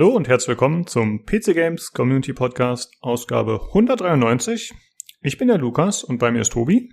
[0.00, 4.72] Hallo und herzlich willkommen zum PC Games Community Podcast Ausgabe 193.
[5.20, 6.88] Ich bin der Lukas und bei mir ist Tobi.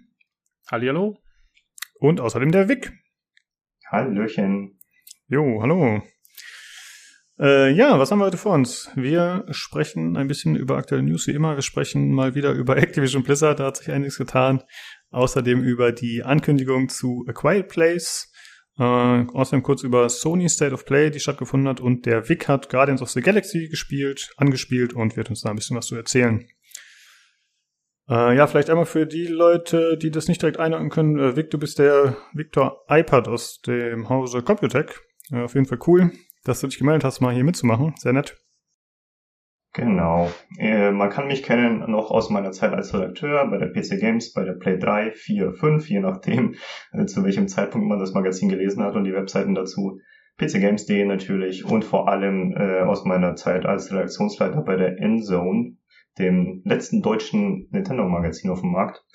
[0.70, 1.18] Hallihallo.
[2.02, 2.92] Und außerdem der Vic.
[3.90, 4.82] Hallöchen.
[5.30, 6.04] Jo, hallo.
[7.40, 8.92] Äh, ja, was haben wir heute vor uns?
[8.96, 11.56] Wir sprechen ein bisschen über aktuelle News wie immer.
[11.56, 14.64] Wir sprechen mal wieder über Activision Blizzard, da hat sich einiges getan.
[15.12, 18.34] Außerdem über die Ankündigung zu A Quiet Place.
[18.80, 21.80] Äh, außerdem kurz über Sony State of Play, die stattgefunden hat.
[21.80, 25.56] Und der Vic hat Guardians of the Galaxy gespielt, angespielt und wird uns da ein
[25.56, 26.48] bisschen was zu erzählen.
[28.10, 31.18] Äh, ja, vielleicht einmal für die Leute, die das nicht direkt einordnen können.
[31.20, 34.92] Äh, Vic, du bist der Victor iPad aus dem Hause Computech.
[35.32, 36.12] Äh, auf jeden Fall cool
[36.48, 37.94] dass du dich gemeldet hast, mal hier mitzumachen.
[37.98, 38.38] Sehr nett.
[39.78, 40.32] Genau.
[40.58, 44.34] Äh, man kann mich kennen noch aus meiner Zeit als Redakteur bei der PC Games,
[44.34, 46.56] bei der Play 3, 4, 5, je nachdem,
[46.94, 50.00] äh, zu welchem Zeitpunkt man das Magazin gelesen hat und die Webseiten dazu.
[50.38, 55.78] PCGames.de natürlich und vor allem äh, aus meiner Zeit als Redaktionsleiter bei der Endzone,
[56.18, 59.06] dem letzten deutschen Nintendo-Magazin auf dem Markt.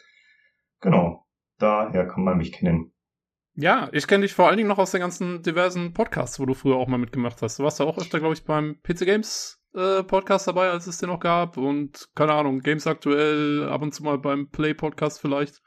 [0.80, 1.27] Genau,
[1.58, 2.92] daher kann man mich kennen.
[3.55, 6.55] Ja, ich kenne dich vor allen Dingen noch aus den ganzen diversen Podcasts, wo du
[6.55, 7.58] früher auch mal mitgemacht hast.
[7.58, 10.98] Du warst ja auch öfter, glaube ich, beim PC Games äh, Podcast dabei, als es
[10.98, 11.56] den noch gab.
[11.56, 15.62] Und keine Ahnung, Games aktuell, ab und zu mal beim Play Podcast vielleicht.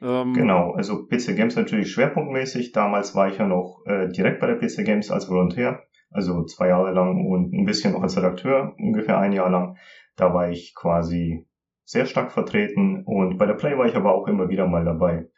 [0.00, 2.72] Ähm, genau, also PC Games natürlich schwerpunktmäßig.
[2.72, 6.68] Damals war ich ja noch äh, direkt bei der PC Games als Volontär, also zwei
[6.68, 9.76] Jahre lang und ein bisschen noch als Redakteur, ungefähr ein Jahr lang.
[10.16, 11.46] Da war ich quasi
[11.84, 15.28] sehr stark vertreten und bei der Play war ich aber auch immer wieder mal dabei.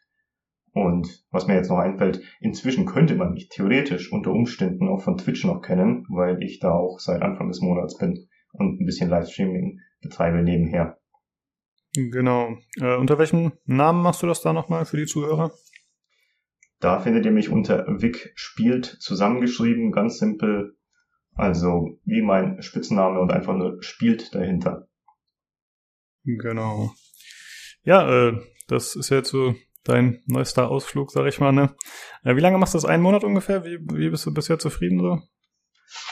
[0.79, 5.19] Und was mir jetzt noch einfällt, inzwischen könnte man mich theoretisch unter Umständen auch von
[5.19, 9.11] Twitch noch kennen, weil ich da auch seit Anfang des Monats bin und ein bisschen
[9.11, 11.01] Livestreaming betreibe nebenher.
[11.95, 12.57] Genau.
[12.81, 15.51] Äh, unter welchem Namen machst du das da nochmal für die Zuhörer?
[16.79, 20.77] Da findet ihr mich unter Vic spielt zusammengeschrieben, ganz simpel.
[21.35, 24.89] Also wie mein Spitzname und einfach nur spielt dahinter.
[26.23, 26.93] Genau.
[27.83, 28.39] Ja, äh,
[28.69, 31.75] das ist ja jetzt so dein neuester Ausflug, sag ich mal, ne?
[32.25, 32.85] Äh, wie lange machst du das?
[32.85, 33.65] Einen Monat ungefähr?
[33.65, 35.19] Wie, wie bist du bisher zufrieden so?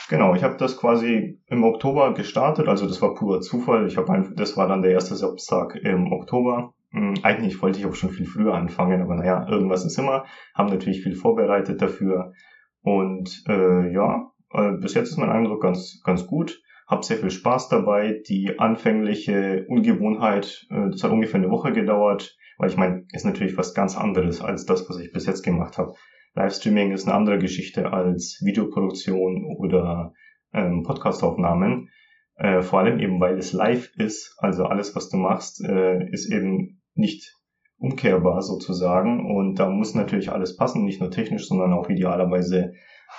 [0.09, 3.87] Genau, ich habe das quasi im Oktober gestartet, also das war purer Zufall.
[3.87, 6.73] Ich habe das war dann der erste Samstag im Oktober.
[6.91, 10.25] Hm, eigentlich wollte ich auch schon viel früher anfangen, aber naja, irgendwas ist immer.
[10.55, 12.33] Haben natürlich viel vorbereitet dafür.
[12.81, 16.61] Und äh, ja, äh, bis jetzt ist mein Eindruck ganz, ganz gut.
[16.87, 18.21] Hab sehr viel Spaß dabei.
[18.29, 23.57] Die anfängliche Ungewohnheit, äh, das hat ungefähr eine Woche gedauert weil ich meine, ist natürlich
[23.57, 25.93] was ganz anderes als das, was ich bis jetzt gemacht habe.
[26.35, 30.13] Livestreaming ist eine andere Geschichte als Videoproduktion oder
[30.53, 31.89] ähm, Podcastaufnahmen.
[32.35, 34.35] Äh, vor allem eben, weil es live ist.
[34.37, 37.35] Also alles, was du machst, äh, ist eben nicht
[37.79, 39.25] umkehrbar sozusagen.
[39.35, 42.73] Und da muss natürlich alles passen, nicht nur technisch, sondern auch idealerweise,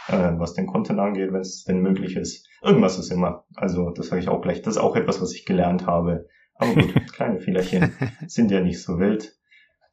[0.09, 2.47] äh, was den Content angeht, wenn es denn möglich ist.
[2.63, 3.45] Irgendwas ist immer.
[3.57, 4.63] Also das sage ich auch gleich.
[4.63, 6.27] Das ist auch etwas, was ich gelernt habe
[6.59, 7.93] aber gut, kleine Fehlerchen
[8.27, 9.37] sind ja nicht so wild.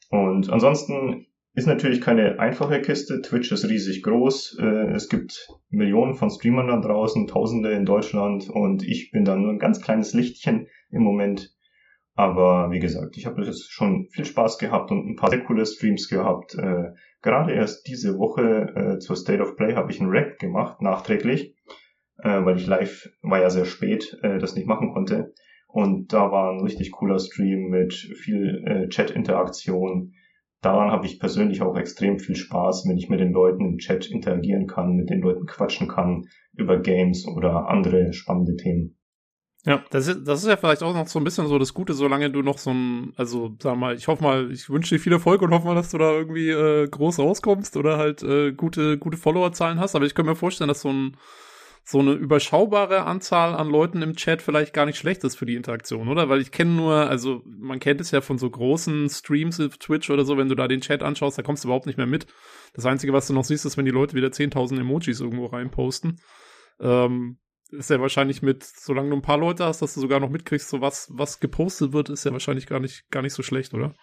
[0.10, 3.22] Und ansonsten ist natürlich keine einfache Kiste.
[3.22, 4.58] Twitch ist riesig groß.
[4.60, 9.36] Äh, es gibt Millionen von Streamern da draußen, Tausende in Deutschland und ich bin da
[9.36, 11.54] nur ein ganz kleines Lichtchen im Moment.
[12.14, 15.66] Aber wie gesagt, ich habe jetzt schon viel Spaß gehabt und ein paar sehr coole
[15.66, 16.56] Streams gehabt.
[16.56, 20.82] Äh, gerade erst diese Woche äh, zur State of Play habe ich einen Rack gemacht,
[20.82, 21.56] nachträglich,
[22.18, 25.34] weil ich live war ja sehr spät, das nicht machen konnte.
[25.76, 30.14] Und da war ein richtig cooler Stream mit viel äh, Chat-Interaktion.
[30.62, 34.10] Daran habe ich persönlich auch extrem viel Spaß, wenn ich mit den Leuten im Chat
[34.10, 38.98] interagieren kann, mit den Leuten quatschen kann über Games oder andere spannende Themen.
[39.66, 41.94] Ja, das ist, das ist ja vielleicht auch noch so ein bisschen so das Gute,
[41.94, 45.12] solange du noch so ein, also sag mal, ich hoffe mal, ich wünsche dir viel
[45.12, 48.98] Erfolg und hoffe mal, dass du da irgendwie äh, groß rauskommst oder halt äh, gute,
[48.98, 49.94] gute Followerzahlen hast.
[49.94, 51.18] Aber ich könnte mir vorstellen, dass so ein
[51.88, 55.56] so eine überschaubare Anzahl an Leuten im Chat vielleicht gar nicht schlecht ist für die
[55.56, 56.30] Interaktion, oder?
[56.30, 60.10] Weil ich kenne nur, also man kennt es ja von so großen Streams auf Twitch
[60.10, 62.26] oder so, wenn du da den Chat anschaust, da kommst du überhaupt nicht mehr mit.
[62.74, 66.20] Das Einzige, was du noch siehst, ist, wenn die Leute wieder 10.000 Emojis irgendwo reinposten.
[66.80, 67.38] Ähm,
[67.70, 70.70] ist ja wahrscheinlich mit, solange du ein paar Leute hast, dass du sogar noch mitkriegst,
[70.70, 73.94] so was, was gepostet wird, ist ja wahrscheinlich gar nicht, gar nicht so schlecht, oder?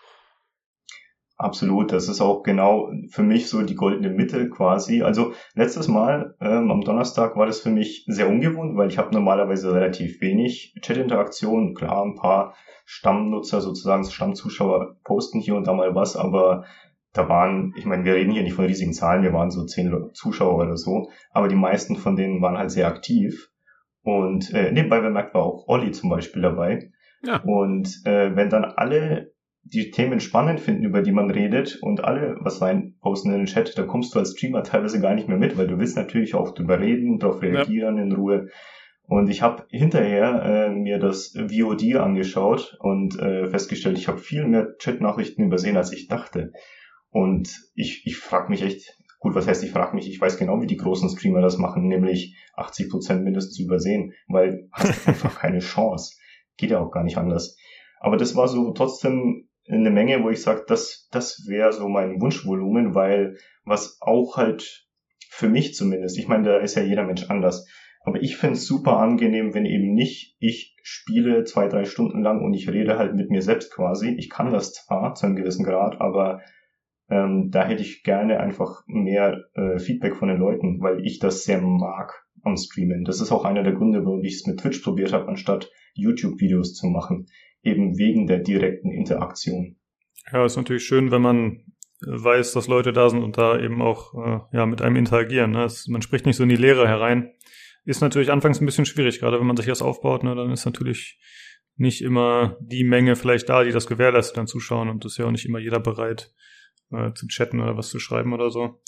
[1.43, 5.03] Absolut, das ist auch genau für mich so die goldene Mitte quasi.
[5.03, 9.13] Also letztes Mal ähm, am Donnerstag war das für mich sehr ungewohnt, weil ich habe
[9.13, 11.75] normalerweise relativ wenig Chat-Interaktion.
[11.75, 12.55] Klar, ein paar
[12.85, 16.65] Stammnutzer sozusagen, Stammzuschauer posten hier und da mal was, aber
[17.13, 19.93] da waren, ich meine, wir reden hier nicht von riesigen Zahlen, wir waren so zehn
[20.15, 23.51] Zuschauer oder so, aber die meisten von denen waren halt sehr aktiv.
[24.05, 26.91] Und äh, nebenbei bemerkt war auch Olli zum Beispiel dabei.
[27.25, 27.41] Ja.
[27.43, 29.32] Und äh, wenn dann alle
[29.65, 33.47] die Themen spannend finden, über die man redet und alle was rein posten in den
[33.47, 36.35] Chat, da kommst du als Streamer teilweise gar nicht mehr mit, weil du willst natürlich
[36.35, 38.03] auch drüber reden, darauf reagieren ja.
[38.03, 38.49] in Ruhe.
[39.05, 44.47] Und ich habe hinterher äh, mir das VOD angeschaut und äh, festgestellt, ich habe viel
[44.47, 46.53] mehr Chat-Nachrichten übersehen, als ich dachte.
[47.11, 50.61] Und ich, ich frage mich echt, gut, was heißt, ich frage mich, ich weiß genau,
[50.63, 55.61] wie die großen Streamer das machen, nämlich 80 Prozent mindestens übersehen, weil hast einfach keine
[55.61, 56.17] Chance.
[56.57, 57.57] Geht ja auch gar nicht anders.
[58.01, 62.21] Aber das war so trotzdem eine Menge, wo ich sage, das, das wäre so mein
[62.21, 64.87] Wunschvolumen, weil was auch halt
[65.29, 67.67] für mich zumindest, ich meine, da ist ja jeder Mensch anders,
[68.05, 72.43] aber ich finde es super angenehm, wenn eben nicht ich spiele zwei, drei Stunden lang
[72.45, 74.17] und ich rede halt mit mir selbst quasi.
[74.19, 76.41] Ich kann das zwar zu einem gewissen Grad, aber
[77.09, 81.45] ähm, da hätte ich gerne einfach mehr äh, Feedback von den Leuten, weil ich das
[81.45, 83.05] sehr mag am Streamen.
[83.05, 86.75] Das ist auch einer der Gründe, warum ich es mit Twitch probiert habe, anstatt YouTube-Videos
[86.75, 87.27] zu machen
[87.63, 89.77] eben wegen der direkten Interaktion.
[90.33, 91.65] Ja, ist natürlich schön, wenn man
[92.07, 95.53] weiß, dass Leute da sind und da eben auch äh, ja mit einem interagieren.
[95.53, 95.69] Ne?
[95.89, 97.33] Man spricht nicht so in die Leere herein.
[97.85, 100.65] Ist natürlich anfangs ein bisschen schwierig, gerade wenn man sich das aufbaut, ne, dann ist
[100.65, 101.19] natürlich
[101.77, 105.33] nicht immer die Menge vielleicht da, die das gewährleistet dann zuschauen und ist ja auch
[105.33, 106.33] nicht immer jeder bereit
[106.93, 108.81] äh, zu chatten oder was zu schreiben oder so.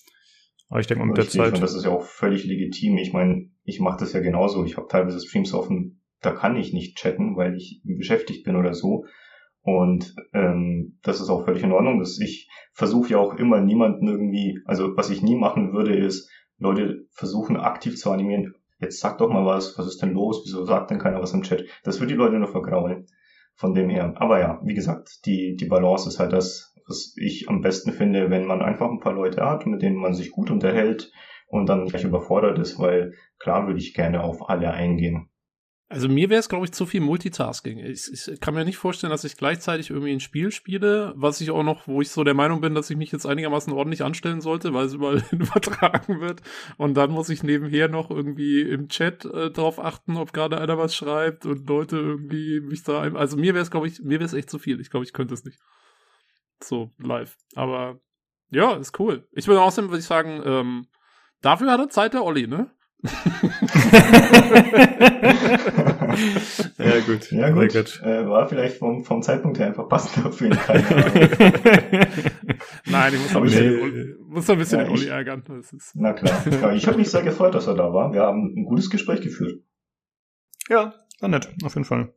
[0.69, 1.55] Aber ich denke mal mit der Zeit.
[1.55, 2.97] Und das ist ja auch völlig legitim.
[2.99, 4.65] Ich meine, ich mache das ja genauso.
[4.65, 8.75] Ich habe teilweise Streams offen, da kann ich nicht chatten, weil ich beschäftigt bin oder
[8.75, 9.05] so.
[9.63, 11.99] Und ähm, das ist auch völlig in Ordnung.
[11.99, 16.31] Dass ich versuche ja auch immer niemanden irgendwie, also was ich nie machen würde, ist
[16.59, 18.55] Leute versuchen aktiv zu animieren.
[18.79, 20.43] Jetzt sag doch mal was, was ist denn los?
[20.45, 21.65] Wieso sagt denn keiner was im Chat?
[21.83, 23.07] Das wird die Leute nur vergraulen.
[23.57, 24.15] Von dem her.
[24.17, 28.29] Aber ja, wie gesagt, die, die Balance ist halt das, was ich am besten finde,
[28.29, 31.13] wenn man einfach ein paar Leute hat, mit denen man sich gut unterhält
[31.47, 35.31] und dann gleich überfordert ist, weil klar würde ich gerne auf alle eingehen.
[35.95, 37.79] Also mir wäre es, glaube ich, zu viel Multitasking.
[37.79, 41.53] Ich, ich, kann mir nicht vorstellen, dass ich gleichzeitig irgendwie ein Spiel spiele, was ich
[41.53, 44.41] auch noch, wo ich so der Meinung bin, dass ich mich jetzt einigermaßen ordentlich anstellen
[44.41, 46.43] sollte, weil es überall übertragen wird.
[46.79, 50.77] Und dann muss ich nebenher noch irgendwie im Chat äh, drauf achten, ob gerade einer
[50.79, 53.03] was schreibt und Leute irgendwie mich da.
[53.15, 54.81] Also mir wäre es, glaube ich, mir wäre es echt zu viel.
[54.81, 55.61] Ich glaube, ich könnte es nicht.
[56.61, 57.37] So live.
[57.55, 58.01] Aber
[58.51, 59.29] ja, ist cool.
[59.31, 60.89] Ich würde außerdem, würde ich sagen, ähm,
[61.41, 62.73] dafür hat er Zeit der Olli, ne?
[66.79, 67.31] ja, gut.
[67.33, 67.73] Ja, gut.
[67.73, 68.01] gut.
[68.03, 70.53] Äh, war vielleicht vom, vom Zeitpunkt her einfach passender für ihn.
[72.87, 75.43] Nein, ich muss, ein bisschen, muss ein bisschen ja, den Olli ärgern.
[75.95, 76.47] na klar.
[76.75, 78.13] Ich habe mich sehr gefreut, dass er da war.
[78.13, 79.63] Wir haben ein gutes Gespräch geführt.
[80.69, 82.15] Ja, war nett, auf jeden Fall.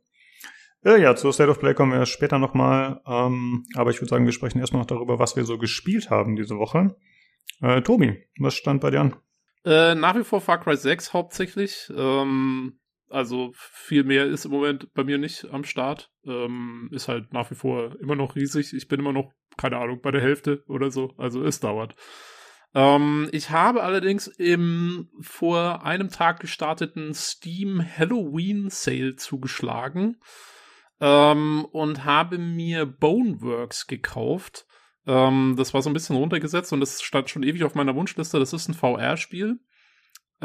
[0.84, 3.00] Äh, ja, zu State of Play kommen wir später nochmal.
[3.06, 6.36] Ähm, aber ich würde sagen, wir sprechen erstmal noch darüber, was wir so gespielt haben
[6.36, 6.96] diese Woche.
[7.60, 9.16] Äh, Tobi, was stand bei dir an?
[9.64, 11.92] Äh, nach wie vor Far Cry 6 hauptsächlich.
[11.94, 12.78] Ähm,
[13.10, 16.10] also viel mehr ist im Moment bei mir nicht am Start.
[16.24, 18.72] Ähm, ist halt nach wie vor immer noch riesig.
[18.74, 21.14] Ich bin immer noch, keine Ahnung, bei der Hälfte oder so.
[21.16, 21.94] Also es dauert.
[22.74, 30.20] Ähm, ich habe allerdings im vor einem Tag gestarteten Steam Halloween Sale zugeschlagen
[31.00, 34.66] ähm, und habe mir Boneworks gekauft.
[35.06, 38.38] Ähm, das war so ein bisschen runtergesetzt und das stand schon ewig auf meiner Wunschliste.
[38.38, 39.58] Das ist ein VR-Spiel,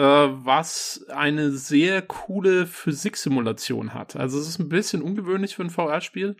[0.02, 4.16] was eine sehr coole Physiksimulation hat.
[4.16, 6.36] Also es ist ein bisschen ungewöhnlich für ein VR-Spiel,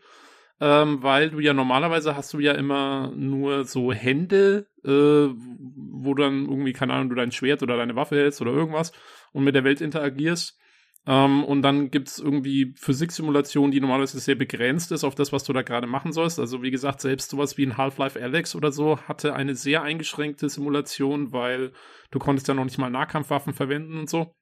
[0.60, 6.46] ähm, weil du ja normalerweise hast du ja immer nur so Hände, äh, wo dann
[6.48, 8.92] irgendwie, keine Ahnung, du dein Schwert oder deine Waffe hältst oder irgendwas
[9.32, 10.58] und mit der Welt interagierst.
[11.06, 15.52] Ähm, und dann gibt's irgendwie Physiksimulationen, die normalerweise sehr begrenzt ist auf das, was du
[15.52, 16.38] da gerade machen sollst.
[16.38, 20.48] Also wie gesagt, selbst sowas wie ein Half-Life Alex oder so hatte eine sehr eingeschränkte
[20.48, 21.72] Simulation, weil
[22.10, 24.34] du konntest ja noch nicht mal Nahkampfwaffen verwenden und so.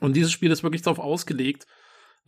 [0.00, 1.66] Und dieses Spiel ist wirklich darauf ausgelegt,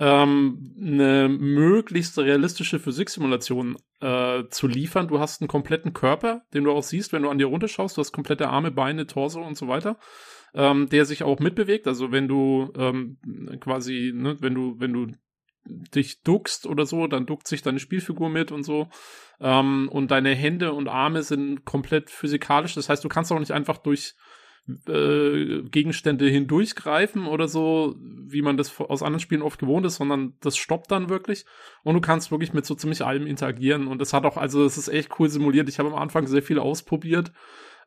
[0.00, 5.08] ähm, eine möglichst realistische Physiksimulation äh, zu liefern.
[5.08, 7.96] Du hast einen kompletten Körper, den du auch siehst, wenn du an dir runterschaust.
[7.96, 9.98] Du hast komplette Arme, Beine, Torso und so weiter
[10.54, 11.86] ähm, der sich auch mitbewegt.
[11.86, 13.18] Also wenn du ähm,
[13.60, 15.08] quasi, ne, wenn du, wenn du
[15.64, 18.88] dich duckst oder so, dann duckt sich deine Spielfigur mit und so.
[19.40, 22.74] Ähm, und deine Hände und Arme sind komplett physikalisch.
[22.74, 24.14] Das heißt, du kannst auch nicht einfach durch
[24.86, 30.34] äh, Gegenstände hindurchgreifen oder so, wie man das aus anderen Spielen oft gewohnt ist, sondern
[30.40, 31.44] das stoppt dann wirklich.
[31.84, 33.86] Und du kannst wirklich mit so ziemlich allem interagieren.
[33.86, 35.68] Und es hat auch, also es ist echt cool simuliert.
[35.68, 37.32] Ich habe am Anfang sehr viel ausprobiert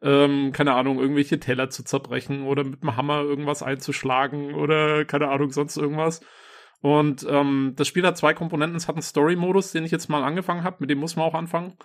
[0.02, 5.30] ähm, keine Ahnung, irgendwelche Teller zu zerbrechen oder mit dem Hammer irgendwas einzuschlagen oder keine
[5.30, 6.22] Ahnung, sonst irgendwas.
[6.82, 8.76] Und ähm, das Spiel hat zwei Komponenten.
[8.76, 11.36] Es hat einen Story-Modus, den ich jetzt mal angefangen habe, mit dem muss man auch
[11.36, 11.76] anfangen.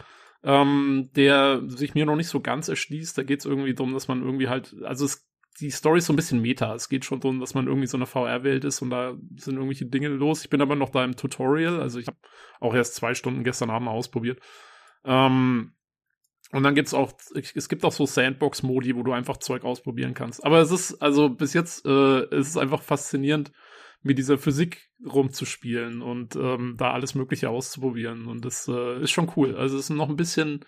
[0.42, 3.18] Ähm, der sich mir noch nicht so ganz erschließt.
[3.18, 5.26] Da geht es irgendwie darum, dass man irgendwie halt, also es
[5.60, 6.74] die Story ist so ein bisschen Meta.
[6.74, 9.86] Es geht schon darum, dass man irgendwie so eine VR-Welt ist und da sind irgendwelche
[9.86, 10.42] Dinge los.
[10.44, 12.18] Ich bin aber noch da im Tutorial, also ich habe
[12.60, 14.40] auch erst zwei Stunden gestern Abend ausprobiert.
[15.04, 15.72] Ähm,
[16.52, 20.44] und dann gibt's auch, es gibt auch so Sandbox-Modi, wo du einfach Zeug ausprobieren kannst.
[20.44, 23.52] Aber es ist, also bis jetzt, äh, es ist einfach faszinierend,
[24.02, 28.26] mit dieser Physik rumzuspielen und ähm, da alles Mögliche auszuprobieren.
[28.26, 29.56] Und das äh, ist schon cool.
[29.56, 30.64] Also es ist noch ein bisschen,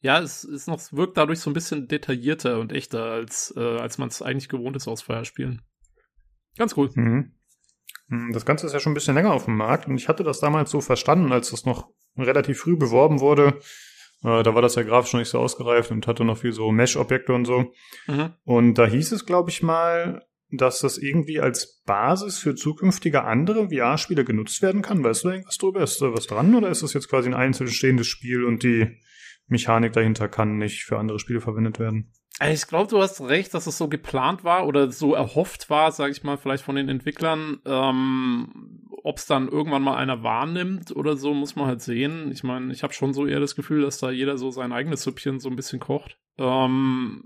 [0.00, 3.98] ja, es ist noch, wirkt dadurch so ein bisschen detaillierter und echter, als, äh, als
[3.98, 5.62] man es eigentlich gewohnt ist aus Feuerspielen.
[6.56, 6.90] Ganz cool.
[6.94, 7.32] Mhm.
[8.08, 10.22] Hm, das Ganze ist ja schon ein bisschen länger auf dem Markt und ich hatte
[10.22, 13.58] das damals so verstanden, als das noch relativ früh beworben wurde.
[14.24, 16.70] Äh, da war das ja grafisch noch nicht so ausgereift und hatte noch viel so
[16.70, 17.72] Mesh-Objekte und so.
[18.06, 18.34] Mhm.
[18.44, 23.70] Und da hieß es, glaube ich mal, dass das irgendwie als Basis für zukünftige andere
[23.70, 25.02] VR-Spiele genutzt werden kann.
[25.02, 25.82] Weißt du irgendwas drüber?
[25.82, 29.00] Ist da was dran oder ist das jetzt quasi ein einzeln stehendes Spiel und die
[29.46, 32.12] Mechanik dahinter kann nicht für andere Spiele verwendet werden?
[32.38, 35.92] Also ich glaube, du hast recht, dass es so geplant war oder so erhofft war,
[35.92, 37.60] sage ich mal, vielleicht von den Entwicklern.
[37.64, 42.32] Ähm, Ob es dann irgendwann mal einer wahrnimmt oder so, muss man halt sehen.
[42.32, 45.02] Ich meine, ich habe schon so eher das Gefühl, dass da jeder so sein eigenes
[45.02, 46.18] Süppchen so ein bisschen kocht.
[46.38, 47.22] Ähm,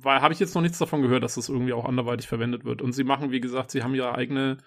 [0.00, 2.82] weil habe ich jetzt noch nichts davon gehört, dass das irgendwie auch anderweitig verwendet wird.
[2.82, 4.58] Und sie machen, wie gesagt, sie haben ihre eigene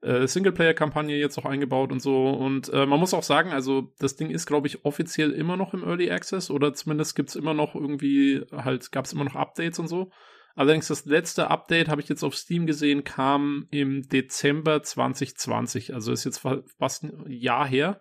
[0.00, 2.30] äh, Singleplayer-Kampagne jetzt auch eingebaut und so.
[2.30, 5.74] Und äh, man muss auch sagen, also das Ding ist, glaube ich, offiziell immer noch
[5.74, 9.34] im Early Access oder zumindest gibt es immer noch irgendwie, halt gab es immer noch
[9.34, 10.10] Updates und so.
[10.54, 15.94] Allerdings das letzte Update habe ich jetzt auf Steam gesehen, kam im Dezember 2020.
[15.94, 16.44] Also ist jetzt
[16.78, 18.00] fast ein Jahr her.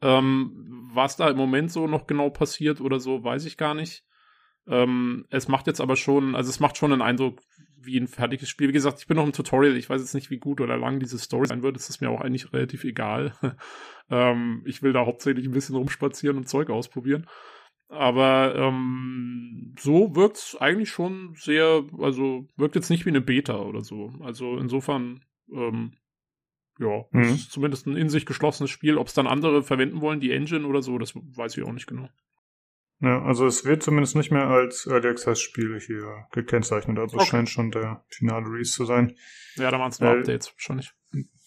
[0.00, 0.52] Ähm,
[0.92, 4.04] was da im Moment so noch genau passiert oder so, weiß ich gar nicht.
[4.66, 7.40] Ähm, es macht jetzt aber schon, also es macht schon einen Eindruck
[7.80, 8.68] wie ein fertiges Spiel.
[8.68, 11.00] Wie gesagt, ich bin noch im Tutorial, ich weiß jetzt nicht, wie gut oder lang
[11.00, 11.76] diese Story sein wird.
[11.76, 13.32] Es ist mir auch eigentlich relativ egal.
[14.10, 17.26] ähm, ich will da hauptsächlich ein bisschen rumspazieren und Zeug ausprobieren.
[17.88, 23.82] Aber ähm, so wirkt's eigentlich schon sehr, also wirkt jetzt nicht wie eine Beta oder
[23.82, 24.12] so.
[24.20, 25.92] Also insofern, ähm,
[26.78, 27.22] ja, mhm.
[27.22, 28.98] ist zumindest ein in sich geschlossenes Spiel.
[28.98, 31.86] Ob es dann andere verwenden wollen, die Engine oder so, das weiß ich auch nicht
[31.86, 32.08] genau.
[33.00, 36.98] Ja, also es wird zumindest nicht mehr als Early Access Spiel hier gekennzeichnet.
[36.98, 37.24] Also okay.
[37.24, 39.14] es scheint schon der finale Release zu sein.
[39.54, 40.92] Ja, da waren es nur äh, Updates wahrscheinlich.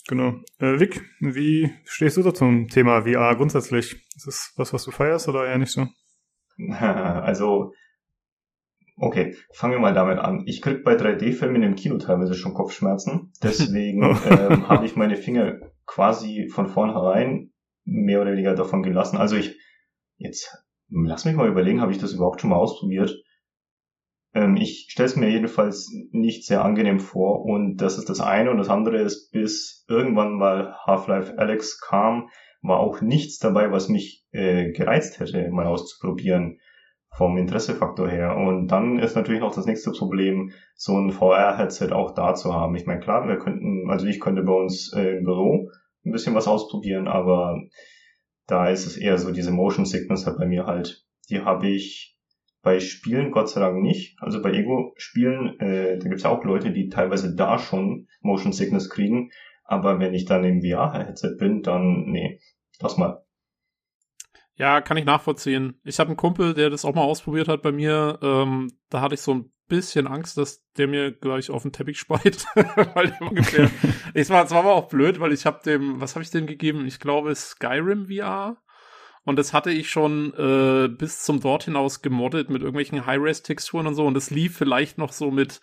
[0.08, 0.36] Genau.
[0.60, 4.02] Äh, Vic, wie stehst du da zum Thema VR grundsätzlich?
[4.16, 5.88] Ist das was, was du feierst oder eher nicht so?
[6.58, 7.74] Also,
[8.98, 10.44] okay, fangen wir mal damit an.
[10.46, 13.34] Ich krieg bei 3D-Filmen im Kino teilweise schon Kopfschmerzen.
[13.42, 14.16] Deswegen oh.
[14.30, 17.52] ähm, habe ich meine Finger quasi von vornherein
[17.84, 19.18] mehr oder weniger davon gelassen.
[19.18, 19.58] Also ich,
[20.18, 20.56] jetzt
[20.92, 23.24] Lass mich mal überlegen, habe ich das überhaupt schon mal ausprobiert?
[24.34, 28.52] Ähm, ich stelle es mir jedenfalls nicht sehr angenehm vor und das ist das eine
[28.52, 32.30] und das andere ist, bis irgendwann mal Half-Life Alex kam,
[32.62, 36.60] war auch nichts dabei, was mich äh, gereizt hätte, mal auszuprobieren
[37.18, 38.38] vom Interessefaktor her.
[38.38, 42.76] Und dann ist natürlich noch das nächste Problem, so ein VR-Headset auch da zu haben.
[42.76, 45.70] Ich meine, klar, wir könnten, also ich könnte bei uns äh, im Büro
[46.06, 47.60] ein bisschen was ausprobieren, aber
[48.52, 52.18] da ist es eher so, diese Motion Sickness hat bei mir halt, die habe ich
[52.62, 54.22] bei Spielen Gott sei Dank nicht.
[54.22, 58.90] Also bei Ego-Spielen, äh, da gibt's ja auch Leute, die teilweise da schon Motion Sickness
[58.90, 59.32] kriegen.
[59.64, 62.42] Aber wenn ich dann im VR-Headset bin, dann, nee,
[62.82, 63.24] lass mal.
[64.56, 65.80] Ja, kann ich nachvollziehen.
[65.86, 68.20] Ich habe einen Kumpel, der das auch mal ausprobiert hat bei mir.
[68.22, 71.98] Ähm, da hatte ich so ein bisschen Angst, dass der mir gleich auf den Teppich
[71.98, 73.72] speit, weil der ungefähr.
[74.14, 76.46] es war, es war aber auch blöd, weil ich habe dem, was habe ich dem
[76.46, 76.86] gegeben?
[76.86, 78.58] Ich glaube Skyrim VR.
[79.24, 83.96] Und das hatte ich schon äh, bis zum dort hinaus gemoddet mit irgendwelchen High-Res-Texturen und
[83.96, 84.06] so.
[84.06, 85.62] Und das lief vielleicht noch so mit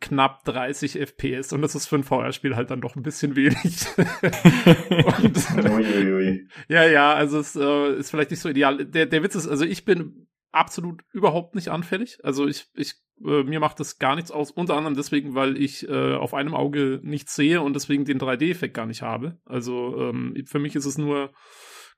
[0.00, 1.52] knapp 30 FPS.
[1.52, 3.86] Und das ist für ein VR-Spiel halt dann doch ein bisschen wenig.
[3.98, 6.48] und, ui, ui.
[6.68, 8.84] ja, ja, also es äh, ist vielleicht nicht so ideal.
[8.84, 12.18] Der, der Witz ist, also ich bin absolut überhaupt nicht anfällig.
[12.22, 12.94] Also ich, ich
[13.24, 16.54] äh, mir macht das gar nichts aus, unter anderem deswegen, weil ich äh, auf einem
[16.54, 19.38] Auge nichts sehe und deswegen den 3D-Effekt gar nicht habe.
[19.44, 21.32] Also ähm, für mich ist es nur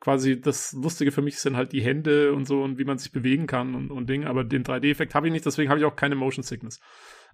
[0.00, 3.10] quasi das Lustige für mich sind halt die Hände und so und wie man sich
[3.10, 5.96] bewegen kann und, und Ding, aber den 3D-Effekt habe ich nicht, deswegen habe ich auch
[5.96, 6.78] keine Motion Sickness.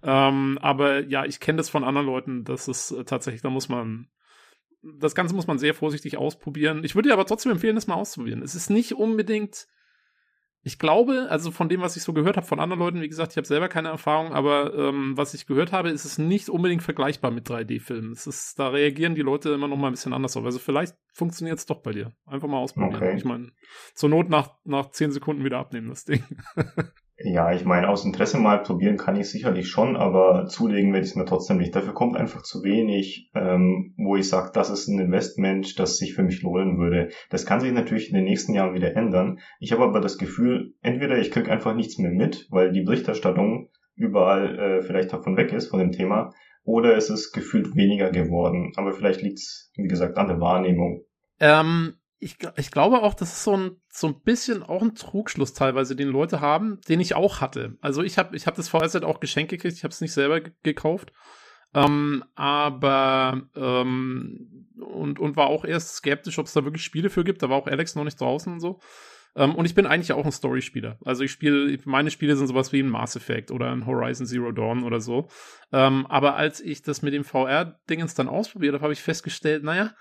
[0.01, 3.69] Ähm, aber ja, ich kenne das von anderen Leuten, das ist äh, tatsächlich, da muss
[3.69, 4.07] man
[4.99, 6.83] das Ganze muss man sehr vorsichtig ausprobieren.
[6.83, 8.43] Ich würde dir aber trotzdem empfehlen, das mal auszuprobieren.
[8.43, 9.65] Es ist nicht unbedingt
[10.65, 13.33] ich glaube, also von dem, was ich so gehört habe von anderen Leuten, wie gesagt,
[13.33, 16.81] ich habe selber keine Erfahrung, aber ähm, was ich gehört habe, ist es nicht unbedingt
[16.81, 18.13] vergleichbar mit 3D-Filmen.
[18.13, 20.43] Es ist, da reagieren die Leute immer noch mal ein bisschen anders auf.
[20.43, 22.13] Also vielleicht funktioniert es doch bei dir.
[22.25, 22.95] Einfach mal ausprobieren.
[22.95, 23.15] Okay.
[23.15, 23.51] Ich meine,
[23.93, 26.23] zur Not nach, nach 10 Sekunden wieder abnehmen, das Ding.
[27.17, 31.11] Ja, ich meine, aus Interesse mal probieren kann ich sicherlich schon, aber zulegen werde ich
[31.11, 31.73] es mir trotzdem nicht.
[31.73, 36.13] Dafür kommt einfach zu wenig, ähm, wo ich sage, das ist ein Investment, das sich
[36.13, 37.09] für mich lohnen würde.
[37.29, 39.39] Das kann sich natürlich in den nächsten Jahren wieder ändern.
[39.61, 43.69] Ich habe aber das Gefühl, entweder ich kriege einfach nichts mehr mit, weil die Berichterstattung
[43.95, 46.33] überall äh, vielleicht davon weg ist, von dem Thema,
[46.65, 48.73] oder ist es gefühlt weniger geworden.
[48.75, 51.05] Aber vielleicht liegt es, wie gesagt, an der Wahrnehmung.
[51.39, 51.93] Ähm,
[52.25, 55.95] ich, ich glaube auch, das ist so ein, so ein bisschen auch ein Trugschluss teilweise,
[55.95, 57.77] den Leute haben, den ich auch hatte.
[57.81, 60.41] Also ich habe ich hab das VS auch geschenkt gekriegt, ich habe es nicht selber
[60.63, 61.13] gekauft.
[61.75, 67.23] Ähm, aber ähm, und, und war auch erst skeptisch, ob es da wirklich Spiele für
[67.23, 67.43] gibt.
[67.43, 68.79] Da war auch Alex noch nicht draußen und so.
[69.35, 70.97] Ähm, und ich bin eigentlich auch ein Story-Spieler.
[71.05, 74.51] Also ich spiele, meine Spiele sind sowas wie ein Mass Effect oder ein Horizon Zero
[74.51, 75.27] Dawn oder so.
[75.71, 79.93] Ähm, aber als ich das mit dem VR-Dingens dann ausprobiert habe, habe ich festgestellt, naja,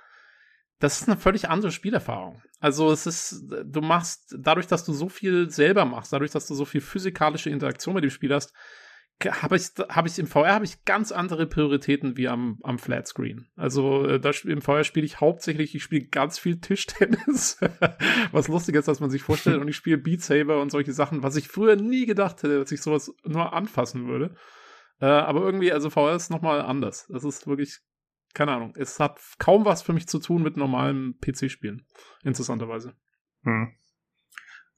[0.81, 2.43] das ist eine völlig andere Spielerfahrung.
[2.61, 6.54] Also es ist, du machst, dadurch, dass du so viel selber machst, dadurch, dass du
[6.54, 8.52] so viel physikalische Interaktion mit dem Spiel hast,
[9.23, 13.47] habe ich, hab ich im VR habe ich ganz andere Prioritäten wie am, am Flatscreen.
[13.57, 17.59] Also äh, da, im VR spiele ich hauptsächlich, ich spiele ganz viel Tischtennis,
[18.33, 21.23] was lustig ist, als man sich vorstellt, und ich spiele Beat Saber und solche Sachen,
[21.23, 24.35] was ich früher nie gedacht hätte, dass ich sowas nur anfassen würde.
[25.00, 27.07] Äh, aber irgendwie, also VR ist nochmal anders.
[27.09, 27.78] Das ist wirklich,
[28.35, 31.87] keine Ahnung, es hat kaum was für mich zu tun mit normalem PC-Spielen,
[32.23, 32.95] interessanterweise.
[33.45, 33.73] Hm.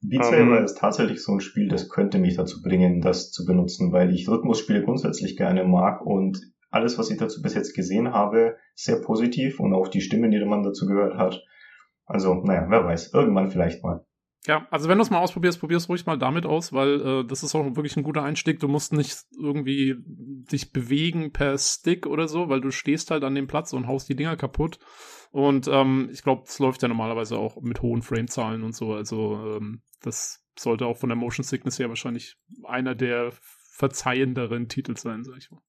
[0.01, 3.45] Beat Saber um, ist tatsächlich so ein Spiel, das könnte mich dazu bringen, das zu
[3.45, 8.13] benutzen, weil ich Rhythmusspiele grundsätzlich gerne mag und alles, was ich dazu bis jetzt gesehen
[8.13, 11.43] habe, sehr positiv und auch die Stimmen, die man dazu gehört hat.
[12.05, 14.05] Also, naja, wer weiß, irgendwann vielleicht mal.
[14.47, 17.43] Ja, also wenn du es mal ausprobierst, probier's ruhig mal damit aus, weil äh, das
[17.43, 18.61] ist auch wirklich ein guter Einstieg.
[18.61, 23.35] Du musst nicht irgendwie dich bewegen per Stick oder so, weil du stehst halt an
[23.35, 24.79] dem Platz und haust die Dinger kaputt.
[25.31, 28.93] Und ähm, ich glaube, das läuft ja normalerweise auch mit hohen Framezahlen und so.
[28.93, 33.33] Also ähm, das sollte auch von der Motion Sickness her wahrscheinlich einer der
[33.73, 35.61] verzeihenderen Titel sein, sag ich mal.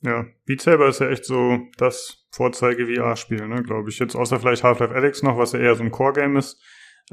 [0.00, 4.00] Ja, Beat Saber ist ja echt so das Vorzeige-VR-Spiel, ne, glaube ich.
[4.00, 6.60] Jetzt außer vielleicht Half-Life Alyx noch, was ja eher so ein Core-Game ist.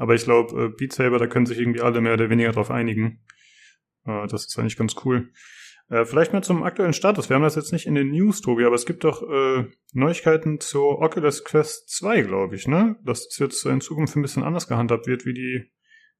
[0.00, 2.70] Aber ich glaube, äh, Beat Saber, da können sich irgendwie alle mehr oder weniger drauf
[2.70, 3.22] einigen.
[4.06, 5.30] Äh, das ist eigentlich ganz cool.
[5.90, 7.28] Äh, vielleicht mal zum aktuellen Status.
[7.28, 10.58] Wir haben das jetzt nicht in den News, Tobi, aber es gibt doch äh, Neuigkeiten
[10.58, 12.96] zur Oculus Quest 2, glaube ich, ne?
[13.04, 15.70] Dass es jetzt in Zukunft ein bisschen anders gehandhabt wird, wie die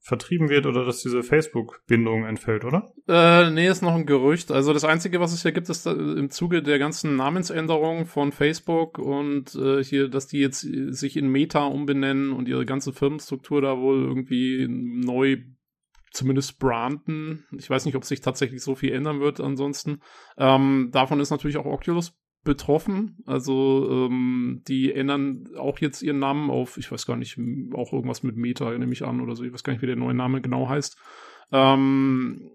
[0.02, 2.90] vertrieben wird oder dass diese Facebook-Bindung entfällt, oder?
[3.06, 4.50] Äh, nee, ist noch ein Gerücht.
[4.50, 8.98] Also das Einzige, was es hier gibt, ist im Zuge der ganzen Namensänderung von Facebook
[8.98, 13.78] und äh, hier, dass die jetzt sich in Meta umbenennen und ihre ganze Firmenstruktur da
[13.78, 15.36] wohl irgendwie neu
[16.12, 17.44] zumindest branden.
[17.56, 20.00] Ich weiß nicht, ob sich tatsächlich so viel ändern wird ansonsten.
[20.38, 23.18] Ähm, davon ist natürlich auch Oculus betroffen.
[23.26, 27.38] Also ähm, die ändern auch jetzt ihren Namen auf, ich weiß gar nicht,
[27.74, 29.44] auch irgendwas mit Meta, nehme ich an oder so.
[29.44, 30.96] Ich weiß gar nicht, wie der neue Name genau heißt.
[31.53, 32.50] Ähm,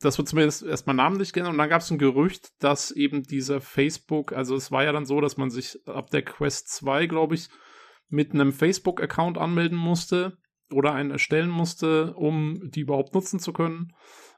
[0.00, 1.52] das wird zumindest erstmal namentlich geändert.
[1.52, 5.06] Und dann gab es ein Gerücht, dass eben dieser Facebook, also es war ja dann
[5.06, 7.48] so, dass man sich ab der Quest 2, glaube ich,
[8.08, 10.36] mit einem Facebook-Account anmelden musste
[10.72, 13.92] oder einen erstellen musste, um die überhaupt nutzen zu können.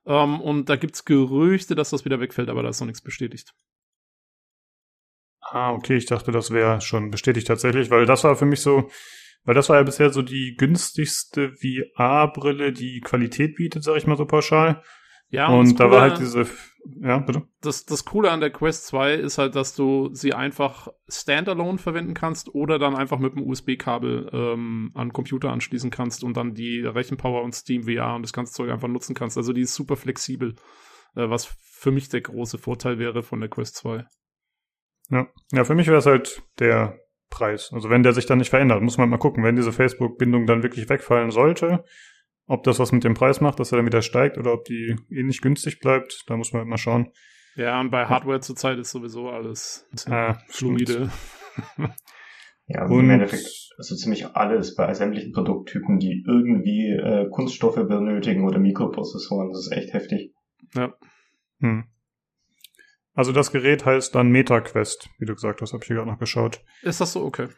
[0.07, 3.03] Ähm, und da gibt es Gerüchte, dass das wieder wegfällt, aber da ist noch nichts
[3.03, 3.55] bestätigt.
[5.55, 8.91] Ah, okay, ich dachte, das wäre schon bestätigt tatsächlich, weil das war für mich so,
[9.45, 14.17] weil das war ja bisher so die günstigste VR-Brille, die Qualität bietet, sag ich mal
[14.17, 14.83] so pauschal.
[15.29, 16.49] Ja, und, und da war halt diese,
[17.01, 17.45] ja, bitte.
[17.61, 22.15] Das, das Coole an der Quest 2 ist halt, dass du sie einfach standalone verwenden
[22.15, 26.81] kannst oder dann einfach mit dem USB-Kabel ähm, an Computer anschließen kannst und dann die
[26.81, 29.37] Rechenpower und Steam VR und das ganze Zeug einfach nutzen kannst.
[29.37, 30.57] Also die ist super flexibel,
[31.15, 34.05] äh, was für mich der große Vorteil wäre von der Quest 2.
[35.11, 36.99] Ja, ja für mich wäre es halt der
[37.31, 37.71] Preis.
[37.73, 40.63] Also wenn der sich dann nicht verändert, muss man mal gucken, wenn diese Facebook-Bindung dann
[40.63, 41.85] wirklich wegfallen sollte,
[42.47, 44.97] ob das was mit dem Preis macht, dass er dann wieder steigt oder ob die
[45.11, 47.11] ähnlich günstig bleibt, da muss man halt mal schauen.
[47.57, 51.11] Ja, und bei Hardware zurzeit ist sowieso alles ah, fluide.
[52.67, 58.45] ja, und im Endeffekt so ziemlich alles bei sämtlichen Produkttypen, die irgendwie äh, Kunststoffe benötigen
[58.45, 59.51] oder Mikroprozessoren.
[59.51, 60.35] Das ist echt heftig.
[60.75, 60.95] Ja.
[61.61, 61.85] Hm.
[63.15, 66.19] Also das Gerät heißt dann MetaQuest, wie du gesagt hast, habe ich hier gerade noch
[66.19, 66.61] geschaut.
[66.83, 67.25] Ist das so?
[67.25, 67.49] Okay.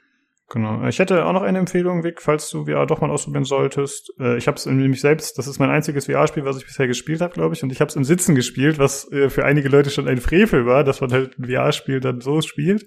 [0.48, 0.86] Genau.
[0.86, 4.12] Ich hätte auch noch eine Empfehlung, Vic, falls du VR doch mal ausprobieren solltest.
[4.20, 7.20] Äh, ich habe es nämlich selbst, das ist mein einziges VR-Spiel, was ich bisher gespielt
[7.20, 9.90] habe, glaube ich, und ich habe es im Sitzen gespielt, was äh, für einige Leute
[9.90, 12.86] schon ein Frevel war, dass man halt ein VR-Spiel dann so spielt.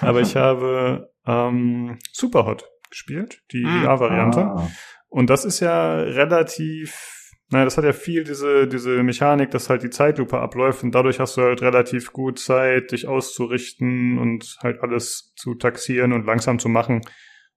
[0.00, 3.84] Aber ich habe ähm, Superhot gespielt, die mm.
[3.84, 4.40] VR-Variante.
[4.40, 4.70] Ah.
[5.08, 7.21] Und das ist ja relativ
[7.52, 11.20] naja, das hat ja viel diese, diese Mechanik, dass halt die Zeitlupe abläuft und dadurch
[11.20, 16.58] hast du halt relativ gut Zeit, dich auszurichten und halt alles zu taxieren und langsam
[16.58, 17.02] zu machen.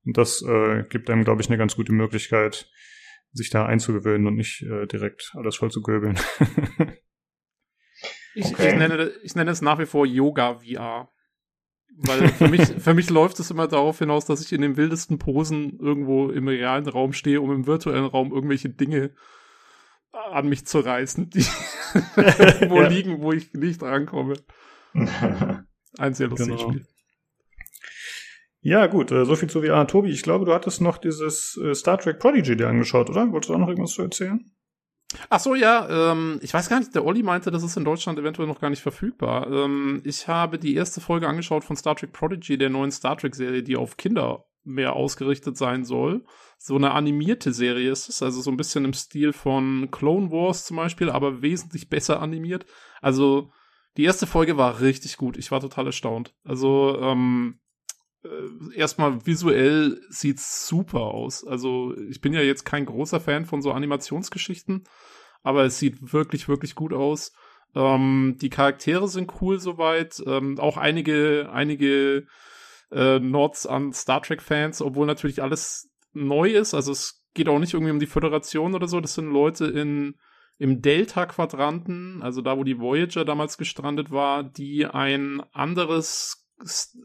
[0.05, 2.69] Und das äh, gibt einem, glaube ich, eine ganz gute Möglichkeit,
[3.31, 6.19] sich da einzugewöhnen und nicht äh, direkt alles voll zu göbeln.
[8.35, 8.71] ich, okay.
[8.71, 11.09] ich, nenne, ich nenne es nach wie vor Yoga VR.
[11.99, 15.19] Weil für mich, für mich läuft es immer darauf hinaus, dass ich in den wildesten
[15.19, 19.15] Posen irgendwo im realen Raum stehe, um im virtuellen Raum irgendwelche Dinge
[20.15, 21.43] an mich zu reißen, die
[22.69, 22.87] wo ja.
[22.87, 24.35] liegen, wo ich nicht rankomme.
[25.97, 26.71] Ein sehr lustiges genau.
[26.71, 26.87] Spiel.
[28.61, 29.85] Ja, gut, äh, so viel zu VR.
[29.85, 33.31] Tobi, ich glaube, du hattest noch dieses äh, Star Trek Prodigy dir angeschaut, oder?
[33.31, 34.43] Wolltest du auch noch irgendwas zu erzählen?
[35.29, 38.17] Ach so, ja, ähm, ich weiß gar nicht, der Olli meinte, das ist in Deutschland
[38.17, 39.51] eventuell noch gar nicht verfügbar.
[39.51, 43.63] Ähm, ich habe die erste Folge angeschaut von Star Trek Prodigy, der neuen Star Trek-Serie,
[43.63, 46.25] die auf Kinder mehr ausgerichtet sein soll.
[46.57, 50.65] So eine animierte Serie ist es, also so ein bisschen im Stil von Clone Wars
[50.65, 52.65] zum Beispiel, aber wesentlich besser animiert.
[53.01, 53.51] Also
[53.97, 55.37] die erste Folge war richtig gut.
[55.37, 56.33] Ich war total erstaunt.
[56.43, 57.59] Also ähm,
[58.23, 61.45] äh, erstmal visuell sieht's super aus.
[61.45, 64.83] Also ich bin ja jetzt kein großer Fan von so Animationsgeschichten,
[65.43, 67.31] aber es sieht wirklich, wirklich gut aus.
[67.75, 70.21] Ähm, die Charaktere sind cool soweit.
[70.25, 72.25] Ähm, auch einige, einige
[72.91, 76.73] äh, Nods an Star Trek-Fans, obwohl natürlich alles neu ist.
[76.73, 78.99] Also es geht auch nicht irgendwie um die Föderation oder so.
[78.99, 80.15] Das sind Leute in
[80.57, 86.47] im Delta-Quadranten, also da, wo die Voyager damals gestrandet war, die ein anderes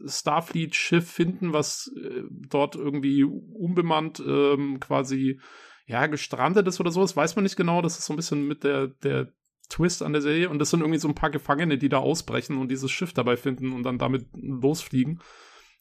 [0.05, 5.41] Starfleet-Schiff finden, was äh, dort irgendwie unbemannt ähm, quasi
[5.85, 7.01] ja gestrandet ist oder so.
[7.01, 7.81] Das weiß man nicht genau.
[7.81, 9.33] Das ist so ein bisschen mit der der
[9.67, 10.49] Twist an der Serie.
[10.49, 13.35] Und das sind irgendwie so ein paar Gefangene, die da ausbrechen und dieses Schiff dabei
[13.35, 15.21] finden und dann damit losfliegen.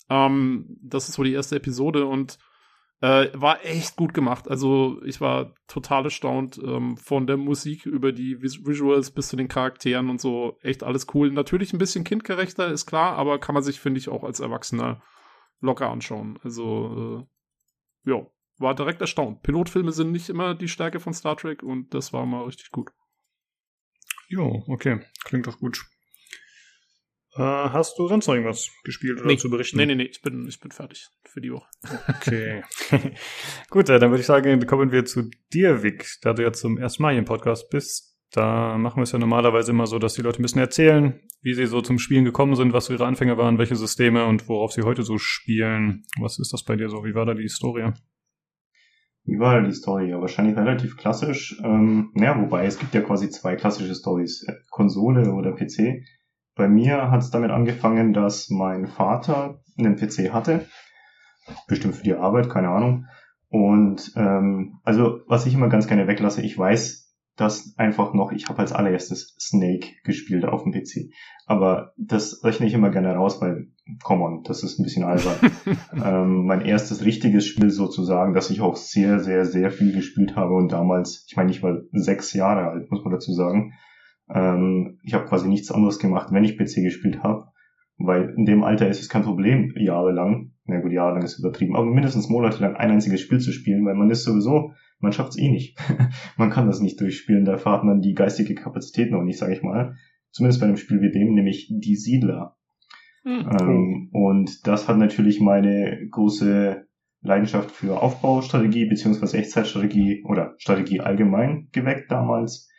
[0.09, 2.39] Ähm, das ist so die erste Episode und
[3.01, 4.49] äh, war echt gut gemacht.
[4.49, 9.37] Also ich war total erstaunt ähm, von der Musik über die Vis Visuals bis zu
[9.37, 10.59] den Charakteren und so.
[10.63, 11.31] Echt alles cool.
[11.31, 15.03] Natürlich ein bisschen kindgerechter, ist klar, aber kann man sich, finde ich, auch als Erwachsener
[15.61, 16.39] locker anschauen.
[16.43, 17.27] Also,
[18.07, 18.27] äh, ja,
[18.59, 19.43] war direkt erstaunt.
[19.43, 22.91] Pilotfilme sind nicht immer die Stärke von Star Trek und das war mal richtig gut.
[24.29, 25.01] Jo, okay.
[25.25, 25.87] Klingt doch gut.
[27.37, 29.37] Äh, hast du sonst noch irgendwas gespielt oder nee.
[29.37, 29.77] zu berichten?
[29.77, 31.69] Nee, nee, nee, ich bin, ich bin fertig für die Woche.
[32.09, 32.63] Okay.
[33.71, 36.77] Gut, äh, dann würde ich sagen, kommen wir zu dir, Vic, da du jetzt zum
[36.77, 38.17] ersten Mal hier im Podcast bist.
[38.33, 41.55] Da machen wir es ja normalerweise immer so, dass die Leute ein bisschen erzählen, wie
[41.55, 44.73] sie so zum Spielen gekommen sind, was so ihre Anfänge waren, welche Systeme und worauf
[44.73, 46.05] sie heute so spielen.
[46.21, 47.05] Was ist das bei dir so?
[47.05, 47.93] Wie war da die Historie?
[49.25, 50.11] Wie war die Story?
[50.11, 51.61] Ja, wahrscheinlich relativ klassisch.
[51.63, 56.05] Ähm, naja, wobei es gibt ja quasi zwei klassische Stories, Konsole oder PC.
[56.55, 60.67] Bei mir hat es damit angefangen, dass mein Vater einen PC hatte.
[61.67, 63.07] Bestimmt für die Arbeit, keine Ahnung.
[63.49, 67.11] Und ähm, also, was ich immer ganz gerne weglasse, ich weiß,
[67.41, 71.11] dass einfach noch, ich habe als allererstes Snake gespielt auf dem PC.
[71.47, 73.69] Aber das rechne ich immer gerne raus, weil,
[74.03, 75.37] come on, das ist ein bisschen albern.
[76.05, 80.55] ähm, mein erstes richtiges Spiel sozusagen, das ich auch sehr, sehr, sehr viel gespielt habe
[80.55, 83.73] und damals, ich meine, ich war sechs Jahre alt, muss man dazu sagen,
[84.35, 87.47] ähm, ich habe quasi nichts anderes gemacht, wenn ich PC gespielt habe,
[87.99, 91.87] weil in dem Alter ist es kein Problem, jahrelang, na gut, jahrelang ist übertrieben, aber
[91.87, 95.51] mindestens monatelang ein einziges Spiel zu spielen, weil man ist sowieso, man schafft es eh
[95.51, 95.79] nicht.
[96.37, 99.63] man kann das nicht durchspielen, da erfahrt man die geistige Kapazität noch nicht, sage ich
[99.63, 99.97] mal.
[100.31, 102.57] Zumindest bei einem Spiel wie dem, nämlich Die Siedler.
[103.25, 103.51] Mhm.
[103.61, 106.87] Ähm, und das hat natürlich meine große
[107.23, 112.70] Leidenschaft für Aufbaustrategie beziehungsweise Echtzeitstrategie oder Strategie allgemein geweckt damals.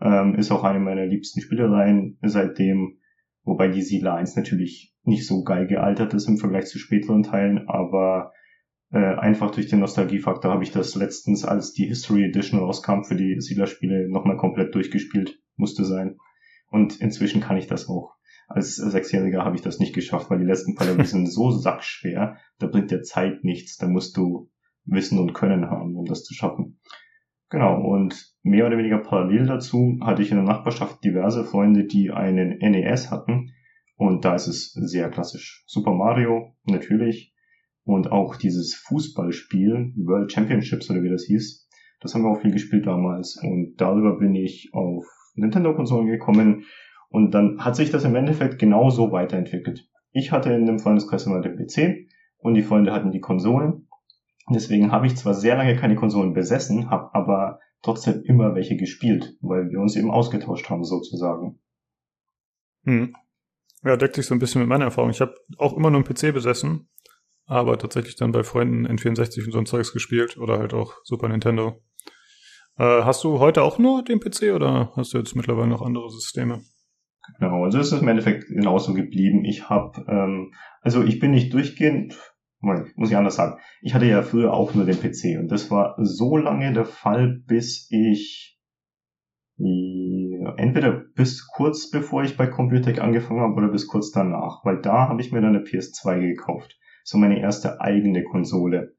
[0.00, 2.98] Ähm, ist auch eine meiner liebsten Spielereien seitdem,
[3.42, 7.68] wobei die Siedler 1 natürlich nicht so geil gealtert ist im Vergleich zu späteren Teilen,
[7.68, 8.32] aber
[8.90, 13.16] äh, einfach durch den Nostalgiefaktor habe ich das letztens, als die History Edition rauskam für
[13.16, 16.16] die Siedler-Spiele, nochmal komplett durchgespielt, musste sein.
[16.70, 18.14] Und inzwischen kann ich das auch.
[18.46, 22.66] Als Sechsjähriger habe ich das nicht geschafft, weil die letzten Teile sind so sackschwer, da
[22.66, 24.50] bringt der Zeit nichts, da musst du
[24.84, 26.80] Wissen und Können haben, um das zu schaffen.
[27.50, 32.10] Genau, und mehr oder weniger parallel dazu hatte ich in der Nachbarschaft diverse Freunde, die
[32.10, 33.52] einen NES hatten.
[33.96, 35.64] Und da ist es sehr klassisch.
[35.66, 37.34] Super Mario, natürlich.
[37.84, 41.68] Und auch dieses Fußballspiel, World Championships oder wie das hieß,
[42.00, 43.40] das haben wir auch viel gespielt damals.
[43.42, 46.64] Und darüber bin ich auf Nintendo-Konsolen gekommen.
[47.08, 49.88] Und dann hat sich das im Endeffekt genauso weiterentwickelt.
[50.12, 52.08] Ich hatte in dem Freundeskreis immer den PC
[52.38, 53.88] und die Freunde hatten die Konsolen.
[54.50, 59.36] Deswegen habe ich zwar sehr lange keine Konsolen besessen, habe aber trotzdem immer welche gespielt,
[59.40, 61.60] weil wir uns eben ausgetauscht haben sozusagen.
[62.84, 63.14] Hm.
[63.84, 65.10] Ja, deckt sich so ein bisschen mit meiner Erfahrung.
[65.10, 66.88] Ich habe auch immer nur einen PC besessen,
[67.46, 71.28] aber tatsächlich dann bei Freunden N64 und so ein Zeugs gespielt oder halt auch Super
[71.28, 71.80] Nintendo.
[72.76, 76.10] Äh, hast du heute auch nur den PC oder hast du jetzt mittlerweile noch andere
[76.10, 76.62] Systeme?
[77.38, 79.44] Genau, also ist es im Endeffekt genauso geblieben.
[79.44, 82.16] Ich habe, ähm, also ich bin nicht durchgehend
[82.60, 83.60] muss ich anders sagen.
[83.82, 87.40] Ich hatte ja früher auch nur den PC und das war so lange der Fall,
[87.46, 88.58] bis ich
[89.58, 95.08] entweder bis kurz bevor ich bei Computec angefangen habe oder bis kurz danach, weil da
[95.08, 96.78] habe ich mir dann eine PS2 gekauft.
[97.02, 98.94] So meine erste eigene Konsole.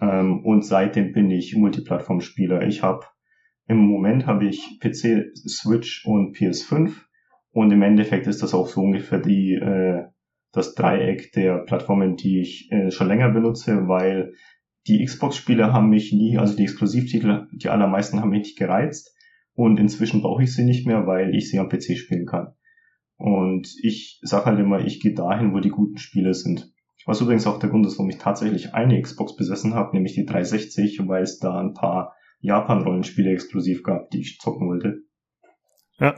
[0.00, 2.62] Ähm, und seitdem bin ich Multiplattform-Spieler.
[2.66, 3.06] Ich habe
[3.66, 6.92] Im Moment habe ich PC, Switch und PS5
[7.52, 10.04] und im Endeffekt ist das auch so ungefähr die äh,
[10.54, 14.34] das Dreieck der Plattformen, die ich äh, schon länger benutze, weil
[14.86, 19.14] die Xbox-Spiele haben mich nie, also die Exklusivtitel, die allermeisten haben mich nicht gereizt
[19.54, 22.54] und inzwischen brauche ich sie nicht mehr, weil ich sie am PC spielen kann.
[23.16, 26.72] Und ich sage halt immer, ich gehe dahin, wo die guten Spiele sind.
[27.06, 30.24] Was übrigens auch der Grund ist, warum ich tatsächlich eine Xbox besessen habe, nämlich die
[30.24, 35.02] 360, weil es da ein paar Japan-Rollenspiele exklusiv gab, die ich zocken wollte.
[35.98, 36.14] Ja.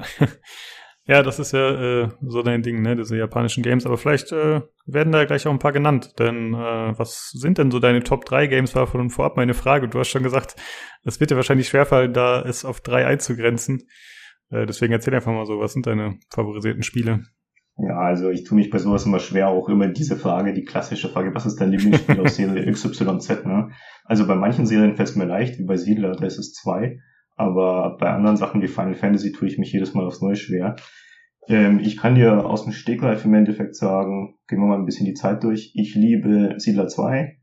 [1.08, 3.86] Ja, das ist ja äh, so dein Ding, ne, diese japanischen Games.
[3.86, 6.18] Aber vielleicht äh, werden da gleich auch ein paar genannt.
[6.18, 8.74] Denn äh, was sind denn so deine Top 3 Games?
[8.74, 9.88] War von vorab meine Frage.
[9.88, 10.56] Du hast schon gesagt,
[11.04, 13.84] es wird dir wahrscheinlich schwerfallen, da es auf drei einzugrenzen.
[14.50, 17.22] Äh, deswegen erzähl einfach mal so, was sind deine favorisierten Spiele?
[17.78, 21.10] Ja, also ich tue mich bei sowas immer schwer, auch immer diese Frage, die klassische
[21.10, 23.70] Frage, was ist dein Lieblingsspiel aus Serie XYZ, ne?
[24.04, 27.00] Also bei manchen Serien fällt es mir leicht, wie bei Siedler, da ist es zwei.
[27.36, 30.76] Aber bei anderen Sachen wie Final Fantasy tue ich mich jedes Mal aufs Neue schwer.
[31.48, 35.06] Ähm, ich kann dir aus dem Stegreif im Endeffekt sagen, gehen wir mal ein bisschen
[35.06, 35.72] die Zeit durch.
[35.74, 37.38] Ich liebe Siedler 2.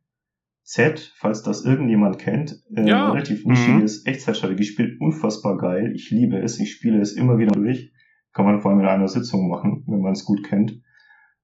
[0.64, 3.12] Z, falls das irgendjemand kennt, äh, ja.
[3.12, 4.12] relativ nischiges mhm.
[4.12, 5.92] Echtzeitstrategiespiel, unfassbar geil.
[5.94, 7.92] Ich liebe es, ich spiele es immer wieder durch.
[8.34, 10.82] Kann man vor allem in einer Sitzung machen, wenn man es gut kennt.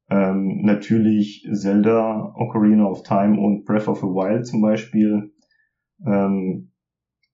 [0.09, 5.33] Ähm, natürlich Zelda, Ocarina of Time und Breath of the Wild zum Beispiel.
[6.05, 6.68] Ähm,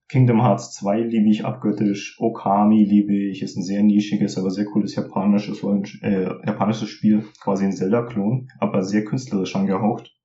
[0.08, 4.66] Kingdom Hearts 2 liebe ich abgöttisch, Okami liebe ich, ist ein sehr nischiges, aber sehr
[4.66, 5.64] cooles japanisches,
[6.02, 10.16] äh, japanisches Spiel, quasi ein Zelda-Klon, aber sehr künstlerisch angehaucht.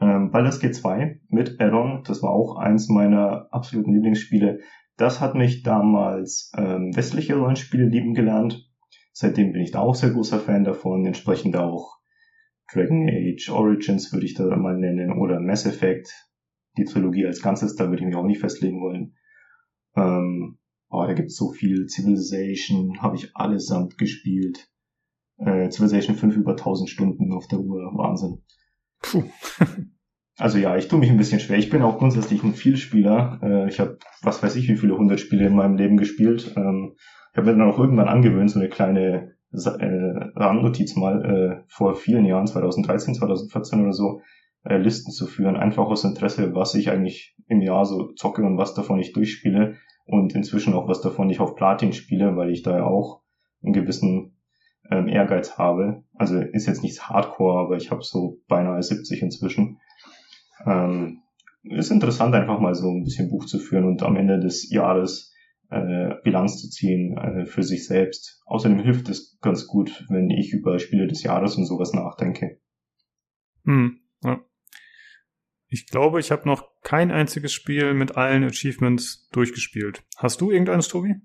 [0.00, 4.60] Ähm, Baldur's Gate 2 mit Addon, das war auch eins meiner absoluten Lieblingsspiele.
[4.98, 8.70] Das hat mich damals ähm, westliche Rollenspiele lieben gelernt.
[9.12, 11.96] Seitdem bin ich da auch sehr großer Fan davon, entsprechend auch
[12.72, 16.12] Dragon Age Origins würde ich da mal nennen oder Mass Effect,
[16.76, 19.16] die Trilogie als Ganzes, da würde ich mich auch nicht festlegen wollen.
[19.96, 20.58] Ähm,
[20.88, 21.86] oh, da gibt's so viel.
[21.88, 24.68] Civilization habe ich allesamt gespielt.
[25.38, 27.92] Äh, Civilization 5 über 1000 Stunden auf der Uhr.
[27.94, 28.42] Wahnsinn.
[29.00, 29.24] Puh.
[30.36, 31.58] Also ja, ich tue mich ein bisschen schwer.
[31.58, 33.38] Ich bin auch grundsätzlich ein Vielspieler.
[33.40, 36.52] Äh, ich habe, was weiß ich, wie viele hundert Spiele in meinem Leben gespielt.
[36.56, 36.96] Ähm,
[37.30, 41.94] ich habe mir dann auch irgendwann angewöhnt, so eine kleine äh, Randnotiz mal äh, vor
[41.94, 44.20] vielen Jahren, 2013, 2014 oder so,
[44.64, 48.58] äh, Listen zu führen, einfach aus Interesse, was ich eigentlich im Jahr so zocke und
[48.58, 52.62] was davon ich durchspiele und inzwischen auch was davon ich auf Platin spiele, weil ich
[52.62, 53.22] da ja auch
[53.62, 54.36] einen gewissen
[54.90, 56.04] ähm, Ehrgeiz habe.
[56.14, 59.78] Also ist jetzt nichts Hardcore, aber ich habe so beinahe 70 inzwischen.
[60.66, 61.22] Ähm,
[61.62, 65.32] ist interessant, einfach mal so ein bisschen Buch zu führen und am Ende des Jahres
[65.70, 68.42] äh, Bilanz zu ziehen äh, für sich selbst.
[68.44, 72.60] Außerdem hilft es ganz gut, wenn ich über Spiele des Jahres und sowas nachdenke.
[73.64, 74.40] Hm, ja.
[75.74, 80.04] Ich glaube, ich habe noch kein einziges Spiel mit allen Achievements durchgespielt.
[80.16, 81.16] Hast du irgendeines, Tobi?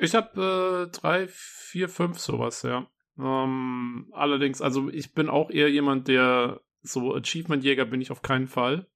[0.00, 2.88] Ich habe äh, drei, vier, fünf sowas, ja.
[3.16, 8.48] Ähm, allerdings, also ich bin auch eher jemand, der so Achievement-Jäger bin ich auf keinen
[8.48, 8.88] Fall.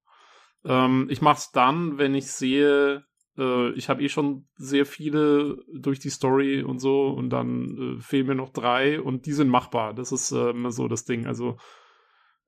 [0.65, 3.05] Ähm, ich mach's dann, wenn ich sehe,
[3.37, 8.01] äh, ich habe eh schon sehr viele durch die Story und so und dann äh,
[8.01, 9.93] fehlen mir noch drei und die sind machbar.
[9.93, 11.25] Das ist äh, immer so das Ding.
[11.25, 11.55] Also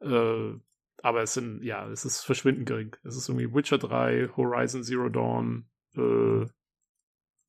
[0.01, 0.51] äh,
[1.05, 2.95] aber es sind, ja, es ist verschwindend gering.
[3.03, 5.65] Es ist irgendwie Witcher 3, Horizon Zero Dawn,
[5.95, 6.47] äh,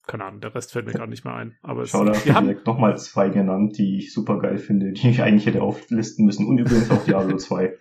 [0.06, 1.56] keine Ahnung, der Rest fällt mir gerade nicht mehr ein.
[1.62, 4.92] Aber es, Schau, da hast du direkt nochmal zwei genannt, die ich super geil finde,
[4.92, 6.46] die ich eigentlich hätte auflisten müssen.
[6.46, 7.74] Und übrigens auch Diablo 2.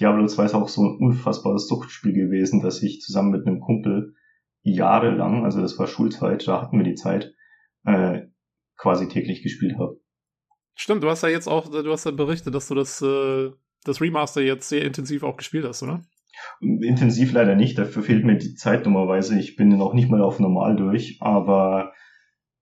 [0.00, 4.16] Diablo 2 ist auch so ein unfassbares Suchtspiel gewesen, dass ich zusammen mit einem Kumpel
[4.62, 7.36] jahrelang, also das war Schulzeit, da hatten wir die Zeit,
[7.84, 8.22] äh,
[8.76, 10.00] quasi täglich gespielt habe.
[10.74, 13.52] Stimmt, du hast ja jetzt auch, du hast ja berichtet, dass du das äh,
[13.84, 16.02] das Remaster jetzt sehr intensiv auch gespielt hast, oder?
[16.60, 19.38] Intensiv leider nicht, dafür fehlt mir die Zeit dummerweise.
[19.38, 21.92] Ich bin noch nicht mal auf normal durch, aber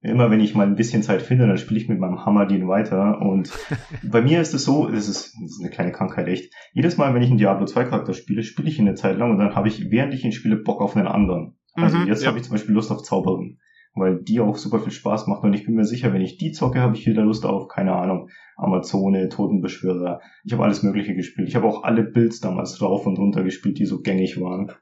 [0.01, 3.21] immer wenn ich mal ein bisschen Zeit finde, dann spiele ich mit meinem Hammerdin weiter.
[3.21, 3.53] Und
[4.03, 6.53] bei mir ist es so, es ist, das ist eine kleine Krankheit echt.
[6.73, 9.31] Jedes Mal, wenn ich einen Diablo 2 Charakter spiele, spiele ich ihn eine Zeit lang
[9.31, 11.59] und dann habe ich, während ich ihn spiele, Bock auf einen anderen.
[11.75, 12.29] Also mhm, jetzt ja.
[12.29, 13.59] habe ich zum Beispiel Lust auf Zauberin
[14.01, 15.43] weil die auch super viel Spaß macht.
[15.45, 17.95] Und ich bin mir sicher, wenn ich die zocke, habe ich wieder Lust auf, keine
[17.95, 20.21] Ahnung, Amazone, Totenbeschwörer.
[20.45, 21.49] Ich habe alles Mögliche gespielt.
[21.49, 24.73] Ich habe auch alle Builds damals rauf und runter gespielt, die so gängig waren.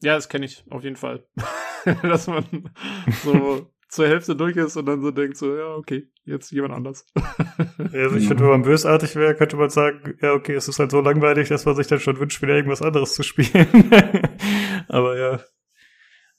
[0.00, 1.24] Ja, das kenne ich auf jeden Fall.
[2.02, 2.44] Dass man
[3.22, 7.06] so zur Hälfte durch ist und dann so denkt so, ja, okay, jetzt jemand anders.
[7.92, 10.90] also ich finde, wenn man bösartig wäre, könnte man sagen, ja, okay, es ist halt
[10.90, 13.68] so langweilig, dass man sich dann schon wünscht, wieder irgendwas anderes zu spielen.
[14.88, 15.40] Aber ja,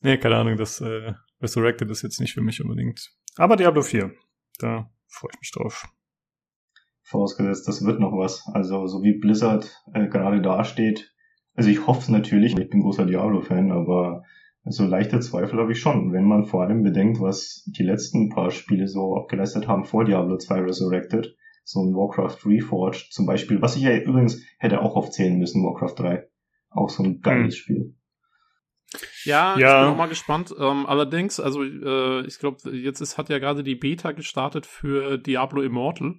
[0.04, 3.10] Nee, keine Ahnung, das äh, Resurrected ist jetzt nicht für mich unbedingt.
[3.38, 4.12] Aber Diablo 4,
[4.60, 5.88] da freue ich mich drauf.
[7.04, 8.44] Vorausgesetzt, das wird noch was.
[8.54, 11.14] Also so wie Blizzard äh, gerade dasteht.
[11.56, 14.24] Also ich hoffe es natürlich, ich bin großer Diablo-Fan, aber
[14.66, 18.50] Also leichte Zweifel habe ich schon, wenn man vor allem bedenkt, was die letzten paar
[18.50, 21.36] Spiele so abgeleistet haben vor Diablo 2 Resurrected.
[21.66, 25.96] So ein Warcraft Reforged zum Beispiel, was ich ja übrigens hätte auch aufzählen müssen, Warcraft
[25.98, 26.28] 3.
[26.70, 27.60] Auch so ein geiles hm.
[27.60, 27.96] Spiel.
[29.24, 30.54] Ja, ja, ich bin auch mal gespannt.
[30.58, 35.18] Ähm, allerdings, also äh, ich glaube, jetzt ist, hat ja gerade die Beta gestartet für
[35.18, 36.16] Diablo Immortal,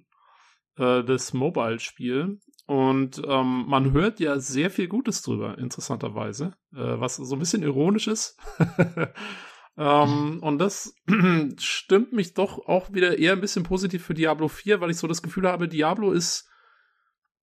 [0.77, 2.39] äh, das Mobile-Spiel.
[2.67, 7.61] Und ähm, man hört ja sehr viel Gutes drüber, interessanterweise, äh, was so ein bisschen
[7.61, 8.39] ironisch ist.
[9.77, 10.95] ähm, und das
[11.59, 15.07] stimmt mich doch auch wieder eher ein bisschen positiv für Diablo 4, weil ich so
[15.07, 16.49] das Gefühl habe, Diablo ist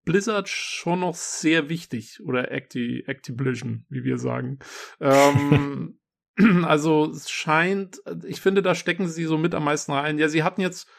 [0.05, 4.59] Blizzard schon noch sehr wichtig oder Acti Activision, wie wir sagen.
[4.99, 5.99] ähm,
[6.63, 10.17] also es scheint, ich finde, da stecken sie so mit am meisten rein.
[10.17, 10.89] Ja, sie hatten jetzt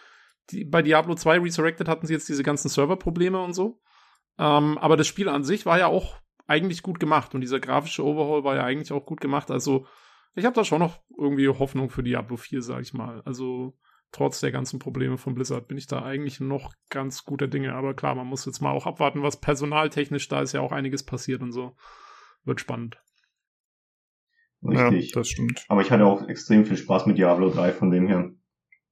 [0.50, 3.80] die, bei Diablo 2 Resurrected hatten sie jetzt diese ganzen Serverprobleme und so.
[4.38, 8.04] Ähm, aber das Spiel an sich war ja auch eigentlich gut gemacht und dieser grafische
[8.04, 9.50] Overhaul war ja eigentlich auch gut gemacht.
[9.50, 9.86] Also
[10.34, 13.22] ich habe da schon noch irgendwie Hoffnung für Diablo 4, sag ich mal.
[13.24, 13.78] Also
[14.14, 17.74] trotz der ganzen Probleme von Blizzard bin ich da eigentlich noch ganz guter Dinge.
[17.74, 21.02] Aber klar, man muss jetzt mal auch abwarten, was personaltechnisch da ist ja auch einiges
[21.02, 21.76] passiert und so.
[22.44, 23.02] Wird spannend.
[24.62, 25.10] Richtig.
[25.10, 25.64] Ja, das stimmt.
[25.68, 28.30] Aber ich hatte auch extrem viel Spaß mit Diablo 3, von dem her.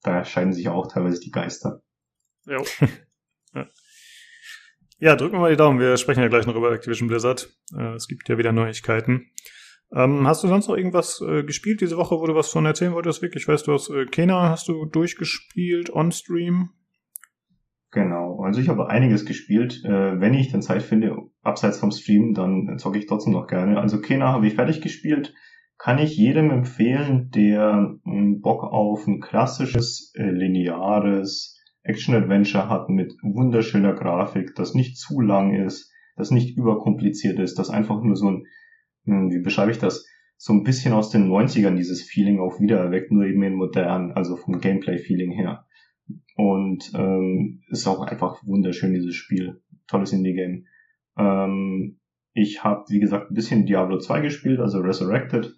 [0.03, 1.83] Da scheiden sich auch teilweise die Geister.
[2.45, 2.61] Ja.
[3.55, 3.69] ja.
[4.99, 5.81] Ja, drücken wir mal die Daumen.
[5.81, 7.49] Wir sprechen ja gleich noch über Activision Blizzard.
[7.77, 9.31] Äh, es gibt ja wieder Neuigkeiten.
[9.95, 12.95] Ähm, hast du sonst noch irgendwas äh, gespielt diese Woche, wo du was von erzählen
[12.95, 13.21] wolltest?
[13.21, 16.71] Wirklich, ich weiß, du hast äh, Kena hast du durchgespielt on Stream.
[17.91, 19.85] Genau, also ich habe einiges gespielt.
[19.85, 23.79] Äh, wenn ich dann Zeit finde, abseits vom Stream, dann zocke ich trotzdem noch gerne.
[23.79, 25.35] Also Kena habe ich fertig gespielt.
[25.77, 33.13] Kann ich jedem empfehlen, der äh, Bock auf ein klassisches, äh, lineares Action-Adventure hat mit
[33.23, 38.29] wunderschöner Grafik, das nicht zu lang ist, das nicht überkompliziert ist, das einfach nur so
[38.29, 38.47] ein, hm,
[39.05, 43.13] wie beschreibe ich das, so ein bisschen aus den 90ern dieses Feeling auch wieder erweckt,
[43.13, 45.67] nur eben in modern, also vom Gameplay-Feeling her.
[46.37, 49.63] Und ähm, ist auch einfach wunderschön, dieses Spiel.
[49.87, 50.67] Tolles Indie-Game.
[51.17, 52.01] Ähm,
[52.33, 55.55] ich habe, wie gesagt, ein bisschen Diablo 2 gespielt, also Resurrected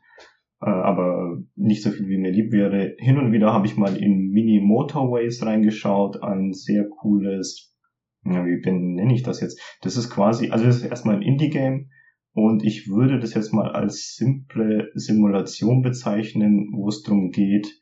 [0.65, 2.95] äh, aber nicht so viel wie mir lieb wäre.
[2.99, 7.77] Hin und wieder habe ich mal in Mini Motorways reingeschaut, ein sehr cooles,
[8.25, 9.61] ja, wie nenne ich das jetzt?
[9.83, 11.91] Das ist quasi, also das ist erstmal ein Indie-Game
[12.35, 17.81] und ich würde das jetzt mal als simple Simulation bezeichnen, wo es darum geht,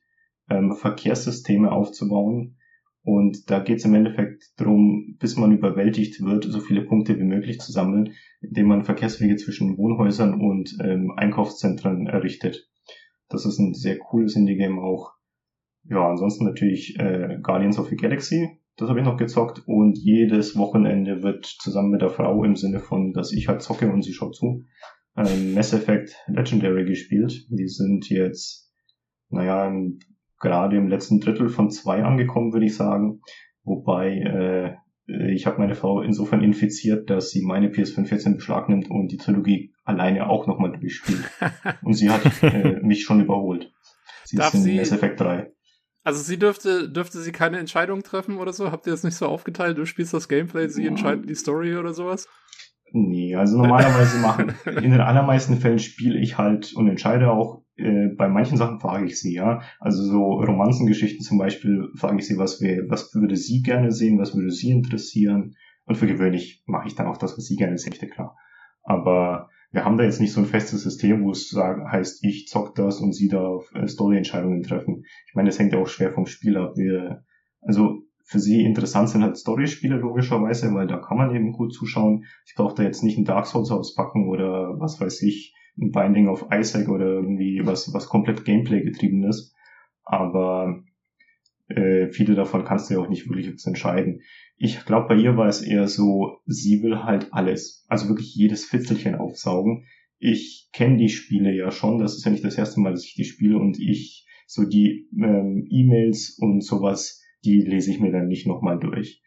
[0.50, 2.58] ähm, Verkehrssysteme aufzubauen.
[3.02, 7.24] Und da geht es im Endeffekt darum, bis man überwältigt wird, so viele Punkte wie
[7.24, 8.12] möglich zu sammeln,
[8.42, 12.68] indem man Verkehrswege zwischen Wohnhäusern und ähm, Einkaufszentren errichtet.
[13.28, 15.14] Das ist ein sehr cooles Indie-Game auch.
[15.84, 18.61] Ja, ansonsten natürlich äh, Guardians of the Galaxy.
[18.82, 22.80] Das habe ich noch gezockt und jedes Wochenende wird zusammen mit der Frau im Sinne
[22.80, 24.64] von, dass ich halt zocke und sie schaut zu,
[25.16, 27.46] äh, Mass Effect Legendary gespielt.
[27.48, 28.72] Die sind jetzt,
[29.28, 29.72] naja,
[30.40, 33.20] gerade im letzten Drittel von zwei angekommen, würde ich sagen.
[33.62, 38.68] Wobei äh, ich habe meine Frau insofern infiziert, dass sie meine PS5 jetzt in Beschlag
[38.68, 41.22] nimmt und die Trilogie alleine auch nochmal durchspielt.
[41.84, 43.72] und sie hat äh, mich schon überholt.
[44.24, 45.52] Sie Darf ist in sie, Mass Effect 3.
[46.04, 48.72] Also sie dürfte, dürfte sie keine Entscheidung treffen oder so?
[48.72, 49.78] Habt ihr das nicht so aufgeteilt?
[49.78, 52.28] Du spielst das Gameplay, sie entscheidet die Story oder sowas?
[52.94, 58.08] Nee, also normalerweise machen, in den allermeisten Fällen spiele ich halt und entscheide auch, äh,
[58.08, 59.62] bei manchen Sachen frage ich sie, ja.
[59.80, 64.18] Also so Romanzengeschichten zum Beispiel frage ich sie, was, wir, was würde sie gerne sehen,
[64.18, 65.54] was würde sie interessieren.
[65.84, 68.36] Und für gewöhnlich mache ich dann auch das, was sie gerne sehen möchte, klar.
[68.82, 72.74] Aber wir haben da jetzt nicht so ein festes System, wo es heißt, ich zock
[72.74, 75.04] das und sie darf äh, Story-Entscheidungen treffen.
[75.26, 76.76] Ich meine, das hängt ja auch schwer vom Spiel ab.
[76.76, 77.24] Wir,
[77.62, 82.26] also für sie interessant sind halt Story-Spiele logischerweise, weil da kann man eben gut zuschauen.
[82.46, 86.28] Ich brauche da jetzt nicht ein Dark Souls auspacken oder was weiß ich, ein Binding
[86.28, 89.54] of Isaac oder irgendwie was, was komplett Gameplay getrieben ist.
[90.04, 90.82] Aber
[91.68, 94.20] äh, viele davon kannst du ja auch nicht wirklich jetzt entscheiden.
[94.64, 98.64] Ich glaube, bei ihr war es eher so, sie will halt alles, also wirklich jedes
[98.64, 99.86] Fitzelchen aufsaugen.
[100.20, 103.14] Ich kenne die Spiele ja schon, das ist ja nicht das erste Mal, dass ich
[103.14, 108.28] die spiele und ich so die ähm, E-Mails und sowas die lese ich mir dann
[108.28, 109.20] nicht nochmal durch.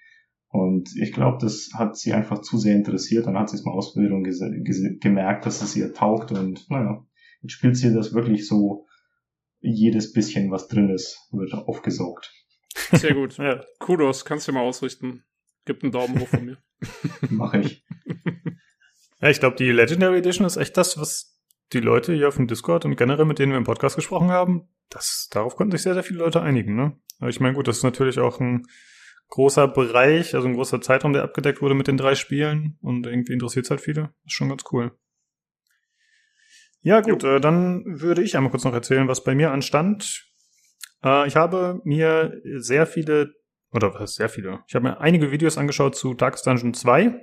[0.48, 3.28] Und ich glaube, das hat sie einfach zu sehr interessiert.
[3.28, 4.24] Dann hat sie es mal ausprobiert und
[5.02, 6.32] gemerkt, dass es ihr taugt.
[6.32, 7.06] Und naja,
[7.42, 8.86] jetzt spielt sie das wirklich so,
[9.60, 12.32] jedes bisschen, was drin ist, wird aufgesaugt.
[12.92, 13.38] Sehr gut.
[13.38, 13.64] ja.
[13.80, 15.24] Kudos, kannst du mal ausrichten.
[15.66, 16.58] Gib einen Daumen hoch von mir.
[17.30, 17.86] Mache ich.
[19.22, 22.48] Ja, ich glaube, die Legendary Edition ist echt das, was die Leute hier auf dem
[22.48, 25.94] Discord und generell mit denen wir im Podcast gesprochen haben, das, darauf konnten sich sehr,
[25.94, 27.00] sehr viele Leute einigen, ne?
[27.26, 28.68] Ich meine, gut, das ist natürlich auch ein
[29.30, 33.34] großer Bereich, also ein großer Zeitraum, der abgedeckt wurde mit den drei Spielen und irgendwie
[33.34, 34.02] interessiert es halt viele.
[34.02, 34.92] Das ist schon ganz cool.
[36.82, 40.28] Ja, gut, äh, dann würde ich einmal kurz noch erzählen, was bei mir anstand.
[41.06, 43.34] Äh, ich habe mir sehr viele,
[43.72, 44.60] oder was heißt sehr viele?
[44.68, 47.14] Ich habe mir einige Videos angeschaut zu Darkest Dungeon 2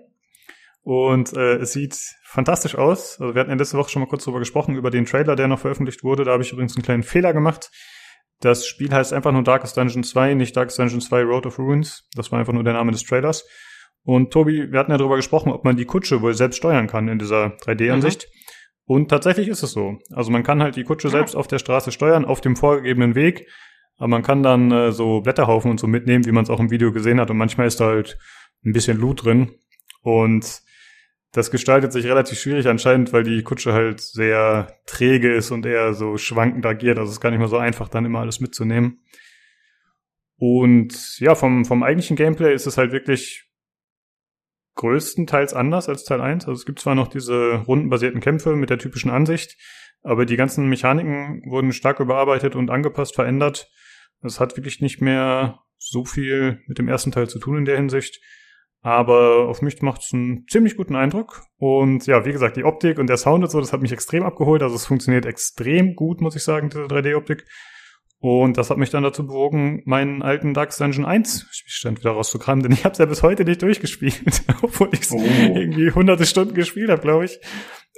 [0.83, 3.21] und äh, es sieht fantastisch aus.
[3.21, 5.49] Also wir hatten ja letzte Woche schon mal kurz darüber gesprochen, über den Trailer, der
[5.49, 6.25] noch veröffentlicht wurde.
[6.25, 7.71] Da habe ich übrigens einen kleinen Fehler gemacht.
[8.41, 12.09] Das Spiel heißt einfach nur Darkest Dungeon 2, nicht Darkest Dungeon 2 Road of Ruins.
[12.15, 13.47] Das war einfach nur der Name des Trailers.
[14.05, 17.07] Und Tobi, wir hatten ja darüber gesprochen, ob man die Kutsche wohl selbst steuern kann
[17.07, 18.27] in dieser 3D-Ansicht.
[18.27, 18.43] Mhm.
[18.85, 19.99] Und tatsächlich ist es so.
[20.13, 21.13] Also man kann halt die Kutsche ja.
[21.13, 23.47] selbst auf der Straße steuern, auf dem vorgegebenen Weg.
[23.97, 26.71] Aber man kann dann äh, so Blätterhaufen und so mitnehmen, wie man es auch im
[26.71, 27.31] Video gesehen hat.
[27.31, 28.19] Und manchmal ist da halt
[28.65, 29.53] ein bisschen Loot drin.
[30.03, 30.63] Und
[31.33, 35.95] das gestaltet sich relativ schwierig anscheinend, weil die Kutsche halt sehr träge ist und eher
[35.95, 36.99] so schwankend agiert.
[36.99, 39.01] Also es ist gar nicht mehr so einfach, dann immer alles mitzunehmen.
[40.37, 43.49] Und ja, vom, vom eigentlichen Gameplay ist es halt wirklich
[44.75, 46.47] größtenteils anders als Teil 1.
[46.47, 49.57] Also es gibt zwar noch diese rundenbasierten Kämpfe mit der typischen Ansicht,
[50.03, 53.71] aber die ganzen Mechaniken wurden stark überarbeitet und angepasst, verändert.
[54.23, 57.77] Es hat wirklich nicht mehr so viel mit dem ersten Teil zu tun in der
[57.77, 58.21] Hinsicht.
[58.85, 61.45] Aber auf mich macht es einen ziemlich guten Eindruck.
[61.57, 64.25] Und ja, wie gesagt, die Optik und der Sound und so, das hat mich extrem
[64.25, 64.63] abgeholt.
[64.63, 67.45] Also es funktioniert extrem gut, muss ich sagen, diese 3D-Optik.
[68.19, 72.63] Und das hat mich dann dazu bewogen, meinen alten Dark Dungeon 1 Spielstand wieder rauszukramen,
[72.63, 75.21] denn ich habe es ja bis heute nicht durchgespielt, obwohl ich oh.
[75.21, 77.41] irgendwie hunderte Stunden gespielt habe, glaube ich.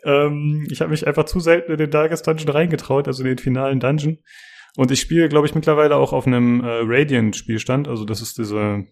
[0.02, 3.38] Ähm, ich habe mich einfach zu selten in den Darkest Dungeon reingetraut, also in den
[3.38, 4.18] finalen Dungeon.
[4.76, 7.86] Und ich spiele, glaube ich, mittlerweile auch auf einem äh, Radiant-Spielstand.
[7.88, 8.86] Also das ist diese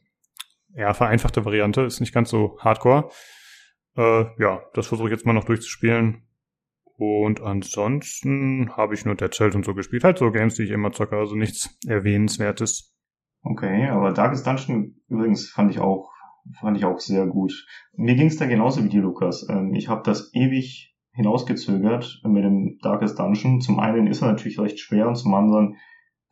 [0.74, 3.10] ja, vereinfachte Variante, ist nicht ganz so hardcore.
[3.96, 6.22] Äh, ja, das versuche ich jetzt mal noch durchzuspielen.
[6.96, 10.04] Und ansonsten habe ich nur Dead Cell und so gespielt.
[10.04, 12.94] Halt so Games, die ich immer zocke, also nichts Erwähnenswertes.
[13.42, 16.12] Okay, aber Darkest Dungeon übrigens fand ich auch,
[16.60, 17.66] fand ich auch sehr gut.
[17.94, 19.48] Mir ging es da genauso wie dir, Lukas.
[19.48, 23.60] Ähm, ich habe das ewig hinausgezögert mit dem Darkest Dungeon.
[23.60, 25.76] Zum einen ist er natürlich recht schwer und zum anderen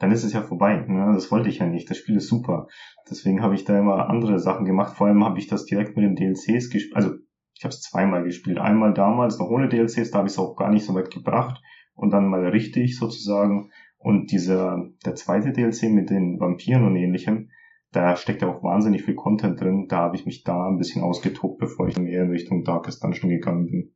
[0.00, 0.84] dann ist es ja vorbei.
[0.88, 1.12] Ne?
[1.14, 1.88] Das wollte ich ja nicht.
[1.90, 2.66] Das Spiel ist super.
[3.08, 4.96] Deswegen habe ich da immer andere Sachen gemacht.
[4.96, 6.96] Vor allem habe ich das direkt mit den DLCs gespielt.
[6.96, 7.10] Also
[7.54, 8.58] ich habe es zweimal gespielt.
[8.58, 11.62] Einmal damals noch ohne DLCs, da habe ich es auch gar nicht so weit gebracht.
[11.92, 13.70] Und dann mal richtig sozusagen.
[13.98, 17.50] Und dieser, der zweite DLC mit den Vampiren und ähnlichem,
[17.92, 19.86] da steckt ja auch wahnsinnig viel Content drin.
[19.86, 23.28] Da habe ich mich da ein bisschen ausgetobt, bevor ich eher in Richtung Darkest Dungeon
[23.28, 23.92] gegangen bin.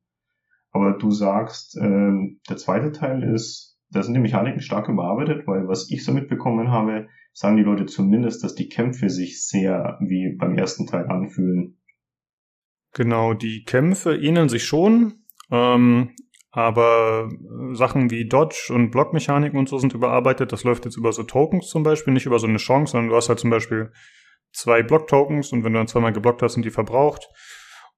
[0.74, 2.12] Aber du sagst, äh,
[2.50, 6.70] der zweite Teil ist da sind die Mechaniken stark überarbeitet, weil was ich so mitbekommen
[6.70, 11.78] habe, sagen die Leute zumindest, dass die Kämpfe sich sehr wie beim ersten Teil anfühlen.
[12.92, 16.10] Genau, die Kämpfe ähneln sich schon, ähm,
[16.50, 17.28] aber
[17.72, 20.52] Sachen wie Dodge und Blockmechaniken und so sind überarbeitet.
[20.52, 23.16] Das läuft jetzt über so Tokens zum Beispiel, nicht über so eine Chance, sondern du
[23.16, 23.92] hast halt zum Beispiel
[24.52, 27.28] zwei Block-Tokens und wenn du dann zweimal geblockt hast, sind die verbraucht.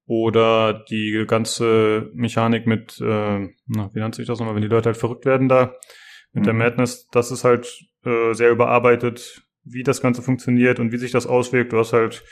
[0.06, 4.86] Oder die ganze Mechanik mit, äh, na, wie nennt sich das nochmal, wenn die Leute
[4.86, 5.74] halt verrückt werden da,
[6.32, 6.44] mit mhm.
[6.44, 11.10] der Madness, das ist halt äh, sehr überarbeitet, wie das Ganze funktioniert und wie sich
[11.10, 11.72] das auswirkt.
[11.72, 12.22] Du hast halt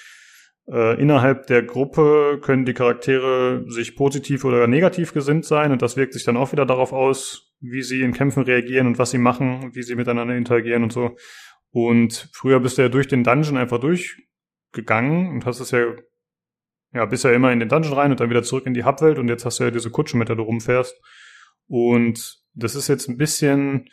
[0.68, 5.96] äh, innerhalb der Gruppe können die Charaktere sich positiv oder negativ gesinnt sein und das
[5.96, 9.18] wirkt sich dann auch wieder darauf aus, wie sie in Kämpfen reagieren und was sie
[9.18, 11.16] machen, wie sie miteinander interagieren und so.
[11.70, 15.84] Und früher bist du ja durch den Dungeon einfach durchgegangen und hast es ja
[16.94, 19.18] ja, bist ja immer in den Dungeon rein und dann wieder zurück in die Hubwelt
[19.18, 20.96] und jetzt hast du ja diese Kutsche, mit der du rumfährst.
[21.66, 23.88] Und das ist jetzt ein bisschen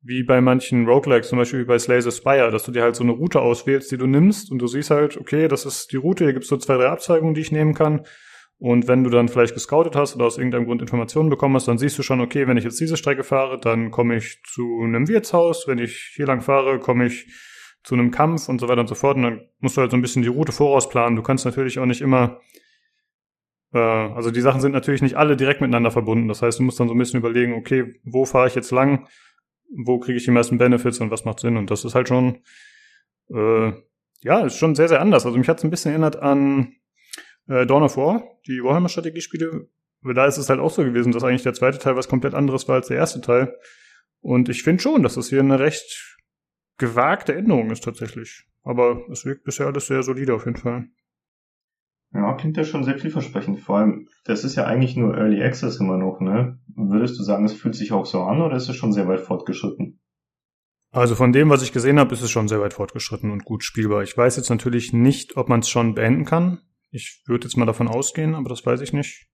[0.00, 2.96] wie bei manchen Roguelikes, zum Beispiel wie bei Slay the Spire, dass du dir halt
[2.96, 5.96] so eine Route auswählst, die du nimmst und du siehst halt, okay, das ist die
[5.96, 8.04] Route, hier gibt's so zwei, drei Abzweigungen, die ich nehmen kann.
[8.58, 11.78] Und wenn du dann vielleicht gescoutet hast oder aus irgendeinem Grund Informationen bekommen hast, dann
[11.78, 15.08] siehst du schon, okay, wenn ich jetzt diese Strecke fahre, dann komme ich zu einem
[15.08, 15.66] Wirtshaus.
[15.66, 17.26] Wenn ich hier lang fahre, komme ich
[17.82, 19.16] zu einem Kampf und so weiter und so fort.
[19.16, 21.16] Und dann musst du halt so ein bisschen die Route vorausplanen.
[21.16, 22.40] Du kannst natürlich auch nicht immer,
[23.72, 26.28] äh, also die Sachen sind natürlich nicht alle direkt miteinander verbunden.
[26.28, 29.08] Das heißt, du musst dann so ein bisschen überlegen, okay, wo fahre ich jetzt lang?
[29.74, 31.56] Wo kriege ich die meisten Benefits und was macht Sinn?
[31.56, 32.42] Und das ist halt schon,
[33.30, 33.72] äh,
[34.22, 35.26] ja, ist schon sehr, sehr anders.
[35.26, 36.74] Also mich hat es ein bisschen erinnert an
[37.48, 39.68] äh, Dawn of War, die Warhammer-Strategiespiele.
[40.14, 42.68] Da ist es halt auch so gewesen, dass eigentlich der zweite Teil was komplett anderes
[42.68, 43.56] war als der erste Teil.
[44.20, 46.12] Und ich finde schon, dass das hier eine recht
[46.78, 48.44] gewagte Änderung ist tatsächlich.
[48.62, 50.86] Aber es wirkt bisher alles sehr solide auf jeden Fall.
[52.14, 53.60] Ja, klingt ja schon sehr vielversprechend.
[53.60, 56.58] Vor allem, das ist ja eigentlich nur Early Access immer noch, ne?
[56.76, 59.20] Würdest du sagen, es fühlt sich auch so an oder ist es schon sehr weit
[59.20, 59.98] fortgeschritten?
[60.90, 63.64] Also von dem, was ich gesehen habe, ist es schon sehr weit fortgeschritten und gut
[63.64, 64.02] spielbar.
[64.02, 66.60] Ich weiß jetzt natürlich nicht, ob man es schon beenden kann.
[66.90, 69.26] Ich würde jetzt mal davon ausgehen, aber das weiß ich nicht.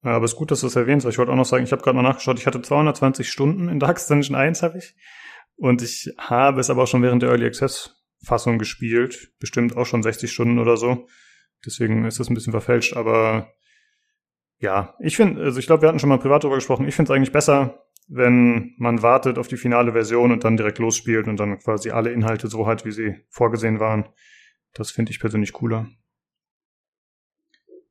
[0.00, 1.06] Aber es ist gut, dass du es erwähnst.
[1.06, 3.78] Ich wollte auch noch sagen, ich habe gerade mal nachgeschaut, ich hatte 220 Stunden in
[3.78, 4.94] Dark Dungeon 1 habe ich.
[5.58, 9.32] Und ich habe es aber auch schon während der Early Access Fassung gespielt.
[9.38, 11.06] Bestimmt auch schon 60 Stunden oder so.
[11.66, 13.52] Deswegen ist das ein bisschen verfälscht, aber
[14.60, 16.86] ja, ich finde, also ich glaube, wir hatten schon mal privat darüber gesprochen.
[16.86, 20.78] Ich finde es eigentlich besser, wenn man wartet auf die finale Version und dann direkt
[20.78, 24.08] losspielt und dann quasi alle Inhalte so hat, wie sie vorgesehen waren.
[24.74, 25.88] Das finde ich persönlich cooler.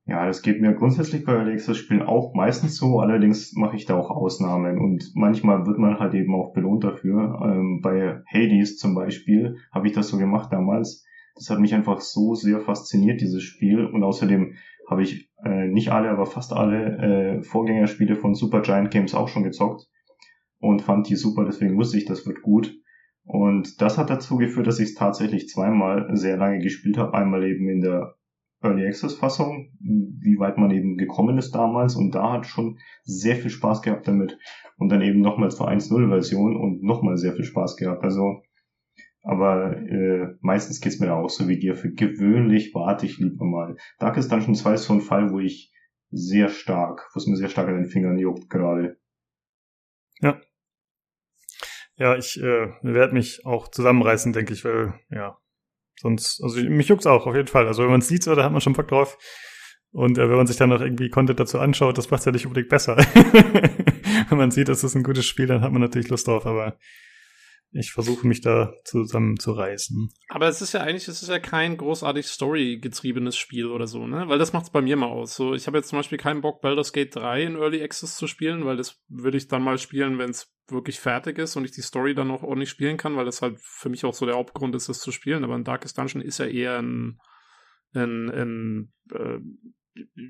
[0.07, 3.85] Ja, das geht mir grundsätzlich bei Early Access Spielen auch meistens so, allerdings mache ich
[3.85, 7.41] da auch Ausnahmen und manchmal wird man halt eben auch belohnt dafür.
[7.43, 11.05] Ähm, bei Hades zum Beispiel habe ich das so gemacht damals.
[11.35, 14.53] Das hat mich einfach so sehr fasziniert, dieses Spiel und außerdem
[14.89, 19.27] habe ich äh, nicht alle, aber fast alle äh, Vorgängerspiele von Super Giant Games auch
[19.27, 19.89] schon gezockt
[20.59, 22.73] und fand die super, deswegen wusste ich, das wird gut.
[23.25, 27.13] Und das hat dazu geführt, dass ich es tatsächlich zweimal sehr lange gespielt habe.
[27.13, 28.15] Einmal eben in der
[28.61, 33.35] Early Access Fassung, wie weit man eben gekommen ist damals und da hat schon sehr
[33.35, 34.37] viel Spaß gehabt damit
[34.77, 38.03] und dann eben nochmals zur 1.0 Version und nochmal sehr viel Spaß gehabt.
[38.03, 38.41] Also,
[39.21, 41.75] aber äh, meistens geht's mir da auch so wie dir.
[41.75, 43.75] Für gewöhnlich warte ich lieber mal.
[43.99, 45.71] Darkest Dungeon 2 ist so ein Fall, wo ich
[46.09, 48.97] sehr stark, wo es mir sehr stark an den Fingern juckt gerade.
[50.19, 50.41] Ja.
[51.95, 55.37] Ja, ich äh, werde mich auch zusammenreißen, denke ich, weil, ja,
[55.99, 57.67] Sonst, also mich juckt's auch, auf jeden Fall.
[57.67, 59.17] Also wenn man es sieht, so, da hat man schon Bock drauf.
[59.91, 62.45] Und äh, wenn man sich dann noch irgendwie Content dazu anschaut, das macht's ja nicht
[62.45, 62.97] unbedingt besser.
[64.29, 66.77] wenn man sieht, das ist ein gutes Spiel, dann hat man natürlich Lust drauf, aber
[67.77, 70.09] ich versuche mich da zusammenzureißen.
[70.29, 74.27] Aber es ist ja eigentlich, es ist ja kein großartig Story-getriebenes Spiel oder so, ne?
[74.27, 75.35] Weil das macht's bei mir mal aus.
[75.35, 78.27] So, ich habe jetzt zum Beispiel keinen Bock, Baldur's Gate 3 in Early Access zu
[78.27, 81.71] spielen, weil das würde ich dann mal spielen, wenn es wirklich fertig ist und ich
[81.71, 84.35] die Story dann auch ordentlich spielen kann, weil das halt für mich auch so der
[84.35, 85.43] Hauptgrund ist, das zu spielen.
[85.43, 87.19] Aber ein Darkest Dungeon ist ja eher ein,
[87.93, 89.39] ein, ein äh,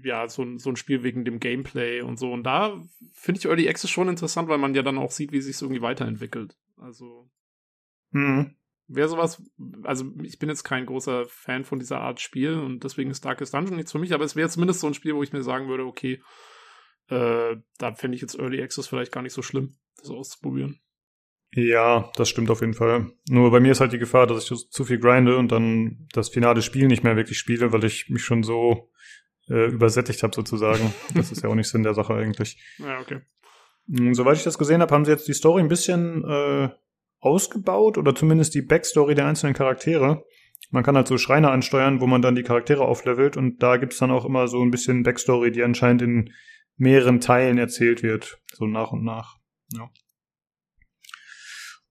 [0.03, 2.31] ja, so, so ein Spiel wegen dem Gameplay und so.
[2.31, 2.81] Und da
[3.13, 5.61] finde ich Early Access schon interessant, weil man ja dann auch sieht, wie sich es
[5.61, 6.55] irgendwie weiterentwickelt.
[6.77, 7.29] Also.
[8.11, 8.55] Mhm.
[8.89, 9.43] Wäre sowas,
[9.83, 13.53] also ich bin jetzt kein großer Fan von dieser Art Spiel und deswegen ist Darkest
[13.53, 15.67] Dungeon nichts für mich, aber es wäre zumindest so ein Spiel, wo ich mir sagen
[15.67, 16.21] würde, okay,
[17.09, 20.79] äh, da fände ich jetzt Early Access vielleicht gar nicht so schlimm, das auszuprobieren.
[21.53, 23.11] Ja, das stimmt auf jeden Fall.
[23.29, 26.29] Nur bei mir ist halt die Gefahr, dass ich zu viel grinde und dann das
[26.29, 28.91] finale Spiel nicht mehr wirklich spiele, weil ich mich schon so
[29.49, 30.93] äh, übersättigt habe sozusagen.
[31.15, 32.61] das ist ja auch nicht Sinn der Sache eigentlich.
[32.77, 33.21] Ja, okay.
[33.89, 36.69] Hm, soweit ich das gesehen habe, haben sie jetzt die Story ein bisschen äh,
[37.19, 40.23] ausgebaut oder zumindest die Backstory der einzelnen Charaktere.
[40.71, 43.97] Man kann halt so Schreine ansteuern, wo man dann die Charaktere auflevelt und da gibt's
[43.97, 46.33] dann auch immer so ein bisschen Backstory, die anscheinend in
[46.75, 49.37] mehreren Teilen erzählt wird, so nach und nach.
[49.73, 49.89] Ja.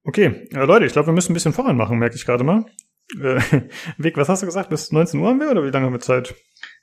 [0.04, 2.66] Okay, äh, Leute, ich glaube, wir müssen ein bisschen voran machen, merke ich gerade mal.
[3.20, 3.40] Äh,
[3.98, 4.70] Vic, was hast du gesagt?
[4.70, 6.34] Bis 19 Uhr haben wir oder wie lange haben wir Zeit?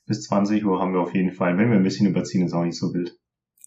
[0.05, 1.57] Bis 20 Uhr haben wir auf jeden Fall.
[1.57, 3.17] Wenn wir ein bisschen überziehen, ist auch nicht so wild.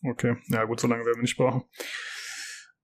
[0.05, 1.63] Okay, ja gut, so lange werden wir nicht brauchen.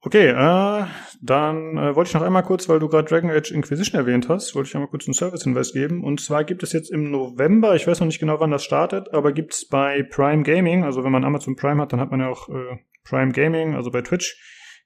[0.05, 0.87] Okay, äh,
[1.21, 4.53] dann äh, wollte ich noch einmal kurz, weil du gerade Dragon Age Inquisition erwähnt hast,
[4.57, 6.03] wollte ich einmal kurz einen Service-Hinweis geben.
[6.03, 9.15] Und zwar gibt es jetzt im November, ich weiß noch nicht genau, wann das startet,
[9.15, 12.19] aber gibt es bei Prime Gaming, also wenn man Amazon Prime hat, dann hat man
[12.19, 14.37] ja auch äh, Prime Gaming, also bei Twitch,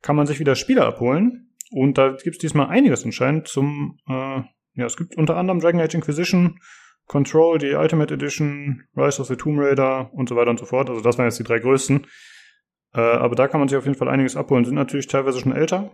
[0.02, 1.54] kann man sich wieder Spiele abholen.
[1.70, 4.42] Und da gibt es diesmal einiges anscheinend zum, äh,
[4.74, 6.58] ja, es gibt unter anderem Dragon Age Inquisition,
[7.06, 10.90] Control, die Ultimate Edition, Rise of the Tomb Raider und so weiter und so fort.
[10.90, 12.06] Also das waren jetzt die drei größten.
[12.96, 14.64] Äh, aber da kann man sich auf jeden Fall einiges abholen.
[14.64, 15.90] Sind natürlich teilweise schon älter,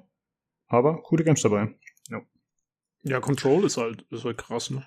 [0.68, 1.74] aber coole Games dabei.
[2.09, 2.20] Ja,
[3.03, 4.84] ja Control ist halt, ist halt krass, ne?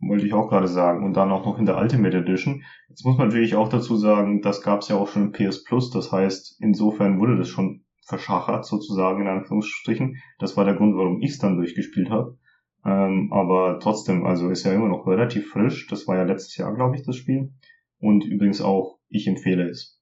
[0.00, 1.04] Wollte ich auch gerade sagen.
[1.04, 2.64] Und dann auch noch in der Ultimate Edition.
[2.88, 5.64] Jetzt muss man natürlich auch dazu sagen, das gab es ja auch schon in PS
[5.64, 5.90] Plus.
[5.90, 10.16] Das heißt, insofern wurde das schon verschachert, sozusagen, in Anführungsstrichen.
[10.38, 12.38] Das war der Grund, warum ich es dann durchgespielt habe.
[12.84, 15.86] Ähm, aber trotzdem, also ist ja immer noch relativ frisch.
[15.88, 17.52] Das war ja letztes Jahr, glaube ich, das Spiel.
[17.98, 19.93] Und übrigens auch, ich empfehle es.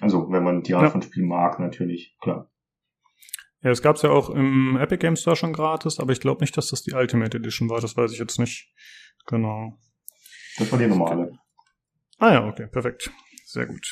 [0.00, 0.90] Also, wenn man die Art ja.
[0.90, 2.50] von Spiel mag, natürlich, klar.
[3.62, 6.56] Ja, es gab's ja auch im Epic Games Store schon gratis, aber ich glaube nicht,
[6.56, 7.80] dass das die Ultimate Edition war.
[7.80, 8.72] Das weiß ich jetzt nicht.
[9.26, 9.78] Genau.
[10.58, 11.32] Das war die normale.
[12.18, 13.10] Ah ja, okay, perfekt.
[13.44, 13.90] Sehr gut.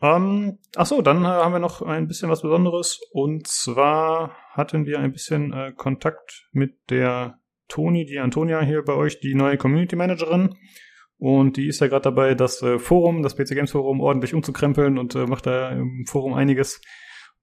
[0.00, 3.00] Ähm, ach so, dann äh, haben wir noch ein bisschen was Besonderes.
[3.12, 8.94] Und zwar hatten wir ein bisschen äh, Kontakt mit der Toni, die Antonia hier bei
[8.94, 10.54] euch, die neue Community Managerin.
[11.18, 14.98] Und die ist ja gerade dabei, das äh, Forum, das PC Games Forum ordentlich umzukrempeln
[14.98, 16.80] und äh, macht da im Forum einiges.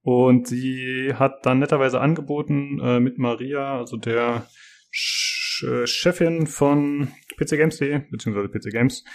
[0.02, 4.48] Und sie hat dann netterweise angeboten, äh, mit Maria, also der
[4.92, 9.06] Sch Chefin von PCGames.de, beziehungsweise PC Games,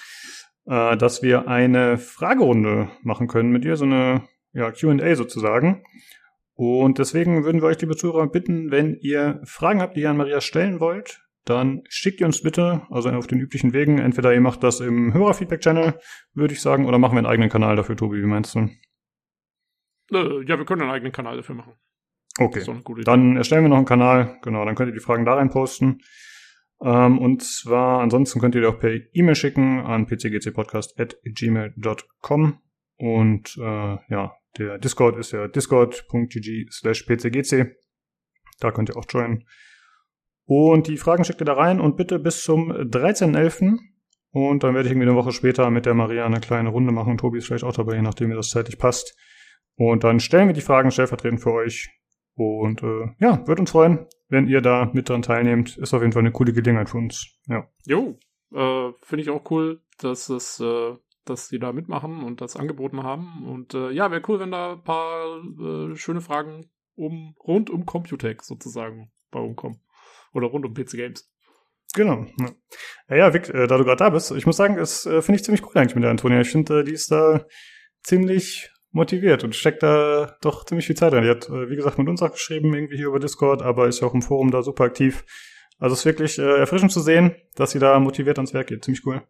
[0.64, 4.22] dass wir eine Fragerunde machen können mit ihr, so eine
[4.54, 5.84] ja, QA sozusagen.
[6.54, 10.16] Und deswegen würden wir euch, liebe Zuhörer, bitten, wenn ihr Fragen habt, die ihr an
[10.16, 14.40] Maria stellen wollt, dann schickt ihr uns bitte, also auf den üblichen Wegen, entweder ihr
[14.40, 15.98] macht das im Hörerfeedback-Channel,
[16.34, 18.70] würde ich sagen, oder machen wir einen eigenen Kanal dafür, Tobi, wie meinst du?
[20.12, 21.74] Äh, ja, wir können einen eigenen Kanal dafür machen.
[22.38, 22.64] Okay,
[23.04, 26.00] dann erstellen wir noch einen Kanal, genau, dann könnt ihr die Fragen da rein posten.
[26.82, 32.58] Ähm, und zwar, ansonsten könnt ihr die auch per E-Mail schicken an pcgcpodcast.gmail.com
[32.96, 37.76] Und äh, ja, der Discord ist ja discord.gg slash pcgc.
[38.60, 39.44] Da könnt ihr auch joinen.
[40.46, 43.78] Und die Fragen schickt ihr da rein und bitte bis zum 13.11.
[44.32, 47.18] Und dann werde ich irgendwie eine Woche später mit der Maria eine kleine Runde machen.
[47.18, 49.16] Tobi ist vielleicht auch dabei, je nachdem, wie das zeitlich passt.
[49.76, 51.90] Und dann stellen wir die Fragen stellvertretend für euch.
[52.34, 55.76] Und äh, ja, würde uns freuen, wenn ihr da mit dran teilnehmt.
[55.78, 57.38] Ist auf jeden Fall eine coole Gelegenheit für uns.
[57.48, 57.68] Ja.
[57.86, 58.18] Jo,
[58.52, 63.02] äh, finde ich auch cool, dass es, äh, dass die da mitmachen und das angeboten
[63.02, 63.46] haben.
[63.46, 67.86] Und äh, ja, wäre cool, wenn da ein paar äh, schöne Fragen um rund um
[67.86, 69.80] Computec sozusagen bei rumkommen.
[70.32, 71.30] Oder rund um PC Games.
[71.94, 72.26] Genau.
[73.08, 75.36] Ja, ja Vic, äh, da du gerade da bist, ich muss sagen, das äh, finde
[75.36, 76.40] ich ziemlich cool eigentlich mit der Antonia.
[76.40, 77.44] Ich finde, äh, die ist da
[78.02, 81.24] ziemlich motiviert und steckt da doch ziemlich viel Zeit rein.
[81.24, 84.00] Die hat, äh, wie gesagt, mit uns auch geschrieben, irgendwie hier über Discord, aber ist
[84.00, 85.24] ja auch im Forum da super aktiv.
[85.78, 88.84] Also es ist wirklich äh, erfrischend zu sehen, dass sie da motiviert ans Werk geht.
[88.84, 89.22] Ziemlich cool.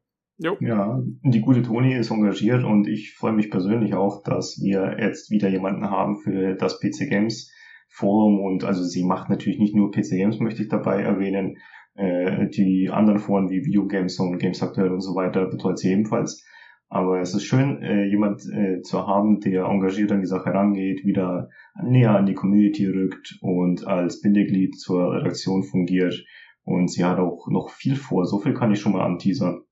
[0.43, 0.57] Jo.
[0.61, 5.31] Ja, die gute Toni ist engagiert und ich freue mich persönlich auch, dass wir jetzt
[5.31, 7.53] wieder jemanden haben für das PC Games
[7.91, 11.59] Forum und also sie macht natürlich nicht nur PC Games, möchte ich dabei erwähnen,
[11.95, 15.91] äh, die anderen Foren wie Video Games und Games Aktuell und so weiter betreut sie
[15.91, 16.45] ebenfalls.
[16.89, 21.05] Aber es ist schön, äh, jemand äh, zu haben, der engagiert an die Sache rangeht,
[21.05, 21.49] wieder
[21.81, 26.25] näher an die Community rückt und als Bindeglied zur Redaktion fungiert.
[26.65, 28.27] Und sie hat auch noch viel vor.
[28.27, 29.63] So viel kann ich schon mal anteasern.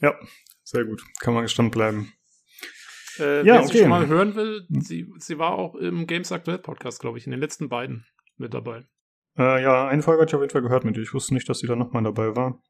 [0.00, 0.14] Ja,
[0.64, 1.02] sehr gut.
[1.20, 2.12] Kann man gespannt bleiben.
[3.18, 3.72] Äh, ja, wer okay.
[3.72, 7.26] sie schon mal hören will, sie, sie war auch im Games Aktuell Podcast, glaube ich,
[7.26, 8.06] in den letzten beiden
[8.36, 8.84] mit dabei.
[9.38, 11.02] Äh, ja, eine Folge hatte ich auf jeden Fall gehört mit ihr.
[11.02, 12.62] Ich wusste nicht, dass sie da nochmal dabei war.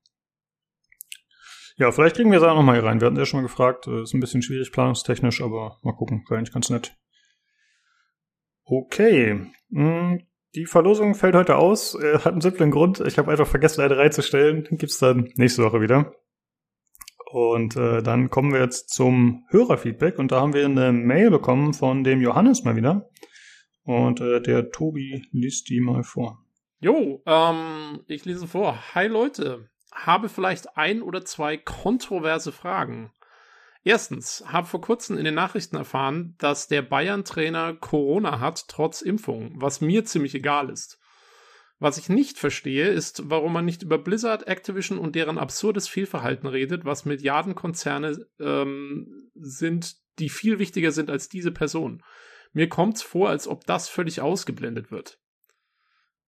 [1.79, 3.01] Ja, vielleicht kriegen wir sie auch nochmal hier rein.
[3.01, 3.87] Wir hatten ja schon mal gefragt.
[3.87, 6.25] Äh, ist ein bisschen schwierig planungstechnisch, aber mal gucken.
[6.29, 6.97] Wäre eigentlich ganz nett.
[8.65, 9.53] Okay.
[9.71, 11.95] Hm, die Verlosung fällt heute aus.
[11.95, 13.01] Äh, hat einen simplen Grund.
[13.01, 14.67] Ich habe einfach vergessen, eine reinzustellen.
[14.71, 16.15] Gibt's dann nächste Woche wieder.
[17.37, 20.19] Und äh, dann kommen wir jetzt zum Hörerfeedback.
[20.19, 23.11] Und da haben wir eine Mail bekommen von dem Johannes mal wieder.
[23.83, 26.43] Und äh, der Tobi liest die mal vor.
[26.81, 28.79] Jo, ähm, ich lese vor.
[28.95, 33.13] Hi Leute habe vielleicht ein oder zwei kontroverse Fragen.
[33.85, 39.53] Erstens, habe vor kurzem in den Nachrichten erfahren, dass der Bayern-Trainer Corona hat, trotz Impfung,
[39.57, 40.99] was mir ziemlich egal ist.
[41.79, 46.49] Was ich nicht verstehe, ist, warum man nicht über Blizzard, Activision und deren absurdes Fehlverhalten
[46.49, 52.03] redet, was Milliardenkonzerne ähm, sind, die viel wichtiger sind als diese Person.
[52.53, 55.19] Mir kommt's vor, als ob das völlig ausgeblendet wird.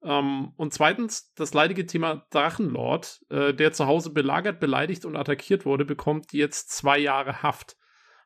[0.03, 5.65] Ähm, und zweitens, das leidige Thema Drachenlord, äh, der zu Hause belagert, beleidigt und attackiert
[5.65, 7.77] wurde, bekommt jetzt zwei Jahre Haft.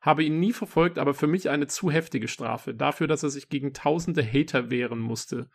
[0.01, 2.75] Habe ihn nie verfolgt, aber für mich eine zu heftige Strafe.
[2.75, 5.49] Dafür, dass er sich gegen tausende Hater wehren musste.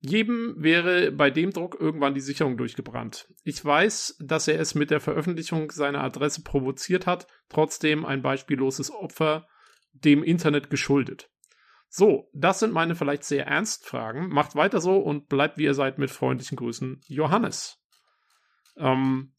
[0.00, 3.28] Jedem wäre bei dem Druck irgendwann die Sicherung durchgebrannt.
[3.42, 8.92] Ich weiß, dass er es mit der Veröffentlichung seiner Adresse provoziert hat, trotzdem ein beispielloses
[8.92, 9.48] Opfer
[9.92, 11.30] dem Internet geschuldet.
[11.88, 14.28] So, das sind meine vielleicht sehr ernst Fragen.
[14.28, 17.82] Macht weiter so und bleibt wie ihr seid mit freundlichen Grüßen, Johannes.
[18.76, 19.32] Ähm,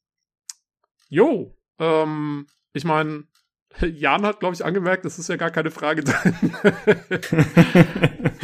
[1.07, 3.25] jo, ähm, ich meine,
[3.81, 6.33] Jan hat, glaube ich, angemerkt, das ist ja gar keine Frage drin.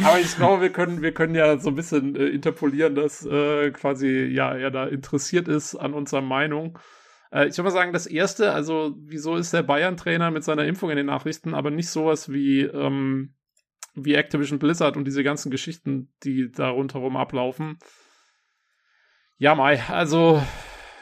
[0.04, 3.70] Aber ich glaube, wir können, wir können ja so ein bisschen äh, interpolieren, dass äh,
[3.72, 6.78] quasi, ja, er da interessiert ist an unserer Meinung.
[7.32, 10.90] Äh, ich würde mal sagen, das erste, also, wieso ist der Bayern-Trainer mit seiner Impfung
[10.90, 13.34] in den Nachrichten, aber nicht sowas wie, ähm,
[13.94, 17.78] wie Activision Blizzard und diese ganzen Geschichten, die da rundherum ablaufen.
[19.38, 20.42] Ja, Mai, also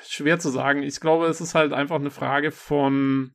[0.09, 0.83] schwer zu sagen.
[0.83, 3.33] Ich glaube, es ist halt einfach eine Frage von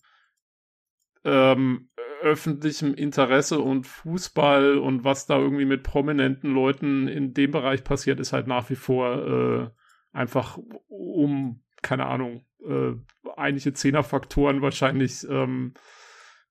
[1.23, 1.89] ähm,
[2.21, 8.19] öffentlichem Interesse und Fußball und was da irgendwie mit prominenten Leuten in dem Bereich passiert,
[8.19, 9.69] ist halt nach wie vor äh,
[10.11, 12.93] einfach um, keine Ahnung, äh,
[13.37, 15.73] einige Zehnerfaktoren wahrscheinlich ähm,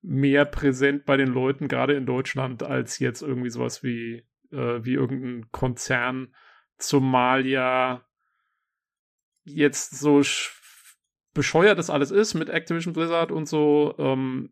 [0.01, 4.93] mehr präsent bei den Leuten, gerade in Deutschland, als jetzt irgendwie sowas wie, äh, wie
[4.93, 6.33] irgendein Konzern,
[6.77, 8.05] zumal ja
[9.43, 10.21] jetzt so
[11.33, 14.51] bescheuert das alles ist mit Activision Blizzard und so, ähm,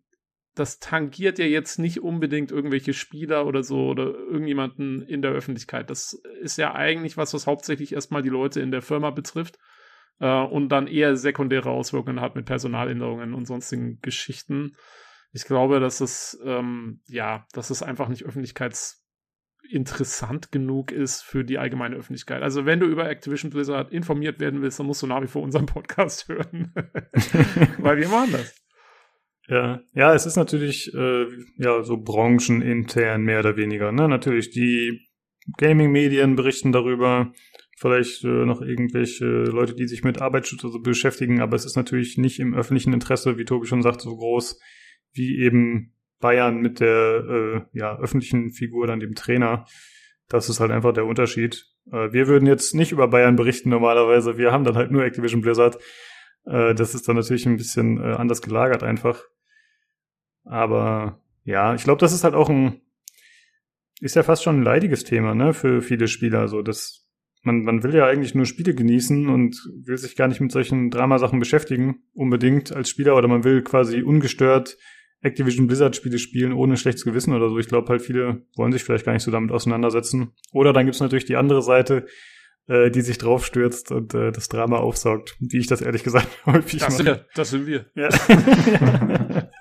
[0.59, 5.89] das tangiert ja jetzt nicht unbedingt irgendwelche Spieler oder so oder irgendjemanden in der Öffentlichkeit.
[5.89, 9.59] Das ist ja eigentlich was, was hauptsächlich erstmal die Leute in der Firma betrifft
[10.19, 14.75] äh, und dann eher sekundäre Auswirkungen hat mit Personaländerungen und sonstigen Geschichten.
[15.31, 21.59] Ich glaube, dass es, ähm, ja, dass es einfach nicht öffentlichkeitsinteressant genug ist für die
[21.59, 22.41] allgemeine Öffentlichkeit.
[22.41, 25.43] Also wenn du über Activision Blizzard informiert werden willst, dann musst du nach wie vor
[25.43, 26.73] unseren Podcast hören.
[27.77, 28.66] Weil wir machen das.
[29.49, 31.25] Ja, ja, es ist natürlich äh,
[31.57, 33.91] ja so branchenintern mehr oder weniger.
[33.91, 34.09] Ne?
[34.09, 35.07] Natürlich die
[35.57, 37.31] Gaming-Medien berichten darüber,
[37.77, 42.17] vielleicht äh, noch irgendwelche Leute, die sich mit Arbeitsschutz so beschäftigen, aber es ist natürlich
[42.17, 44.59] nicht im öffentlichen Interesse, wie Tobi schon sagt, so groß
[45.13, 47.23] wie eben Bayern mit der
[47.73, 49.65] äh, ja, öffentlichen Figur, dann dem Trainer.
[50.27, 51.65] Das ist halt einfach der Unterschied.
[51.91, 54.37] Äh, wir würden jetzt nicht über Bayern berichten normalerweise.
[54.37, 55.77] Wir haben dann halt nur Activision Blizzard.
[56.45, 59.23] Äh, das ist dann natürlich ein bisschen äh, anders gelagert einfach.
[60.49, 62.81] Aber ja, ich glaube, das ist halt auch ein,
[64.01, 66.47] ist ja fast schon ein leidiges Thema, ne, für viele Spieler.
[66.47, 67.07] So, das
[67.47, 70.91] man, man will ja eigentlich nur Spiele genießen und will sich gar nicht mit solchen
[70.91, 74.77] Dramasachen beschäftigen, unbedingt als Spieler, oder man will quasi ungestört
[75.21, 77.57] Activision Blizzard Spiele spielen, ohne schlechtes Gewissen oder so.
[77.57, 80.33] Ich glaube halt, viele wollen sich vielleicht gar nicht so damit auseinandersetzen.
[80.51, 82.05] Oder dann gibt's natürlich die andere Seite,
[82.67, 86.81] äh, die sich draufstürzt und äh, das Drama aufsaugt, wie ich das ehrlich gesagt häufig
[86.81, 87.03] das mache.
[87.03, 87.85] Sind, das sind wir.
[87.95, 88.09] Ja.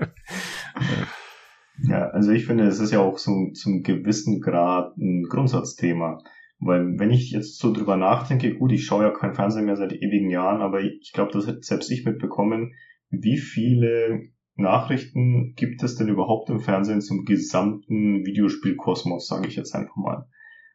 [1.83, 6.18] ja, also ich finde, es ist ja auch so zum gewissen Grad ein Grundsatzthema.
[6.59, 9.93] Weil wenn ich jetzt so drüber nachdenke, gut, ich schaue ja kein Fernsehen mehr seit
[9.93, 12.72] ewigen Jahren, aber ich glaube, das hat selbst ich mitbekommen,
[13.11, 14.22] wie viele
[14.55, 20.29] Nachrichten gibt es denn überhaupt im Fernsehen zum gesamten Videospielkosmos, sage ich jetzt einfach mal.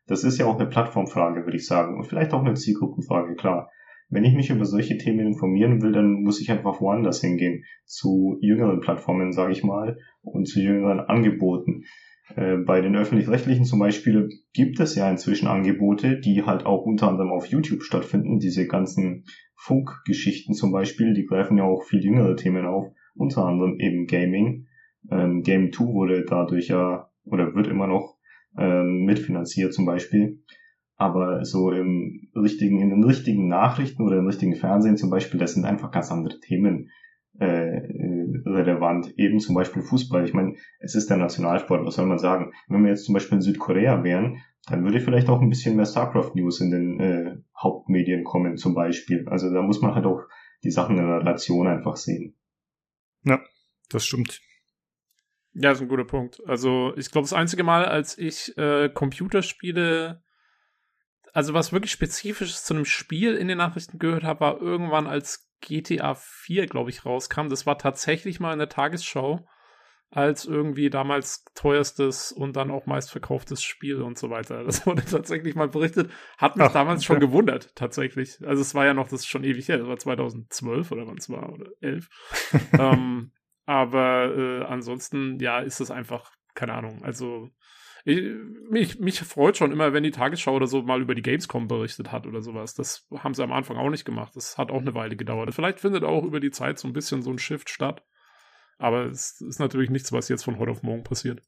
[0.05, 3.71] Das ist ja auch eine Plattformfrage, würde ich sagen, und vielleicht auch eine Zielgruppenfrage, klar.
[4.11, 8.37] Wenn ich mich über solche Themen informieren will, dann muss ich einfach woanders hingehen, zu
[8.41, 11.85] jüngeren Plattformen, sage ich mal, und zu jüngeren Angeboten.
[12.35, 17.07] Äh, bei den öffentlich-rechtlichen zum Beispiel gibt es ja inzwischen Angebote, die halt auch unter
[17.07, 18.39] anderem auf YouTube stattfinden.
[18.39, 19.23] Diese ganzen
[19.55, 24.67] Funkgeschichten zum Beispiel, die greifen ja auch viel jüngere Themen auf, unter anderem eben Gaming.
[25.09, 28.17] Ähm, Game 2 wurde dadurch ja, oder wird immer noch
[28.57, 30.41] ähm, mitfinanziert zum Beispiel.
[31.01, 35.55] Aber so im richtigen, in den richtigen Nachrichten oder im richtigen Fernsehen zum Beispiel, das
[35.55, 36.91] sind einfach ganz andere Themen
[37.39, 37.81] äh,
[38.45, 39.11] relevant.
[39.17, 40.23] Eben zum Beispiel Fußball.
[40.25, 42.53] Ich meine, es ist der Nationalsport, was soll man sagen?
[42.67, 45.87] Wenn wir jetzt zum Beispiel in Südkorea wären, dann würde vielleicht auch ein bisschen mehr
[45.87, 49.27] StarCraft-News in den äh, Hauptmedien kommen, zum Beispiel.
[49.27, 50.21] Also da muss man halt auch
[50.63, 52.35] die Sachen in Relation einfach sehen.
[53.23, 53.39] Ja,
[53.89, 54.39] das stimmt.
[55.53, 56.43] Ja, das ist ein guter Punkt.
[56.45, 60.21] Also ich glaube, das einzige Mal, als ich äh, Computerspiele,
[61.33, 65.49] also was wirklich Spezifisches zu einem Spiel in den Nachrichten gehört habe, war irgendwann, als
[65.61, 67.49] GTA 4, glaube ich, rauskam.
[67.49, 69.47] Das war tatsächlich mal in der Tagesschau
[70.11, 74.65] als irgendwie damals teuerstes und dann auch meistverkauftes Spiel und so weiter.
[74.65, 76.11] Das wurde tatsächlich mal berichtet.
[76.37, 78.37] Hat mich Ach, damals schon gewundert, tatsächlich.
[78.45, 81.17] Also es war ja noch, das ist schon ewig her, das war 2012 oder wann
[81.17, 82.09] es war, oder 11.
[82.77, 83.31] ähm,
[83.65, 87.49] aber äh, ansonsten, ja, ist es einfach, keine Ahnung, also
[88.05, 88.21] ich,
[88.69, 92.11] mich, mich freut schon immer, wenn die Tagesschau oder so mal über die Gamescom berichtet
[92.11, 92.73] hat oder sowas.
[92.73, 94.35] Das haben sie am Anfang auch nicht gemacht.
[94.35, 95.53] Das hat auch eine Weile gedauert.
[95.53, 98.03] Vielleicht findet auch über die Zeit so ein bisschen so ein Shift statt.
[98.77, 101.41] Aber es ist natürlich nichts, was jetzt von heute auf morgen passiert.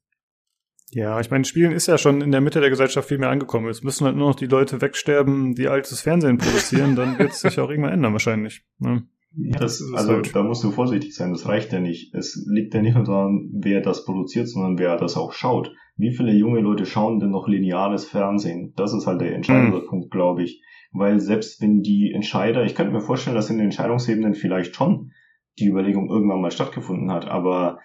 [0.90, 3.68] Ja, ich meine, Spielen ist ja schon in der Mitte der Gesellschaft viel mehr angekommen.
[3.68, 7.40] Es müssen halt nur noch die Leute wegsterben, die altes Fernsehen produzieren, dann wird es
[7.40, 8.62] sich auch irgendwann ändern wahrscheinlich.
[8.78, 9.02] Ne?
[9.36, 10.36] Ja, das, das also halt.
[10.36, 12.14] da musst du vorsichtig sein, das reicht ja nicht.
[12.14, 16.12] Es liegt ja nicht nur daran, wer das produziert, sondern wer das auch schaut wie
[16.12, 18.72] viele junge Leute schauen denn noch lineares Fernsehen?
[18.76, 19.86] Das ist halt der entscheidende mhm.
[19.86, 20.62] Punkt, glaube ich.
[20.92, 25.12] Weil selbst wenn die Entscheider, ich könnte mir vorstellen, dass in den Entscheidungsebenen vielleicht schon
[25.58, 27.78] die Überlegung irgendwann mal stattgefunden hat, aber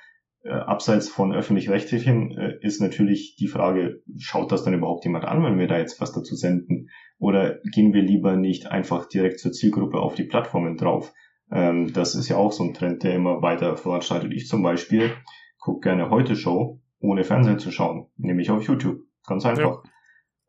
[0.43, 5.43] äh, abseits von öffentlich-rechtlichen äh, ist natürlich die Frage, schaut das dann überhaupt jemand an,
[5.43, 6.89] wenn wir da jetzt was dazu senden?
[7.19, 11.13] Oder gehen wir lieber nicht einfach direkt zur Zielgruppe auf die Plattformen drauf?
[11.51, 14.33] Ähm, das ist ja auch so ein Trend, der immer weiter voranschreitet.
[14.33, 15.11] Ich zum Beispiel
[15.59, 19.01] gucke gerne Heute Show ohne Fernsehen zu schauen, nämlich auf YouTube.
[19.25, 19.83] Ganz einfach.
[19.83, 19.91] Ja.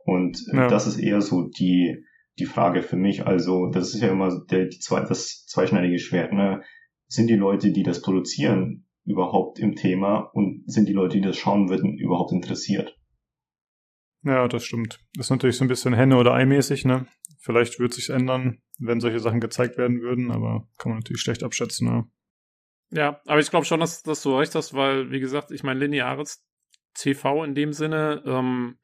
[0.05, 0.69] Und ja.
[0.69, 2.05] das ist eher so die,
[2.39, 3.27] die Frage für mich.
[3.27, 6.33] Also, das ist ja immer der, die zwei, das zweischneidige Schwert.
[6.33, 6.63] Ne?
[7.07, 11.37] Sind die Leute, die das produzieren, überhaupt im Thema und sind die Leute, die das
[11.37, 12.97] schauen würden, überhaupt interessiert?
[14.23, 15.01] Ja, das stimmt.
[15.15, 17.07] Das ist natürlich so ein bisschen Henne- oder Ei-mäßig, ne?
[17.39, 21.43] Vielleicht wird sich ändern, wenn solche Sachen gezeigt werden würden, aber kann man natürlich schlecht
[21.43, 22.05] abschätzen, ne?
[22.91, 25.81] Ja, aber ich glaube schon, dass, dass du recht hast, weil, wie gesagt, ich meine,
[25.81, 26.45] lineares
[26.95, 28.79] TV in dem Sinne, ähm,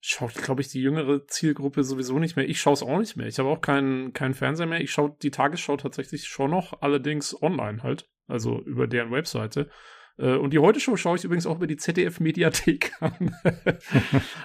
[0.00, 2.48] schaut, glaube ich, die jüngere Zielgruppe sowieso nicht mehr.
[2.48, 3.26] Ich schaue es auch nicht mehr.
[3.26, 4.80] Ich habe auch keinen keinen Fernseher mehr.
[4.80, 9.70] Ich schaue die Tagesschau tatsächlich schon noch, allerdings online halt, also über deren Webseite.
[10.18, 13.34] Äh, und die Heute-Show schaue ich übrigens auch über die ZDF-Mediathek an.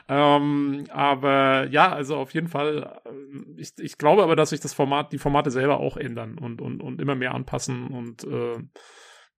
[0.08, 4.74] ähm, aber ja, also auf jeden Fall, äh, ich, ich glaube aber, dass sich das
[4.74, 8.58] Format, die Formate selber auch ändern und, und, und immer mehr anpassen und äh,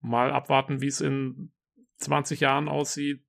[0.01, 1.51] mal abwarten, wie es in
[1.97, 3.23] 20 Jahren aussieht.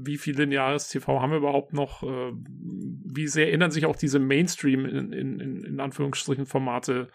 [0.00, 2.04] Wie viel lineares TV haben wir überhaupt noch?
[2.04, 7.08] Äh, wie sehr ändern sich auch diese Mainstream in, in, in Anführungsstrichen Formate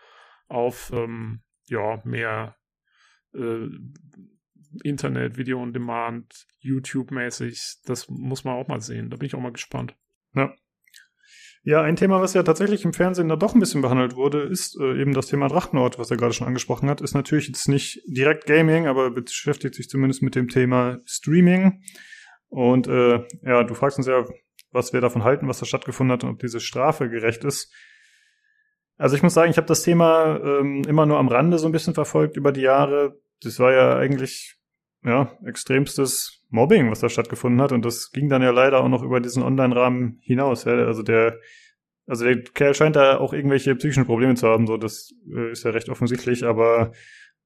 [0.47, 2.57] auf ähm, ja mehr
[3.33, 3.67] äh,
[4.83, 7.81] Internet, Video on Demand, YouTube-mäßig.
[7.85, 9.09] Das muss man auch mal sehen.
[9.09, 9.95] Da bin ich auch mal gespannt.
[10.35, 10.53] Ja.
[11.65, 14.77] Ja, ein Thema, was ja tatsächlich im Fernsehen da doch ein bisschen behandelt wurde, ist
[14.81, 16.99] äh, eben das Thema Drachenort, was er gerade schon angesprochen hat.
[16.99, 21.81] Ist natürlich jetzt nicht direkt Gaming, aber beschäftigt sich zumindest mit dem Thema Streaming.
[22.49, 24.25] Und äh, ja, du fragst uns ja,
[24.71, 27.73] was wir davon halten, was da stattgefunden hat und ob diese Strafe gerecht ist.
[28.97, 31.71] Also ich muss sagen, ich habe das Thema ähm, immer nur am Rande so ein
[31.71, 33.19] bisschen verfolgt über die Jahre.
[33.41, 34.57] Das war ja eigentlich
[35.03, 37.71] ja extremstes Mobbing, was da stattgefunden hat.
[37.71, 40.65] Und das ging dann ja leider auch noch über diesen Online-Rahmen hinaus.
[40.65, 40.73] Ja?
[40.73, 41.39] Also der,
[42.05, 44.67] also der Kerl scheint da auch irgendwelche psychischen Probleme zu haben.
[44.67, 46.45] So, das äh, ist ja recht offensichtlich.
[46.45, 46.91] Aber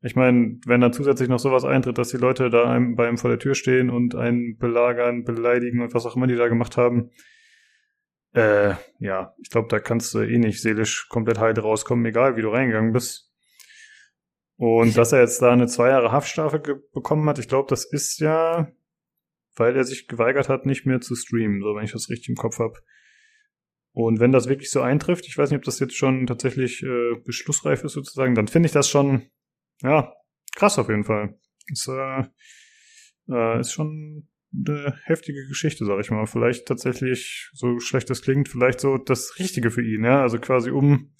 [0.01, 3.17] ich meine, wenn dann zusätzlich noch sowas eintritt, dass die Leute da einem, bei einem
[3.17, 6.77] vor der Tür stehen und einen belagern, beleidigen und was auch immer die da gemacht
[6.77, 7.11] haben,
[8.33, 12.41] äh, ja, ich glaube, da kannst du eh nicht seelisch komplett heil rauskommen, egal wie
[12.41, 13.26] du reingegangen bist.
[14.57, 18.19] Und dass er jetzt da eine zwei Jahre Haftstrafe bekommen hat, ich glaube, das ist
[18.19, 18.71] ja,
[19.55, 22.35] weil er sich geweigert hat, nicht mehr zu streamen, so wenn ich das richtig im
[22.35, 22.79] Kopf habe.
[23.91, 27.15] Und wenn das wirklich so eintrifft, ich weiß nicht, ob das jetzt schon tatsächlich äh,
[27.23, 29.23] beschlussreif ist sozusagen, dann finde ich das schon,
[29.81, 30.13] ja,
[30.55, 31.39] krass auf jeden Fall.
[31.71, 32.23] Ist, äh,
[33.29, 36.25] äh, ist schon eine heftige Geschichte, sag ich mal.
[36.25, 40.21] Vielleicht tatsächlich, so schlecht das klingt, vielleicht so das Richtige für ihn, ja.
[40.21, 41.15] Also quasi um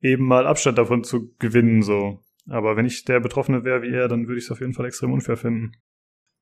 [0.00, 2.23] eben mal Abstand davon zu gewinnen, so.
[2.48, 4.86] Aber wenn ich der Betroffene wäre wie er, dann würde ich es auf jeden Fall
[4.86, 5.72] extrem unfair finden.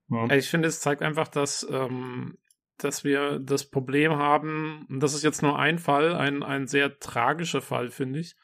[0.09, 0.35] Ja.
[0.35, 2.39] Ich finde, es zeigt einfach, dass, ähm,
[2.79, 6.99] dass wir das Problem haben, und das ist jetzt nur ein Fall, ein, ein sehr
[6.99, 8.35] tragischer Fall, finde ich.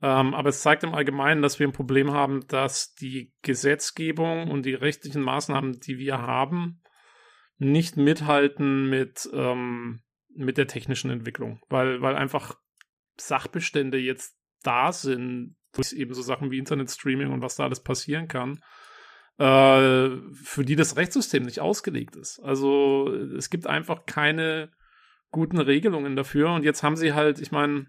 [0.00, 4.64] Ähm, aber es zeigt im Allgemeinen, dass wir ein Problem haben, dass die Gesetzgebung und
[4.64, 6.82] die rechtlichen Maßnahmen, die wir haben,
[7.58, 10.00] nicht mithalten mit, ähm,
[10.34, 12.54] mit der technischen Entwicklung, weil, weil einfach
[13.16, 18.28] Sachbestände jetzt da sind, durch eben so Sachen wie Internetstreaming und was da alles passieren
[18.28, 18.60] kann,
[19.38, 22.40] äh, für die das Rechtssystem nicht ausgelegt ist.
[22.40, 24.70] Also es gibt einfach keine
[25.30, 27.86] guten Regelungen dafür und jetzt haben sie halt, ich meine,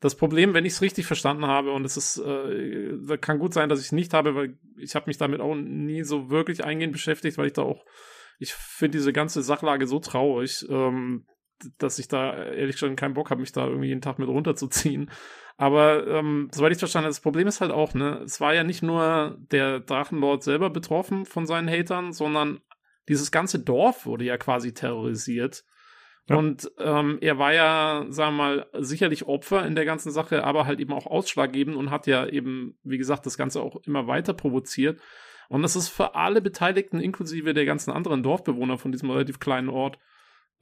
[0.00, 3.70] das Problem, wenn ich es richtig verstanden habe, und es ist, äh, kann gut sein,
[3.70, 6.92] dass ich es nicht habe, weil ich habe mich damit auch nie so wirklich eingehend
[6.92, 7.84] beschäftigt, weil ich da auch
[8.38, 11.26] ich finde diese ganze Sachlage so traurig, ähm,
[11.78, 15.10] dass ich da ehrlich gesagt keinen Bock habe, mich da irgendwie jeden Tag mit runterzuziehen.
[15.56, 18.62] Aber ähm, soweit ich verstanden habe, das Problem ist halt auch, ne, es war ja
[18.62, 22.60] nicht nur der Drachenlord selber betroffen von seinen Hatern, sondern
[23.08, 25.64] dieses ganze Dorf wurde ja quasi terrorisiert.
[26.28, 26.36] Ja.
[26.36, 30.66] Und ähm, er war ja, sagen wir mal, sicherlich Opfer in der ganzen Sache, aber
[30.66, 34.34] halt eben auch ausschlaggebend und hat ja eben, wie gesagt, das Ganze auch immer weiter
[34.34, 35.00] provoziert.
[35.48, 39.68] Und das ist für alle Beteiligten, inklusive der ganzen anderen Dorfbewohner von diesem relativ kleinen
[39.68, 39.98] Ort,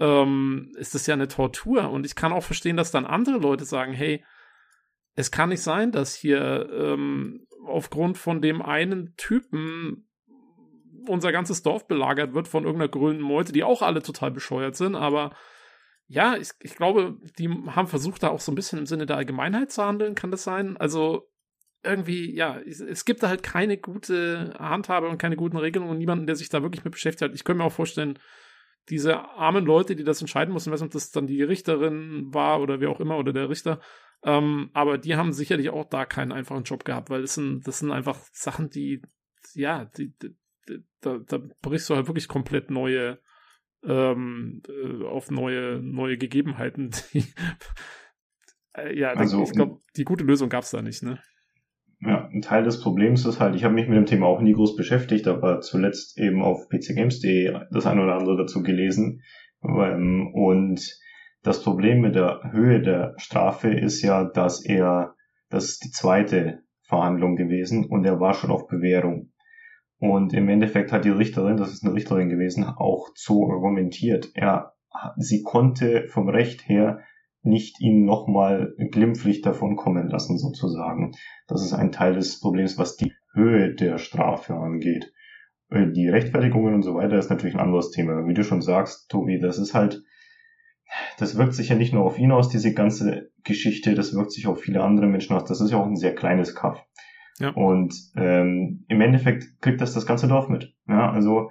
[0.01, 1.91] ähm, ist das ja eine Tortur.
[1.91, 4.25] Und ich kann auch verstehen, dass dann andere Leute sagen, hey,
[5.15, 10.09] es kann nicht sein, dass hier ähm, aufgrund von dem einen Typen
[11.07, 14.95] unser ganzes Dorf belagert wird von irgendeiner grünen Meute, die auch alle total bescheuert sind,
[14.95, 15.35] aber
[16.07, 19.17] ja, ich, ich glaube, die haben versucht, da auch so ein bisschen im Sinne der
[19.17, 20.77] Allgemeinheit zu handeln, kann das sein?
[20.77, 21.31] Also,
[21.83, 26.27] irgendwie, ja, es, gibt da halt keine gute Handhabe und keine guten Regelungen und niemanden,
[26.27, 27.35] der sich da wirklich mit beschäftigt hat.
[27.35, 28.19] Ich könnte mir auch vorstellen,
[28.91, 32.61] diese armen Leute, die das entscheiden mussten, weiß nicht, ob das dann die Richterin war
[32.61, 33.81] oder wer auch immer oder der Richter,
[34.25, 37.81] ähm, aber die haben sicherlich auch da keinen einfachen Job gehabt, weil das sind, das
[37.81, 39.03] sind einfach Sachen, die,
[39.53, 40.35] ja, die, die,
[41.01, 43.19] da, da brichst du halt wirklich komplett neue,
[43.85, 46.91] ähm, äh, auf neue, neue Gegebenheiten.
[47.13, 47.25] Die,
[48.73, 51.23] äh, ja, also, ich glaube, die gute Lösung gab es da nicht, ne?
[52.01, 54.53] Ja, ein Teil des Problems ist halt, ich habe mich mit dem Thema auch nie
[54.53, 59.23] groß beschäftigt, aber zuletzt eben auf pcgames.de das eine oder andere dazu gelesen.
[59.63, 60.81] Ähm, und
[61.43, 65.15] das Problem mit der Höhe der Strafe ist ja, dass er,
[65.51, 69.33] das ist die zweite Verhandlung gewesen und er war schon auf Bewährung.
[69.99, 74.31] Und im Endeffekt hat die Richterin, das ist eine Richterin gewesen, auch so argumentiert.
[74.35, 74.75] Er,
[75.17, 77.01] sie konnte vom Recht her
[77.45, 81.13] nicht ihn nochmal glimpflich davon kommen lassen, sozusagen.
[81.47, 85.13] Das ist ein Teil des Problems, was die Höhe der Strafe angeht.
[85.71, 88.27] Äh, die Rechtfertigungen und so weiter ist natürlich ein anderes Thema.
[88.27, 90.03] Wie du schon sagst, Tobi, das ist halt,
[91.19, 94.47] das wirkt sich ja nicht nur auf ihn aus, diese ganze Geschichte, das wirkt sich
[94.47, 95.45] auf viele andere Menschen aus.
[95.45, 96.83] Das ist ja auch ein sehr kleines Kaff.
[97.41, 97.51] Ja.
[97.51, 100.75] Und ähm, im Endeffekt kriegt das das ganze Dorf mit.
[100.87, 101.51] Ja, also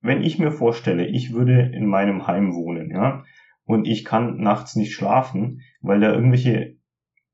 [0.00, 3.24] wenn ich mir vorstelle, ich würde in meinem Heim wohnen, ja,
[3.68, 6.78] und ich kann nachts nicht schlafen, weil da irgendwelche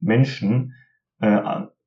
[0.00, 0.74] Menschen
[1.20, 1.38] äh,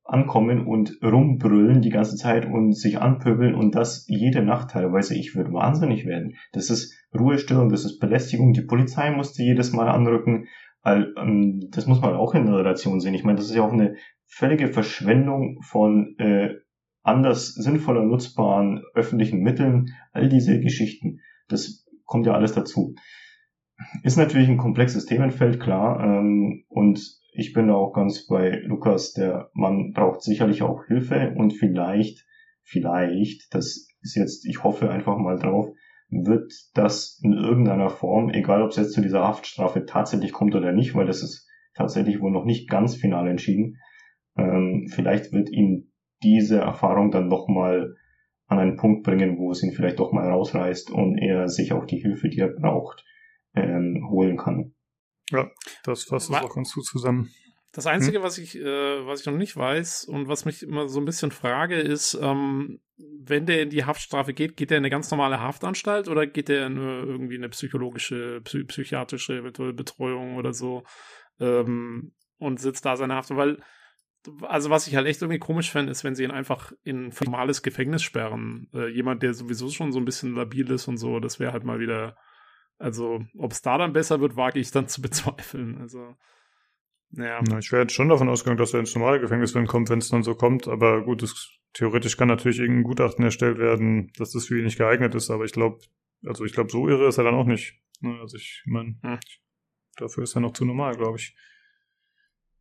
[0.04, 5.14] ankommen und rumbrüllen die ganze Zeit und sich anpöbeln und das jede Nacht teilweise.
[5.14, 6.36] Ich würde wahnsinnig werden.
[6.52, 8.54] Das ist Ruhestörung, das ist Belästigung.
[8.54, 10.46] Die Polizei musste jedes Mal anrücken.
[10.82, 13.12] Ähm, das muss man auch in Relation sehen.
[13.12, 16.54] Ich meine, das ist ja auch eine völlige Verschwendung von äh,
[17.02, 19.90] anders sinnvoller nutzbaren öffentlichen Mitteln.
[20.12, 22.94] All diese Geschichten, das kommt ja alles dazu.
[24.02, 26.02] Ist natürlich ein komplexes Themenfeld, klar.
[26.02, 27.00] Ähm, und
[27.32, 32.26] ich bin auch ganz bei Lukas, der man braucht sicherlich auch Hilfe und vielleicht,
[32.62, 35.68] vielleicht, das ist jetzt, ich hoffe einfach mal drauf,
[36.10, 40.72] wird das in irgendeiner Form, egal ob es jetzt zu dieser Haftstrafe tatsächlich kommt oder
[40.72, 43.76] nicht, weil das ist tatsächlich wohl noch nicht ganz final entschieden,
[44.36, 47.94] ähm, vielleicht wird ihn diese Erfahrung dann nochmal
[48.46, 51.84] an einen Punkt bringen, wo es ihn vielleicht doch mal rausreißt und er sich auch
[51.84, 53.04] die Hilfe, die er braucht,
[53.54, 54.74] ähm, holen kann.
[55.30, 55.50] Ja,
[55.84, 57.30] das fasst es auch ganz gut zusammen.
[57.72, 58.24] Das Einzige, hm?
[58.24, 61.30] was ich, äh, was ich noch nicht weiß und was mich immer so ein bisschen
[61.30, 65.40] frage, ist, ähm, wenn der in die Haftstrafe geht, geht der in eine ganz normale
[65.40, 70.84] Haftanstalt oder geht der in eine, irgendwie eine psychologische, psy psychiatrische Betreuung oder so
[71.40, 73.30] ähm, und sitzt da seine Haft?
[73.36, 73.58] Weil
[74.42, 77.12] also was ich halt echt irgendwie komisch fände, ist, wenn sie ihn einfach in ein
[77.12, 78.68] formales Gefängnis sperren.
[78.74, 81.64] Äh, jemand, der sowieso schon so ein bisschen labil ist und so, das wäre halt
[81.64, 82.16] mal wieder,
[82.78, 85.78] also ob es da dann besser wird, wage ich dann zu bezweifeln.
[85.78, 86.16] Also,
[87.10, 87.40] ja.
[87.48, 90.10] Na, ich wäre jetzt schon davon ausgegangen, dass er ins normale Gefängnis kommt, wenn es
[90.10, 94.46] dann so kommt, aber gut, das, theoretisch kann natürlich irgendein Gutachten erstellt werden, dass das
[94.46, 95.78] für ihn nicht geeignet ist, aber ich glaube,
[96.24, 97.80] also ich glaube, so irre ist er dann auch nicht.
[98.00, 99.18] Ne, also ich meine, hm.
[99.96, 101.36] dafür ist er noch zu normal, glaube ich.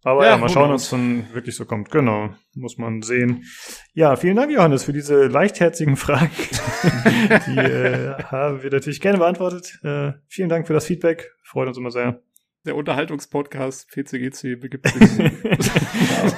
[0.04, 1.92] Aber ja, ja mal schauen, ob es dann wirklich so kommt.
[1.92, 3.44] Genau, muss man sehen.
[3.94, 6.32] Ja, vielen Dank, Johannes, für diese leichtherzigen Fragen.
[7.48, 9.80] Die äh, haben wir natürlich gerne beantwortet.
[9.84, 11.32] Äh, vielen Dank für das Feedback.
[11.44, 12.22] Freut uns immer sehr.
[12.66, 15.18] Der Unterhaltungspodcast PCGC begibt sich.
[15.18, 15.32] ja,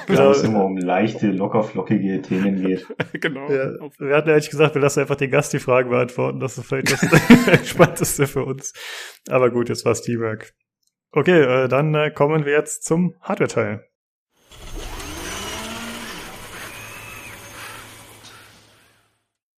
[0.07, 0.29] genau.
[0.29, 2.85] es immer um leichte, lockerflockige Themen geht.
[3.13, 3.49] genau.
[3.49, 6.39] Ja, wir hatten ehrlich gesagt, wir lassen einfach den Gast die Fragen beantworten.
[6.39, 8.73] Das ist vielleicht das Entspannteste für uns.
[9.27, 10.53] Aber gut, jetzt war's Teamwork.
[11.11, 13.83] Okay, äh, dann äh, kommen wir jetzt zum Hardware-Teil.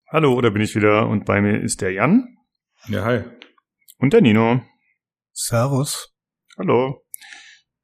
[0.08, 2.38] Hallo, da bin ich wieder und bei mir ist der Jan.
[2.88, 3.24] Ja, hi.
[3.98, 4.62] Und der Nino.
[5.34, 6.16] Servus.
[6.58, 7.04] Hallo.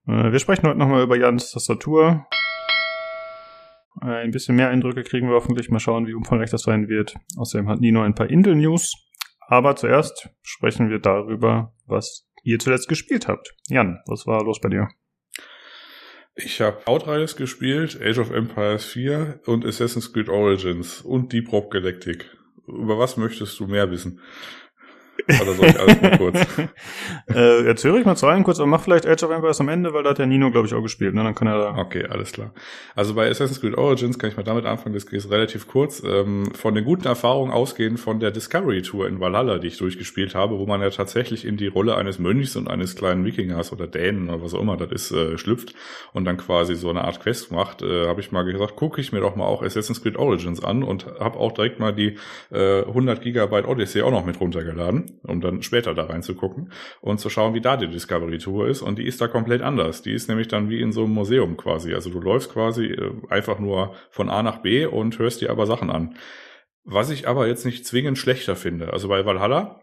[0.08, 2.26] Äh, wir sprechen heute nochmal über Jans Tastatur.
[4.02, 5.70] Äh, ein bisschen mehr Eindrücke kriegen wir hoffentlich.
[5.70, 7.16] Mal schauen, wie umfangreich das sein wird.
[7.38, 8.94] Außerdem hat Nino ein paar Intel-News.
[9.42, 13.56] Aber zuerst sprechen wir darüber, was ihr zuletzt gespielt habt.
[13.70, 14.88] Jan, was war los bei dir?
[16.36, 21.72] Ich habe Outriders gespielt, Age of Empires 4 und Assassin's Creed Origins und Deep Rock
[21.72, 22.30] Galactic.
[22.68, 24.22] Über was möchtest du mehr wissen?
[25.42, 26.40] Oder soll ich alles mal kurz?
[27.34, 29.70] äh, jetzt höre ich mal zu einem kurz, aber mach vielleicht Age of Empires am
[29.70, 31.14] Ende, weil da hat der Nino, glaube ich, auch gespielt.
[31.14, 31.24] Ne?
[31.24, 31.78] Dann kann er da.
[31.78, 32.54] Okay, alles klar.
[32.96, 36.02] Also bei Assassin's Creed Origins kann ich mal damit anfangen, das geht relativ kurz.
[36.04, 40.36] Ähm, von den guten Erfahrungen ausgehen von der Discovery Tour in Valhalla, die ich durchgespielt
[40.36, 43.88] habe, wo man ja tatsächlich in die Rolle eines Mönchs und eines kleinen Wikingers oder
[43.88, 45.74] Dänen oder was auch immer das ist, äh, schlüpft
[46.14, 49.12] und dann quasi so eine Art Quest macht, äh, habe ich mal gesagt, gucke ich
[49.12, 52.18] mir doch mal auch Assassin's Creed Origins an und habe auch direkt mal die
[52.52, 57.30] äh, 100 Gigabyte Odyssey auch noch mit runtergeladen um dann später da reinzugucken und zu
[57.30, 58.82] schauen, wie da die Discovery Tour ist.
[58.82, 60.02] Und die ist da komplett anders.
[60.02, 61.94] Die ist nämlich dann wie in so einem Museum quasi.
[61.94, 65.66] Also du läufst quasi äh, einfach nur von A nach B und hörst dir aber
[65.66, 66.16] Sachen an.
[66.84, 68.94] Was ich aber jetzt nicht zwingend schlechter finde.
[68.94, 69.82] Also bei Valhalla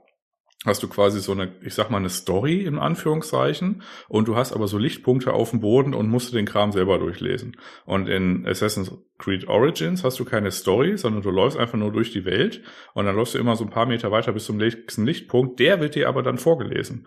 [0.64, 4.52] hast du quasi so eine, ich sag mal, eine Story in Anführungszeichen und du hast
[4.52, 7.56] aber so Lichtpunkte auf dem Boden und musst den Kram selber durchlesen.
[7.84, 12.12] Und in Assassin's Creed Origins hast du keine Story, sondern du läufst einfach nur durch
[12.12, 12.62] die Welt
[12.94, 15.60] und dann läufst du immer so ein paar Meter weiter bis zum nächsten Lichtpunkt.
[15.60, 17.06] Der wird dir aber dann vorgelesen.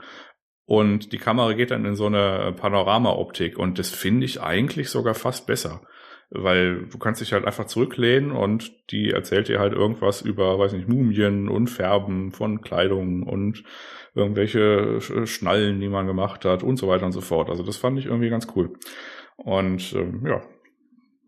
[0.65, 5.13] Und die Kamera geht dann in so eine Panoramaoptik und das finde ich eigentlich sogar
[5.13, 5.81] fast besser
[6.29, 10.73] weil du kannst dich halt einfach zurücklehnen und die erzählt dir halt irgendwas über, weiß
[10.73, 13.63] nicht, Mumien und Färben von Kleidung und
[14.13, 17.49] irgendwelche Schnallen, die man gemacht hat und so weiter und so fort.
[17.49, 18.73] Also das fand ich irgendwie ganz cool.
[19.37, 20.41] Und ähm, ja,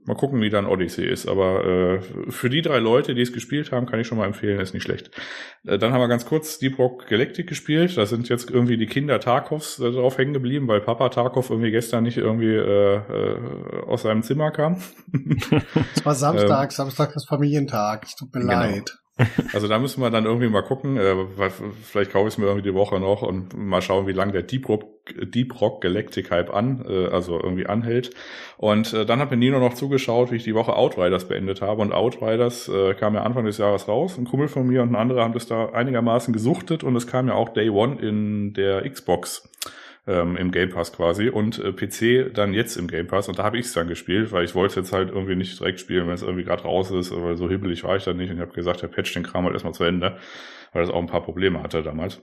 [0.09, 1.27] Mal gucken, wie dann Odyssey ist.
[1.27, 2.01] Aber äh,
[2.31, 4.81] für die drei Leute, die es gespielt haben, kann ich schon mal empfehlen, ist nicht
[4.81, 5.11] schlecht.
[5.67, 7.95] Äh, dann haben wir ganz kurz Deep Rock Galactic gespielt.
[7.95, 11.69] Da sind jetzt irgendwie die Kinder Tarkovs äh, drauf hängen geblieben, weil Papa Tarkov irgendwie
[11.69, 14.81] gestern nicht irgendwie äh, äh, aus seinem Zimmer kam.
[15.95, 18.05] es war Samstag, ähm, Samstag ist Familientag.
[18.05, 18.53] Es tut mir genau.
[18.53, 18.97] leid.
[19.53, 21.15] Also da müssen wir dann irgendwie mal gucken, äh,
[21.83, 24.43] vielleicht kaufe ich es mir irgendwie die Woche noch und mal schauen, wie lange der
[24.43, 24.83] Deep Rock,
[25.21, 28.11] Deep Rock Galactic Hype an, äh, also irgendwie anhält.
[28.57, 31.81] Und äh, dann hat mir Nino noch zugeschaut, wie ich die Woche Outriders beendet habe.
[31.81, 34.17] Und Outriders äh, kam ja Anfang des Jahres raus.
[34.17, 37.27] Ein Kumpel von mir und ein anderer haben das da einigermaßen gesuchtet und es kam
[37.27, 39.49] ja auch Day One in der Xbox
[40.09, 43.43] ähm, im Game Pass quasi und äh, PC dann jetzt im Game Pass und da
[43.43, 46.15] habe ich es dann gespielt, weil ich wollte jetzt halt irgendwie nicht direkt spielen, wenn
[46.15, 48.53] es irgendwie gerade raus ist, weil so hibbelig war ich dann nicht und ich habe
[48.53, 50.17] gesagt, der Patch den Kram halt erstmal zu Ende,
[50.73, 52.21] weil das auch ein paar Probleme hatte damals.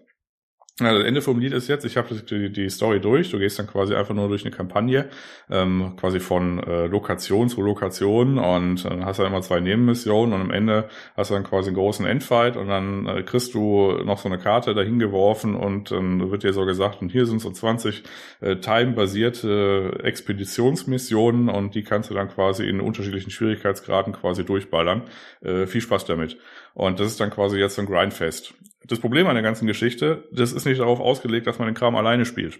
[0.78, 3.58] Also das Ende vom Lied ist jetzt, ich habe die, die Story durch, du gehst
[3.58, 5.08] dann quasi einfach nur durch eine Kampagne,
[5.48, 10.34] ähm, quasi von äh, Lokation zu Lokation und dann hast du dann immer zwei Nebenmissionen
[10.34, 14.02] und am Ende hast du dann quasi einen großen Endfight und dann äh, kriegst du
[14.04, 17.40] noch so eine Karte dahin geworfen und dann wird dir so gesagt, und hier sind
[17.40, 18.02] so 20
[18.42, 25.04] äh, time-basierte Expeditionsmissionen und die kannst du dann quasi in unterschiedlichen Schwierigkeitsgraden quasi durchballern.
[25.40, 26.36] Äh, viel Spaß damit.
[26.76, 28.52] Und das ist dann quasi jetzt so ein Grindfest.
[28.84, 31.96] Das Problem an der ganzen Geschichte, das ist nicht darauf ausgelegt, dass man den Kram
[31.96, 32.58] alleine spielt.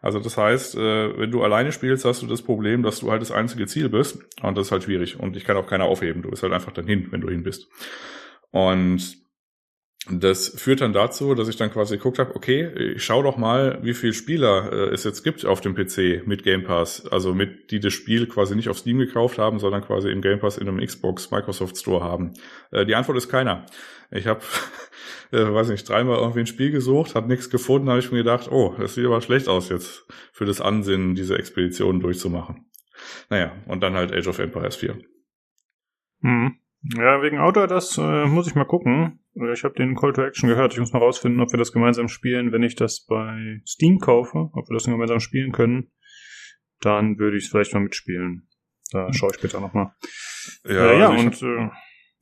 [0.00, 3.22] Also das heißt, äh, wenn du alleine spielst, hast du das Problem, dass du halt
[3.22, 4.20] das einzige Ziel bist.
[4.40, 5.18] Und das ist halt schwierig.
[5.18, 6.22] Und ich kann auch keiner aufheben.
[6.22, 7.66] Du bist halt einfach dann hin, wenn du hin bist.
[8.52, 9.25] Und
[10.08, 13.80] das führt dann dazu, dass ich dann quasi geguckt habe, okay, ich schau doch mal,
[13.82, 17.72] wie viel Spieler äh, es jetzt gibt auf dem PC mit Game Pass, also mit
[17.72, 20.68] die das Spiel quasi nicht auf Steam gekauft haben, sondern quasi im Game Pass in
[20.68, 22.34] einem Xbox Microsoft Store haben.
[22.70, 23.66] Äh, die Antwort ist keiner.
[24.12, 24.40] Ich habe,
[25.32, 28.48] äh, weiß nicht, dreimal irgendwie ein Spiel gesucht, habe nichts gefunden, habe ich mir gedacht,
[28.52, 32.70] oh, das sieht aber schlecht aus jetzt für das Ansinnen, diese Expeditionen durchzumachen.
[33.28, 34.98] Naja, und dann halt Age of Empires 4.
[36.22, 36.60] Hm.
[36.96, 39.18] Ja, wegen Auto, das äh, muss ich mal gucken.
[39.40, 40.72] Äh, ich habe den Call to Action gehört.
[40.72, 42.52] Ich muss mal rausfinden, ob wir das gemeinsam spielen.
[42.52, 45.90] Wenn ich das bei Steam kaufe, ob wir das gemeinsam spielen können,
[46.80, 48.48] dann würde ich es vielleicht mal mitspielen.
[48.92, 49.92] Da schaue ich später nochmal.
[50.64, 51.70] Ja, äh, ja also und äh,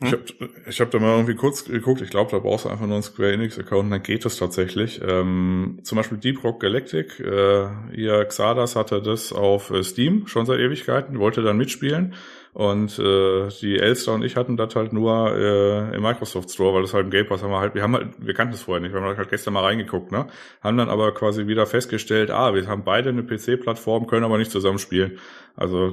[0.03, 0.25] ich habe
[0.67, 3.03] ich hab da mal irgendwie kurz geguckt, ich glaube, da brauchst du einfach nur einen
[3.03, 5.01] Square Enix-Account, dann geht das tatsächlich.
[5.07, 10.47] Ähm, zum Beispiel Deep Rock Galactic, äh, ihr Xardas hatte das auf äh, Steam schon
[10.47, 12.15] seit Ewigkeiten, wollte dann mitspielen.
[12.55, 16.83] Und äh, die Elster und ich hatten das halt nur äh, im Microsoft Store, weil
[16.83, 18.81] das halt im Game Pass haben wir halt, wir haben halt, wir kannten das vorher
[18.81, 20.29] nicht, wir haben halt gestern mal reingeguckt, ne?
[20.63, 24.53] Haben dann aber quasi wieder festgestellt, ah, wir haben beide eine PC-Plattform, können aber nicht
[24.53, 25.19] zusammen spielen.
[25.57, 25.93] Also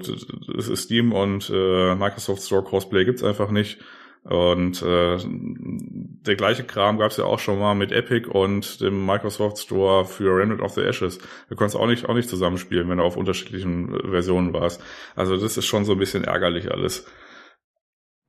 [0.56, 3.80] es ist Steam und äh, Microsoft Store Crossplay gibt's einfach nicht.
[4.24, 9.06] Und äh, der gleiche Kram gab es ja auch schon mal mit Epic und dem
[9.06, 11.18] Microsoft Store für Remnant of the Ashes.
[11.50, 14.84] Du konntest auch nicht auch nicht zusammenspielen, wenn du auf unterschiedlichen Versionen warst.
[15.16, 17.12] Also das ist schon so ein bisschen ärgerlich alles.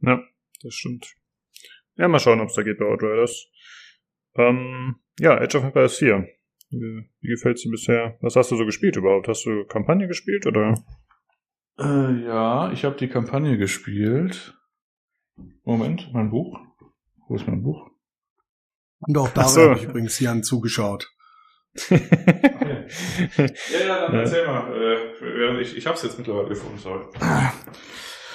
[0.01, 0.23] Ja,
[0.63, 1.15] das stimmt.
[1.97, 3.51] Ja, mal schauen, ob es da geht bei Outriders.
[4.35, 6.27] Ähm, ja, Edge of Empires 4.
[6.71, 8.17] Wie, wie gefällt's dir bisher?
[8.23, 9.29] Was hast du so gespielt überhaupt?
[9.29, 10.83] Hast du Kampagne gespielt oder?
[11.79, 14.55] Äh, ja, ich habe die Kampagne gespielt.
[15.65, 16.59] Moment, mein Buch.
[17.29, 17.89] Wo ist mein Buch?
[19.01, 19.63] Und auch da so.
[19.63, 21.09] habe ich übrigens Jan zugeschaut.
[21.89, 21.99] ja,
[23.87, 24.71] ja, dann erzähl mal.
[24.75, 27.05] Äh, ich ich habe es jetzt mittlerweile gefunden, sorry.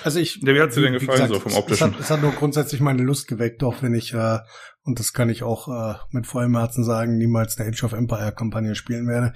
[0.04, 0.42] Also ich.
[0.42, 1.90] wie hat dir denn gefallen, gesagt, so vom optischen?
[1.90, 4.40] Es hat, es hat nur grundsätzlich meine Lust geweckt, auch wenn ich, äh,
[4.84, 8.32] und das kann ich auch äh, mit vollem Herzen sagen, niemals eine Age of Empire
[8.32, 9.34] Kampagne spielen werde.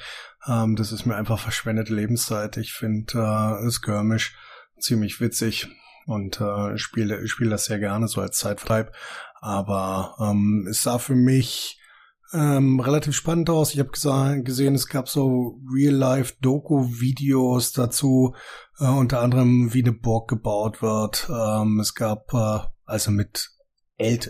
[0.47, 2.57] Ähm, das ist mir einfach verschwendete Lebenszeit.
[2.57, 4.35] Ich finde äh, Skirmish
[4.79, 5.67] ziemlich witzig
[6.05, 8.93] und äh, spiele spiele das sehr gerne so als Zeitvertreib.
[9.39, 11.81] Aber ähm, es sah für mich
[12.33, 13.73] ähm, relativ spannend aus.
[13.73, 13.91] Ich habe
[14.43, 18.35] gesehen, es gab so Real-Life-Doku-Videos dazu,
[18.79, 21.29] äh, unter anderem wie eine Burg gebaut wird.
[21.29, 23.49] Ähm, es gab äh, also mit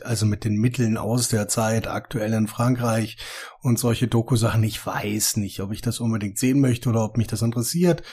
[0.03, 3.15] also mit den Mitteln aus der Zeit aktuell in Frankreich
[3.61, 4.61] und solche Doku-Sachen.
[4.63, 8.03] Ich weiß nicht, ob ich das unbedingt sehen möchte oder ob mich das interessiert.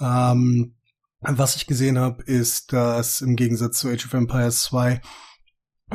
[0.00, 0.76] Ähm,
[1.20, 5.00] was ich gesehen habe, ist, dass im Gegensatz zu Age of Empires 2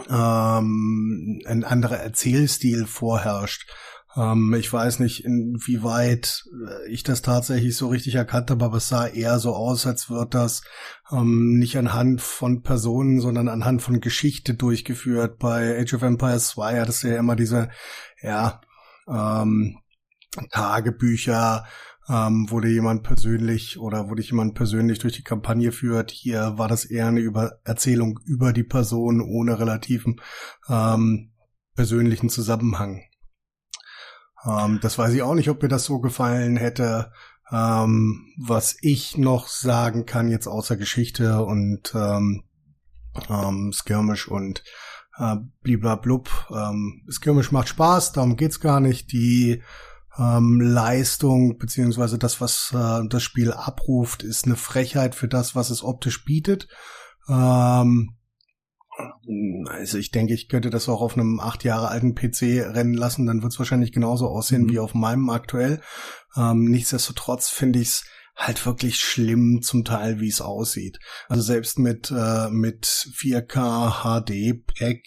[0.09, 3.69] ähm, ein anderer Erzählstil vorherrscht.
[4.15, 6.43] Ähm, ich weiß nicht, inwieweit
[6.87, 10.33] ich das tatsächlich so richtig erkannt habe, aber es sah eher so aus, als wird
[10.33, 10.63] das
[11.11, 15.39] ähm, nicht anhand von Personen, sondern anhand von Geschichte durchgeführt.
[15.39, 17.69] Bei Age of Empires 2 hat es ja immer diese,
[18.21, 18.61] ja,
[19.07, 19.77] ähm,
[20.51, 21.65] Tagebücher,
[22.09, 26.11] ähm, dir jemand persönlich oder dich jemand persönlich durch die Kampagne führt.
[26.11, 30.19] Hier war das eher eine über Erzählung über die Person ohne relativen
[30.69, 31.31] ähm,
[31.75, 33.03] persönlichen Zusammenhang.
[34.45, 37.11] Ähm, das weiß ich auch nicht, ob mir das so gefallen hätte.
[37.51, 42.43] Ähm, was ich noch sagen kann jetzt außer Geschichte und ähm,
[43.29, 44.63] ähm, Skirmish und
[45.17, 46.49] äh, bliblablub.
[46.51, 49.11] Ähm, Skirmish macht Spaß, darum geht's gar nicht.
[49.11, 49.61] Die
[50.17, 55.69] ähm, Leistung beziehungsweise das, was äh, das Spiel abruft, ist eine Frechheit für das, was
[55.69, 56.67] es optisch bietet.
[57.27, 58.15] Ähm,
[59.67, 62.41] also ich denke, ich könnte das auch auf einem acht Jahre alten PC
[62.73, 64.69] rennen lassen, dann wird es wahrscheinlich genauso aussehen mhm.
[64.69, 65.81] wie auf meinem aktuell.
[66.35, 70.99] Ähm, nichtsdestotrotz finde ich es halt wirklich schlimm zum Teil, wie es aussieht.
[71.27, 75.01] Also selbst mit äh, mit 4K HD Pack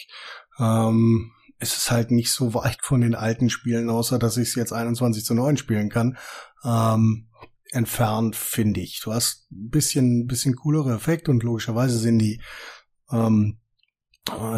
[0.58, 4.54] ähm, ist es halt nicht so weit von den alten Spielen, außer dass ich es
[4.54, 6.18] jetzt 21 zu 9 spielen kann,
[6.64, 7.28] ähm,
[7.72, 9.00] entfernt, finde ich.
[9.02, 12.40] Du hast ein bisschen, bisschen coolere Effekte und logischerweise sind die,
[13.10, 13.58] ähm,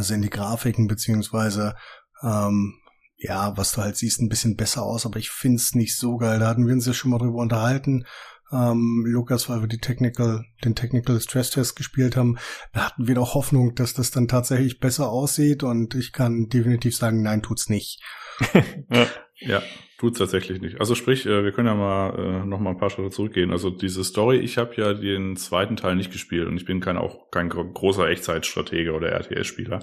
[0.00, 1.74] sind die Grafiken beziehungsweise
[2.22, 2.74] ähm,
[3.18, 6.38] ja, was du halt siehst, ein bisschen besser aus, aber ich find's nicht so geil.
[6.38, 8.04] Da hatten wir uns ja schon mal drüber unterhalten.
[8.50, 12.38] Ähm, Lukas, weil wir die Technical, den Technical Stress Test gespielt haben,
[12.72, 16.96] da hatten wir doch Hoffnung, dass das dann tatsächlich besser aussieht und ich kann definitiv
[16.96, 18.02] sagen, nein, tut's nicht.
[18.90, 19.06] ja.
[19.40, 19.62] ja,
[19.98, 20.80] tut's tatsächlich nicht.
[20.80, 23.50] Also sprich, äh, wir können ja mal äh, noch mal ein paar Schritte zurückgehen.
[23.50, 26.96] Also diese Story, ich habe ja den zweiten Teil nicht gespielt und ich bin kein
[26.96, 29.80] auch kein großer Echtzeitstratege oder RTS-Spieler.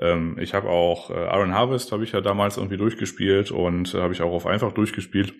[0.00, 3.98] Ähm, ich habe auch äh, Iron Harvest habe ich ja damals irgendwie durchgespielt und äh,
[3.98, 5.34] habe ich auch auf einfach durchgespielt.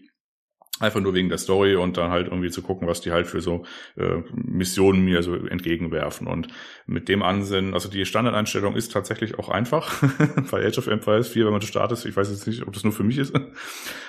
[0.81, 3.40] Einfach nur wegen der Story und dann halt irgendwie zu gucken, was die halt für
[3.40, 3.65] so
[3.97, 6.27] äh, Missionen mir so entgegenwerfen.
[6.27, 6.49] Und
[6.86, 10.03] mit dem Ansinnen, also die Standardeinstellung ist tatsächlich auch einfach
[10.51, 12.05] bei Age of Empires 4, wenn man startet.
[12.05, 13.32] Ich weiß jetzt nicht, ob das nur für mich ist.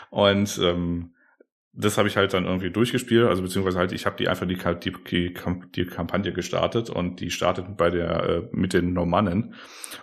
[0.09, 1.11] Und ähm,
[1.75, 4.57] das habe ich halt dann irgendwie durchgespielt, also beziehungsweise halt, ich habe die einfach die,
[5.11, 5.33] die,
[5.75, 9.55] die, Kampagne gestartet und die startet bei der äh, mit den Normannen.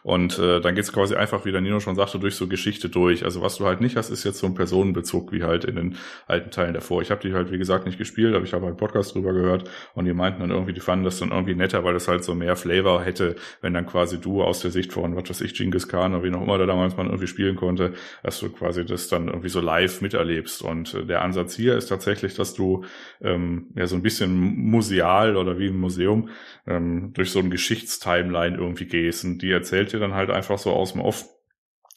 [0.02, 3.24] Und äh, dann geht's quasi einfach, wie der Nino schon sagte, durch so Geschichte durch.
[3.24, 5.96] Also was du halt nicht hast, ist jetzt so ein Personenbezug wie halt in den
[6.26, 7.02] alten Teilen davor.
[7.02, 9.70] Ich habe die halt, wie gesagt, nicht gespielt, aber ich habe halt Podcast drüber gehört
[9.94, 12.34] und die meinten dann irgendwie, die fanden das dann irgendwie netter, weil das halt so
[12.34, 15.86] mehr Flavor hätte, wenn dann quasi du aus der Sicht von, was weiß ich, Genghis
[15.86, 17.92] Khan oder wie noch immer da damals man irgendwie spielen konnte,
[18.22, 20.62] dass du quasi das dann irgendwie so live miterlebst.
[20.62, 22.84] Und äh, der Ansatz hier ist tatsächlich, dass du
[23.20, 26.30] ähm, ja so ein bisschen museal oder wie ein Museum
[26.66, 29.24] ähm, durch so ein Geschichtstimeline irgendwie gehst.
[29.24, 31.26] Und die erzählt dir dann halt einfach so aus dem Off,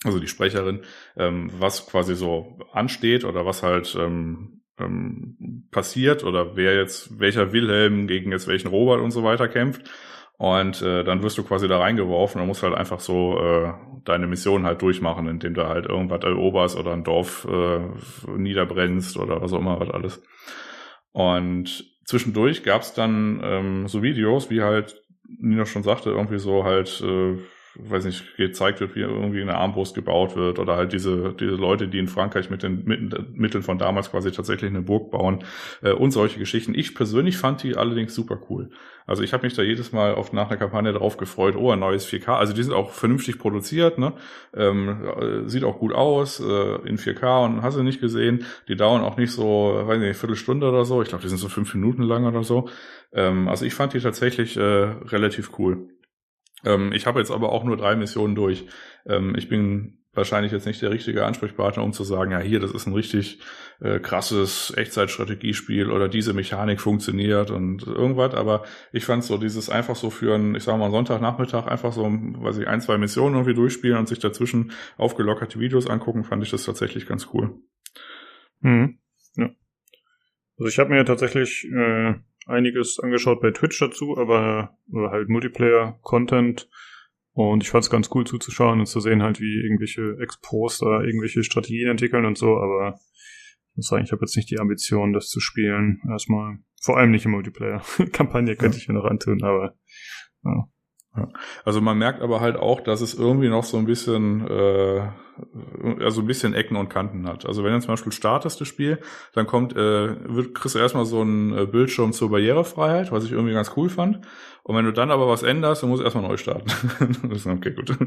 [0.04, 0.82] also die Sprecherin,
[1.16, 7.54] ähm, was quasi so ansteht oder was halt ähm, ähm, passiert oder wer jetzt, welcher
[7.54, 9.90] Wilhelm gegen jetzt welchen Robert und so weiter kämpft.
[10.38, 13.74] Und äh, dann wirst du quasi da reingeworfen und musst halt einfach so äh,
[14.04, 17.80] deine Mission halt durchmachen, indem du halt irgendwas eroberst oder ein Dorf äh,
[18.36, 20.22] niederbrennst oder was auch immer was alles.
[21.12, 25.02] Und zwischendurch gab's dann ähm, so Videos, wie halt
[25.40, 27.38] Nina schon sagte, irgendwie so halt äh,
[27.76, 31.88] weiß nicht, gezeigt wird, wie irgendwie eine Armbrust gebaut wird oder halt diese, diese Leute,
[31.88, 32.86] die in Frankreich mit den
[33.34, 35.44] Mitteln von damals quasi tatsächlich eine Burg bauen
[35.82, 36.76] äh, und solche Geschichten.
[36.76, 38.70] Ich persönlich fand die allerdings super cool.
[39.06, 41.80] Also ich habe mich da jedes Mal auf nach einer Kampagne drauf gefreut, oh, ein
[41.80, 42.36] neues 4K.
[42.36, 44.14] Also die sind auch vernünftig produziert, ne?
[44.56, 45.04] Ähm,
[45.46, 48.46] äh, sieht auch gut aus, äh, in 4K und hast du nicht gesehen.
[48.68, 51.02] Die dauern auch nicht so, weiß nicht, eine Viertelstunde oder so.
[51.02, 52.70] Ich glaube, die sind so fünf Minuten lang oder so.
[53.12, 55.90] Ähm, also ich fand die tatsächlich äh, relativ cool.
[56.64, 58.66] Ähm, ich habe jetzt aber auch nur drei Missionen durch.
[59.06, 62.72] Ähm, ich bin wahrscheinlich jetzt nicht der richtige Ansprechpartner, um zu sagen, ja, hier, das
[62.72, 63.42] ist ein richtig
[63.82, 69.96] äh, krasses Echtzeitstrategiespiel oder diese Mechanik funktioniert und irgendwas, aber ich fand so dieses einfach
[69.96, 73.56] so für einen, ich sag mal, Sonntagnachmittag einfach so, weiß ich, ein, zwei Missionen irgendwie
[73.56, 77.56] durchspielen und sich dazwischen aufgelockerte Videos angucken, fand ich das tatsächlich ganz cool.
[78.62, 79.00] Mhm.
[79.36, 79.50] Ja.
[80.60, 82.14] Also ich habe mir tatsächlich äh,
[82.46, 86.70] einiges angeschaut bei Twitch dazu, aber halt Multiplayer-Content.
[87.34, 91.02] Und ich fand es ganz cool zuzuschauen und zu sehen halt, wie irgendwelche Expos da
[91.02, 93.00] irgendwelche Strategien entwickeln und so, aber
[93.72, 96.00] ich muss sagen, ich habe jetzt nicht die Ambition, das zu spielen.
[96.08, 97.82] Erstmal, vor allem nicht im Multiplayer.
[98.12, 98.82] Kampagne könnte ja.
[98.82, 99.76] ich mir noch antun, aber
[100.44, 100.70] ja.
[101.16, 101.30] Ja.
[101.64, 105.10] Also man merkt aber halt auch, dass es irgendwie noch so ein bisschen, äh,
[106.00, 107.46] also ein bisschen Ecken und Kanten hat.
[107.46, 109.00] Also wenn du zum Beispiel startest das Spiel,
[109.34, 113.32] dann kommt, äh, wird, kriegst du erstmal so einen äh, Bildschirm zur Barrierefreiheit, was ich
[113.32, 114.22] irgendwie ganz cool fand.
[114.64, 116.72] Und wenn du dann aber was änderst, dann musst du erstmal neu starten.
[117.58, 117.98] okay, gut.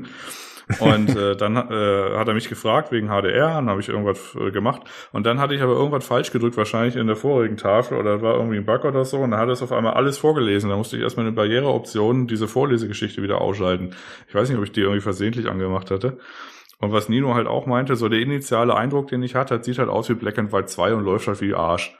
[0.80, 4.50] Und äh, dann äh, hat er mich gefragt wegen HDR, dann habe ich irgendwas äh,
[4.50, 4.82] gemacht.
[5.12, 8.34] Und dann hatte ich aber irgendwas falsch gedrückt, wahrscheinlich in der vorigen Tafel oder war
[8.34, 9.18] irgendwie ein Bug oder so.
[9.18, 10.70] Und dann hat er es auf einmal alles vorgelesen.
[10.70, 13.94] Da musste ich erstmal eine Barriereoption, diese Vorlesegeschichte wieder ausschalten.
[14.28, 16.18] Ich weiß nicht, ob ich die irgendwie versehentlich angemacht hatte.
[16.78, 19.88] Und was Nino halt auch meinte, so der initiale Eindruck, den ich hatte, sieht halt
[19.88, 21.96] aus wie Black and White 2 und läuft halt wie Arsch.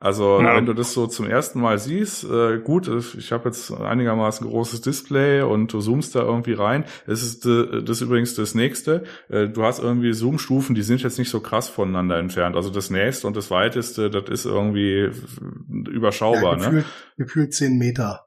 [0.00, 0.54] Also ja.
[0.54, 2.88] wenn du das so zum ersten Mal siehst, äh, gut,
[3.18, 6.84] ich habe jetzt einigermaßen großes Display und du zoomst da irgendwie rein.
[7.06, 9.02] Es ist äh, das ist übrigens das nächste.
[9.28, 12.54] Äh, du hast irgendwie Zoom-Stufen, die sind jetzt nicht so krass voneinander entfernt.
[12.54, 15.10] Also das nächste und das weiteste, das ist irgendwie
[15.90, 16.58] überschaubar.
[16.58, 16.92] Ja, gefühlt, ne?
[17.16, 18.26] gefühlt zehn Meter.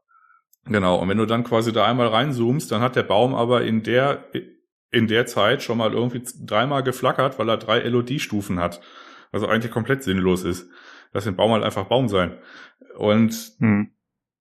[0.65, 3.81] Genau, und wenn du dann quasi da einmal reinzoomst, dann hat der Baum aber in
[3.81, 4.25] der
[4.91, 8.81] in der Zeit schon mal irgendwie dreimal geflackert, weil er drei LOD-Stufen hat.
[9.31, 10.69] Also eigentlich komplett sinnlos ist.
[11.13, 12.37] Lass den Baum halt einfach Baum sein.
[12.97, 13.91] Und hm.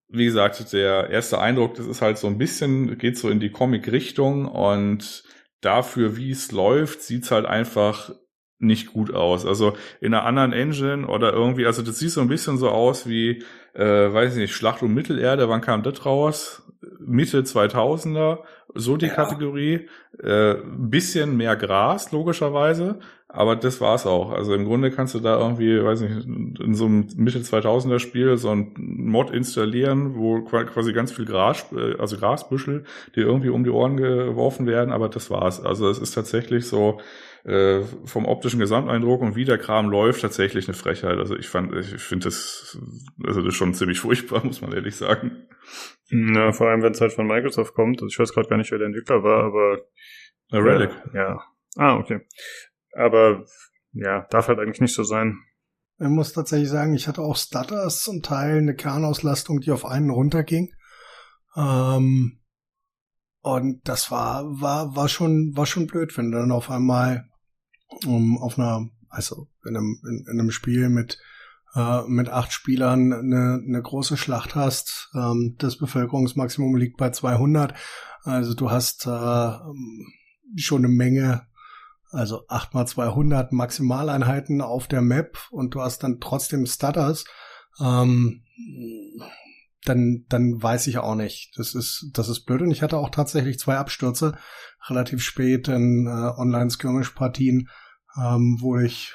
[0.09, 3.51] wie gesagt, der erste Eindruck, das ist halt so ein bisschen, geht so in die
[3.51, 5.25] Comic-Richtung und
[5.61, 8.11] dafür, wie es läuft, sieht's halt einfach
[8.59, 9.47] nicht gut aus.
[9.47, 13.09] Also in einer anderen Engine oder irgendwie, also das sieht so ein bisschen so aus
[13.09, 13.43] wie,
[13.75, 16.63] äh, weiß ich nicht, Schlacht um Mittelerde, wann kam das raus?
[16.99, 18.41] Mitte 2000er,
[18.75, 19.15] so die ja.
[19.15, 19.89] Kategorie.
[20.23, 22.99] Äh, bisschen mehr Gras, logischerweise.
[23.29, 24.33] aber das war's auch.
[24.33, 28.37] Also im Grunde kannst du da irgendwie, weiß nicht, in so einem Mitte 2000er Spiel
[28.37, 32.85] so ein Mod installieren, wo quasi ganz viel Gras, äh, also Grasbüschel,
[33.15, 35.65] die irgendwie um die Ohren geworfen werden, aber das war's.
[35.65, 37.01] Also es ist tatsächlich so
[37.45, 41.19] äh, vom optischen Gesamteindruck und wie der Kram läuft, tatsächlich eine Frechheit.
[41.19, 42.79] Also ich fand, ich finde das,
[43.25, 45.47] also das ist schon ziemlich furchtbar, muss man ehrlich sagen.
[46.11, 48.03] Na, vor allem, wenn es halt von Microsoft kommt.
[48.03, 49.79] Also ich weiß gerade gar nicht, wer der Entwickler war, aber
[50.53, 50.91] Relic.
[51.15, 51.41] Ja, ja.
[51.77, 52.21] Ah, okay.
[52.93, 53.45] Aber
[53.93, 55.39] ja, darf halt eigentlich nicht so sein.
[55.99, 60.11] Ich muss tatsächlich sagen, ich hatte auch Stutters zum Teil eine Kernauslastung, die auf einen
[60.11, 60.73] runterging.
[61.57, 62.41] Ähm,
[63.43, 67.29] und das war, war, war schon, war schon blöd, wenn du dann auf einmal
[68.07, 71.19] um, auf einer, also in einem, in, in einem Spiel mit,
[71.75, 75.11] äh, mit acht Spielern eine, eine große Schlacht hast.
[75.15, 77.75] Ähm, das Bevölkerungsmaximum liegt bei 200.
[78.23, 79.53] Also du hast äh,
[80.57, 81.47] schon eine Menge
[82.13, 87.25] also 8 mal 200 Maximaleinheiten auf der Map und du hast dann trotzdem Stutters,
[87.81, 88.43] ähm,
[89.85, 91.53] dann, dann weiß ich auch nicht.
[91.57, 92.63] Das ist, das ist blöd.
[92.63, 94.37] Und ich hatte auch tatsächlich zwei Abstürze
[94.89, 97.69] relativ spät in äh, Online-Skirmish-Partien,
[98.17, 99.15] ähm, wo ich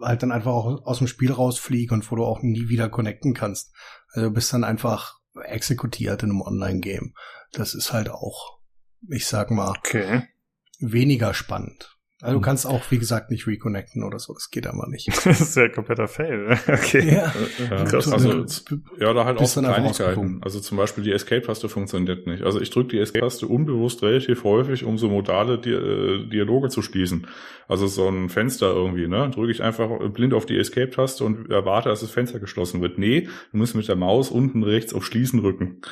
[0.00, 3.34] halt dann einfach auch aus dem Spiel rausfliege und wo du auch nie wieder connecten
[3.34, 3.72] kannst.
[4.10, 7.14] Also du bist dann einfach exekutiert in einem Online-Game.
[7.52, 8.60] Das ist halt auch,
[9.08, 10.28] ich sag mal, okay.
[10.78, 11.97] weniger spannend.
[12.20, 12.44] Also du hm.
[12.44, 14.34] kannst auch, wie gesagt, nicht reconnecten oder so.
[14.34, 15.08] Das geht aber nicht.
[15.24, 16.58] das ist ja ein kompletter Fail.
[16.68, 17.14] Okay.
[17.14, 17.32] Ja,
[17.70, 17.84] ja.
[17.84, 18.44] Krass, also,
[18.98, 20.40] ja da halt auch so Kleinigkeiten.
[20.42, 22.42] Also zum Beispiel die Escape-Taste funktioniert nicht.
[22.42, 26.82] Also ich drücke die Escape-Taste unbewusst relativ häufig, um so modale Di äh, Dialoge zu
[26.82, 27.26] schließen.
[27.68, 29.30] Also so ein Fenster irgendwie, ne?
[29.30, 32.98] Drücke ich einfach blind auf die Escape-Taste und erwarte, dass das Fenster geschlossen wird.
[32.98, 35.82] Nee, du musst mit der Maus unten rechts auf Schließen drücken.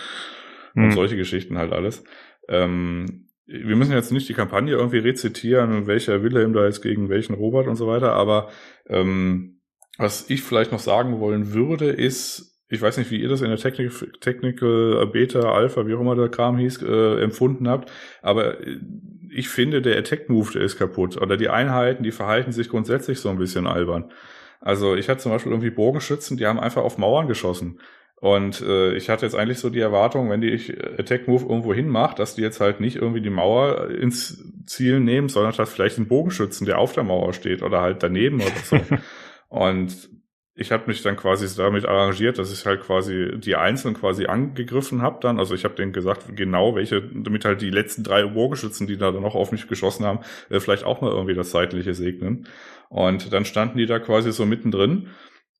[0.74, 0.92] Und hm.
[0.92, 2.04] solche Geschichten halt alles.
[2.48, 7.34] Ähm, wir müssen jetzt nicht die Kampagne irgendwie rezitieren, welcher Wilhelm da jetzt gegen welchen
[7.34, 8.48] Robert und so weiter, aber
[8.88, 9.60] ähm,
[9.98, 13.48] was ich vielleicht noch sagen wollen würde, ist, ich weiß nicht, wie ihr das in
[13.48, 17.90] der Technik Technical Beta, Alpha, wie auch immer der Kram hieß, äh, empfunden habt,
[18.20, 18.56] aber
[19.30, 21.20] ich finde, der Attack-Move, der ist kaputt.
[21.20, 24.10] Oder die Einheiten, die verhalten sich grundsätzlich so ein bisschen albern.
[24.60, 27.78] Also ich hatte zum Beispiel irgendwie Bogenschützen, die haben einfach auf Mauern geschossen.
[28.18, 31.74] Und äh, ich hatte jetzt eigentlich so die Erwartung, wenn die ich Attack Move irgendwo
[31.74, 35.98] hinmacht, dass die jetzt halt nicht irgendwie die Mauer ins Ziel nehmen, sondern halt vielleicht
[35.98, 38.80] den Bogenschützen, der auf der Mauer steht oder halt daneben oder so.
[39.48, 40.08] Und
[40.58, 45.02] ich habe mich dann quasi damit arrangiert, dass ich halt quasi die Einzelnen quasi angegriffen
[45.02, 45.38] habe dann.
[45.38, 49.12] Also ich habe denen gesagt, genau welche, damit halt die letzten drei Bogenschützen, die da
[49.12, 52.48] dann noch auf mich geschossen haben, äh, vielleicht auch mal irgendwie das Zeitliche segnen.
[52.88, 55.08] Und dann standen die da quasi so mittendrin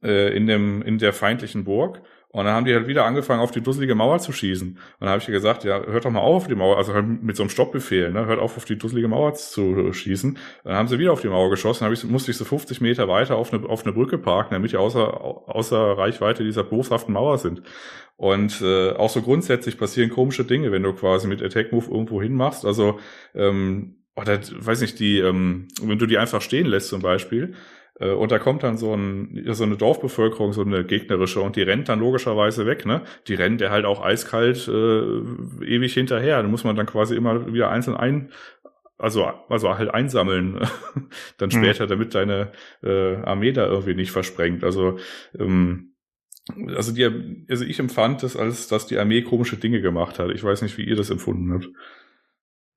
[0.02, 2.00] äh, in dem in der feindlichen Burg
[2.36, 4.68] und dann haben die halt wieder angefangen, auf die dusselige Mauer zu schießen.
[4.68, 7.06] Und dann habe ich gesagt, ja, hört doch mal auf auf die Mauer, also halt
[7.22, 10.36] mit so einem Stoppbefehl, ne, hört auf auf die dusselige Mauer zu schießen.
[10.62, 13.08] Dann haben sie wieder auf die Mauer geschossen, dann ich, musste ich so 50 Meter
[13.08, 17.38] weiter auf eine, auf eine Brücke parken, damit die außer, außer Reichweite dieser boshaften Mauer
[17.38, 17.62] sind.
[18.16, 22.20] Und äh, auch so grundsätzlich passieren komische Dinge, wenn du quasi mit Attack Move irgendwo
[22.20, 22.66] hinmachst.
[22.66, 23.00] Also,
[23.34, 27.54] ähm, oder weiß nicht, die, ähm, wenn du die einfach stehen lässt zum Beispiel,
[28.04, 31.88] und da kommt dann so, ein, so eine Dorfbevölkerung, so eine gegnerische, und die rennt
[31.88, 33.02] dann logischerweise weg, ne?
[33.26, 36.42] Die rennt der halt auch eiskalt äh, ewig hinterher.
[36.42, 38.30] Da muss man dann quasi immer wieder einzeln ein,
[38.98, 40.60] also, also halt einsammeln,
[41.38, 41.52] dann mhm.
[41.52, 41.88] später, mhm.
[41.88, 42.52] damit deine
[42.82, 44.64] äh, Armee da irgendwie nicht versprengt.
[44.64, 44.98] Also,
[45.38, 45.94] ähm,
[46.76, 50.30] also die, also ich empfand das als, dass die Armee komische Dinge gemacht hat.
[50.30, 51.68] Ich weiß nicht, wie ihr das empfunden habt.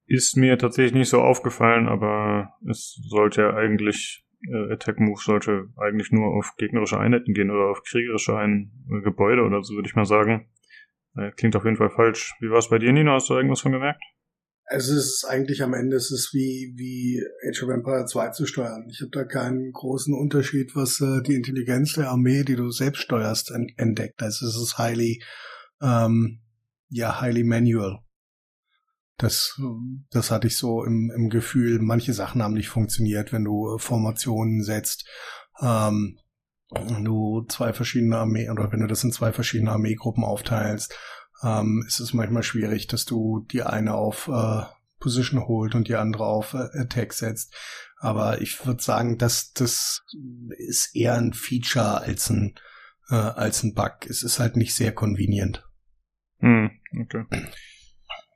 [0.07, 5.67] Ist mir tatsächlich nicht so aufgefallen, aber es sollte ja eigentlich äh, Attack Move sollte
[5.77, 9.87] eigentlich nur auf gegnerische Einheiten gehen oder auf kriegerische Ein äh, Gebäude oder so, würde
[9.87, 10.47] ich mal sagen.
[11.17, 12.33] Äh, klingt auf jeden Fall falsch.
[12.39, 13.11] Wie war es bei dir, Nino?
[13.11, 14.01] Hast du irgendwas von gemerkt?
[14.71, 18.87] Es ist eigentlich am Ende es ist wie, wie Age of Empire 2 zu steuern.
[18.91, 23.01] Ich habe da keinen großen Unterschied, was äh, die Intelligenz der Armee, die du selbst
[23.01, 24.21] steuerst, entdeckt.
[24.21, 25.23] Also es ist highly,
[25.81, 26.41] ähm,
[26.87, 27.99] ja, highly manual.
[29.19, 29.59] Das,
[30.11, 31.79] das hatte ich so im, im Gefühl.
[31.79, 35.07] Manche Sachen haben nicht funktioniert, wenn du Formationen setzt.
[35.61, 36.17] Ähm,
[36.71, 40.95] wenn du zwei verschiedene Armee oder wenn du das in zwei verschiedene Armeegruppen aufteilst,
[41.43, 44.63] ähm, ist es manchmal schwierig, dass du die eine auf äh,
[44.99, 47.53] Position holt und die andere auf äh, Attack setzt.
[47.97, 50.01] Aber ich würde sagen, dass das
[50.57, 52.55] ist eher ein Feature als ein
[53.09, 54.05] äh, als ein Bug.
[54.07, 55.67] Es ist halt nicht sehr convenient.
[56.39, 56.71] Hm,
[57.01, 57.25] okay.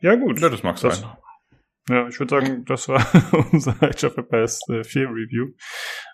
[0.04, 0.42] Ja, gut.
[0.42, 1.10] Ja, das mag das, sein.
[1.88, 3.06] Ja, ich würde sagen, das war
[3.52, 5.54] unser Age of Empires 4 Review.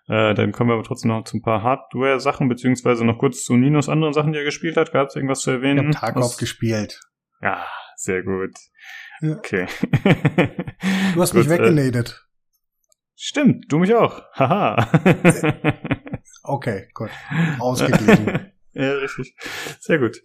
[0.08, 3.56] Äh, dann kommen wir aber trotzdem noch zu ein paar Hardware-Sachen, beziehungsweise noch kurz zu
[3.56, 4.92] Ninos anderen Sachen, die er gespielt hat.
[4.92, 5.90] Gab es irgendwas zu erwähnen?
[5.90, 7.02] Ich habe Tarkov gespielt.
[7.42, 8.52] Ja, sehr gut.
[9.22, 9.38] Ja.
[9.38, 9.66] Okay.
[11.16, 12.28] du hast mich äh, weggenadet.
[13.16, 14.22] Stimmt, du mich auch.
[14.36, 14.88] Haha.
[16.44, 17.10] okay, gut.
[17.58, 18.52] Ausgeglichen.
[18.74, 19.36] ja, richtig.
[19.80, 20.22] Sehr gut.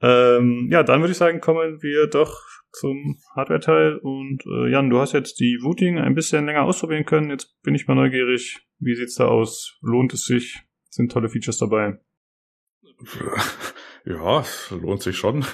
[0.00, 3.98] Ähm, ja, dann würde ich sagen, kommen wir doch zum Hardware-Teil.
[3.98, 7.30] Und äh, Jan, du hast jetzt die Wooting ein bisschen länger ausprobieren können.
[7.30, 8.60] Jetzt bin ich mal neugierig.
[8.78, 9.78] Wie sieht's da aus?
[9.82, 10.60] Lohnt es sich?
[10.90, 11.98] Sind tolle Features dabei?
[14.04, 15.44] Ja, lohnt sich schon.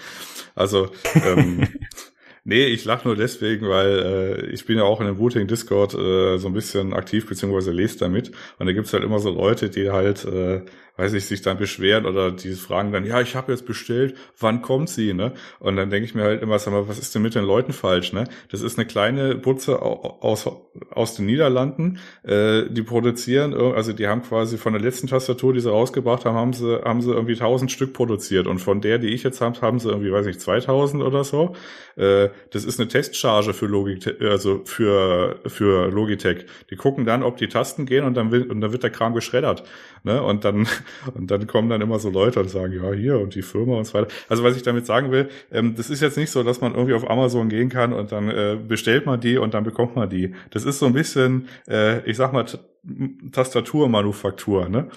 [0.56, 0.90] also
[1.24, 1.68] ähm,
[2.44, 5.94] Nee, ich lach nur deswegen, weil äh, ich bin ja auch in dem Wooting Discord
[5.94, 8.32] äh, so ein bisschen aktiv, beziehungsweise lese damit.
[8.58, 10.64] Und da gibt's halt immer so Leute, die halt äh,
[10.96, 14.60] weiß ich, sich dann beschweren oder die fragen dann, ja, ich habe jetzt bestellt, wann
[14.62, 15.32] kommt sie, ne?
[15.58, 17.72] Und dann denke ich mir halt immer, sag mal, was ist denn mit den Leuten
[17.72, 18.24] falsch, ne?
[18.50, 20.48] Das ist eine kleine Butze aus,
[20.90, 25.60] aus den Niederlanden, äh, die produzieren, also die haben quasi von der letzten Tastatur, die
[25.60, 29.08] sie rausgebracht haben, haben sie, haben sie irgendwie 1000 Stück produziert und von der, die
[29.08, 31.54] ich jetzt habe, haben sie irgendwie, weiß ich, 2000 oder so.
[31.96, 36.46] Äh, das ist eine Testcharge für Logitech, also für, für Logitech.
[36.70, 39.14] Die gucken dann, ob die Tasten gehen und dann, will, und dann wird der Kram
[39.14, 39.64] geschreddert,
[40.04, 40.22] ne?
[40.22, 40.66] Und dann
[41.14, 43.84] und dann kommen dann immer so Leute und sagen, ja, hier und die Firma und
[43.84, 44.08] so weiter.
[44.28, 46.94] Also was ich damit sagen will, ähm, das ist jetzt nicht so, dass man irgendwie
[46.94, 50.34] auf Amazon gehen kann und dann äh, bestellt man die und dann bekommt man die.
[50.50, 52.46] Das ist so ein bisschen, äh, ich sag mal,
[53.30, 54.88] Tastaturmanufaktur, ne?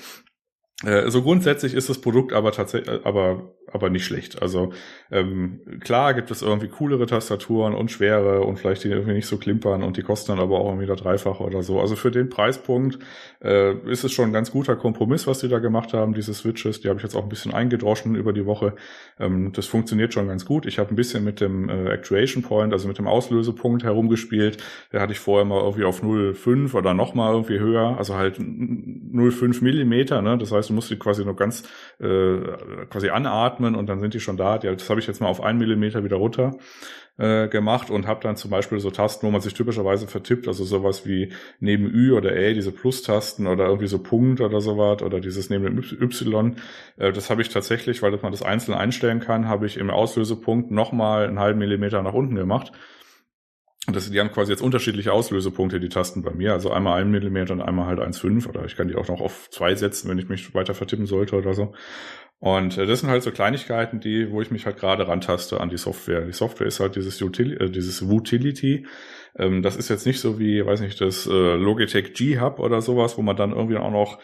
[0.83, 4.41] Äh, so grundsätzlich ist das Produkt aber tatsächlich, aber aber nicht schlecht.
[4.41, 4.73] Also
[5.11, 9.37] ähm, klar gibt es irgendwie coolere Tastaturen und schwere und vielleicht die irgendwie nicht so
[9.37, 11.79] klimpern und die kosten dann aber auch irgendwie wieder dreifach oder so.
[11.79, 12.99] Also für den Preispunkt
[13.43, 16.81] äh, ist es schon ein ganz guter Kompromiss, was die da gemacht haben, diese Switches.
[16.81, 18.75] Die habe ich jetzt auch ein bisschen eingedroschen über die Woche.
[19.19, 20.65] Ähm, das funktioniert schon ganz gut.
[20.65, 24.57] Ich habe ein bisschen mit dem äh, Actuation Point, also mit dem Auslösepunkt herumgespielt.
[24.91, 28.37] Der hatte ich vorher mal irgendwie auf 0,5 oder noch mal irgendwie höher, also halt
[28.39, 30.21] 0,5 Millimeter.
[30.21, 30.37] Ne?
[30.37, 31.63] Das heißt, du musst die quasi nur ganz
[31.99, 32.37] äh,
[32.89, 34.57] quasi anatmen atmen und dann sind die schon da.
[34.57, 36.57] Das habe ich jetzt mal auf einen Millimeter wieder runter
[37.17, 40.63] äh, gemacht und habe dann zum Beispiel so Tasten, wo man sich typischerweise vertippt, also
[40.63, 45.19] sowas wie neben Ü oder Ä, diese Plus-Tasten oder irgendwie so Punkt oder sowas oder
[45.19, 46.55] dieses neben dem Y.
[46.95, 50.71] Äh, das habe ich tatsächlich, weil man das einzeln einstellen kann, habe ich im Auslösepunkt
[50.71, 52.71] nochmal einen halben Millimeter nach unten gemacht.
[53.87, 56.53] Und das, die haben quasi jetzt unterschiedliche Auslösepunkte, die Tasten bei mir.
[56.53, 59.49] Also einmal ein Millimeter und einmal halt 1,5 oder ich kann die auch noch auf
[59.51, 61.73] zwei setzen, wenn ich mich weiter vertippen sollte oder so.
[62.39, 65.69] Und äh, das sind halt so Kleinigkeiten, die, wo ich mich halt gerade rantaste an
[65.69, 66.21] die Software.
[66.21, 68.85] Die Software ist halt dieses Util äh, dieses Utility.
[69.37, 72.81] Ähm, das ist jetzt nicht so wie, weiß nicht, das äh, Logitech G Hub oder
[72.81, 74.19] sowas, wo man dann irgendwie auch noch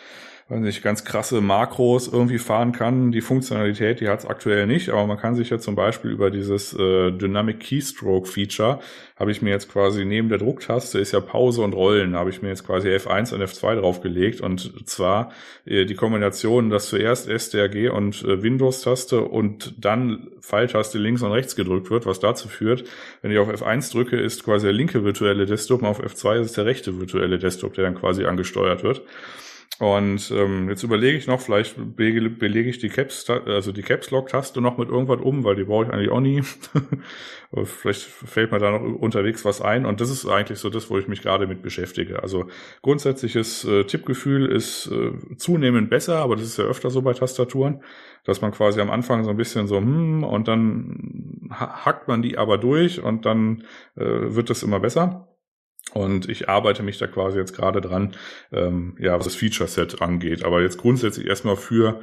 [0.52, 3.14] weiß nicht, ganz krasse Makros irgendwie fahren kann.
[3.14, 6.30] Die Funktionalität, die hat es aktuell nicht, aber man kann sich ja zum Beispiel über
[6.30, 8.80] dieses äh, Dynamic Keystroke Feature,
[9.16, 12.42] habe ich mir jetzt quasi neben der Drucktaste ist ja Pause und Rollen, habe ich
[12.42, 15.32] mir jetzt quasi F1 und F2 draufgelegt und zwar
[15.66, 21.56] äh, die Kombination, dass zuerst STRG und äh, Windows-Taste und dann Pfeiltaste links und rechts
[21.56, 22.84] gedrückt wird, was dazu führt,
[23.22, 26.48] wenn ich auf F1 drücke, ist quasi der linke virtuelle Desktop und auf F2 ist
[26.48, 29.02] es der rechte virtuelle Desktop, der dann quasi angesteuert wird.
[29.80, 34.12] Und ähm, jetzt überlege ich noch, vielleicht be belege ich die Caps, also die Caps
[34.12, 36.44] Lock Taste noch mit irgendwas um, weil die brauche ich eigentlich auch nie.
[37.64, 39.88] vielleicht fällt mir da noch unterwegs was ein.
[39.88, 42.22] Und das ist eigentlich so das, wo ich mich gerade mit beschäftige.
[42.22, 42.46] Also
[42.84, 47.84] grundsätzliches äh, Tippgefühl ist äh, zunehmend besser, aber das ist ja öfter so bei Tastaturen,
[48.24, 52.38] dass man quasi am Anfang so ein bisschen so hm und dann hackt man die
[52.38, 53.64] aber durch und dann
[53.96, 55.31] äh, wird das immer besser.
[55.94, 58.16] Und ich arbeite mich da quasi jetzt gerade dran,
[58.52, 60.44] ähm, ja, was das Feature-Set angeht.
[60.44, 62.02] Aber jetzt grundsätzlich erstmal für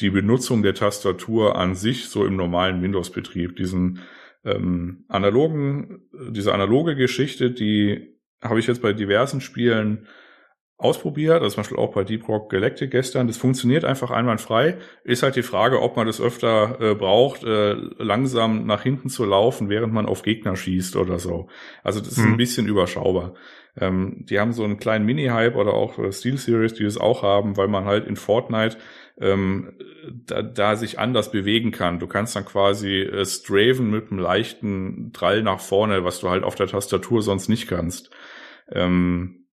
[0.00, 3.56] die Benutzung der Tastatur an sich, so im normalen Windows-Betrieb.
[3.56, 4.00] Diesen
[4.44, 10.06] ähm, analogen, diese analoge Geschichte, die habe ich jetzt bei diversen Spielen
[10.78, 13.26] ausprobiert, also zum Beispiel auch bei Deep Rock Galactic gestern.
[13.26, 14.76] Das funktioniert einfach einwandfrei.
[15.04, 19.24] Ist halt die Frage, ob man das öfter äh, braucht, äh, langsam nach hinten zu
[19.24, 21.48] laufen, während man auf Gegner schießt oder so.
[21.82, 22.32] Also das ist hm.
[22.32, 23.34] ein bisschen überschaubar.
[23.78, 27.22] Ähm, die haben so einen kleinen Mini-Hype oder auch äh, Steel Series, die das auch
[27.22, 28.76] haben, weil man halt in Fortnite
[29.18, 29.72] ähm,
[30.26, 31.98] da, da sich anders bewegen kann.
[31.98, 36.44] Du kannst dann quasi äh, straven mit einem leichten Drall nach vorne, was du halt
[36.44, 38.10] auf der Tastatur sonst nicht kannst.
[38.70, 39.45] Ähm,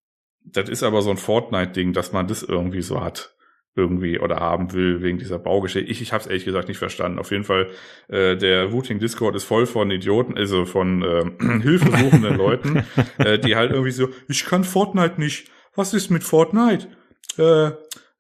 [0.46, 3.34] das ist aber so ein Fortnite-Ding, dass man das irgendwie so hat
[3.76, 5.90] irgendwie oder haben will wegen dieser Baugeschichte.
[5.90, 7.18] Ich, ich habe es ehrlich gesagt nicht verstanden.
[7.18, 7.72] Auf jeden Fall,
[8.08, 11.24] äh, der Routing Discord ist voll von Idioten, also von äh,
[11.62, 12.86] hilfesuchenden Leuten,
[13.18, 15.50] äh, die halt irgendwie so, ich kann Fortnite nicht.
[15.76, 16.88] Was ist mit Fortnite?
[17.38, 17.72] Äh,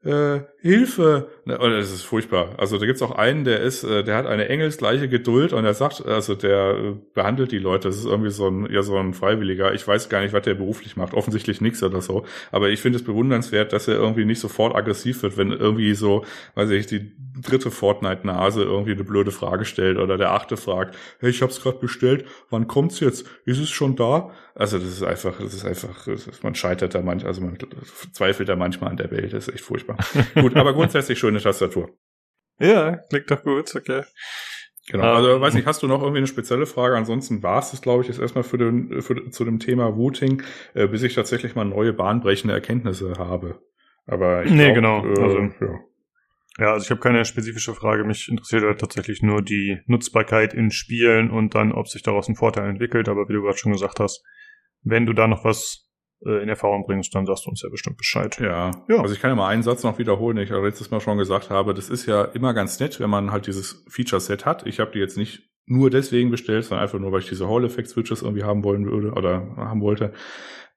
[0.03, 1.29] äh, Hilfe.
[1.45, 2.55] Ne, oh, das ist furchtbar.
[2.57, 5.73] Also da gibt's auch einen, der ist, äh, der hat eine engelsgleiche Geduld und er
[5.73, 7.87] sagt, also der äh, behandelt die Leute.
[7.87, 9.73] Das ist irgendwie so ein, ja so ein Freiwilliger.
[9.73, 11.13] Ich weiß gar nicht, was der beruflich macht.
[11.13, 12.25] Offensichtlich nichts oder so.
[12.51, 16.25] Aber ich finde es bewundernswert, dass er irgendwie nicht sofort aggressiv wird, wenn irgendwie so,
[16.55, 17.11] weiß ich, die
[17.43, 21.77] dritte Fortnite-Nase irgendwie eine blöde Frage stellt oder der achte fragt, hey, ich hab's gerade
[21.77, 23.27] bestellt, wann kommt's jetzt?
[23.45, 24.31] Ist es schon da?
[24.55, 27.57] Also das ist einfach, das ist einfach, das ist, man scheitert da manchmal, also man
[28.13, 29.97] zweifelt da manchmal an der Welt, das ist echt furchtbar.
[30.35, 31.89] gut, aber grundsätzlich schöne Tastatur.
[32.59, 34.03] Ja, klingt doch gut, okay.
[34.89, 36.97] Genau, also weiß nicht, hast du noch irgendwie eine spezielle Frage?
[36.97, 40.43] Ansonsten war es das, glaube ich, jetzt erstmal für den, für, zu dem Thema Routing,
[40.73, 43.61] äh, bis ich tatsächlich mal neue bahnbrechende Erkenntnisse habe.
[44.05, 45.05] Aber ich nee, glaub, genau.
[45.05, 45.79] Äh, also, ja.
[46.59, 48.03] Ja, also ich habe keine spezifische Frage.
[48.03, 52.35] Mich interessiert halt tatsächlich nur die Nutzbarkeit in Spielen und dann, ob sich daraus ein
[52.35, 53.09] Vorteil entwickelt.
[53.09, 54.23] Aber wie du gerade schon gesagt hast,
[54.83, 55.89] wenn du da noch was
[56.25, 58.39] äh, in Erfahrung bringst, dann sagst du uns ja bestimmt Bescheid.
[58.39, 58.71] Ja.
[58.87, 59.01] Ja.
[59.01, 61.49] also ich kann ja mal einen Satz noch wiederholen, den ich letztes Mal schon gesagt
[61.49, 61.73] habe.
[61.73, 64.67] Das ist ja immer ganz nett, wenn man halt dieses Feature-Set hat.
[64.67, 68.21] Ich habe die jetzt nicht nur deswegen bestellt, sondern einfach nur, weil ich diese Hall-Effect-Switches
[68.21, 70.13] irgendwie haben wollen würde oder haben wollte.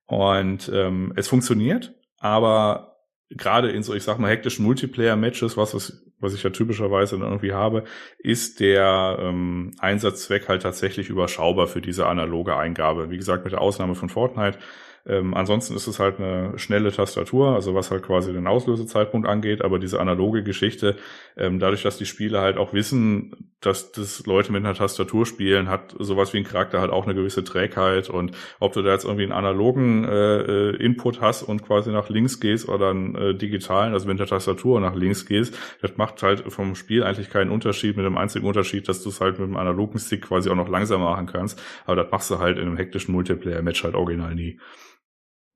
[0.06, 2.95] Und ähm, es funktioniert, aber
[3.30, 7.52] gerade in so, ich sag mal, hektischen Multiplayer-Matches, was, was ich ja typischerweise dann irgendwie
[7.52, 7.84] habe,
[8.18, 13.10] ist der ähm, Einsatzzweck halt tatsächlich überschaubar für diese analoge Eingabe.
[13.10, 14.58] Wie gesagt, mit der Ausnahme von Fortnite
[15.06, 19.62] ähm, ansonsten ist es halt eine schnelle Tastatur, also was halt quasi den Auslösezeitpunkt angeht,
[19.62, 20.96] aber diese analoge Geschichte,
[21.36, 25.68] ähm, dadurch, dass die Spieler halt auch wissen, dass das Leute mit einer Tastatur spielen,
[25.68, 28.10] hat sowas wie ein Charakter halt auch eine gewisse Trägheit.
[28.10, 32.08] Und ob du da jetzt irgendwie einen analogen äh, äh, Input hast und quasi nach
[32.08, 36.22] links gehst oder einen äh, digitalen, also mit der Tastatur nach links gehst, das macht
[36.22, 39.48] halt vom Spiel eigentlich keinen Unterschied, mit dem einzigen Unterschied, dass du es halt mit
[39.48, 42.66] dem analogen Stick quasi auch noch langsamer machen kannst, aber das machst du halt in
[42.66, 44.58] einem hektischen Multiplayer-Match halt original nie.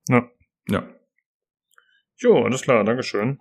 [0.07, 0.29] Ja.
[0.67, 0.87] Ja.
[2.17, 3.39] Jo, alles klar, Dankeschön.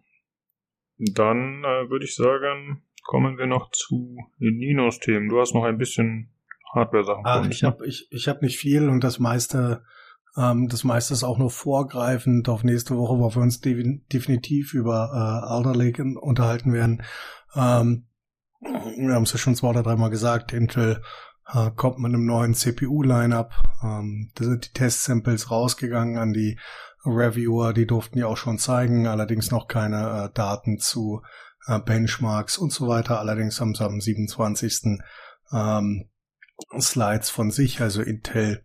[0.97, 5.29] Dann äh, würde ich sagen, kommen wir noch zu den Ninos-Themen.
[5.29, 6.33] Du hast noch ein bisschen
[6.75, 7.25] Hardware-Sachen.
[7.25, 7.69] Ah, uns, ich ne?
[7.69, 9.85] habe ich, ich hab nicht viel und das meiste,
[10.37, 14.75] ähm, das meiste ist auch nur vorgreifend auf nächste Woche, wo wir uns de definitiv
[14.75, 17.03] über äh, Alder Lake unterhalten werden.
[17.55, 18.07] Ähm,
[18.61, 21.03] wir haben es ja schon zwei oder dreimal gesagt, Intel
[21.53, 23.53] äh, kommt mit einem neuen CPU-Lineup.
[23.83, 26.59] Ähm, da sind die Test-Samples rausgegangen an die
[27.05, 31.23] Reviewer, die durften ja auch schon zeigen, allerdings noch keine äh, Daten zu
[31.67, 33.19] äh, Benchmarks und so weiter.
[33.21, 34.99] Allerdings haben sie am 27.
[35.53, 36.11] Ähm,
[36.79, 38.65] Slides von sich, also Intel,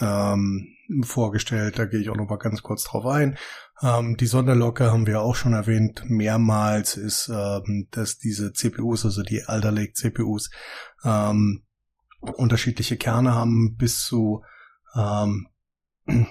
[0.00, 0.68] ähm,
[1.02, 1.78] vorgestellt.
[1.78, 3.36] Da gehe ich auch noch mal ganz kurz drauf ein.
[3.82, 9.22] Ähm, die Sonderlocke haben wir auch schon erwähnt mehrmals, ist, ähm, dass diese CPUs, also
[9.22, 10.50] die Alder Lake CPUs,
[11.04, 11.64] ähm,
[12.36, 14.42] unterschiedliche Kerne haben bis zu
[14.94, 15.48] ähm,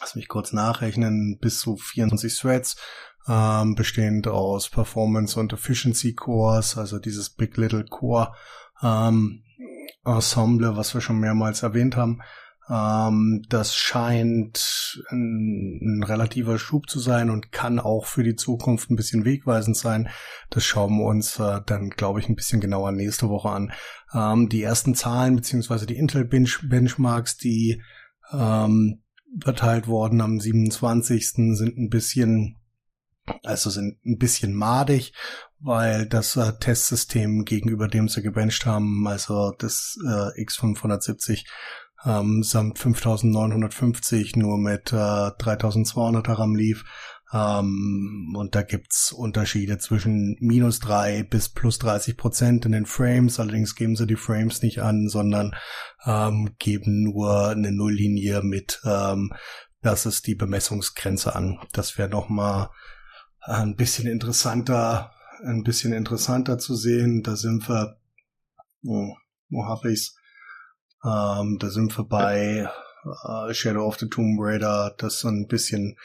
[0.00, 2.76] lass mich kurz nachrechnen, bis zu 24 Threads,
[3.28, 8.34] ähm, bestehend aus Performance und Efficiency Cores, also dieses Big Little Core
[8.82, 9.42] ähm,
[10.04, 12.20] Ensemble, was wir schon mehrmals erwähnt haben.
[12.68, 18.90] Ähm, das scheint ein, ein relativer Schub zu sein und kann auch für die Zukunft
[18.90, 20.08] ein bisschen wegweisend sein.
[20.50, 23.72] Das schauen wir uns äh, dann, glaube ich, ein bisschen genauer nächste Woche an.
[24.12, 27.82] Ähm, die ersten Zahlen beziehungsweise die Intel Bench Benchmarks, die
[28.32, 29.02] ähm,
[29.40, 31.28] verteilt worden am 27.
[31.56, 32.56] sind ein bisschen,
[33.44, 35.12] also sind ein bisschen madig,
[35.60, 41.44] weil das äh, Testsystem gegenüber dem sie gebencht haben, also das äh, X570
[42.04, 46.84] ähm, samt 5950 nur mit äh, 3200er RAM lief.
[47.32, 53.40] Ähm, und da gibt's Unterschiede zwischen minus drei bis plus 30 Prozent in den Frames.
[53.40, 55.52] Allerdings geben sie die Frames nicht an, sondern
[56.04, 59.32] ähm, geben nur eine Nulllinie mit, ähm,
[59.82, 61.58] das ist die Bemessungsgrenze an.
[61.72, 62.70] Das wäre noch mal
[63.40, 65.12] ein bisschen interessanter,
[65.44, 67.22] ein bisschen interessanter zu sehen.
[67.22, 67.96] Da sind wir,
[68.84, 69.14] oh,
[69.48, 70.16] wo habe ich's?
[71.06, 72.68] Ähm, da sind wir bei
[73.04, 75.96] äh, Shadow of the Tomb Raider, das so ein bisschen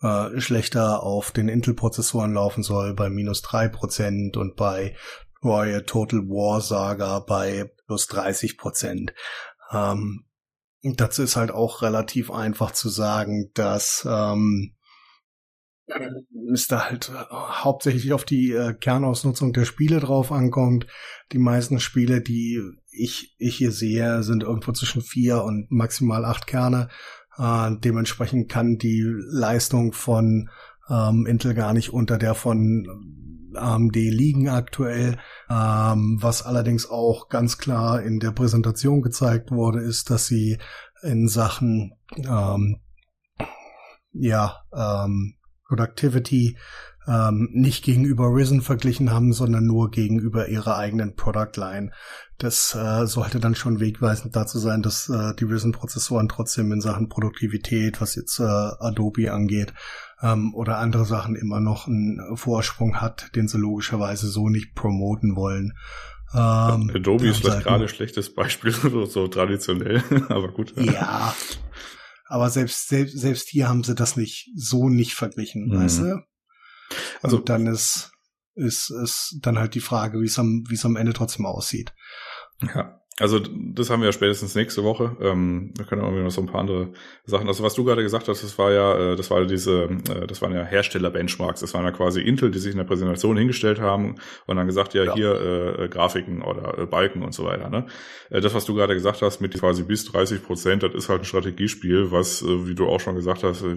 [0.00, 4.96] äh, schlechter auf den Intel-Prozessoren laufen soll, bei minus drei Prozent und bei
[5.44, 9.12] Royal Total War Saga bei plus 30 Prozent.
[9.70, 10.24] Ähm,
[10.82, 14.76] dazu ist halt auch relativ einfach zu sagen, dass ähm,
[16.52, 20.86] es da halt äh, hauptsächlich auf die äh, Kernausnutzung der Spiele drauf ankommt.
[21.32, 22.62] Die meisten Spiele, die
[22.92, 26.88] ich, ich hier sehe, sind irgendwo zwischen vier und maximal acht Kerne.
[27.36, 30.50] Äh, dementsprechend kann die Leistung von
[30.88, 32.86] ähm, Intel gar nicht unter der von
[33.54, 35.18] AMD liegen aktuell.
[35.48, 40.58] Ähm, was allerdings auch ganz klar in der Präsentation gezeigt wurde, ist, dass sie
[41.02, 42.80] in Sachen ähm,
[44.12, 45.36] ja, ähm,
[45.66, 46.58] Productivity
[47.06, 51.90] ähm, nicht gegenüber Risen verglichen haben, sondern nur gegenüber ihrer eigenen Product Line.
[52.38, 57.08] Das äh, sollte dann schon wegweisend dazu sein, dass äh, die Risen-Prozessoren trotzdem in Sachen
[57.08, 59.74] Produktivität, was jetzt äh, Adobe angeht,
[60.22, 65.36] ähm, oder andere Sachen immer noch einen Vorsprung hat, den sie logischerweise so nicht promoten
[65.36, 65.72] wollen.
[66.34, 70.72] Ähm, Adobe ist vielleicht gerade ein schlechtes Beispiel, so, so traditionell, aber gut.
[70.76, 71.34] Ja,
[72.26, 75.78] aber selbst, selbst, selbst hier haben sie das nicht so nicht verglichen, mhm.
[75.78, 76.22] weißt du?
[77.22, 78.12] Also Und dann ist,
[78.54, 81.94] ist, ist dann halt die Frage, wie es am, wie es am Ende trotzdem aussieht.
[82.60, 83.01] Ja.
[83.18, 85.14] Also das haben wir ja spätestens nächste Woche.
[85.20, 86.92] Ähm, wir können irgendwie noch so ein paar andere
[87.26, 87.46] Sachen.
[87.46, 90.40] Also was du gerade gesagt hast, das war ja, äh, das war diese, äh, das
[90.40, 91.60] waren ja Hersteller-Benchmarks.
[91.60, 94.14] Das waren ja quasi Intel, die sich in der Präsentation hingestellt haben
[94.46, 95.14] und dann gesagt, ja, ja.
[95.14, 97.68] hier äh, Grafiken oder äh, Balken und so weiter.
[97.68, 97.84] Ne?
[98.30, 101.20] Äh, das, was du gerade gesagt hast, mit quasi bis 30 Prozent, das ist halt
[101.20, 103.76] ein Strategiespiel, was, wie du auch schon gesagt hast, äh,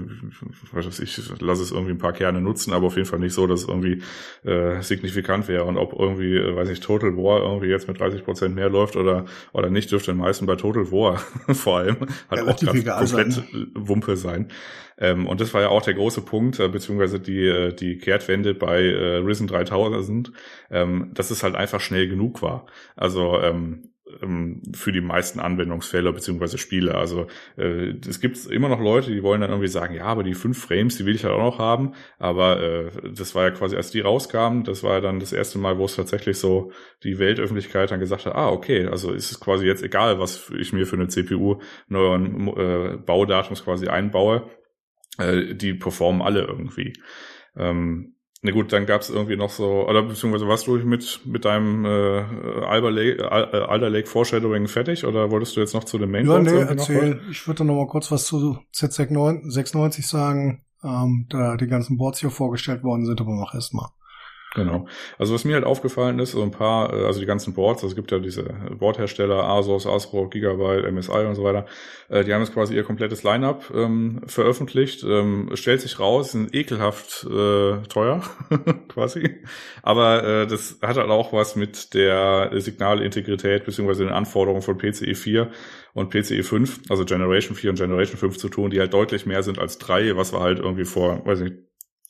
[1.04, 3.64] ich, lass es irgendwie ein paar Kerne nutzen, aber auf jeden Fall nicht so, dass
[3.64, 4.02] es irgendwie
[4.46, 5.66] äh, signifikant wäre.
[5.66, 9.25] Und ob irgendwie, weiß ich, Total War irgendwie jetzt mit 30 Prozent mehr läuft oder
[9.54, 11.18] oder nicht, dürfte den meisten bei Total War
[11.54, 11.98] vor allem
[12.30, 13.72] halt ja, auch komplett sein.
[13.74, 14.50] Wumpe sein.
[14.98, 18.54] Ähm, und das war ja auch der große Punkt, äh, beziehungsweise die, äh, die Kehrtwende
[18.54, 20.32] bei äh, Risen 3000,
[20.72, 22.66] ähm, dass es halt einfach schnell genug war.
[22.96, 23.95] Also ähm,
[24.74, 26.96] für die meisten Anwendungsfälle beziehungsweise Spiele.
[26.96, 27.26] Also
[27.58, 30.60] äh, es gibt immer noch Leute, die wollen dann irgendwie sagen, ja, aber die fünf
[30.60, 31.94] Frames, die will ich halt auch noch haben.
[32.20, 35.58] Aber äh, das war ja quasi, als die rauskamen, das war ja dann das erste
[35.58, 36.72] Mal, wo es tatsächlich so
[37.04, 40.72] die Weltöffentlichkeit dann gesagt hat, ah, okay, also ist es quasi jetzt egal, was ich
[40.72, 44.48] mir für eine CPU neuen äh, Baudatums quasi einbaue.
[45.18, 46.94] Äh, die performen alle irgendwie.
[47.58, 48.15] Ähm,
[48.46, 51.84] na gut, dann gab es irgendwie noch so, oder beziehungsweise warst du mit, mit deinem
[51.84, 52.24] äh,
[52.64, 56.46] Alder Lake, äh, Alder Lake Foreshadowing fertig oder wolltest du jetzt noch zu dem Mainboard?
[56.46, 57.22] Ja, nee, erzähl.
[57.32, 62.30] Ich würde noch mal kurz was zu Z96 sagen, ähm, da die ganzen Boards hier
[62.30, 63.90] vorgestellt worden sind, aber mach erst mal.
[64.56, 64.88] Genau.
[65.18, 67.92] Also was mir halt aufgefallen ist, so ein paar, äh, also die ganzen Boards, also
[67.92, 68.44] es gibt ja diese
[68.80, 71.66] Boardhersteller, Asos, Astro, Gigabyte, MSI und so weiter,
[72.08, 75.04] äh, die haben jetzt quasi ihr komplettes Line-Up ähm, veröffentlicht.
[75.04, 78.22] Ähm, stellt sich raus, sind ekelhaft äh, teuer,
[78.88, 79.42] quasi.
[79.84, 85.16] Aber äh, das hat halt auch was mit der Signalintegrität beziehungsweise den Anforderungen von PCE
[85.16, 85.52] 4
[85.94, 89.44] und PCE 5, also Generation 4 und Generation 5 zu tun, die halt deutlich mehr
[89.44, 91.56] sind als drei, was wir halt irgendwie vor, weiß nicht,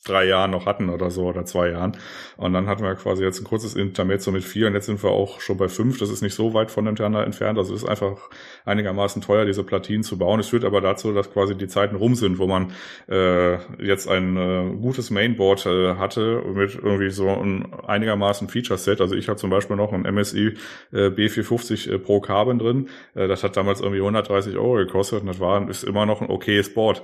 [0.08, 1.96] drei Jahren noch hatten oder so oder zwei Jahren.
[2.36, 5.10] Und dann hatten wir quasi jetzt ein kurzes Intermezzo mit vier und jetzt sind wir
[5.10, 5.98] auch schon bei fünf.
[5.98, 7.58] Das ist nicht so weit voneinander entfernt.
[7.58, 8.30] Also es ist einfach
[8.64, 10.40] einigermaßen teuer, diese Platinen zu bauen.
[10.40, 12.72] Es führt aber dazu, dass quasi die Zeiten rum sind, wo man
[13.08, 19.00] äh, jetzt ein äh, gutes Mainboard äh, hatte mit irgendwie so ein einigermaßen Feature-Set.
[19.00, 20.54] Also ich habe zum Beispiel noch ein MSI
[20.92, 22.88] äh, B450 äh, Pro Carbon drin.
[23.14, 26.30] Äh, das hat damals irgendwie 130 Euro gekostet und das war ist immer noch ein
[26.30, 27.02] okayes Board.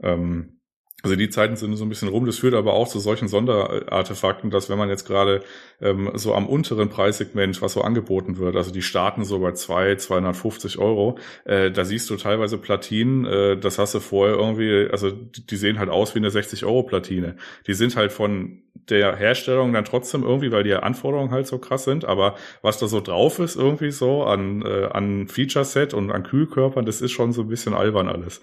[0.00, 0.57] Ähm,
[1.04, 2.26] also die Zeiten sind so ein bisschen rum.
[2.26, 5.42] Das führt aber auch zu solchen Sonderartefakten, dass wenn man jetzt gerade
[5.80, 9.94] ähm, so am unteren Preissegment, was so angeboten wird, also die starten so bei zwei,
[9.94, 15.12] 250 Euro, äh, da siehst du teilweise Platinen, äh, das hast du vorher irgendwie, also
[15.12, 17.36] die, sehen halt aus wie eine 60 Euro Platine.
[17.68, 21.84] Die sind halt von der Herstellung dann trotzdem irgendwie, weil die Anforderungen halt so krass
[21.84, 26.24] sind, aber was da so drauf ist irgendwie so an, äh, an Feature-Set und an
[26.24, 28.40] Kühlkörpern, das ist schon so ein bisschen albern alles.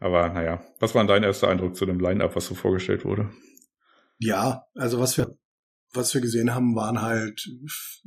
[0.00, 3.30] Aber naja, was war dein erster Eindruck zu dem Line-Up, was so vorgestellt wurde?
[4.18, 5.36] Ja, also was wir,
[5.92, 7.48] was wir gesehen haben, waren halt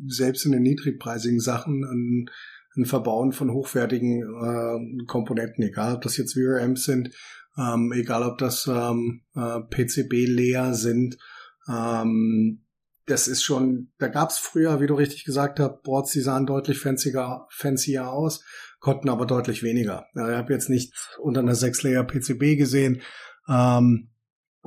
[0.07, 2.29] selbst in den niedrigpreisigen Sachen ein,
[2.75, 7.11] ein Verbauen von hochwertigen äh, Komponenten, egal ob das jetzt VRMs sind,
[7.57, 11.17] ähm, egal ob das ähm, äh, PCB-Layer sind.
[11.67, 12.65] Ähm,
[13.05, 16.79] das ist schon, da gab's früher, wie du richtig gesagt hast, Boards, die sahen deutlich
[16.79, 18.43] fancier, fancier aus
[18.79, 20.05] konnten aber deutlich weniger.
[20.15, 23.01] Ja, ich habe jetzt nicht unter einer 6-Layer PCB gesehen.
[23.47, 24.11] Ähm,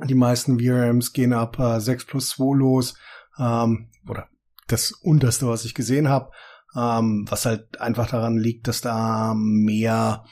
[0.05, 2.97] die meisten VRMs gehen ab äh, 6 plus 2 los.
[3.37, 4.27] Ähm, oder
[4.67, 6.31] das unterste, was ich gesehen habe.
[6.75, 10.25] Ähm, was halt einfach daran liegt, dass da mehr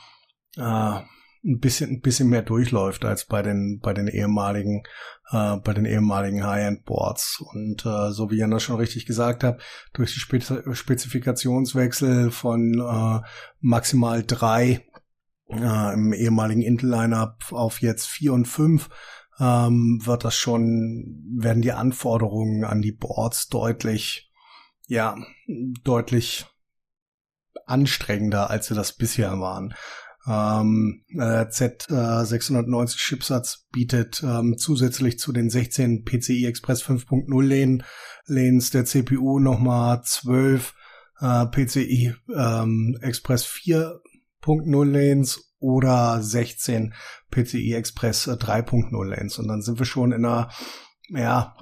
[0.58, 1.02] äh,
[1.44, 4.84] ein bisschen ein bisschen mehr durchläuft als bei den bei den ehemaligen
[5.32, 9.62] äh, bei den ehemaligen High-End Boards und äh, so wie Jana schon richtig gesagt hat
[9.94, 13.28] durch die Spez Spezifikationswechsel von äh,
[13.60, 14.86] maximal drei
[15.50, 18.90] äh, im ehemaligen Intel Lineup auf jetzt vier und fünf
[19.40, 24.32] ähm, wird das schon werden die Anforderungen an die Boards deutlich
[24.88, 25.18] ja
[25.84, 26.46] deutlich
[27.66, 29.74] anstrengender als sie das bisher waren.
[30.28, 37.84] Ähm, äh, Z690 äh, Chipsatz bietet ähm, zusätzlich zu den 16 PCI Express 5.0 Lehnen,
[38.26, 40.76] Lanes der CPU nochmal 12
[41.22, 46.94] äh, PCI ähm, Express 4.0 Lanes oder 16
[47.32, 49.40] PCI Express 3.0 Lanes.
[49.40, 50.50] Und dann sind wir schon in einer
[51.10, 51.56] ja,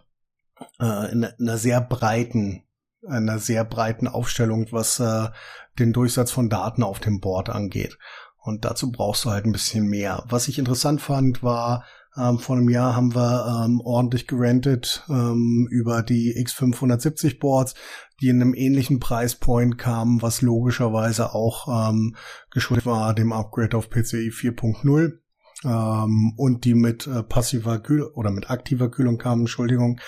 [0.80, 2.64] äh, in einer sehr breiten,
[3.08, 5.30] einer sehr breiten Aufstellung, was äh,
[5.78, 7.98] den Durchsatz von Daten auf dem Board angeht.
[8.42, 10.24] Und dazu brauchst du halt ein bisschen mehr.
[10.30, 11.84] Was ich interessant fand, war,
[12.18, 17.76] ähm, vor einem Jahr haben wir ähm, ordentlich gerentet ähm, über die X570 Boards,
[18.22, 22.16] die in einem ähnlichen Preispoint kamen, was logischerweise auch ähm,
[22.52, 25.20] geschuldet war dem Upgrade auf PCI 4.0
[25.66, 30.00] ähm, und die mit äh, passiver Kühlung oder mit aktiver Kühlung kamen, Entschuldigung.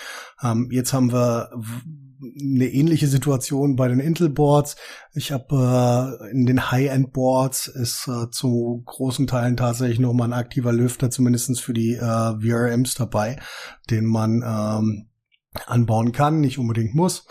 [0.44, 1.49] Ähm, jetzt haben wir
[2.22, 4.76] eine ähnliche Situation bei den Intel-Boards.
[5.14, 10.34] Ich habe äh, in den High-End-Boards ist äh, zu großen Teilen tatsächlich noch mal ein
[10.34, 11.99] aktiver Lüfter, zumindestens für die äh,
[12.39, 13.39] VRMs dabei,
[13.89, 15.10] den man ähm,
[15.65, 17.26] anbauen kann, nicht unbedingt muss,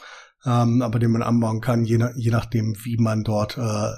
[0.45, 3.91] ähm, aber den man anbauen kann, je, nach, je nachdem, wie man dort äh,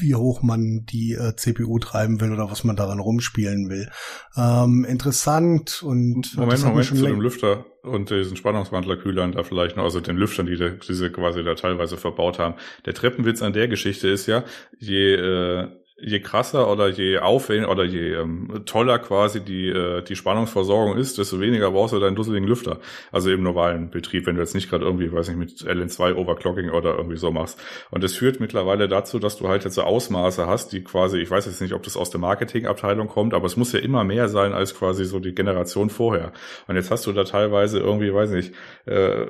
[0.00, 3.88] wie hoch man die äh, CPU treiben will oder was man daran rumspielen will.
[4.36, 10.00] Ähm, interessant und Moment, Moment zu dem Lüfter und diesen Spannungswandlerkühlern da vielleicht noch, also
[10.00, 12.54] den Lüftern, die diese quasi da teilweise verbaut haben.
[12.86, 14.44] Der Treppenwitz an der Geschichte ist ja,
[14.78, 15.68] je äh,
[16.00, 21.18] je krasser oder je aufwendiger oder je ähm, toller quasi die, äh, die Spannungsversorgung ist,
[21.18, 22.78] desto weniger brauchst du deinen dusseligen Lüfter.
[23.10, 26.70] Also im normalen Betrieb, wenn du jetzt nicht gerade irgendwie, weiß nicht, mit LN2 Overclocking
[26.70, 27.60] oder irgendwie so machst.
[27.90, 31.30] Und das führt mittlerweile dazu, dass du halt jetzt so Ausmaße hast, die quasi, ich
[31.30, 34.28] weiß jetzt nicht, ob das aus der Marketingabteilung kommt, aber es muss ja immer mehr
[34.28, 36.32] sein als quasi so die Generation vorher.
[36.68, 38.54] Und jetzt hast du da teilweise irgendwie, weiß nicht,
[38.86, 39.26] äh,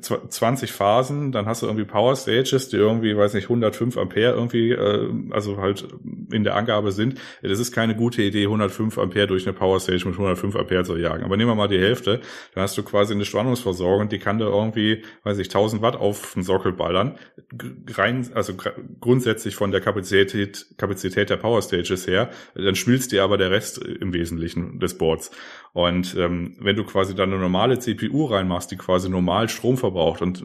[0.00, 4.72] 20 Phasen, dann hast du irgendwie Power Stages, die irgendwie, weiß nicht, 105 Ampere irgendwie,
[4.72, 5.86] äh, also halt
[6.32, 10.06] in der Angabe sind, das ist keine gute Idee, 105 Ampere durch eine Power Stage
[10.06, 11.24] mit 105 Ampere zu jagen.
[11.24, 12.20] Aber nehmen wir mal die Hälfte,
[12.54, 16.34] dann hast du quasi eine Spannungsversorgung, die kann da irgendwie, weiß ich, 1000 Watt auf
[16.34, 17.16] den Sockel ballern.
[17.92, 18.54] Rein, also
[19.00, 23.78] grundsätzlich von der Kapazität, Kapazität der Power Stages her, dann schmilzt dir aber der Rest
[23.78, 25.30] im Wesentlichen des Boards.
[25.72, 30.20] Und ähm, wenn du quasi dann eine normale CPU reinmachst, die quasi normal Strom verbraucht
[30.20, 30.44] und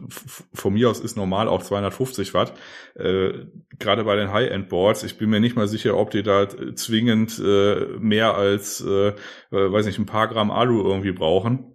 [0.54, 2.54] von mir aus ist normal auch 250 Watt,
[2.94, 3.32] äh,
[3.78, 7.86] gerade bei den High-End-Boards, ich bin mir nicht mal sicher, ob die da zwingend äh,
[7.98, 9.14] mehr als, äh, äh,
[9.50, 11.74] weiß nicht, ein paar Gramm Alu irgendwie brauchen,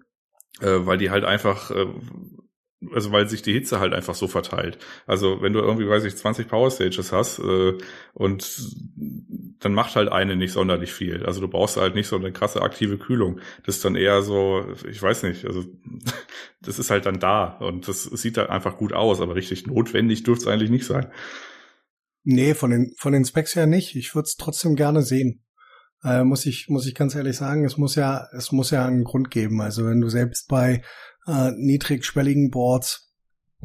[0.59, 1.87] äh, weil die halt einfach äh,
[2.91, 4.79] also weil sich die Hitze halt einfach so verteilt.
[5.05, 7.77] Also wenn du irgendwie, weiß ich, 20 Power Stages hast äh,
[8.13, 8.75] und
[9.59, 11.25] dann macht halt eine nicht sonderlich viel.
[11.25, 13.39] Also du brauchst halt nicht so eine krasse aktive Kühlung.
[13.65, 15.63] Das ist dann eher so, ich weiß nicht, also
[16.61, 20.23] das ist halt dann da und das sieht halt einfach gut aus, aber richtig notwendig
[20.23, 21.11] dürfte es eigentlich nicht sein.
[22.23, 23.95] Nee, von den, von den Specs her nicht.
[23.95, 25.43] Ich würde es trotzdem gerne sehen.
[26.03, 29.03] Äh, muss ich, muss ich ganz ehrlich sagen, es muss ja, es muss ja einen
[29.03, 29.61] Grund geben.
[29.61, 30.83] Also wenn du selbst bei
[31.27, 33.11] äh, niedrigschwelligen Boards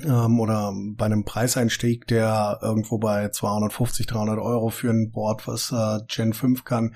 [0.03, 5.73] ähm, oder bei einem Preiseinstieg, der irgendwo bei 250, 300 Euro für ein Board, was
[5.73, 6.95] äh, Gen 5 kann,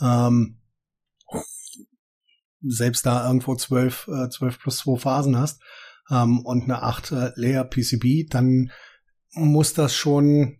[0.00, 0.58] ähm,
[2.62, 5.62] selbst da irgendwo 12, äh, 12 plus 2 Phasen hast
[6.10, 8.70] ähm, und eine 8 äh, Layer PCB, dann
[9.32, 10.58] muss das schon,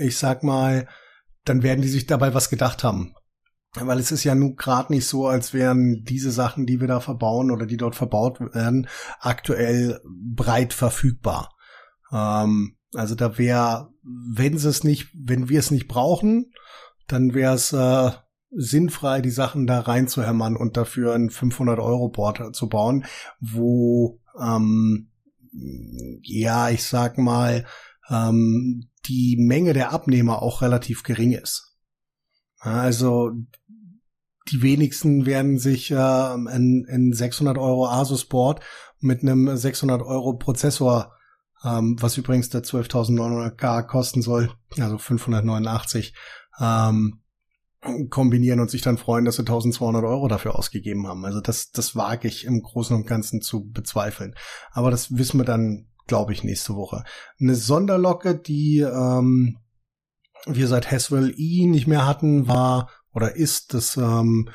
[0.00, 0.88] ich sag mal,
[1.44, 3.14] dann werden die sich dabei was gedacht haben.
[3.74, 6.98] Weil es ist ja nun gerade nicht so, als wären diese Sachen, die wir da
[6.98, 8.88] verbauen oder die dort verbaut werden,
[9.20, 11.54] aktuell breit verfügbar.
[12.12, 16.52] Ähm, also da wäre, wenn sie es nicht, wenn wir es nicht brauchen,
[17.06, 18.10] dann wäre es äh,
[18.50, 23.04] sinnfrei, die Sachen da reinzuhämmern und dafür ein 500 Euro Board zu bauen,
[23.38, 25.10] wo ähm,
[26.22, 27.66] ja, ich sag mal,
[28.08, 31.76] ähm, die Menge der Abnehmer auch relativ gering ist.
[32.58, 33.32] Also
[34.50, 38.60] die wenigsten werden sich äh, ein, ein 600 Euro Asus Board
[39.00, 41.12] mit einem 600 Euro Prozessor,
[41.64, 46.14] ähm, was übrigens der 12.900K kosten soll, also 589,
[46.60, 47.22] ähm,
[48.10, 51.24] kombinieren und sich dann freuen, dass sie 1200 Euro dafür ausgegeben haben.
[51.24, 54.34] Also das, das wage ich im Großen und Ganzen zu bezweifeln.
[54.70, 57.04] Aber das wissen wir dann, glaube ich, nächste Woche.
[57.40, 59.58] Eine Sonderlocke, die ähm,
[60.44, 64.48] wir seit Haswell E nicht mehr hatten, war oder ist, dass ähm,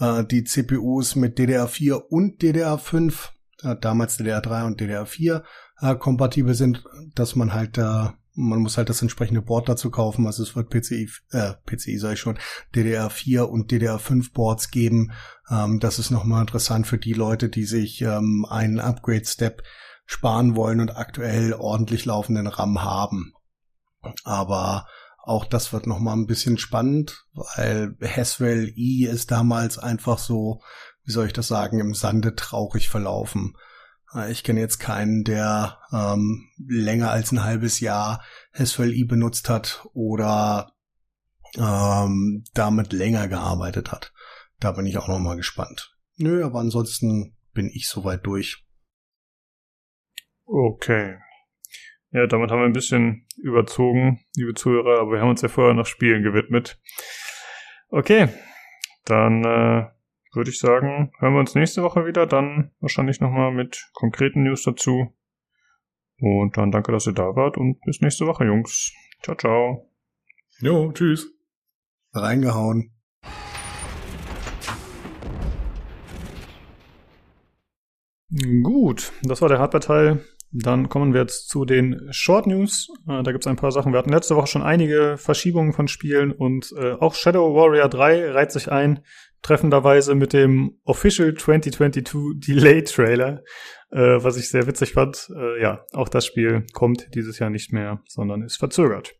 [0.00, 3.28] äh, die CPUs mit DDR4 und DDR5,
[3.62, 5.44] äh, damals DDR3 und DDR4
[5.80, 6.82] äh, kompatibel sind,
[7.14, 10.70] dass man halt äh, man muss halt das entsprechende Board dazu kaufen, also es wird
[10.70, 12.38] PCI, äh, PCI sage ich schon,
[12.74, 15.12] DDR4 und DDR5 Boards geben.
[15.50, 19.62] Ähm, das ist nochmal interessant für die Leute, die sich ähm, einen Upgrade-Step
[20.10, 23.32] sparen wollen und aktuell ordentlich laufenden RAM haben.
[24.24, 24.88] Aber
[25.18, 30.62] auch das wird noch mal ein bisschen spannend, weil Haswell E ist damals einfach so,
[31.04, 33.54] wie soll ich das sagen, im Sande traurig verlaufen.
[34.12, 38.20] Äh, ich kenne jetzt keinen, der ähm, länger als ein halbes Jahr
[38.52, 40.72] Haswell E benutzt hat oder
[41.56, 44.12] ähm, damit länger gearbeitet hat.
[44.58, 45.96] Da bin ich auch noch mal gespannt.
[46.16, 48.66] Nö, aber ansonsten bin ich soweit durch.
[50.52, 51.16] Okay.
[52.10, 55.74] Ja, damit haben wir ein bisschen überzogen, liebe Zuhörer, aber wir haben uns ja vorher
[55.74, 56.80] noch Spielen gewidmet.
[57.88, 58.28] Okay,
[59.04, 59.86] dann äh,
[60.34, 64.64] würde ich sagen, hören wir uns nächste Woche wieder, dann wahrscheinlich nochmal mit konkreten News
[64.64, 65.16] dazu.
[66.18, 68.92] Und dann danke, dass ihr da wart und bis nächste Woche, Jungs.
[69.22, 69.88] Ciao, ciao.
[70.58, 71.32] Jo, tschüss.
[72.12, 72.92] Reingehauen.
[78.64, 80.24] Gut, das war der Hardware-Teil.
[80.52, 82.88] Dann kommen wir jetzt zu den Short News.
[83.08, 83.92] Äh, da gibt es ein paar Sachen.
[83.92, 88.32] Wir hatten letzte Woche schon einige Verschiebungen von Spielen und äh, auch Shadow Warrior 3
[88.32, 89.00] reiht sich ein,
[89.42, 93.42] treffenderweise mit dem Official 2022 Delay Trailer,
[93.90, 95.30] äh, was ich sehr witzig fand.
[95.34, 99.14] Äh, ja, auch das Spiel kommt dieses Jahr nicht mehr, sondern ist verzögert.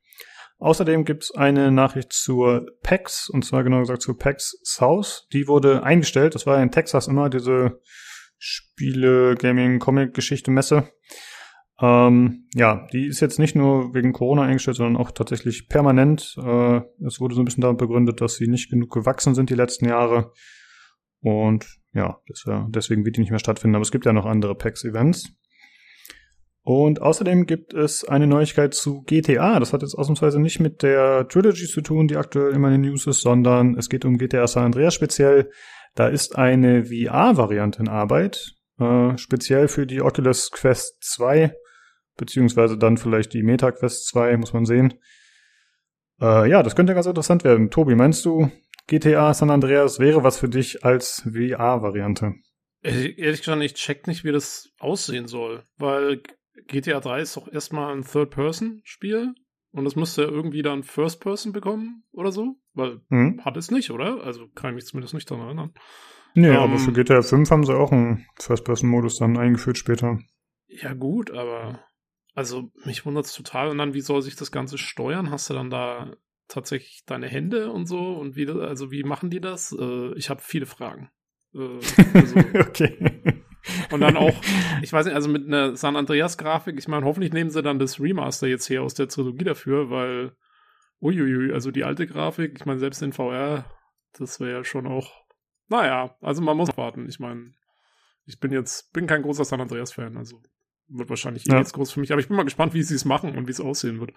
[0.59, 5.27] Außerdem gibt es eine Nachricht zur PAX, und zwar genau gesagt zur PAX South.
[5.32, 6.35] Die wurde eingestellt.
[6.35, 7.81] Das war in Texas immer diese
[8.40, 10.88] Spiele, Gaming, Comic, Geschichte, Messe.
[11.78, 16.36] Ähm, ja, die ist jetzt nicht nur wegen Corona eingestellt, sondern auch tatsächlich permanent.
[16.42, 19.54] Äh, es wurde so ein bisschen damit begründet, dass sie nicht genug gewachsen sind die
[19.54, 20.32] letzten Jahre.
[21.20, 22.18] Und ja,
[22.68, 23.76] deswegen wird die nicht mehr stattfinden.
[23.76, 25.34] Aber es gibt ja noch andere PAX-Events.
[26.62, 29.58] Und außerdem gibt es eine Neuigkeit zu GTA.
[29.58, 32.90] Das hat jetzt ausnahmsweise nicht mit der Trilogy zu tun, die aktuell immer in den
[32.90, 35.50] News ist, sondern es geht um GTA San Andreas speziell.
[35.94, 41.54] Da ist eine VR-Variante in Arbeit, äh, speziell für die Oculus Quest 2,
[42.16, 44.94] beziehungsweise dann vielleicht die Meta Quest 2, muss man sehen.
[46.20, 47.70] Äh, ja, das könnte ganz interessant werden.
[47.70, 48.50] Tobi, meinst du,
[48.86, 52.34] GTA San Andreas wäre was für dich als VR-Variante?
[52.82, 56.22] Ehrlich gesagt, ich check nicht, wie das aussehen soll, weil
[56.66, 59.34] GTA 3 ist doch erstmal ein Third-Person-Spiel
[59.72, 63.44] und das müsste ja irgendwie dann First-Person bekommen oder so, weil hm?
[63.44, 64.22] hat es nicht, oder?
[64.22, 65.72] Also kann ich mich zumindest nicht daran erinnern.
[66.34, 70.18] Nee, ähm, aber für GTA 5 haben sie auch einen First-Person-Modus dann eingeführt später.
[70.68, 71.80] Ja gut, aber
[72.34, 73.68] also mich wundert es total.
[73.68, 75.30] Und dann, wie soll sich das Ganze steuern?
[75.30, 76.16] Hast du dann da
[76.48, 78.14] tatsächlich deine Hände und so?
[78.14, 79.76] Und wie, also wie machen die das?
[79.78, 81.10] Äh, ich habe viele Fragen.
[81.55, 81.80] Äh,
[82.14, 82.97] also, okay.
[83.90, 84.34] Und dann auch,
[84.82, 87.78] ich weiß nicht, also mit einer San Andreas Grafik, ich meine, hoffentlich nehmen sie dann
[87.78, 90.32] das Remaster jetzt hier aus der Trilogie dafür, weil,
[91.01, 93.64] uiuiui, also die alte Grafik, ich meine, selbst in VR,
[94.18, 95.12] das wäre ja schon auch,
[95.68, 97.09] naja, also man muss warten.
[97.09, 97.52] Ich meine,
[98.27, 100.40] ich bin jetzt, bin kein großer San Andreas Fan, also
[100.89, 101.59] wird wahrscheinlich eh ja.
[101.59, 103.52] jetzt groß für mich, aber ich bin mal gespannt, wie sie es machen und wie
[103.52, 104.12] es aussehen wird.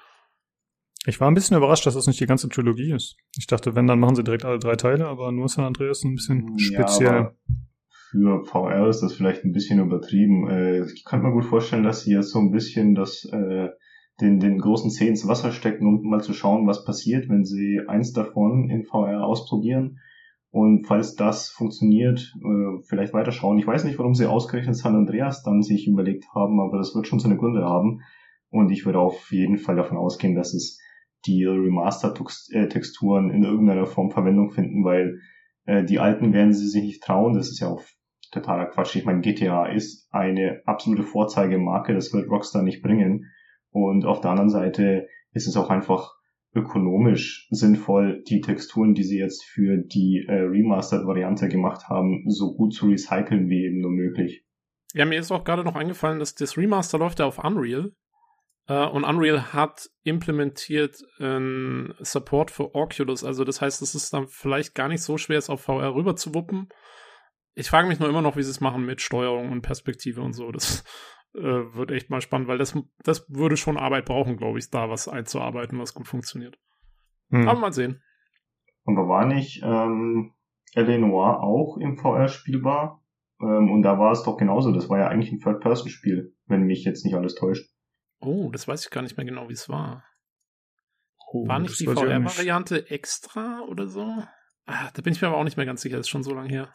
[1.05, 3.17] Ich war ein bisschen überrascht, dass das nicht die ganze Trilogie ist.
[3.37, 6.15] Ich dachte, wenn, dann machen sie direkt alle drei Teile, aber nur San Andreas ein
[6.15, 7.13] bisschen speziell.
[7.13, 7.35] Ja,
[8.11, 10.47] für VR ist das vielleicht ein bisschen übertrieben.
[10.49, 13.69] Äh, ich kann mir gut vorstellen, dass sie jetzt so ein bisschen das, äh,
[14.21, 17.81] den, den großen Zeh ins Wasser stecken, um mal zu schauen, was passiert, wenn sie
[17.87, 19.99] eins davon in VR ausprobieren.
[20.51, 23.57] Und falls das funktioniert, äh, vielleicht weiterschauen.
[23.57, 27.07] Ich weiß nicht, warum sie ausgerechnet San Andreas dann sich überlegt haben, aber das wird
[27.07, 28.01] schon seine Gründe haben.
[28.49, 30.79] Und ich würde auf jeden Fall davon ausgehen, dass es
[31.25, 35.21] die Remaster-Texturen in irgendeiner Form Verwendung finden, weil
[35.65, 37.33] äh, die alten werden sie sich nicht trauen.
[37.33, 37.81] Das ist ja auch
[38.31, 38.95] totaler Quatsch.
[38.95, 43.31] Ich meine, GTA ist eine absolute Vorzeigemarke, das wird Rockstar nicht bringen.
[43.73, 46.13] Und auf der anderen Seite ist es auch einfach
[46.55, 52.73] ökonomisch sinnvoll, die Texturen, die sie jetzt für die äh, Remastered-Variante gemacht haben, so gut
[52.73, 54.45] zu recyceln wie eben nur möglich.
[54.93, 57.91] Ja, mir ist auch gerade noch eingefallen, dass das Remaster läuft ja auf Unreal.
[58.69, 61.39] Uh, und Unreal hat implementiert äh,
[61.99, 63.25] Support für Oculus.
[63.25, 66.15] Also das heißt, es ist dann vielleicht gar nicht so schwer, es auf VR rüber
[66.15, 66.69] zu wuppen.
[67.55, 70.31] Ich frage mich nur immer noch, wie sie es machen mit Steuerung und Perspektive und
[70.31, 70.49] so.
[70.51, 70.85] Das
[71.35, 74.89] äh, wird echt mal spannend, weil das, das würde schon Arbeit brauchen, glaube ich, da
[74.89, 76.59] was einzuarbeiten, was gut funktioniert.
[77.29, 77.47] Hm.
[77.47, 78.01] Aber mal sehen.
[78.83, 80.33] Und da war nicht ähm,
[80.73, 80.97] L.A.
[80.97, 83.03] Noir auch im VR spielbar?
[83.41, 84.71] Ähm, und da war es doch genauso.
[84.71, 87.71] Das war ja eigentlich ein Third-Person-Spiel, wenn mich jetzt nicht alles täuscht.
[88.19, 90.03] Oh, das weiß ich gar nicht mehr genau, wie es war.
[91.31, 94.23] Oh, war nicht die VR-Variante extra oder so?
[94.65, 96.33] Ah, da bin ich mir aber auch nicht mehr ganz sicher, das ist schon so
[96.33, 96.73] lange her.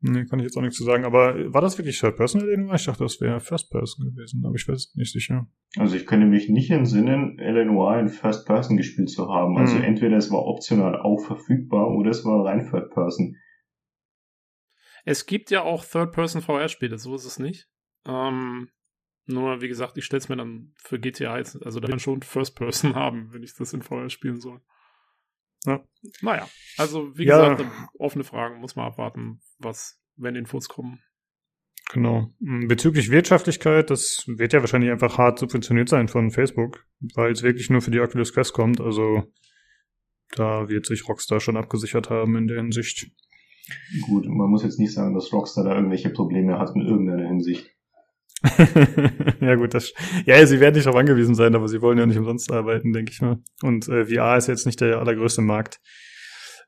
[0.00, 1.04] Nee, kann ich jetzt auch nichts zu sagen.
[1.04, 2.74] Aber war das wirklich Third Person Eleanor?
[2.74, 5.48] Ich dachte, das wäre First Person gewesen, aber ich weiß nicht sicher.
[5.76, 9.58] Also ich könnte mich nicht entsinnen, Eleanor in First Person gespielt zu haben.
[9.58, 9.84] Also mhm.
[9.84, 13.36] entweder es war optional auch verfügbar oder es war rein Third Person.
[15.04, 17.68] Es gibt ja auch Third Person VR-Spiele, so ist es nicht.
[18.06, 18.68] Ähm,
[19.26, 22.22] nur, wie gesagt, ich stelle es mir dann für GTA jetzt, also da kann schon
[22.22, 24.60] First Person haben, wenn ich das in VR spielen soll.
[25.66, 25.84] Ja.
[26.22, 27.54] Naja, also wie ja.
[27.54, 31.00] gesagt, offene Fragen, muss man abwarten, was, wenn Infos kommen.
[31.92, 32.30] Genau.
[32.40, 37.42] Hm, bezüglich Wirtschaftlichkeit, das wird ja wahrscheinlich einfach hart subventioniert sein von Facebook, weil es
[37.42, 38.80] wirklich nur für die Oculus Quest kommt.
[38.80, 39.24] Also
[40.36, 43.10] da wird sich Rockstar schon abgesichert haben in der Hinsicht.
[44.02, 47.70] Gut, man muss jetzt nicht sagen, dass Rockstar da irgendwelche Probleme hat in irgendeiner Hinsicht.
[49.40, 49.92] ja gut, das
[50.24, 53.12] ja, sie werden nicht darauf angewiesen sein, aber sie wollen ja nicht umsonst arbeiten, denke
[53.12, 53.38] ich mal.
[53.62, 55.80] Und äh, VR ist jetzt nicht der allergrößte Markt.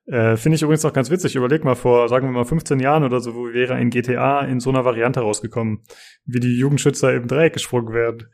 [0.07, 1.37] Äh, Finde ich übrigens auch ganz witzig.
[1.37, 4.59] Überleg mal, vor, sagen wir mal, 15 Jahren oder so, wo wäre ein GTA in
[4.59, 5.83] so einer Variante rausgekommen,
[6.25, 8.29] wie die Jugendschützer im Dreieck gesprungen werden.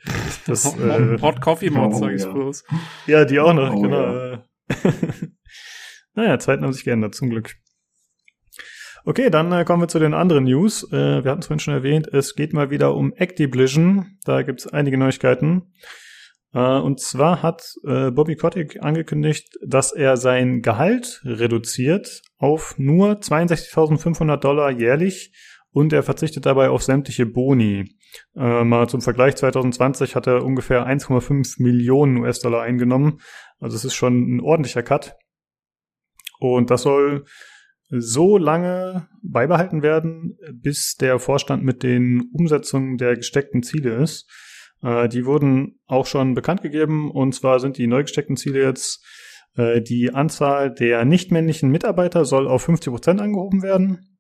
[0.47, 2.33] Das, äh, Hot Coffee Mods, oh, sag ich ja.
[2.33, 2.65] bloß.
[3.07, 4.15] Ja, die auch noch, oh, genau.
[4.15, 4.45] Ja.
[6.15, 7.57] naja, Zeiten haben sich geändert, zum Glück.
[9.09, 10.83] Okay, dann äh, kommen wir zu den anderen News.
[10.91, 14.19] Äh, wir hatten es vorhin schon erwähnt, es geht mal wieder um Activision.
[14.25, 15.73] Da gibt es einige Neuigkeiten.
[16.53, 23.21] Äh, und zwar hat äh, Bobby Kotick angekündigt, dass er sein Gehalt reduziert auf nur
[23.21, 25.33] 62.500 Dollar jährlich
[25.71, 27.97] und er verzichtet dabei auf sämtliche Boni.
[28.35, 33.21] Äh, mal zum Vergleich, 2020 hat er ungefähr 1,5 Millionen US-Dollar eingenommen.
[33.61, 35.15] Also es ist schon ein ordentlicher Cut.
[36.41, 37.25] Und das soll
[37.89, 44.29] so lange beibehalten werden, bis der Vorstand mit den Umsetzungen der gesteckten Ziele ist.
[44.83, 49.05] Äh, die wurden auch schon bekannt gegeben und zwar sind die neu gesteckten Ziele jetzt
[49.57, 54.19] äh, die Anzahl der nichtmännlichen Mitarbeiter soll auf 50 Prozent angehoben werden.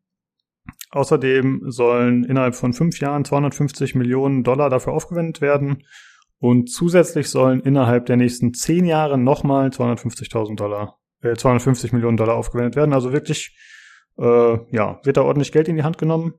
[0.91, 5.83] Außerdem sollen innerhalb von fünf Jahren 250 Millionen Dollar dafür aufgewendet werden
[6.39, 12.37] und zusätzlich sollen innerhalb der nächsten zehn Jahre nochmal 250.000 Dollar 250 äh, Millionen Dollar
[12.37, 12.93] aufgewendet werden.
[12.93, 13.57] Also wirklich,
[14.19, 16.35] äh, ja, wird da ordentlich Geld in die Hand genommen.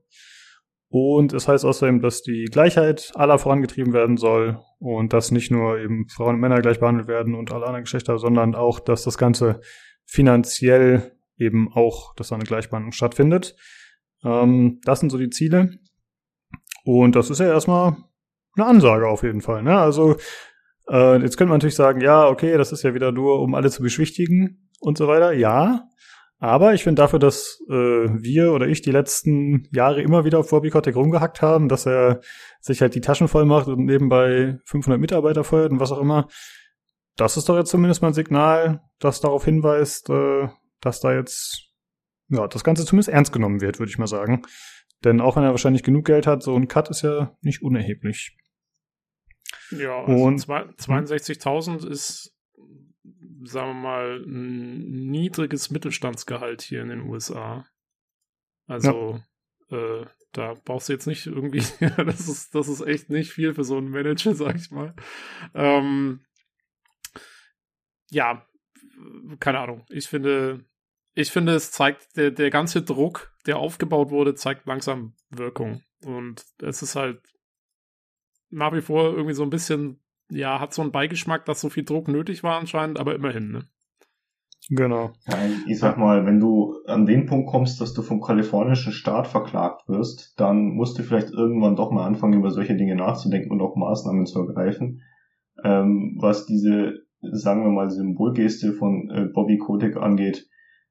[0.90, 5.78] Und es heißt außerdem, dass die Gleichheit aller vorangetrieben werden soll und dass nicht nur
[5.78, 9.18] eben Frauen und Männer gleich behandelt werden und alle anderen Geschlechter, sondern auch, dass das
[9.18, 9.60] Ganze
[10.06, 13.54] finanziell eben auch, dass da eine Gleichbehandlung stattfindet.
[14.24, 15.78] Ähm, das sind so die Ziele.
[16.84, 17.96] Und das ist ja erstmal
[18.56, 19.62] eine Ansage auf jeden Fall.
[19.62, 19.78] Ne?
[19.78, 20.16] Also
[20.88, 23.70] äh, jetzt könnte man natürlich sagen, ja, okay, das ist ja wieder nur, um alle
[23.70, 25.32] zu beschwichtigen und so weiter.
[25.32, 25.88] Ja,
[26.40, 30.50] aber ich finde dafür, dass äh, wir oder ich die letzten Jahre immer wieder auf
[30.50, 32.20] Bobby Kotick rumgehackt haben, dass er
[32.60, 36.28] sich halt die Taschen voll macht und nebenbei 500 Mitarbeiter feuert und was auch immer,
[37.16, 40.48] das ist doch jetzt zumindest mal ein Signal, das darauf hinweist, äh,
[40.80, 41.72] dass da jetzt
[42.28, 44.42] ja das Ganze zumindest ernst genommen wird, würde ich mal sagen.
[45.04, 48.36] Denn auch wenn er wahrscheinlich genug Geld hat, so ein Cut ist ja nicht unerheblich.
[49.70, 52.37] Ja, also und 62.000 ist
[53.44, 57.66] sagen wir mal, ein niedriges Mittelstandsgehalt hier in den USA.
[58.66, 59.20] Also,
[59.70, 60.00] ja.
[60.00, 61.58] äh, da brauchst du jetzt nicht irgendwie,
[61.96, 64.94] das ist, das ist echt nicht viel für so einen Manager, sag ich mal.
[65.54, 66.24] Ähm,
[68.10, 68.46] ja,
[69.40, 69.84] keine Ahnung.
[69.88, 70.64] Ich finde,
[71.14, 75.82] ich finde, es zeigt, der, der ganze Druck, der aufgebaut wurde, zeigt langsam Wirkung.
[76.04, 77.20] Und es ist halt
[78.50, 81.84] nach wie vor irgendwie so ein bisschen ja, hat so einen Beigeschmack, dass so viel
[81.84, 83.68] Druck nötig war anscheinend, aber immerhin, ne?
[84.70, 85.12] Genau.
[85.26, 89.26] Ja, ich sag mal, wenn du an den Punkt kommst, dass du vom kalifornischen Staat
[89.26, 93.62] verklagt wirst, dann musst du vielleicht irgendwann doch mal anfangen, über solche Dinge nachzudenken und
[93.62, 95.02] auch Maßnahmen zu ergreifen.
[95.64, 100.46] Ähm, was diese, sagen wir mal, Symbolgeste von äh, Bobby Kotick angeht,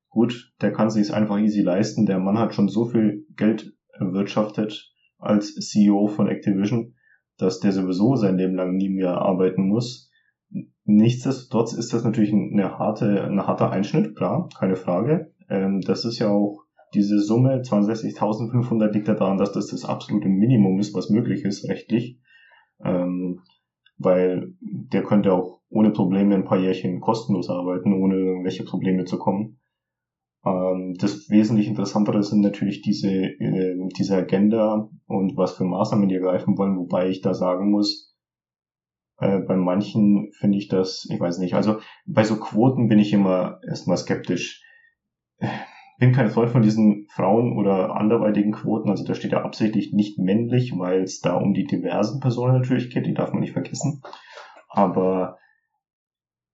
[0.09, 2.07] gut, der kann sich einfach easy leisten.
[2.07, 6.95] Der Mann hat schon so viel Geld erwirtschaftet als CEO von Activision
[7.37, 10.11] dass der sowieso sein Leben lang nie mehr arbeiten muss.
[10.85, 15.33] Nichtsdestotrotz ist das natürlich eine harte, ein harter Einschnitt, klar, keine Frage.
[15.49, 20.29] Ähm, das ist ja auch diese Summe, 62.500 liegt ja daran, dass das das absolute
[20.29, 22.19] Minimum ist, was möglich ist rechtlich.
[22.83, 23.41] Ähm,
[23.97, 29.17] weil der könnte auch ohne Probleme ein paar Jährchen kostenlos arbeiten, ohne irgendwelche Probleme zu
[29.17, 29.59] kommen.
[30.45, 36.15] Ähm, das wesentlich interessantere sind natürlich diese, äh, diese Agenda und was für Maßnahmen die
[36.15, 38.15] ergreifen wollen, wobei ich da sagen muss,
[39.19, 43.13] äh, bei manchen finde ich das, ich weiß nicht, also bei so Quoten bin ich
[43.13, 44.63] immer erstmal skeptisch.
[45.99, 50.19] Bin kein Freund von diesen Frauen- oder anderweitigen Quoten, also da steht ja absichtlich nicht
[50.19, 54.03] männlich, weil es da um die diversen Personen natürlich geht, die darf man nicht vergessen.
[54.69, 55.37] Aber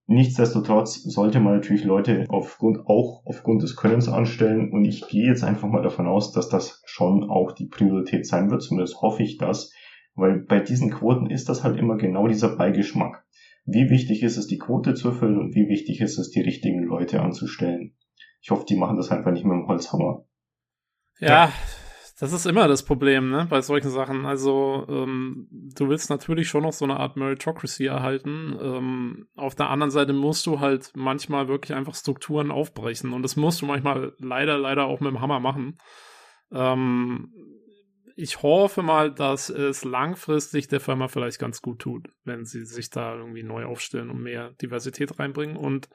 [0.05, 5.43] Nichtsdestotrotz sollte man natürlich Leute aufgrund, auch aufgrund des Könnens anstellen und ich gehe jetzt
[5.43, 9.37] einfach mal davon aus, dass das schon auch die Priorität sein wird, zumindest hoffe ich
[9.37, 9.71] das,
[10.15, 13.25] weil bei diesen Quoten ist das halt immer genau dieser Beigeschmack.
[13.65, 16.83] Wie wichtig ist es, die Quote zu erfüllen und wie wichtig ist es, die richtigen
[16.83, 17.95] Leute anzustellen.
[18.41, 20.25] Ich hoffe, die machen das einfach nicht mit dem Holzhammer.
[21.19, 21.53] Ja, ja.
[22.19, 24.25] Das ist immer das Problem, ne, bei solchen Sachen.
[24.27, 28.55] Also, ähm, du willst natürlich schon noch so eine Art Meritocracy erhalten.
[28.61, 33.13] Ähm, auf der anderen Seite musst du halt manchmal wirklich einfach Strukturen aufbrechen.
[33.13, 35.79] Und das musst du manchmal leider, leider auch mit dem Hammer machen.
[36.51, 37.33] Ähm,
[38.15, 42.91] ich hoffe mal, dass es langfristig der Firma vielleicht ganz gut tut, wenn sie sich
[42.91, 45.57] da irgendwie neu aufstellen und mehr Diversität reinbringen.
[45.57, 45.89] Und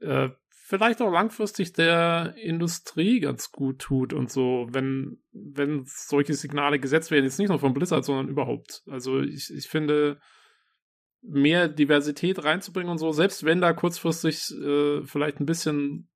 [0.00, 0.28] äh,
[0.72, 7.10] vielleicht auch langfristig der Industrie ganz gut tut und so, wenn, wenn solche Signale gesetzt
[7.10, 8.82] werden, jetzt nicht nur von Blizzard, sondern überhaupt.
[8.88, 10.18] Also ich, ich finde,
[11.20, 16.08] mehr Diversität reinzubringen und so, selbst wenn da kurzfristig äh, vielleicht ein bisschen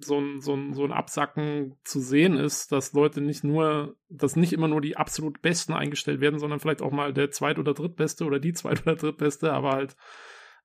[0.00, 4.36] so ein, so, ein, so ein Absacken zu sehen ist, dass Leute nicht nur, dass
[4.36, 7.72] nicht immer nur die absolut Besten eingestellt werden, sondern vielleicht auch mal der Zweit- oder
[7.72, 9.96] Drittbeste oder die Zweit- oder Drittbeste, aber halt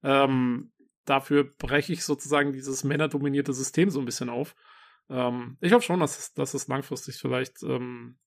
[0.04, 0.71] ähm,
[1.06, 4.56] dafür breche ich sozusagen dieses männerdominierte System so ein bisschen auf.
[5.10, 8.18] Ähm, ich hoffe schon, dass es, dass es langfristig vielleicht ähm,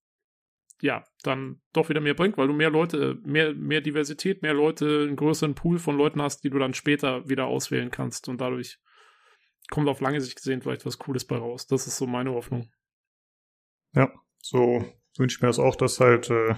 [0.80, 5.04] ja, dann doch wieder mehr bringt, weil du mehr Leute, mehr, mehr Diversität, mehr Leute,
[5.06, 8.78] einen größeren Pool von Leuten hast, die du dann später wieder auswählen kannst und dadurch
[9.70, 11.66] kommt auf lange Sicht gesehen vielleicht was Cooles bei raus.
[11.66, 12.70] Das ist so meine Hoffnung.
[13.94, 14.84] Ja, so
[15.16, 16.54] wünsche ich mir das auch, dass halt äh,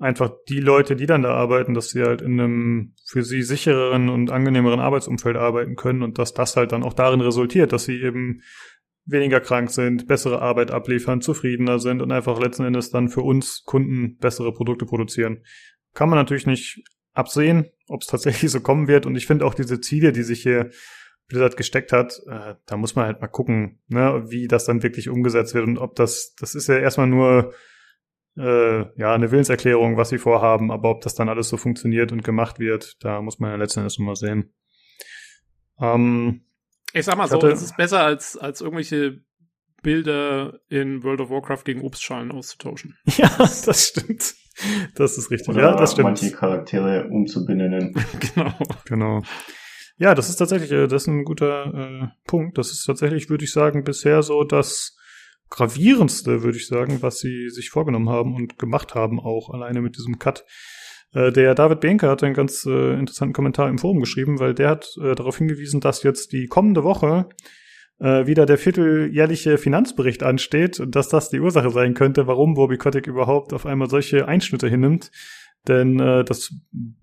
[0.00, 4.08] einfach die Leute, die dann da arbeiten, dass sie halt in einem für sie sichereren
[4.08, 8.00] und angenehmeren Arbeitsumfeld arbeiten können und dass das halt dann auch darin resultiert, dass sie
[8.00, 8.40] eben
[9.04, 13.62] weniger krank sind, bessere Arbeit abliefern, zufriedener sind und einfach letzten Endes dann für uns
[13.64, 15.44] Kunden bessere Produkte produzieren.
[15.92, 16.82] Kann man natürlich nicht
[17.12, 20.42] absehen, ob es tatsächlich so kommen wird und ich finde auch diese Ziele, die sich
[20.42, 20.70] hier
[21.28, 25.10] Blizzard gesteckt hat, äh, da muss man halt mal gucken, ne, wie das dann wirklich
[25.10, 27.52] umgesetzt wird und ob das, das ist ja erstmal nur
[28.40, 32.24] äh, ja eine Willenserklärung, was sie vorhaben, aber ob das dann alles so funktioniert und
[32.24, 34.52] gemacht wird, da muss man ja letzten Endes mal sehen.
[35.80, 36.46] Ähm,
[36.92, 39.20] ich sag mal ich so, es ist besser als, als irgendwelche
[39.82, 42.96] Bilder in World of Warcraft gegen Obstschalen auszutauschen.
[43.16, 44.34] Ja, das stimmt.
[44.94, 45.48] Das ist richtig.
[45.48, 46.04] Oder ja, das stimmt.
[46.04, 47.94] Manche Charaktere umzubenennen.
[48.34, 48.52] genau.
[48.84, 49.22] Genau.
[49.96, 52.58] Ja, das ist tatsächlich, äh, das ist ein guter äh, Punkt.
[52.58, 54.96] Das ist tatsächlich, würde ich sagen, bisher so das
[55.50, 59.96] gravierendste, würde ich sagen, was sie sich vorgenommen haben und gemacht haben, auch alleine mit
[59.96, 60.44] diesem Cut.
[61.12, 64.70] Äh, der David Behnke hat einen ganz äh, interessanten Kommentar im Forum geschrieben, weil der
[64.70, 67.28] hat äh, darauf hingewiesen, dass jetzt die kommende Woche
[67.98, 72.78] äh, wieder der vierteljährliche Finanzbericht ansteht und dass das die Ursache sein könnte, warum Bobby
[72.78, 75.10] Kotick überhaupt auf einmal solche Einschnitte hinnimmt.
[75.68, 76.54] Denn äh, das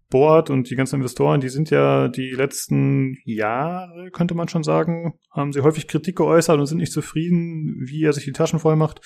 [0.10, 5.20] Board und die ganzen Investoren, die sind ja die letzten Jahre, könnte man schon sagen,
[5.32, 8.76] haben sie häufig Kritik geäußert und sind nicht zufrieden, wie er sich die Taschen voll
[8.76, 9.02] macht.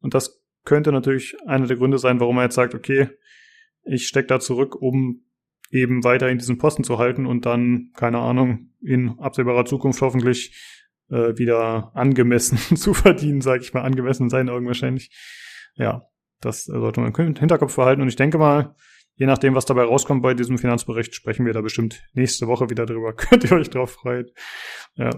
[0.00, 3.08] Und das könnte natürlich einer der Gründe sein, warum er jetzt sagt, okay,
[3.84, 5.24] ich stecke da zurück, um
[5.70, 10.54] eben weiterhin diesen Posten zu halten und dann, keine Ahnung, in absehbarer Zukunft hoffentlich
[11.08, 15.10] äh, wieder angemessen zu verdienen, sage ich mal, angemessen in seinen Augen wahrscheinlich.
[15.76, 16.02] Ja,
[16.40, 18.74] das sollte man im Hinterkopf verhalten und ich denke mal,
[19.16, 22.86] je nachdem, was dabei rauskommt bei diesem Finanzbericht, sprechen wir da bestimmt nächste Woche wieder
[22.86, 23.12] drüber.
[23.16, 24.26] Könnt ihr euch drauf freuen.
[24.96, 25.10] Ja.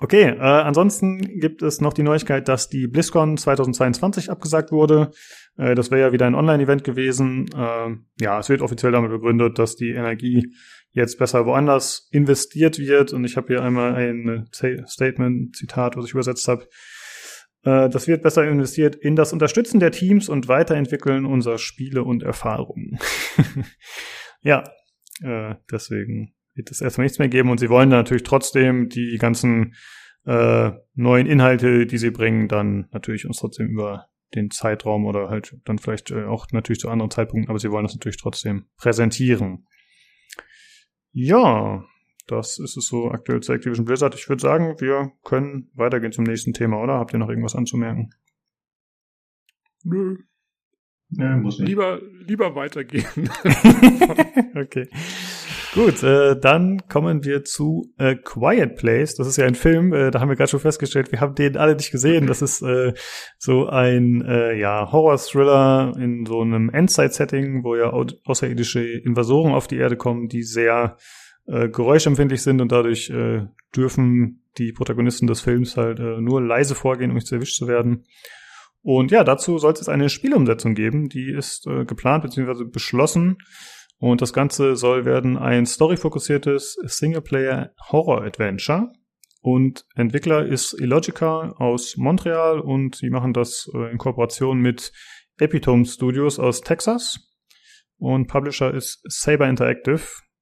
[0.00, 5.10] Okay, äh, ansonsten gibt es noch die Neuigkeit, dass die BlizzCon 2022 abgesagt wurde.
[5.56, 7.46] Äh, das wäre ja wieder ein Online-Event gewesen.
[7.54, 10.52] Äh, ja, es wird offiziell damit begründet, dass die Energie
[10.92, 13.12] jetzt besser woanders investiert wird.
[13.12, 16.66] Und ich habe hier einmal ein Statement, Zitat, was ich übersetzt habe.
[17.62, 22.22] Äh, das wird besser investiert in das Unterstützen der Teams und Weiterentwickeln unserer Spiele und
[22.22, 22.98] Erfahrungen.
[24.40, 24.64] ja,
[25.22, 29.74] äh, deswegen wird es erstmal nichts mehr geben und sie wollen natürlich trotzdem die ganzen
[30.26, 35.56] äh, neuen Inhalte, die sie bringen, dann natürlich uns trotzdem über den Zeitraum oder halt
[35.64, 39.66] dann vielleicht äh, auch natürlich zu anderen Zeitpunkten, aber sie wollen das natürlich trotzdem präsentieren.
[41.12, 41.84] Ja,
[42.28, 44.14] das ist es so aktuell zu Activision Blizzard.
[44.14, 46.94] Ich würde sagen, wir können weitergehen zum nächsten Thema, oder?
[46.94, 48.10] Habt ihr noch irgendwas anzumerken?
[49.82, 50.16] Nö.
[51.10, 51.68] Nö, muss nicht.
[51.68, 53.06] Lieber, lieber weitergehen.
[54.54, 54.88] okay.
[55.74, 59.14] Gut, äh, dann kommen wir zu äh, Quiet Place.
[59.14, 61.56] Das ist ja ein Film, äh, da haben wir gerade schon festgestellt, wir haben den
[61.56, 62.26] alle nicht gesehen.
[62.26, 62.94] Das ist äh,
[63.38, 67.92] so ein äh, ja, Horror-Thriller in so einem Endzeit-Setting, wo ja
[68.24, 70.96] außerirdische Invasoren auf die Erde kommen, die sehr
[71.48, 76.74] äh, geräuschempfindlich sind und dadurch äh, dürfen die Protagonisten des Films halt äh, nur leise
[76.74, 78.04] vorgehen, um nicht erwischt zu werden.
[78.82, 82.64] Und ja, dazu soll es eine Spielumsetzung geben, die ist äh, geplant bzw.
[82.64, 83.38] beschlossen.
[83.98, 88.92] Und das Ganze soll werden ein storyfokussiertes Singleplayer-Horror-Adventure.
[89.40, 94.92] Und Entwickler ist Illogica aus Montreal und sie machen das äh, in Kooperation mit
[95.38, 97.18] Epitome Studios aus Texas.
[97.96, 100.00] Und Publisher ist Saber Interactive.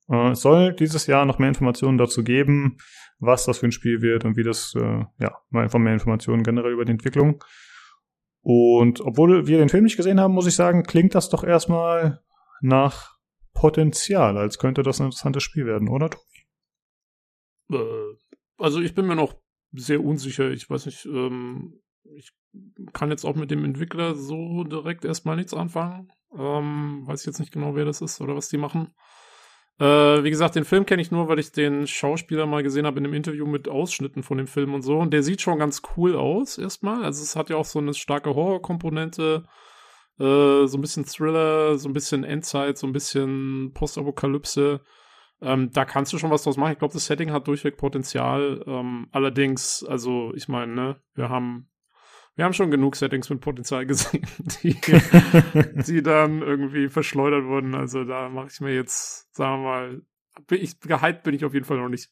[0.08, 2.78] Äh, es soll dieses Jahr noch mehr Informationen dazu geben,
[3.18, 6.42] was das für ein Spiel wird und wie das, äh, ja, mal einfach mehr Informationen
[6.42, 7.42] generell über die Entwicklung.
[8.42, 12.22] Und obwohl wir den Film nicht gesehen haben, muss ich sagen, klingt das doch erstmal
[12.60, 13.16] nach
[13.54, 16.46] Potenzial, als könnte das ein interessantes Spiel werden, oder Tobi?
[17.72, 18.16] Äh,
[18.58, 19.34] also ich bin mir noch
[19.72, 20.50] sehr unsicher.
[20.50, 21.80] Ich weiß nicht, ähm,
[22.16, 22.32] ich
[22.92, 26.12] kann jetzt auch mit dem Entwickler so direkt erstmal nichts anfangen.
[26.36, 28.94] Ähm, weiß jetzt nicht genau, wer das ist oder was die machen.
[29.78, 32.98] Äh, wie gesagt, den Film kenne ich nur, weil ich den Schauspieler mal gesehen habe
[32.98, 34.98] in einem Interview mit Ausschnitten von dem Film und so.
[34.98, 37.04] Und der sieht schon ganz cool aus, erstmal.
[37.04, 39.44] Also es hat ja auch so eine starke Horrorkomponente,
[40.18, 44.80] äh, so ein bisschen Thriller, so ein bisschen Endzeit, so ein bisschen Postapokalypse.
[45.42, 46.72] Ähm, da kannst du schon was draus machen.
[46.72, 48.64] Ich glaube, das Setting hat durchweg Potenzial.
[48.66, 51.68] Ähm, allerdings, also ich meine, ne, wir haben
[52.36, 54.26] wir haben schon genug Settings mit Potenzial gesehen,
[54.62, 54.74] die,
[55.86, 57.74] die dann irgendwie verschleudert wurden.
[57.74, 60.02] Also da mache ich mir jetzt, sagen wir mal,
[60.46, 62.10] bin ich, gehypt bin ich auf jeden Fall noch nicht.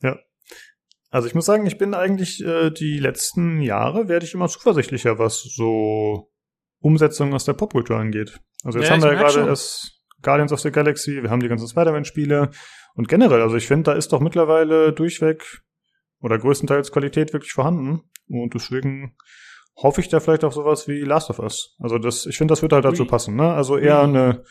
[0.00, 0.18] Ja.
[1.10, 5.18] Also ich muss sagen, ich bin eigentlich äh, die letzten Jahre werde ich immer zuversichtlicher,
[5.18, 6.30] was so
[6.80, 8.40] Umsetzung aus der Popkultur angeht.
[8.62, 11.48] Also jetzt ja, haben wir ja gerade erst Guardians of the Galaxy, wir haben die
[11.48, 12.50] ganzen Spider-Man-Spiele
[12.94, 15.62] und generell, also ich finde, da ist doch mittlerweile durchweg
[16.20, 18.02] oder größtenteils Qualität wirklich vorhanden.
[18.28, 19.16] Und deswegen
[19.76, 21.76] hoffe ich da vielleicht auf sowas wie Last of Us.
[21.78, 23.52] Also das, ich finde, das wird halt dazu passen, ne?
[23.52, 24.42] Also eher eine,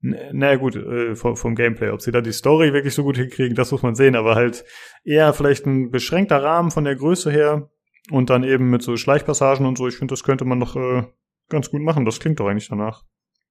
[0.00, 1.90] naja gut, äh, vom, vom Gameplay.
[1.90, 4.64] Ob sie da die Story wirklich so gut hinkriegen, das muss man sehen, aber halt
[5.04, 7.70] eher vielleicht ein beschränkter Rahmen von der Größe her
[8.10, 9.88] und dann eben mit so Schleichpassagen und so.
[9.88, 11.04] Ich finde, das könnte man doch äh,
[11.48, 12.04] ganz gut machen.
[12.04, 13.02] Das klingt doch eigentlich danach.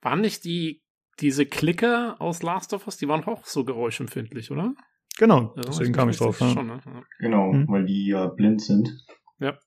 [0.01, 0.81] Waren nicht die,
[1.19, 4.73] diese Klicker aus Last of Us, die waren auch so geräuschempfindlich, oder?
[5.19, 6.39] Genau, ja, deswegen kam ich drauf.
[6.39, 6.49] Ja.
[6.49, 6.81] Schon, ne?
[7.19, 7.67] Genau, hm.
[7.67, 9.05] weil die ja blind sind.
[9.39, 9.59] Ja.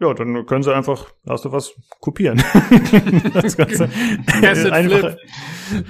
[0.00, 2.38] Ja, dann können sie einfach, hast du was, kopieren.
[3.32, 3.84] das Ganze.
[4.26, 5.16] einfacher,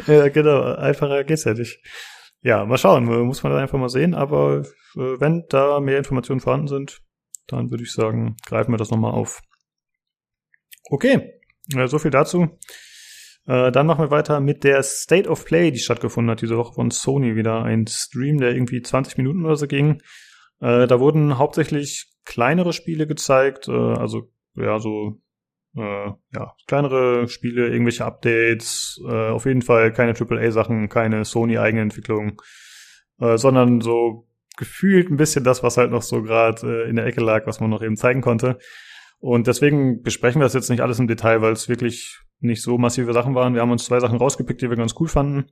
[0.06, 1.80] ja, genau, einfacher geht's ja nicht.
[2.42, 4.58] Ja, mal schauen, muss man da einfach mal sehen, aber
[4.96, 7.00] äh, wenn da mehr Informationen vorhanden sind,
[7.46, 9.40] dann würde ich sagen, greifen wir das nochmal auf.
[10.90, 11.40] Okay,
[11.86, 12.58] so viel dazu.
[13.46, 16.74] Äh, dann machen wir weiter mit der State of Play, die stattgefunden hat diese Woche
[16.74, 17.62] von Sony wieder.
[17.62, 20.00] Ein Stream, der irgendwie 20 Minuten oder so ging.
[20.60, 25.20] Äh, da wurden hauptsächlich kleinere Spiele gezeigt, äh, also ja, so
[25.76, 32.40] äh, ja, kleinere Spiele, irgendwelche Updates, äh, auf jeden Fall keine AAA-Sachen, keine Sony-Eigenentwicklung,
[33.18, 37.46] sondern so gefühlt ein bisschen das, was halt noch so gerade in der Ecke lag,
[37.46, 38.58] was man noch eben zeigen konnte.
[39.22, 42.76] Und deswegen besprechen wir das jetzt nicht alles im Detail, weil es wirklich nicht so
[42.76, 43.54] massive Sachen waren.
[43.54, 45.44] Wir haben uns zwei Sachen rausgepickt, die wir ganz cool fanden.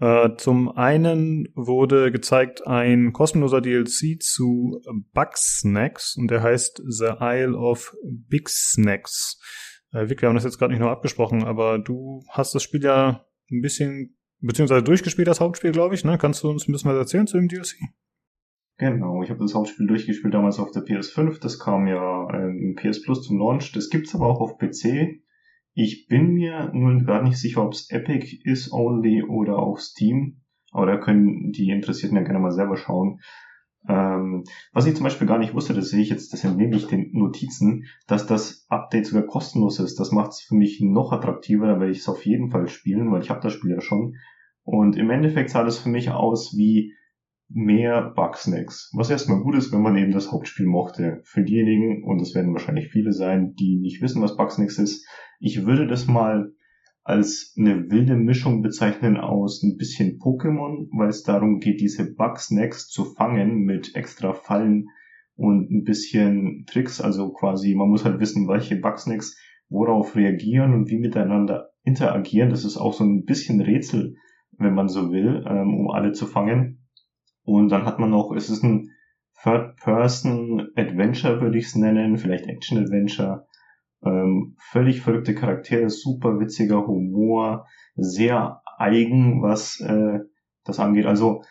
[0.00, 4.82] Äh, zum einen wurde gezeigt ein kostenloser DLC zu
[5.14, 9.38] Bugsnacks und der heißt The Isle of Big Snacks.
[9.92, 12.82] Äh, Vic, wir haben das jetzt gerade nicht noch abgesprochen, aber du hast das Spiel
[12.82, 16.18] ja ein bisschen, beziehungsweise durchgespielt, das Hauptspiel, glaube ich, ne?
[16.18, 17.76] Kannst du uns ein bisschen was erzählen zu dem DLC?
[18.80, 21.38] Genau, ich habe das Hauptspiel durchgespielt damals auf der PS5.
[21.38, 23.72] Das kam ja im PS Plus zum Launch.
[23.72, 25.20] Das gibt's aber auch auf PC.
[25.74, 30.40] Ich bin mir nun gar nicht sicher, ob es Epic ist only oder auch Steam.
[30.72, 33.20] Aber da können die Interessierten ja gerne mal selber schauen.
[33.86, 36.86] Ähm, was ich zum Beispiel gar nicht wusste, das sehe ich jetzt, das entnehme ich
[36.86, 40.00] den Notizen, dass das Update sogar kostenlos ist.
[40.00, 43.12] Das macht es für mich noch attraktiver, da werde ich es auf jeden Fall spielen,
[43.12, 44.14] weil ich habe das Spiel ja schon.
[44.62, 46.94] Und im Endeffekt sah das für mich aus wie
[47.52, 48.92] mehr Bugsnacks.
[48.94, 51.20] Was erstmal gut ist, wenn man eben das Hauptspiel mochte.
[51.24, 55.06] Für diejenigen, und das werden wahrscheinlich viele sein, die nicht wissen, was Bugsnacks ist,
[55.40, 56.52] ich würde das mal
[57.02, 62.88] als eine wilde Mischung bezeichnen aus ein bisschen Pokémon, weil es darum geht, diese Bugsnacks
[62.88, 64.86] zu fangen mit extra Fallen
[65.34, 67.00] und ein bisschen Tricks.
[67.00, 69.36] Also quasi, man muss halt wissen, welche Bugsnacks
[69.68, 72.50] worauf reagieren und wie miteinander interagieren.
[72.50, 74.14] Das ist auch so ein bisschen Rätsel,
[74.58, 76.79] wenn man so will, ähm, um alle zu fangen.
[77.50, 78.90] Und dann hat man noch, es ist ein
[79.42, 83.46] Third-Person-Adventure, würde ich es nennen, vielleicht Action-Adventure.
[84.04, 87.66] Ähm, völlig verrückte Charaktere, super witziger Humor,
[87.96, 90.20] sehr eigen, was äh,
[90.64, 91.06] das angeht.
[91.06, 91.42] Also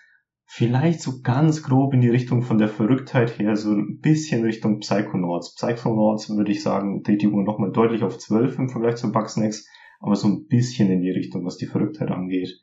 [0.46, 4.80] vielleicht so ganz grob in die Richtung von der Verrücktheit her, so ein bisschen Richtung
[4.80, 5.54] Psychonauts.
[5.56, 9.68] Psychonauts würde ich sagen, dreht die Uhr nochmal deutlich auf 12 im Vergleich zu Bugsnacks,
[10.00, 12.58] aber so ein bisschen in die Richtung, was die Verrücktheit angeht.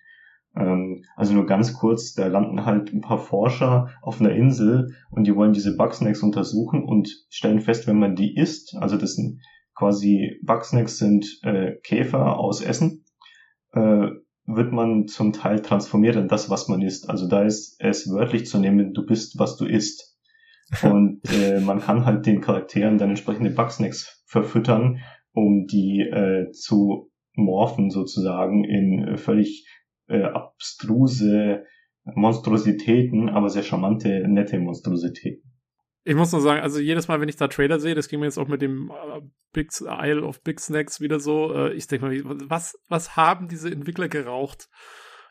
[0.57, 5.27] Ähm, also nur ganz kurz, da landen halt ein paar Forscher auf einer Insel und
[5.27, 9.41] die wollen diese Bugsnacks untersuchen und stellen fest, wenn man die isst, also das sind
[9.75, 13.05] quasi Bugsnacks sind äh, Käfer aus Essen,
[13.73, 14.09] äh,
[14.47, 17.11] wird man zum Teil transformiert in das, was man isst.
[17.11, 20.17] Also da ist es wörtlich zu nehmen, du bist, was du isst.
[20.83, 24.99] Und äh, man kann halt den Charakteren dann entsprechende Bugsnacks verfüttern,
[25.33, 29.67] um die äh, zu morphen sozusagen in völlig
[30.09, 31.65] äh, abstruse
[32.15, 35.53] Monstrositäten, aber sehr charmante, nette Monstrositäten.
[36.05, 38.27] Ich muss nur sagen, also jedes Mal, wenn ich da Trailer sehe, das ging mir
[38.27, 39.23] jetzt auch mit dem äh,
[39.53, 43.73] Big Isle of Big Snacks wieder so, äh, ich denke mal, was, was haben diese
[43.73, 44.69] Entwickler geraucht,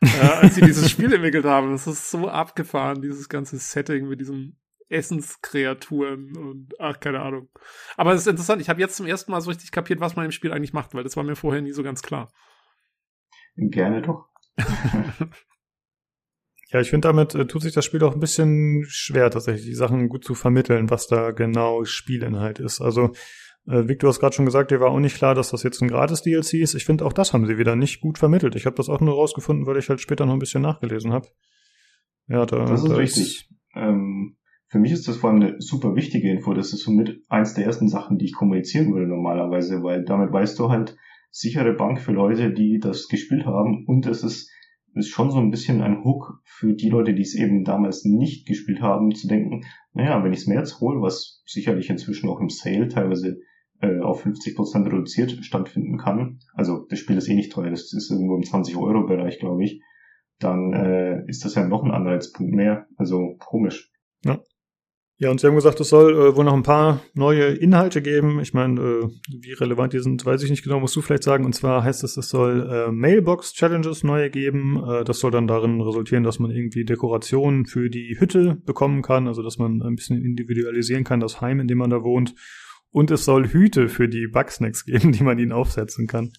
[0.02, 1.70] äh, als sie dieses Spiel entwickelt haben?
[1.70, 4.58] Das ist so abgefahren, dieses ganze Setting mit diesen
[4.90, 7.48] Essenskreaturen und ach, keine Ahnung.
[7.96, 10.26] Aber es ist interessant, ich habe jetzt zum ersten Mal so richtig kapiert, was man
[10.26, 12.30] im Spiel eigentlich macht, weil das war mir vorher nie so ganz klar.
[13.56, 14.28] Gerne doch.
[16.72, 19.74] Ja, ich finde, damit äh, tut sich das Spiel auch ein bisschen schwer, tatsächlich die
[19.74, 22.80] Sachen gut zu vermitteln, was da genau Spielinhalt ist.
[22.80, 23.12] Also,
[23.66, 25.88] äh, Victor hast gerade schon gesagt, dir war auch nicht klar, dass das jetzt ein
[25.88, 26.74] Gratis-DLC ist.
[26.74, 28.56] Ich finde, auch das haben sie wieder nicht gut vermittelt.
[28.56, 31.28] Ich habe das auch nur rausgefunden, weil ich halt später noch ein bisschen nachgelesen habe.
[32.26, 33.48] Ja, da, das ist da richtig.
[33.74, 36.52] Ähm, für mich ist das vor allem eine super wichtige Info.
[36.52, 40.58] Das ist somit eins der ersten Sachen, die ich kommunizieren würde normalerweise, weil damit weißt
[40.58, 40.96] du halt
[41.30, 44.50] sichere Bank für Leute, die das gespielt haben und es ist
[44.96, 48.46] ist schon so ein bisschen ein Hook für die Leute, die es eben damals nicht
[48.46, 52.40] gespielt haben, zu denken, naja, wenn ich es mir jetzt hole, was sicherlich inzwischen auch
[52.40, 53.36] im Sale teilweise
[53.80, 58.10] äh, auf 50% reduziert stattfinden kann, also das Spiel ist eh nicht teuer, das ist
[58.10, 59.82] irgendwo im 20-Euro-Bereich, glaube ich,
[60.38, 62.86] dann äh, ist das ja noch ein Anreizpunkt mehr.
[62.96, 63.90] Also komisch.
[64.24, 64.40] Ja.
[65.18, 68.38] Ja, und Sie haben gesagt, es soll äh, wohl noch ein paar neue Inhalte geben.
[68.40, 69.08] Ich meine, äh,
[69.40, 71.46] wie relevant die sind, weiß ich nicht genau, musst du vielleicht sagen.
[71.46, 74.82] Und zwar heißt es, es soll äh, Mailbox-Challenges neue geben.
[74.86, 79.26] Äh, das soll dann darin resultieren, dass man irgendwie Dekorationen für die Hütte bekommen kann,
[79.26, 82.34] also dass man ein bisschen individualisieren kann, das Heim, in dem man da wohnt.
[82.90, 86.32] Und es soll Hüte für die Bugsnacks geben, die man ihnen aufsetzen kann.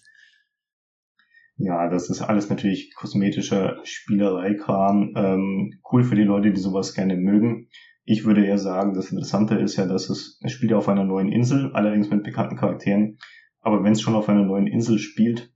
[1.56, 5.14] Ja, das ist alles natürlich kosmetischer Spielereikram.
[5.16, 7.68] Ähm, cool für die Leute, die sowas gerne mögen.
[8.10, 11.04] Ich würde eher sagen, das Interessante ist ja, dass es, es spielt ja auf einer
[11.04, 13.18] neuen Insel, allerdings mit bekannten Charakteren.
[13.60, 15.52] Aber wenn es schon auf einer neuen Insel spielt,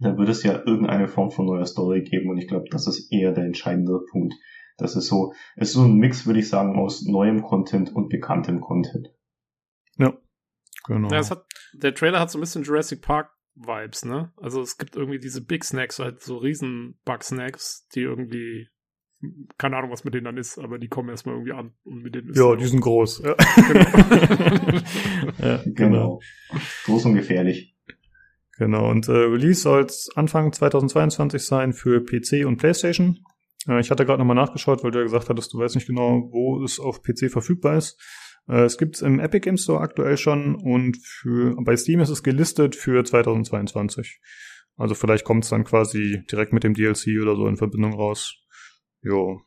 [0.00, 3.12] dann wird es ja irgendeine Form von neuer Story geben und ich glaube, das ist
[3.12, 4.34] eher der entscheidende Punkt.
[4.78, 8.08] Das ist so, es ist so ein Mix, würde ich sagen, aus neuem Content und
[8.08, 9.08] bekanntem Content.
[9.96, 10.12] Ja,
[10.88, 11.08] genau.
[11.08, 14.32] Ja, hat, der Trailer hat so ein bisschen Jurassic Park Vibes, ne?
[14.38, 18.68] Also es gibt irgendwie diese Big Snacks, halt so riesen Bug Snacks, die irgendwie
[19.58, 22.14] keine Ahnung, was mit denen dann ist, aber die kommen erstmal irgendwie an und mit
[22.14, 23.22] denen ist Ja, die sind groß.
[23.24, 23.34] Ja.
[23.68, 23.80] Genau.
[25.38, 25.70] ja, genau.
[25.74, 26.20] genau.
[26.84, 27.74] Groß und gefährlich.
[28.58, 33.18] Genau, und äh, Release soll es Anfang 2022 sein für PC und PlayStation.
[33.68, 36.28] Äh, ich hatte gerade nochmal nachgeschaut, weil du ja gesagt hattest, du weißt nicht genau,
[36.32, 38.00] wo es auf PC verfügbar ist.
[38.48, 42.08] Äh, es gibt es im Epic Games Store aktuell schon und für bei Steam ist
[42.08, 44.20] es gelistet für 2022.
[44.76, 48.36] Also vielleicht kommt es dann quasi direkt mit dem DLC oder so in Verbindung raus.
[49.06, 49.40] Jo.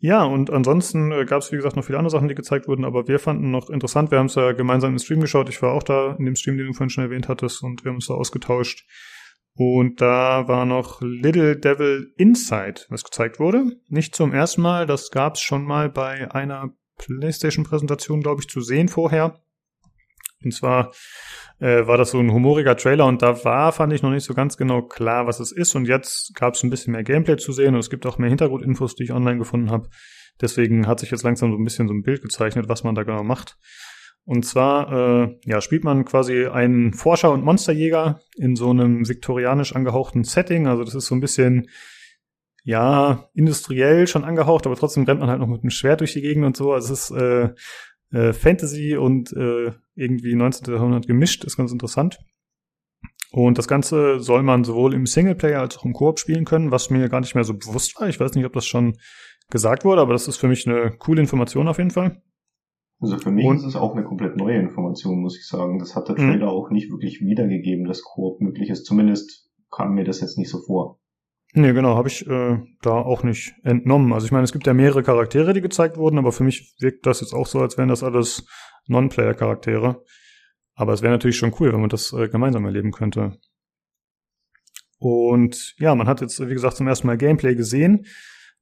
[0.00, 2.84] Ja, und ansonsten äh, gab es, wie gesagt, noch viele andere Sachen, die gezeigt wurden,
[2.84, 5.72] aber wir fanden noch interessant, wir haben es ja gemeinsam im Stream geschaut, ich war
[5.72, 8.08] auch da in dem Stream, den du vorhin schon erwähnt hattest, und wir haben uns
[8.08, 8.84] da ausgetauscht.
[9.56, 13.64] Und da war noch Little Devil Inside, was gezeigt wurde.
[13.88, 18.60] Nicht zum ersten Mal, das gab es schon mal bei einer PlayStation-Präsentation, glaube ich, zu
[18.60, 19.43] sehen vorher.
[20.44, 20.92] Und zwar
[21.60, 24.34] äh, war das so ein humoriger Trailer und da war, fand ich noch nicht so
[24.34, 25.74] ganz genau klar, was es ist.
[25.74, 28.28] Und jetzt gab es ein bisschen mehr Gameplay zu sehen und es gibt auch mehr
[28.28, 29.88] Hintergrundinfos, die ich online gefunden habe.
[30.40, 33.04] Deswegen hat sich jetzt langsam so ein bisschen so ein Bild gezeichnet, was man da
[33.04, 33.56] genau macht.
[34.26, 39.76] Und zwar äh, ja, spielt man quasi einen Forscher und Monsterjäger in so einem viktorianisch
[39.76, 40.66] angehauchten Setting.
[40.66, 41.68] Also das ist so ein bisschen
[42.64, 46.22] ja industriell schon angehaucht, aber trotzdem rennt man halt noch mit einem Schwert durch die
[46.22, 46.72] Gegend und so.
[46.72, 47.50] Also es ist äh,
[48.14, 50.72] äh, Fantasy und äh, irgendwie 19.
[50.72, 52.18] Jahrhundert gemischt, ist ganz interessant.
[53.32, 56.90] Und das Ganze soll man sowohl im Singleplayer als auch im Koop spielen können, was
[56.90, 58.08] mir gar nicht mehr so bewusst war.
[58.08, 58.96] Ich weiß nicht, ob das schon
[59.50, 62.22] gesagt wurde, aber das ist für mich eine coole Information auf jeden Fall.
[63.00, 65.80] Also für mich und, ist es auch eine komplett neue Information, muss ich sagen.
[65.80, 66.30] Das hat der mhm.
[66.30, 68.86] Trailer auch nicht wirklich wiedergegeben, dass Koop möglich ist.
[68.86, 71.00] Zumindest kam mir das jetzt nicht so vor.
[71.56, 74.12] Nee, genau, habe ich äh, da auch nicht entnommen.
[74.12, 77.06] Also ich meine, es gibt ja mehrere Charaktere, die gezeigt wurden, aber für mich wirkt
[77.06, 78.44] das jetzt auch so, als wären das alles
[78.88, 80.02] Non-Player-Charaktere.
[80.74, 83.38] Aber es wäre natürlich schon cool, wenn man das äh, gemeinsam erleben könnte.
[84.98, 88.06] Und ja, man hat jetzt, wie gesagt, zum ersten Mal Gameplay gesehen.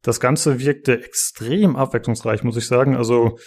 [0.03, 2.95] Das Ganze wirkte extrem abwechslungsreich, muss ich sagen.
[2.95, 3.39] Also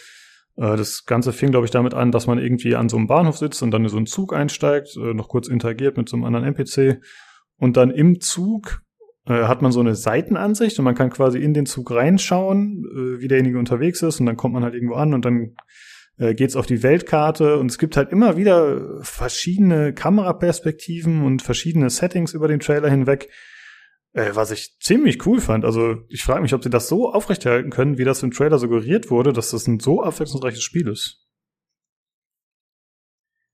[0.55, 3.37] äh, das Ganze fing, glaube ich, damit an, dass man irgendwie an so einem Bahnhof
[3.37, 6.25] sitzt und dann in so einen Zug einsteigt, äh, noch kurz interagiert mit so einem
[6.25, 6.99] anderen NPC
[7.57, 8.81] und dann im Zug
[9.33, 13.27] hat man so eine Seitenansicht und man kann quasi in den Zug reinschauen, äh, wie
[13.27, 15.55] derjenige unterwegs ist und dann kommt man halt irgendwo an und dann
[16.17, 21.89] äh, geht's auf die Weltkarte und es gibt halt immer wieder verschiedene Kameraperspektiven und verschiedene
[21.89, 23.29] Settings über den Trailer hinweg,
[24.13, 25.65] äh, was ich ziemlich cool fand.
[25.65, 29.09] Also ich frage mich, ob sie das so aufrechterhalten können, wie das im Trailer suggeriert
[29.09, 31.21] wurde, dass das ein so abwechslungsreiches Spiel ist.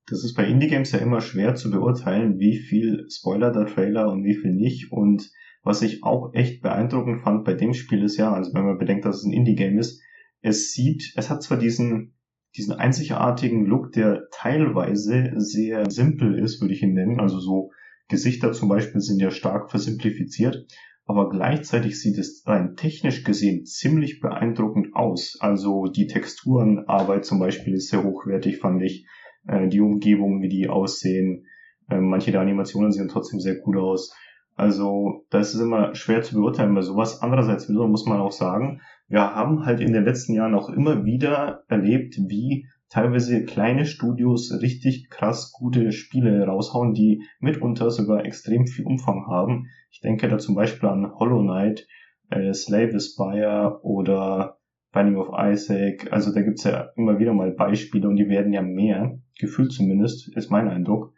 [0.06, 4.24] Das ist bei Indie-Games ja immer schwer zu beurteilen, wie viel Spoiler der Trailer und
[4.24, 5.30] wie viel nicht und
[5.62, 9.04] was ich auch echt beeindruckend fand bei dem Spiel ist ja, also wenn man bedenkt,
[9.04, 10.00] dass es ein Indie-Game ist,
[10.40, 12.14] es sieht, es hat zwar diesen,
[12.56, 17.20] diesen einzigartigen Look, der teilweise sehr simpel ist, würde ich ihn nennen.
[17.20, 17.70] Also so
[18.08, 20.66] Gesichter zum Beispiel sind ja stark versimplifiziert,
[21.04, 25.38] aber gleichzeitig sieht es rein technisch gesehen ziemlich beeindruckend aus.
[25.40, 29.06] Also die Texturenarbeit zum Beispiel ist sehr hochwertig, fand ich.
[29.46, 31.46] Äh, die Umgebung, wie die aussehen.
[31.88, 34.14] Äh, manche der Animationen sehen trotzdem sehr gut aus.
[34.62, 37.20] Also das ist immer schwer zu beurteilen bei sowas.
[37.20, 41.64] Andererseits muss man auch sagen, wir haben halt in den letzten Jahren auch immer wieder
[41.66, 48.84] erlebt, wie teilweise kleine Studios richtig krass gute Spiele raushauen, die mitunter sogar extrem viel
[48.84, 49.66] Umfang haben.
[49.90, 51.88] Ich denke da zum Beispiel an Hollow Knight,
[52.30, 54.58] äh, Slave Aspire oder
[54.92, 56.12] Binding of Isaac.
[56.12, 60.28] Also da gibt's ja immer wieder mal Beispiele und die werden ja mehr, gefühlt zumindest,
[60.36, 61.12] ist mein Eindruck.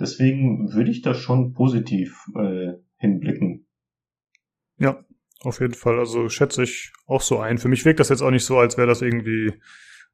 [0.00, 3.66] Deswegen würde ich da schon positiv äh, hinblicken.
[4.78, 5.04] Ja,
[5.40, 5.98] auf jeden Fall.
[5.98, 7.58] Also schätze ich auch so ein.
[7.58, 9.54] Für mich wirkt das jetzt auch nicht so, als wäre das irgendwie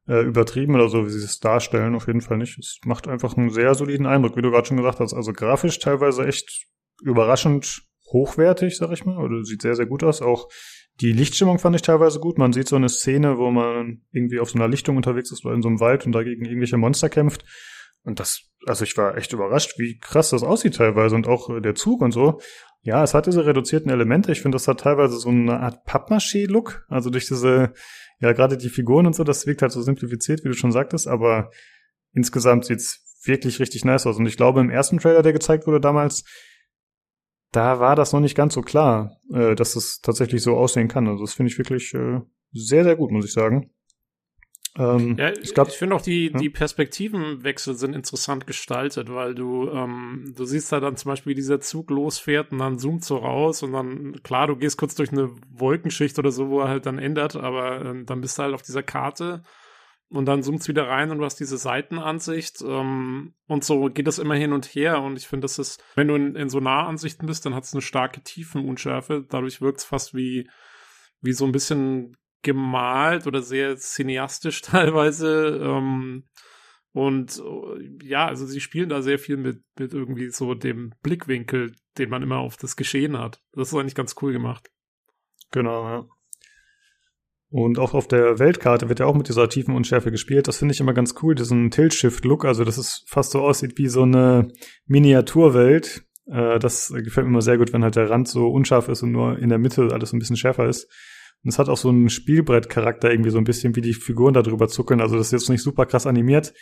[0.07, 1.95] äh, übertrieben oder so, wie sie es darstellen.
[1.95, 2.59] Auf jeden Fall nicht.
[2.59, 5.15] Es macht einfach einen sehr soliden Eindruck, wie du gerade schon gesagt hast.
[5.15, 6.67] Also grafisch teilweise echt
[7.03, 7.83] überraschend
[8.13, 9.19] hochwertig, sag ich mal.
[9.19, 10.23] Oder sieht sehr, sehr gut aus.
[10.23, 10.49] Auch
[11.01, 12.39] die Lichtstimmung fand ich teilweise gut.
[12.39, 15.55] Man sieht so eine Szene, wo man irgendwie auf so einer Lichtung unterwegs ist oder
[15.55, 17.45] in so einem Wald und dagegen irgendwelche Monster kämpft.
[18.05, 21.75] Und das, also ich war echt überrascht, wie krass das aussieht teilweise und auch der
[21.75, 22.41] Zug und so.
[22.83, 24.31] Ja, es hat diese reduzierten Elemente.
[24.31, 26.85] Ich finde, das hat teilweise so eine Art Pappmaché-Look.
[26.89, 27.73] Also durch diese,
[28.21, 31.09] ja, gerade die Figuren und so, das wirkt halt so simplifiziert, wie du schon sagtest,
[31.09, 31.51] aber
[32.13, 34.19] insgesamt sieht's wirklich richtig nice aus.
[34.19, 36.25] Und ich glaube, im ersten Trailer, der gezeigt wurde damals,
[37.53, 41.09] da war das noch nicht ganz so klar, äh, dass es tatsächlich so aussehen kann.
[41.09, 42.21] Also das finde ich wirklich äh,
[42.53, 43.71] sehr, sehr gut, muss ich sagen.
[44.77, 46.39] Ähm, ja, ich, finde auch die, ja?
[46.39, 51.37] die Perspektivenwechsel sind interessant gestaltet, weil du, ähm, du siehst da dann zum Beispiel, wie
[51.37, 55.13] dieser Zug losfährt und dann zoomt so raus und dann, klar, du gehst kurz durch
[55.13, 58.55] eine Wolkenschicht oder so, wo er halt dann ändert, aber äh, dann bist du halt
[58.55, 59.45] auf dieser Karte
[60.09, 64.19] und dann zoomt's wieder rein und du hast diese Seitenansicht ähm, und so geht das
[64.19, 67.29] immer hin und her und ich finde, das ist, wenn du in, in so Nahansichten
[67.29, 70.49] bist, dann hat es eine starke Tiefenunschärfe, dadurch wirkt's fast wie
[71.21, 75.61] wie so ein bisschen gemalt oder sehr cineastisch teilweise.
[75.61, 76.25] Ähm,
[76.93, 81.73] und äh, ja, also sie spielen da sehr viel mit, mit irgendwie so dem Blickwinkel,
[81.99, 83.43] den man immer auf das Geschehen hat.
[83.53, 84.71] Das ist eigentlich ganz cool gemacht.
[85.51, 86.07] Genau, ja.
[87.51, 90.49] Und auch auf der Weltkarte wird ja auch mit dieser tiefen Unschärfe gespielt.
[90.49, 92.45] Das finde ich immer ganz cool, diesen Tilt-Shift-Look.
[92.45, 94.49] Also, dass es fast so aussieht wie so eine
[94.87, 96.05] Miniaturwelt.
[96.27, 99.13] Äh, das gefällt mir immer sehr gut, wenn halt der Rand so unscharf ist und
[99.13, 100.91] nur in der Mitte alles ein bisschen schärfer ist.
[101.45, 104.43] Und es hat auch so einen Spielbrettcharakter irgendwie so ein bisschen, wie die Figuren da
[104.43, 105.03] drüber zuckeln.
[105.03, 106.55] Also das ist jetzt nicht super krass animiert.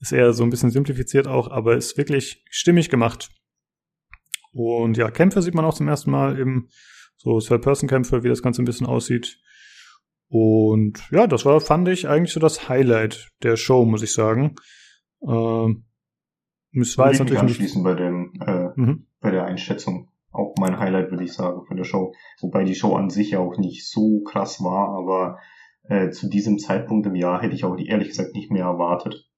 [0.00, 3.30] Ist eher so ein bisschen simplifiziert auch, aber ist wirklich stimmig gemacht.
[4.52, 6.68] Und ja, Kämpfe sieht man auch zum ersten Mal im
[7.16, 9.38] so Third-Person-Kämpfe, wie das Ganze ein bisschen aussieht.
[10.28, 14.56] Und ja, das war, fand ich, eigentlich so das Highlight der Show, muss ich sagen.
[15.22, 15.84] Ähm,
[16.72, 19.06] es war jetzt natürlich anschließen bei dem, äh, mhm.
[19.20, 22.12] bei der Einschätzung auch mein Highlight, würde ich sagen, von der Show.
[22.40, 25.38] Wobei die Show an sich ja auch nicht so krass war, aber
[25.88, 29.28] äh, zu diesem Zeitpunkt im Jahr hätte ich auch ehrlich gesagt nicht mehr erwartet.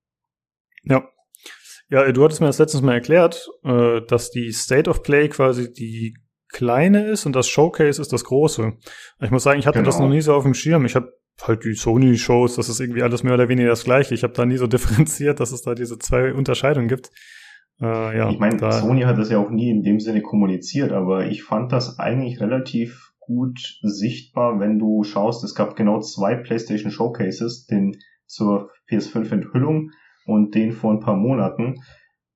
[0.82, 1.08] Ja.
[1.88, 5.72] Ja, du hattest mir das letztens mal erklärt, äh, dass die State of Play quasi
[5.72, 6.16] die
[6.48, 8.72] kleine ist und das Showcase ist das große.
[9.20, 9.90] Ich muss sagen, ich hatte genau.
[9.90, 10.84] das noch nie so auf dem Schirm.
[10.84, 11.12] Ich habe
[11.42, 14.14] halt die Sony-Shows, das ist irgendwie alles mehr oder weniger das gleiche.
[14.14, 17.10] Ich habe da nie so differenziert, dass es da diese zwei Unterscheidungen gibt.
[17.80, 21.26] Äh, ja, ich meine, Sony hat das ja auch nie in dem Sinne kommuniziert, aber
[21.26, 26.90] ich fand das eigentlich relativ gut sichtbar, wenn du schaust, es gab genau zwei PlayStation
[26.90, 27.96] Showcases, den
[28.26, 29.90] zur PS5 Enthüllung
[30.26, 31.76] und den vor ein paar Monaten.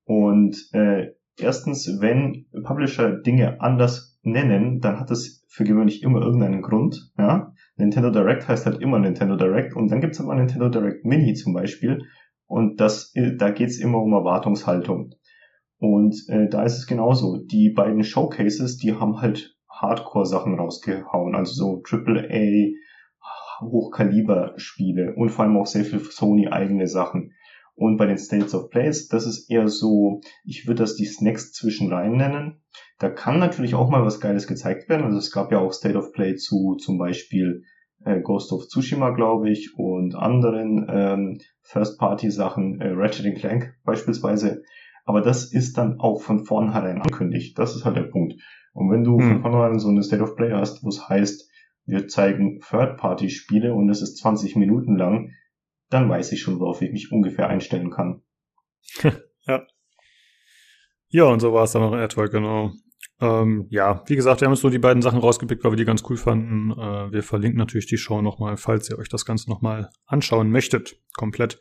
[0.03, 6.61] Und äh, erstens, wenn Publisher Dinge anders nennen, dann hat das für gewöhnlich immer irgendeinen
[6.61, 7.11] Grund.
[7.17, 7.53] Ja?
[7.75, 11.53] Nintendo Direct heißt halt immer Nintendo Direct und dann gibt's aber Nintendo Direct Mini zum
[11.53, 12.03] Beispiel.
[12.45, 15.15] Und das, äh, da geht's immer um Erwartungshaltung.
[15.81, 17.37] Und äh, da ist es genauso.
[17.37, 22.67] Die beiden Showcases, die haben halt Hardcore-Sachen rausgehauen, also so AAA,
[23.61, 27.33] Hochkaliber-Spiele und vor allem auch sehr viel Sony-eigene Sachen.
[27.73, 31.51] Und bei den States of Plays, das ist eher so, ich würde das die Snacks
[31.51, 32.61] zwischen rein nennen.
[32.99, 35.03] Da kann natürlich auch mal was Geiles gezeigt werden.
[35.03, 37.63] Also es gab ja auch State of Play zu zum Beispiel
[38.05, 44.61] äh, Ghost of Tsushima, glaube ich, und anderen ähm, First-Party-Sachen, äh, Ratchet Clank beispielsweise.
[45.11, 47.59] Aber das ist dann auch von vornherein angekündigt.
[47.59, 48.41] Das ist halt der Punkt.
[48.71, 49.27] Und wenn du hm.
[49.27, 51.49] von vornherein so eine State of Play hast, wo es heißt,
[51.85, 55.33] wir zeigen Third-Party-Spiele und es ist 20 Minuten lang,
[55.89, 58.21] dann weiß ich schon, worauf ich mich ungefähr einstellen kann.
[59.45, 59.67] ja.
[61.09, 62.71] Ja, und so war es dann auch in etwa, genau.
[63.19, 65.83] Ähm, ja, wie gesagt, wir haben jetzt nur die beiden Sachen rausgepickt, weil wir die
[65.83, 66.71] ganz cool fanden.
[66.71, 70.95] Äh, wir verlinken natürlich die Show nochmal, falls ihr euch das Ganze nochmal anschauen möchtet.
[71.17, 71.59] Komplett.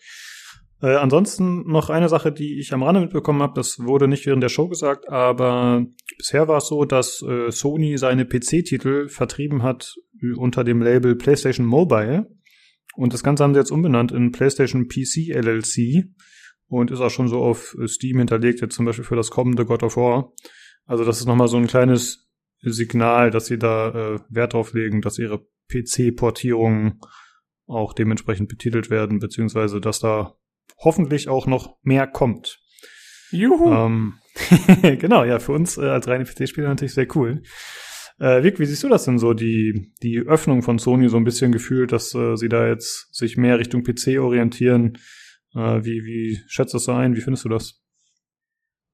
[0.82, 4.42] Äh, ansonsten noch eine Sache, die ich am Rande mitbekommen habe, das wurde nicht während
[4.42, 5.84] der Show gesagt, aber
[6.16, 9.94] bisher war es so, dass äh, Sony seine PC-Titel vertrieben hat
[10.36, 12.30] unter dem Label PlayStation Mobile.
[12.94, 16.08] Und das Ganze haben sie jetzt umbenannt in PlayStation PC LLC
[16.66, 19.82] und ist auch schon so auf Steam hinterlegt, jetzt zum Beispiel für das kommende God
[19.82, 20.32] of War.
[20.84, 22.28] Also das ist nochmal so ein kleines
[22.62, 27.00] Signal, dass sie da äh, Wert drauf legen, dass ihre PC-Portierungen
[27.66, 30.34] auch dementsprechend betitelt werden, beziehungsweise dass da
[30.78, 32.60] hoffentlich auch noch mehr kommt.
[33.30, 33.72] Juhu!
[33.72, 34.14] Ähm,
[34.82, 37.42] genau, ja, für uns äh, als reine PC-Spieler natürlich sehr cool.
[38.18, 41.24] Äh, Vic, wie siehst du das denn so, die, die Öffnung von Sony so ein
[41.24, 44.98] bisschen gefühlt, dass äh, sie da jetzt sich mehr Richtung PC orientieren?
[45.54, 47.16] Äh, wie, wie schätzt du das so ein?
[47.16, 47.80] Wie findest du das?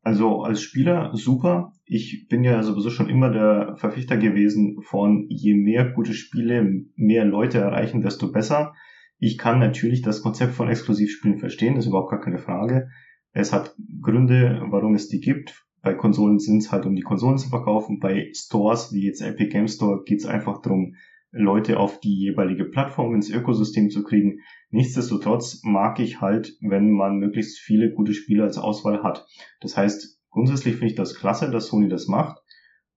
[0.02, 1.72] Also als Spieler super.
[1.84, 7.24] Ich bin ja sowieso schon immer der Verfechter gewesen von je mehr gute Spiele mehr
[7.24, 8.74] Leute erreichen, desto besser.
[9.18, 12.88] Ich kann natürlich das Konzept von Exklusivspielen verstehen, das ist überhaupt gar keine Frage.
[13.32, 15.64] Es hat Gründe, warum es die gibt.
[15.82, 18.00] Bei Konsolen sind es halt, um die Konsolen zu verkaufen.
[18.00, 20.96] Bei Stores, wie jetzt Epic Game Store, geht es einfach darum,
[21.32, 24.40] Leute auf die jeweilige Plattform ins Ökosystem zu kriegen.
[24.70, 29.26] Nichtsdestotrotz mag ich halt, wenn man möglichst viele gute Spiele als Auswahl hat.
[29.60, 32.38] Das heißt, grundsätzlich finde ich das klasse, dass Sony das macht.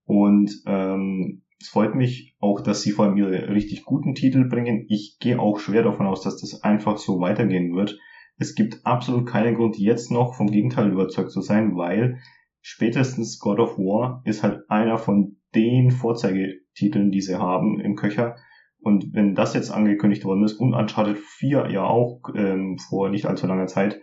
[0.04, 4.86] Und ähm, es freut mich auch, dass sie vor allem ihre richtig guten Titel bringen.
[4.88, 7.98] Ich gehe auch schwer davon aus, dass das einfach so weitergehen wird.
[8.38, 12.18] Es gibt absolut keinen Grund, jetzt noch vom Gegenteil überzeugt zu sein, weil
[12.62, 18.36] spätestens God of War ist halt einer von den Vorzeigetiteln, die sie haben im Köcher.
[18.80, 23.26] Und wenn das jetzt angekündigt worden ist und Uncharted 4 ja auch ähm, vor nicht
[23.26, 24.00] allzu langer Zeit,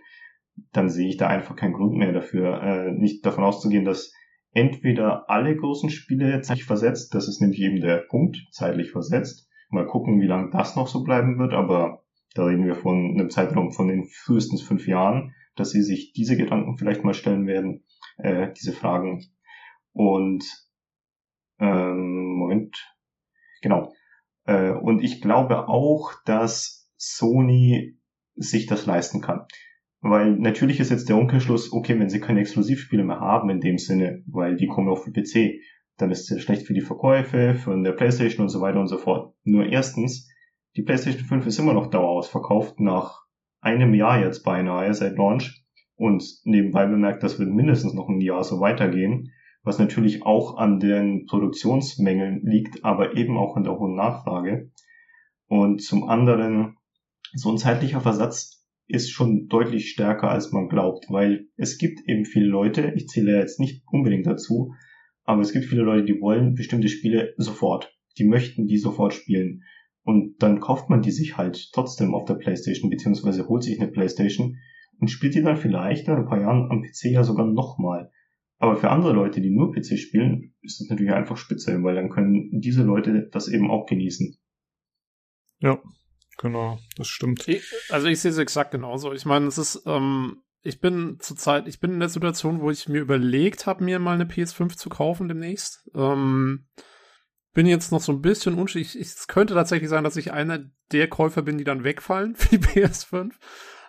[0.72, 4.12] dann sehe ich da einfach keinen Grund mehr dafür, äh, nicht davon auszugehen, dass
[4.52, 9.48] entweder alle großen Spiele zeitlich versetzt, das ist nämlich eben der Punkt, zeitlich versetzt.
[9.70, 12.04] Mal gucken, wie lange das noch so bleiben wird, aber
[12.34, 16.36] da reden wir von einem Zeitraum von den frühestens fünf Jahren, dass sie sich diese
[16.36, 17.84] Gedanken vielleicht mal stellen werden,
[18.16, 19.24] äh, diese Fragen.
[19.92, 20.44] Und
[21.58, 22.76] ähm, Moment,
[23.60, 23.92] genau.
[24.44, 27.98] Äh, und ich glaube auch, dass Sony
[28.36, 29.46] sich das leisten kann.
[30.00, 33.78] Weil natürlich ist jetzt der Umkehrschluss, okay, wenn sie keine Exklusivspiele mehr haben in dem
[33.78, 35.60] Sinne, weil die kommen auch für PC,
[35.96, 38.98] dann ist es schlecht für die Verkäufe, für eine Playstation und so weiter und so
[38.98, 39.34] fort.
[39.42, 40.28] Nur erstens,
[40.76, 43.22] die Playstation 5 ist immer noch dauerausverkauft nach
[43.60, 45.64] einem Jahr jetzt beinahe seit Launch.
[45.96, 49.32] Und nebenbei bemerkt, das wird mindestens noch ein Jahr so weitergehen,
[49.64, 54.70] was natürlich auch an den Produktionsmängeln liegt, aber eben auch an der hohen Nachfrage.
[55.48, 56.76] Und zum anderen,
[57.34, 58.57] so ein zeitlicher Versatz
[58.88, 63.38] ist schon deutlich stärker, als man glaubt, weil es gibt eben viele Leute, ich zähle
[63.38, 64.72] jetzt nicht unbedingt dazu,
[65.24, 67.94] aber es gibt viele Leute, die wollen bestimmte Spiele sofort.
[68.16, 69.62] Die möchten die sofort spielen.
[70.02, 73.90] Und dann kauft man die sich halt trotzdem auf der Playstation, beziehungsweise holt sich eine
[73.90, 74.56] Playstation
[74.98, 78.10] und spielt die dann vielleicht in ein paar Jahren am PC ja sogar nochmal.
[78.56, 82.08] Aber für andere Leute, die nur PC spielen, ist das natürlich einfach spitze, weil dann
[82.08, 84.36] können diese Leute das eben auch genießen.
[85.60, 85.80] Ja,
[86.38, 87.46] genau, das stimmt.
[87.46, 89.12] Ich, also ich sehe es exakt genauso.
[89.12, 92.88] Ich meine, es ist, ähm, ich bin zurzeit, ich bin in der Situation, wo ich
[92.88, 95.88] mir überlegt habe, mir mal eine PS5 zu kaufen demnächst.
[95.94, 96.66] Ähm,
[97.54, 98.94] bin jetzt noch so ein bisschen unschuldig.
[98.96, 102.64] Es könnte tatsächlich sein, dass ich einer der Käufer bin, die dann wegfallen für die
[102.64, 103.32] PS5.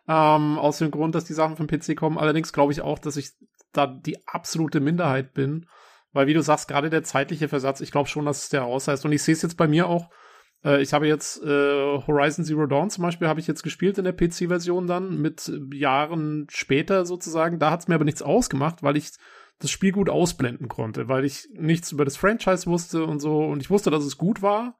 [0.07, 2.17] Ähm, aus dem Grund, dass die Sachen vom PC kommen.
[2.17, 3.31] Allerdings glaube ich auch, dass ich
[3.73, 5.67] da die absolute Minderheit bin.
[6.11, 9.05] Weil, wie du sagst, gerade der zeitliche Versatz, ich glaube schon, dass es der ausheißt.
[9.05, 10.09] Und ich sehe es jetzt bei mir auch.
[10.63, 11.47] Äh, ich habe jetzt äh,
[12.07, 16.47] Horizon Zero Dawn zum Beispiel, habe ich jetzt gespielt in der PC-Version dann, mit Jahren
[16.49, 17.59] später sozusagen.
[17.59, 19.11] Da hat es mir aber nichts ausgemacht, weil ich
[19.59, 23.39] das Spiel gut ausblenden konnte, weil ich nichts über das Franchise wusste und so.
[23.39, 24.79] Und ich wusste, dass es gut war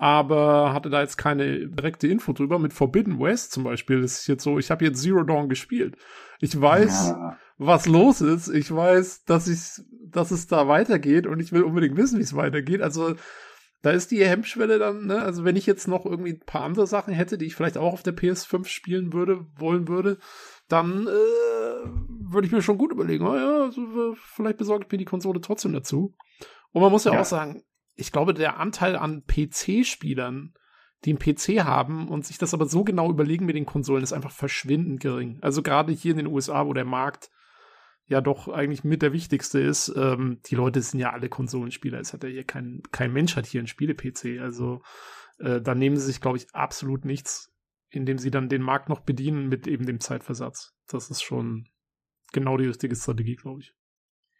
[0.00, 2.58] aber hatte da jetzt keine direkte Info drüber.
[2.58, 5.94] Mit Forbidden West zum Beispiel ist es jetzt so, ich habe jetzt Zero Dawn gespielt.
[6.40, 7.36] Ich weiß, ja.
[7.58, 8.48] was los ist.
[8.48, 12.34] Ich weiß, dass ich, dass es da weitergeht und ich will unbedingt wissen, wie es
[12.34, 12.80] weitergeht.
[12.80, 13.14] Also
[13.82, 15.22] da ist die Hemmschwelle dann, ne?
[15.22, 17.92] Also wenn ich jetzt noch irgendwie ein paar andere Sachen hätte, die ich vielleicht auch
[17.92, 20.18] auf der PS5 spielen würde, wollen würde,
[20.68, 21.10] dann äh,
[22.30, 25.04] würde ich mir schon gut überlegen, oh ja, also, äh, vielleicht besorge ich mir die
[25.04, 26.14] Konsole trotzdem dazu.
[26.72, 27.20] Und man muss ja, ja.
[27.20, 27.62] auch sagen,
[27.96, 30.54] ich glaube, der Anteil an PC-Spielern,
[31.04, 34.12] die einen PC haben und sich das aber so genau überlegen mit den Konsolen, ist
[34.12, 35.38] einfach verschwindend gering.
[35.40, 37.30] Also gerade hier in den USA, wo der Markt
[38.10, 42.00] ja doch eigentlich mit der wichtigste ist, ähm, die Leute sind ja alle Konsolenspieler.
[42.00, 44.40] Es hat ja hier kein, kein Mensch hat hier einen Spiele-PC.
[44.40, 44.82] Also
[45.38, 47.52] äh, da nehmen sie sich, glaube ich, absolut nichts,
[47.88, 50.74] indem sie dann den Markt noch bedienen mit eben dem Zeitversatz.
[50.88, 51.68] Das ist schon
[52.32, 53.74] genau die richtige Strategie, glaube ich.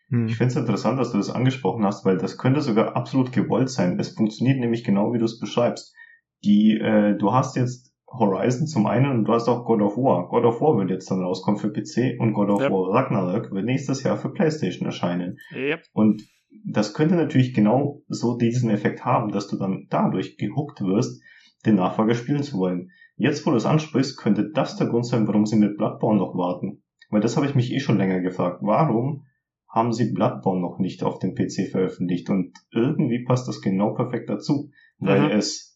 [0.09, 0.27] Hm.
[0.27, 3.71] Ich finde es interessant, dass du das angesprochen hast, weil das könnte sogar absolut gewollt
[3.71, 4.01] sein.
[4.01, 5.95] Es funktioniert nämlich genau, wie du es beschreibst.
[6.43, 10.29] Die, äh, du hast jetzt Horizon zum einen und du hast auch God of War.
[10.29, 12.71] God of War wird jetzt dann rauskommen für PC und God of yep.
[12.71, 15.39] War Ragnarök wird nächstes Jahr für PlayStation erscheinen.
[15.55, 15.83] Yep.
[15.93, 16.23] Und
[16.65, 21.23] das könnte natürlich genau so diesen Effekt haben, dass du dann dadurch gehuckt wirst,
[21.65, 22.91] den Nachfolger spielen zu wollen.
[23.17, 26.35] Jetzt, wo du es ansprichst, könnte das der Grund sein, warum sie mit Bloodborne noch
[26.35, 26.83] warten.
[27.11, 28.59] Weil das habe ich mich eh schon länger gefragt.
[28.63, 29.25] Warum
[29.69, 34.29] haben sie Bloodborne noch nicht auf dem PC veröffentlicht und irgendwie passt das genau perfekt
[34.29, 35.31] dazu, weil mhm.
[35.31, 35.70] es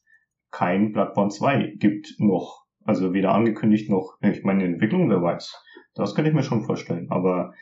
[0.55, 2.65] kein Bloodborne 2 gibt noch.
[2.85, 5.61] Also weder angekündigt noch, ich meine, Entwicklung, wer weiß.
[5.95, 7.55] Das könnte ich mir schon vorstellen, aber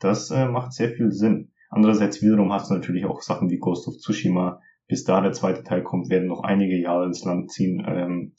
[0.00, 1.52] das äh, macht sehr viel Sinn.
[1.70, 4.60] Andererseits wiederum hast du natürlich auch Sachen wie Ghost of Tsushima.
[4.88, 7.82] Bis da der zweite Teil kommt, werden noch einige Jahre ins Land ziehen.
[7.86, 8.34] Ähm,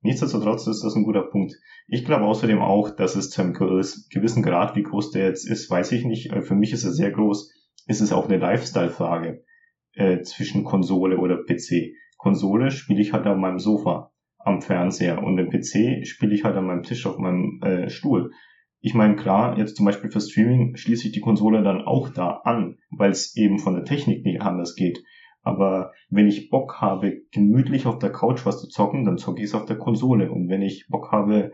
[0.00, 1.54] nichtsdestotrotz ist das ein guter Punkt.
[1.88, 5.68] Ich glaube außerdem auch, dass es zu einem gewissen Grad, wie groß der jetzt ist,
[5.68, 6.32] weiß ich nicht.
[6.32, 7.52] Äh, für mich ist er sehr groß.
[7.88, 9.44] Ist es auch eine Lifestyle-Frage
[9.94, 11.96] äh, zwischen Konsole oder PC.
[12.20, 16.54] Konsole spiele ich halt auf meinem Sofa am Fernseher und im PC spiele ich halt
[16.54, 18.30] an meinem Tisch auf meinem äh, Stuhl.
[18.80, 22.42] Ich meine, klar, jetzt zum Beispiel für Streaming schließe ich die Konsole dann auch da
[22.44, 25.02] an, weil es eben von der Technik nicht anders geht.
[25.42, 29.46] Aber wenn ich Bock habe, gemütlich auf der Couch was zu zocken, dann zocke ich
[29.46, 30.30] es auf der Konsole.
[30.30, 31.52] Und wenn ich Bock habe,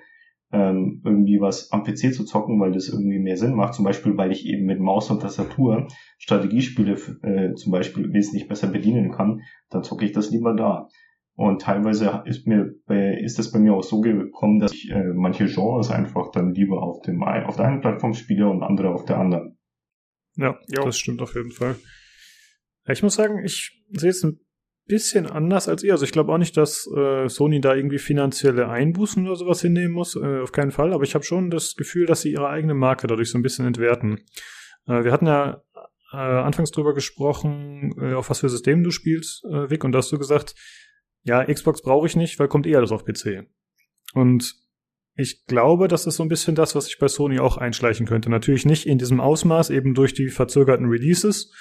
[0.52, 4.16] ähm, irgendwie was am PC zu zocken, weil das irgendwie mehr Sinn macht, zum Beispiel,
[4.16, 9.42] weil ich eben mit Maus und Tastatur Strategiespiele äh, zum Beispiel wesentlich besser bedienen kann,
[9.70, 10.88] dann zocke ich das lieber da.
[11.34, 15.12] Und teilweise ist mir bei, ist das bei mir auch so gekommen, dass ich äh,
[15.14, 19.04] manche Genres einfach dann lieber auf dem auf der einen Plattform spiele und andere auf
[19.04, 19.58] der anderen.
[20.36, 20.84] Ja, jo.
[20.84, 21.76] das stimmt auf jeden Fall.
[22.88, 24.38] Ich muss sagen, ich sehe es ein
[24.86, 25.92] bisschen anders als ihr.
[25.92, 29.92] Also ich glaube auch nicht, dass äh, Sony da irgendwie finanzielle Einbußen oder sowas hinnehmen
[29.92, 30.16] muss.
[30.16, 30.92] Äh, auf keinen Fall.
[30.92, 33.66] Aber ich habe schon das Gefühl, dass sie ihre eigene Marke dadurch so ein bisschen
[33.66, 34.24] entwerten.
[34.86, 35.62] Äh, wir hatten ja
[36.12, 39.98] äh, anfangs drüber gesprochen, äh, auf was für System du spielst, äh, Vic, und da
[39.98, 40.54] hast du gesagt,
[41.22, 43.46] ja, Xbox brauche ich nicht, weil kommt eh alles auf PC.
[44.14, 44.54] Und
[45.16, 48.30] ich glaube, das ist so ein bisschen das, was sich bei Sony auch einschleichen könnte.
[48.30, 51.52] Natürlich nicht in diesem Ausmaß, eben durch die verzögerten Releases,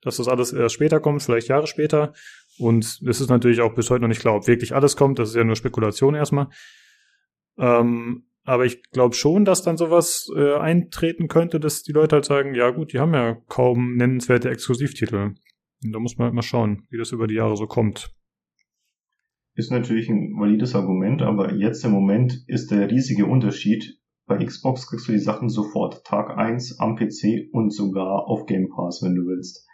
[0.00, 2.14] dass das alles erst später kommt, vielleicht Jahre später.
[2.58, 5.18] Und es ist natürlich auch bis heute noch nicht klar, ob wirklich alles kommt.
[5.18, 6.48] Das ist ja nur Spekulation erstmal.
[7.58, 12.24] Ähm, aber ich glaube schon, dass dann sowas äh, eintreten könnte, dass die Leute halt
[12.24, 15.34] sagen, ja gut, die haben ja kaum nennenswerte Exklusivtitel.
[15.84, 18.12] Und da muss man halt mal schauen, wie das über die Jahre so kommt.
[19.54, 23.98] Ist natürlich ein valides Argument, aber jetzt im Moment ist der riesige Unterschied.
[24.26, 28.70] Bei Xbox kriegst du die Sachen sofort, Tag eins am PC und sogar auf Game
[28.70, 29.68] Pass, wenn du willst.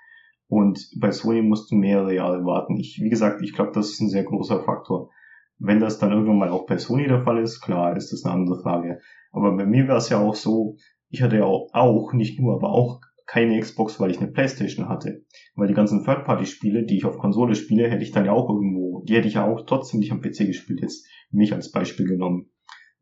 [0.49, 2.77] Und bei Sony musst du mehrere Jahre warten.
[2.77, 5.11] Ich, wie gesagt, ich glaube, das ist ein sehr großer Faktor.
[5.59, 8.35] Wenn das dann irgendwann mal auch bei Sony der Fall ist, klar, ist das eine
[8.35, 9.01] andere Frage.
[9.31, 10.77] Aber bei mir war es ja auch so,
[11.11, 14.89] ich hatte ja auch, auch, nicht nur, aber auch keine Xbox, weil ich eine Playstation
[14.89, 15.25] hatte.
[15.55, 19.05] Weil die ganzen Third-Party-Spiele, die ich auf Konsole spiele, hätte ich dann ja auch irgendwo,
[19.07, 22.51] die hätte ich ja auch trotzdem nicht am PC gespielt, jetzt mich als Beispiel genommen.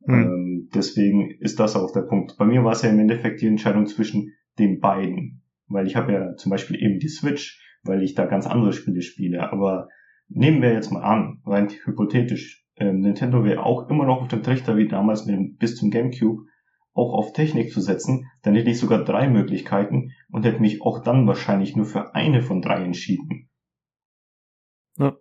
[0.05, 0.15] Hm.
[0.15, 2.37] Ähm, deswegen ist das auch der Punkt.
[2.39, 5.43] Bei mir war es ja im Endeffekt die Entscheidung zwischen den beiden.
[5.69, 9.03] Weil ich habe ja zum Beispiel eben die Switch, weil ich da ganz andere Spiele
[9.03, 9.51] spiele.
[9.53, 9.89] Aber
[10.29, 14.43] nehmen wir jetzt mal an, rein hypothetisch, äh, Nintendo wäre auch immer noch auf dem
[14.43, 16.43] Trichter wie damals mit dem, bis zum GameCube
[16.97, 21.03] auch auf Technik zu setzen, dann hätte ich sogar drei Möglichkeiten und hätte mich auch
[21.03, 23.51] dann wahrscheinlich nur für eine von drei entschieden.
[24.97, 25.17] Ja.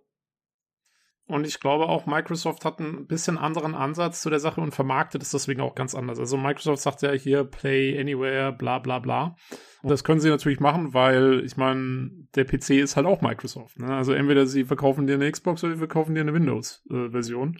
[1.28, 5.22] Und ich glaube auch, Microsoft hat ein bisschen anderen Ansatz zu der Sache und vermarktet
[5.22, 6.20] es deswegen auch ganz anders.
[6.20, 9.36] Also Microsoft sagt ja hier Play Anywhere, bla bla bla.
[9.82, 13.78] Und das können sie natürlich machen, weil ich meine, der PC ist halt auch Microsoft.
[13.80, 13.88] Ne?
[13.88, 17.58] Also entweder sie verkaufen dir eine Xbox oder sie verkaufen dir eine Windows-Version.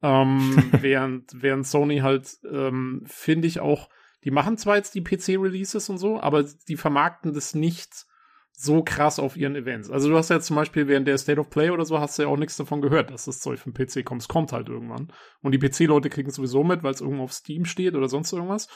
[0.00, 3.88] Äh, ähm, während, während Sony halt, ähm, finde ich auch,
[4.22, 8.06] die machen zwar jetzt die PC-Releases und so, aber die vermarkten das nicht
[8.52, 9.90] so krass auf ihren Events.
[9.90, 12.22] Also du hast ja zum Beispiel während der State of Play oder so hast du
[12.22, 14.22] ja auch nichts davon gehört, dass das Zeug vom PC kommt.
[14.22, 15.12] Es kommt halt irgendwann.
[15.40, 18.32] Und die PC-Leute kriegen es sowieso mit, weil es irgendwo auf Steam steht oder sonst
[18.32, 18.68] irgendwas.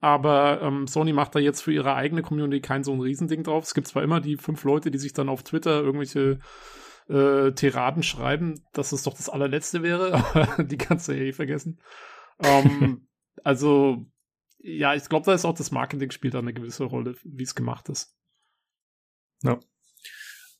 [0.00, 3.64] Aber ähm, Sony macht da jetzt für ihre eigene Community kein so ein Riesending drauf.
[3.64, 6.40] Es gibt zwar immer die fünf Leute, die sich dann auf Twitter irgendwelche
[7.08, 11.32] äh, Tiraden schreiben, dass es doch das allerletzte wäre, aber die kannst du ja eh
[11.32, 11.80] vergessen.
[12.42, 13.08] Ähm,
[13.44, 14.06] also,
[14.58, 17.54] ja, ich glaube, da ist auch das Marketing spielt da eine gewisse Rolle, wie es
[17.54, 18.14] gemacht ist.
[19.42, 19.60] Ja.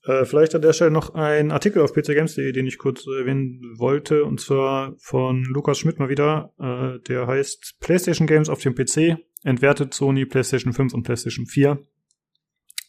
[0.06, 4.24] Äh, vielleicht an der Stelle noch ein Artikel auf pcgames.de, den ich kurz erwähnen wollte,
[4.24, 6.52] und zwar von Lukas Schmidt mal wieder.
[6.58, 11.78] Äh, der heißt PlayStation Games auf dem PC, entwertet Sony PlayStation 5 und PlayStation 4.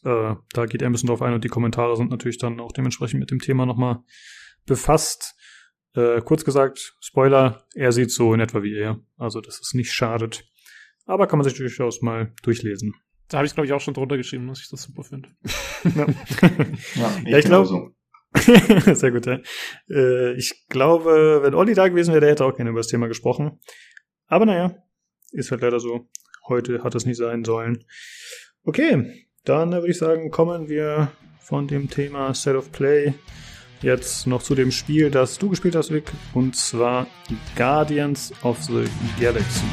[0.04, 2.74] Äh, da geht er ein bisschen drauf ein und die Kommentare sind natürlich dann auch
[2.74, 4.04] dementsprechend mit dem Thema nochmal
[4.66, 5.36] befasst.
[5.94, 9.00] Äh, kurz gesagt, Spoiler, er sieht so in etwa wie er.
[9.18, 10.46] Also, dass es nicht schadet.
[11.06, 12.94] Aber kann man sich durchaus mal durchlesen.
[13.28, 15.30] Da habe ich, glaube ich, auch schon drunter geschrieben, dass ich das super finde.
[15.96, 16.06] ja.
[16.96, 17.94] ja, ich, ja, ich glaube.
[18.96, 19.40] Sehr gut, ja.
[19.90, 23.08] Äh, ich glaube, wenn Olli da gewesen wäre, der hätte auch gerne über das Thema
[23.08, 23.60] gesprochen.
[24.28, 24.76] Aber naja,
[25.32, 26.08] ist halt leider so.
[26.48, 27.86] Heute hat es nicht sein sollen.
[28.64, 33.14] Okay, dann würde ich sagen, kommen wir von dem Thema Set of Play
[33.82, 37.08] jetzt noch zu dem Spiel, das du gespielt hast, Vic, und zwar
[37.56, 38.86] Guardians of the
[39.20, 39.66] Galaxy.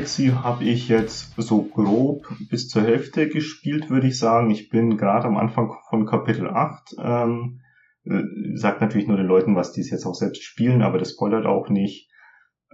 [0.00, 4.48] Galaxy habe ich jetzt so grob bis zur Hälfte gespielt, würde ich sagen.
[4.50, 6.94] Ich bin gerade am Anfang von Kapitel 8.
[7.04, 7.60] Ähm,
[8.04, 8.22] äh,
[8.54, 11.44] sagt natürlich nur den Leuten, was die es jetzt auch selbst spielen, aber das spoilert
[11.44, 12.08] auch nicht.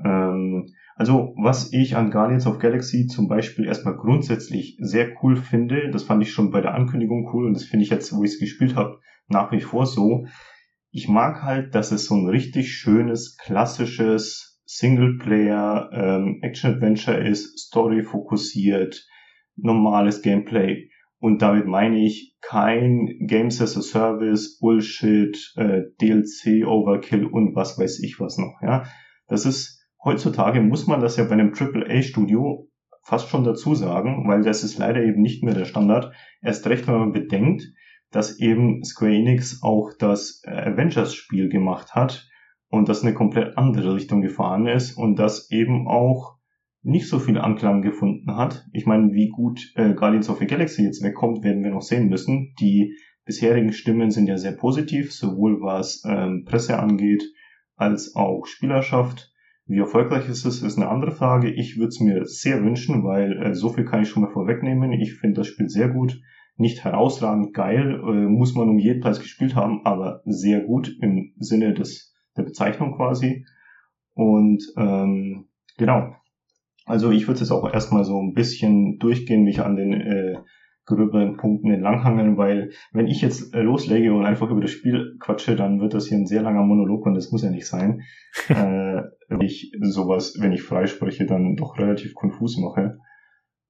[0.05, 5.91] Ähm, also, was ich an Guardians of Galaxy zum Beispiel erstmal grundsätzlich sehr cool finde,
[5.91, 8.35] das fand ich schon bei der Ankündigung cool und das finde ich jetzt, wo ich
[8.35, 10.27] es gespielt habe, nach wie vor so.
[10.93, 18.03] Ich mag halt, dass es so ein richtig schönes, klassisches Singleplayer ähm, Action-Adventure ist, Story
[18.03, 19.07] fokussiert,
[19.57, 20.91] normales Gameplay.
[21.19, 27.79] Und damit meine ich kein Games as a Service, Bullshit, äh, DLC, Overkill und was
[27.79, 28.61] weiß ich was noch.
[28.61, 28.85] Ja,
[29.29, 32.69] das ist heutzutage muss man das ja bei einem AAA-Studio
[33.03, 36.13] fast schon dazu sagen, weil das ist leider eben nicht mehr der Standard.
[36.43, 37.63] Erst recht, wenn man bedenkt,
[38.11, 42.29] dass eben Square Enix auch das äh, Avengers-Spiel gemacht hat
[42.69, 46.37] und das eine komplett andere Richtung gefahren ist und das eben auch
[46.83, 48.65] nicht so viel Anklang gefunden hat.
[48.73, 52.09] Ich meine, wie gut äh, Guardians of the Galaxy jetzt wegkommt, werden wir noch sehen
[52.09, 52.55] müssen.
[52.61, 57.25] Die bisherigen Stimmen sind ja sehr positiv, sowohl was ähm, Presse angeht,
[57.75, 59.33] als auch Spielerschaft.
[59.67, 61.51] Wie erfolgreich ist es, ist eine andere Frage.
[61.51, 64.93] Ich würde es mir sehr wünschen, weil äh, so viel kann ich schon mal vorwegnehmen.
[64.93, 66.21] Ich finde das Spiel sehr gut.
[66.57, 71.33] Nicht herausragend geil, äh, muss man um jeden Preis gespielt haben, aber sehr gut im
[71.39, 73.47] Sinne des der Bezeichnung quasi.
[74.15, 76.15] Und ähm, genau.
[76.85, 80.37] Also ich würde jetzt auch erstmal so ein bisschen durchgehen, mich an den äh,
[80.87, 85.81] gröberen Punkten entlanghangeln, weil wenn ich jetzt loslege und einfach über das Spiel quatsche, dann
[85.81, 88.03] wird das hier ein sehr langer Monolog und das muss ja nicht sein.
[88.49, 92.99] äh, wenn ich sowas, wenn ich freispreche, dann doch relativ konfus mache.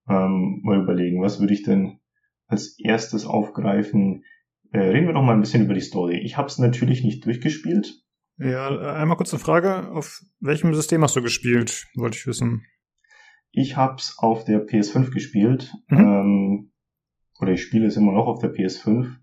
[0.09, 1.99] Ähm, mal überlegen, was würde ich denn
[2.47, 4.23] als erstes aufgreifen?
[4.73, 6.21] Äh, reden wir doch mal ein bisschen über die Story.
[6.23, 8.05] Ich habe es natürlich nicht durchgespielt,
[8.39, 9.91] ja, einmal kurz eine Frage.
[9.91, 11.87] Auf welchem System hast du gespielt?
[11.97, 12.65] Wollte ich wissen.
[13.51, 15.73] Ich hab's auf der PS5 gespielt.
[15.89, 15.99] Mhm.
[15.99, 16.73] Ähm,
[17.41, 19.15] oder ich spiele es immer noch auf der PS5.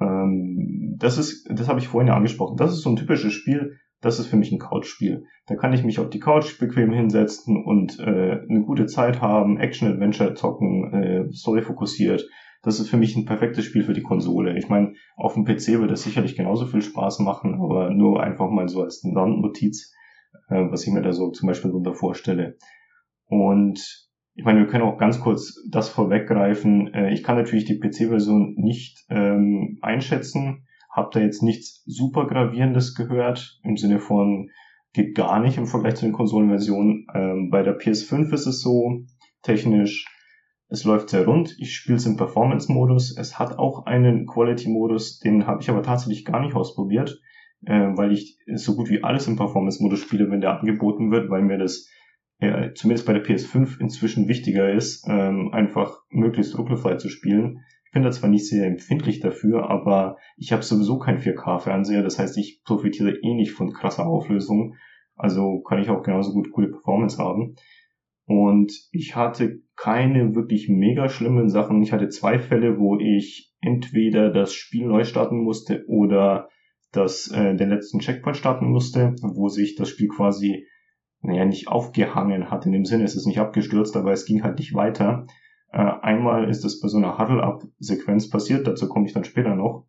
[0.00, 2.56] Ähm, das ist, das habe ich vorhin ja angesprochen.
[2.56, 3.78] Das ist so ein typisches Spiel.
[4.00, 5.24] Das ist für mich ein Couch-Spiel.
[5.46, 9.58] Da kann ich mich auf die Couch bequem hinsetzen und äh, eine gute Zeit haben,
[9.58, 12.26] Action-Adventure zocken, äh, Story fokussiert
[12.64, 14.56] das ist für mich ein perfektes Spiel für die Konsole.
[14.56, 18.50] Ich meine, auf dem PC wird das sicherlich genauso viel Spaß machen, aber nur einfach
[18.50, 19.92] mal so als Randnotiz,
[20.48, 22.56] äh, was ich mir da so zum Beispiel drunter vorstelle.
[23.26, 26.92] Und ich meine, wir können auch ganz kurz das vorweggreifen.
[26.92, 32.94] Äh, ich kann natürlich die PC-Version nicht ähm, einschätzen, habe da jetzt nichts super gravierendes
[32.94, 34.48] gehört, im Sinne von
[34.94, 37.06] geht gar nicht im Vergleich zu den Konsolenversionen.
[37.14, 39.02] Ähm, bei der PS5 ist es so,
[39.42, 40.06] technisch
[40.68, 41.56] es läuft sehr rund.
[41.58, 43.16] Ich spiele es im Performance-Modus.
[43.16, 47.20] Es hat auch einen Quality-Modus, den habe ich aber tatsächlich gar nicht ausprobiert,
[47.66, 51.42] äh, weil ich so gut wie alles im Performance-Modus spiele, wenn der angeboten wird, weil
[51.42, 51.88] mir das
[52.38, 57.60] äh, zumindest bei der PS5 inzwischen wichtiger ist, ähm, einfach möglichst ruckelfrei zu spielen.
[57.86, 62.18] Ich bin da zwar nicht sehr empfindlich dafür, aber ich habe sowieso kein 4K-Fernseher, das
[62.18, 64.74] heißt, ich profitiere eh nicht von krasser Auflösung.
[65.16, 67.54] Also kann ich auch genauso gut coole Performance haben.
[68.26, 71.82] Und ich hatte keine wirklich mega schlimmen Sachen.
[71.82, 76.48] Ich hatte zwei Fälle, wo ich entweder das Spiel neu starten musste oder
[76.92, 80.66] das, äh, den letzten Checkpoint starten musste, wo sich das Spiel quasi,
[81.20, 82.66] naja, nicht aufgehangen hat.
[82.66, 85.26] In dem Sinne ist es nicht abgestürzt, aber es ging halt nicht weiter.
[85.72, 89.86] Äh, einmal ist es bei so einer Huddle-Up-Sequenz passiert, dazu komme ich dann später noch.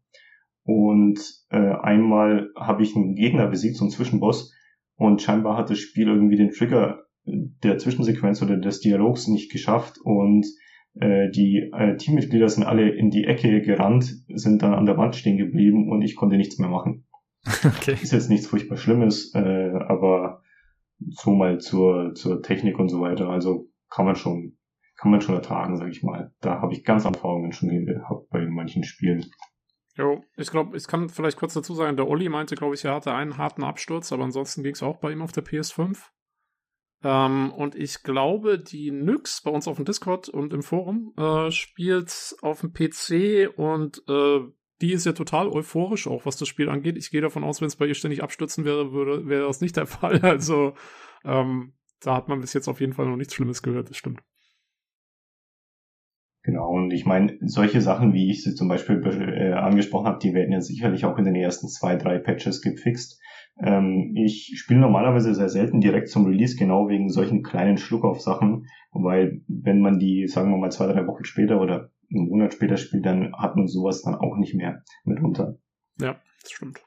[0.64, 1.20] Und
[1.52, 4.52] äh, einmal habe ich einen Gegner besiegt, so einen Zwischenboss,
[4.98, 9.98] und scheinbar hat das Spiel irgendwie den Trigger der Zwischensequenz oder des Dialogs nicht geschafft
[10.04, 10.46] und
[11.00, 15.16] äh, die äh, Teammitglieder sind alle in die Ecke gerannt, sind dann an der Wand
[15.16, 17.06] stehen geblieben und ich konnte nichts mehr machen.
[17.64, 17.94] Okay.
[18.02, 19.40] Ist jetzt nichts furchtbar Schlimmes, äh,
[19.88, 20.42] aber
[21.10, 23.30] so mal zur, zur Technik und so weiter.
[23.30, 24.58] Also kann man schon,
[24.98, 26.34] kann man schon ertragen, sag ich mal.
[26.42, 29.26] Da habe ich ganz Erfahrungen schon gehabt bei manchen Spielen.
[29.96, 32.96] Jo, ich glaube, ich kann vielleicht kurz dazu sagen, der Olli meinte, glaube ich, er
[32.96, 35.98] hatte einen harten Absturz, aber ansonsten ging es auch bei ihm auf der PS5.
[37.06, 41.52] Ähm, und ich glaube, die Nyx bei uns auf dem Discord und im Forum äh,
[41.52, 44.40] spielt auf dem PC und äh,
[44.82, 46.98] die ist ja total euphorisch auch, was das Spiel angeht.
[46.98, 49.78] Ich gehe davon aus, wenn es bei ihr ständig abstürzen wäre, würde, wäre das nicht
[49.78, 50.20] der Fall.
[50.22, 50.74] Also
[51.24, 54.22] ähm, da hat man bis jetzt auf jeden Fall noch nichts Schlimmes gehört, das stimmt.
[56.46, 59.02] Genau, und ich meine, solche Sachen, wie ich sie zum Beispiel
[59.36, 63.20] äh, angesprochen habe, die werden ja sicherlich auch in den ersten zwei, drei Patches gefixt.
[63.58, 69.42] Ähm, ich spiele normalerweise sehr selten direkt zum Release, genau wegen solchen kleinen Schluckauf-Sachen, weil
[69.48, 73.08] wenn man die, sagen wir mal, zwei, drei Wochen später oder einen Monat später spielt,
[73.08, 75.58] dann hat man sowas dann auch nicht mehr mitunter.
[76.00, 76.80] Ja, das stimmt.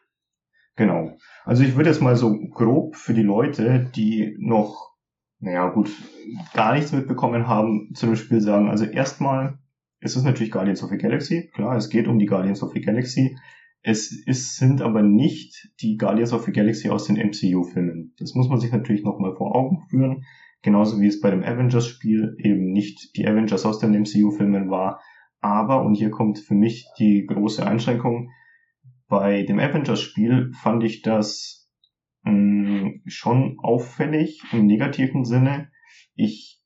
[0.77, 1.17] Genau.
[1.45, 4.88] Also ich würde jetzt mal so grob für die Leute, die noch,
[5.41, 5.91] naja gut,
[6.55, 8.69] gar nichts mitbekommen haben zu dem Spiel sagen.
[8.69, 9.59] Also erstmal
[10.01, 11.51] ist es natürlich Guardians of the Galaxy.
[11.55, 13.37] Klar, es geht um die Guardians of the Galaxy.
[13.83, 18.15] Es ist, sind aber nicht die Guardians of the Galaxy aus den MCU-Filmen.
[18.19, 20.25] Das muss man sich natürlich nochmal vor Augen führen.
[20.63, 25.01] Genauso wie es bei dem Avengers-Spiel eben nicht die Avengers aus den MCU-Filmen war.
[25.41, 28.31] Aber, und hier kommt für mich die große Einschränkung,
[29.09, 31.58] bei dem Avengers-Spiel fand ich das
[32.23, 35.71] mh, mm, schon auffällig im negativen Sinne.
[36.15, 36.61] Ich,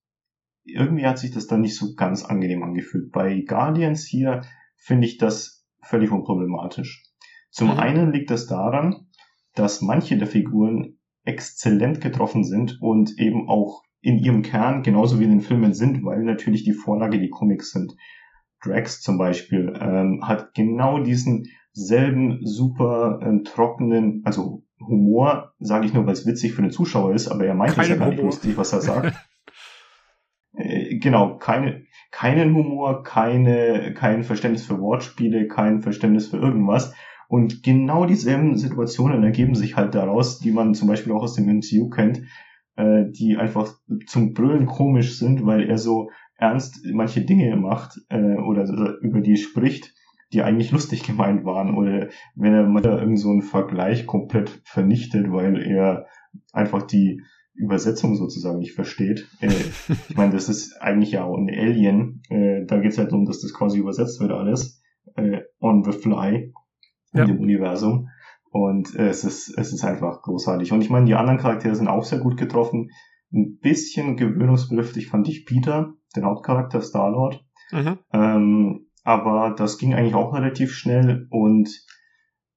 [0.65, 3.13] irgendwie hat sich das dann nicht so ganz angenehm angefühlt.
[3.13, 4.43] Bei Guardians hier
[4.77, 7.05] finde ich das völlig unproblematisch.
[7.51, 7.79] Zum mhm.
[7.79, 9.09] einen liegt das daran,
[9.55, 15.25] dass manche der Figuren exzellent getroffen sind und eben auch in ihrem Kern genauso wie
[15.25, 17.95] in den Filmen sind, weil natürlich die Vorlage die Comics sind.
[18.65, 25.95] Drax zum Beispiel ähm, hat genau diesen selben super ähm, trockenen, also Humor, sage ich
[25.95, 28.23] nur, weil es witzig für den Zuschauer ist, aber er meint es ja gar nicht
[28.23, 29.15] lustig, was er sagt.
[30.55, 36.95] äh, genau, keine, keinen Humor, keine, kein Verständnis für Wortspiele, kein Verständnis für irgendwas.
[37.29, 41.47] Und genau dieselben Situationen ergeben sich halt daraus, die man zum Beispiel auch aus dem
[41.47, 42.23] MCU kennt,
[42.77, 43.75] äh, die einfach
[44.07, 48.65] zum Brüllen komisch sind, weil er so ernst manche Dinge macht äh, oder
[49.01, 49.95] über die spricht,
[50.33, 51.77] die eigentlich lustig gemeint waren.
[51.77, 56.07] Oder wenn er mal irgend so einen Vergleich komplett vernichtet, weil er
[56.53, 57.23] einfach die
[57.55, 59.29] Übersetzung sozusagen nicht versteht.
[59.41, 59.49] Äh,
[60.09, 62.23] ich meine, das ist eigentlich ja auch ein Alien.
[62.31, 64.83] Äh, da geht es halt darum, dass das quasi übersetzt wird alles
[65.17, 66.53] äh, on the fly
[67.13, 67.25] in ja.
[67.27, 68.09] dem Universum.
[68.51, 70.73] Und es ist es ist einfach großartig.
[70.73, 72.91] Und ich meine, die anderen Charaktere sind auch sehr gut getroffen.
[73.33, 77.43] Ein bisschen gewöhnungsbedürftig fand ich Peter, den Hauptcharakter Star-Lord.
[77.71, 77.99] Mhm.
[78.13, 81.69] Ähm, aber das ging eigentlich auch relativ schnell und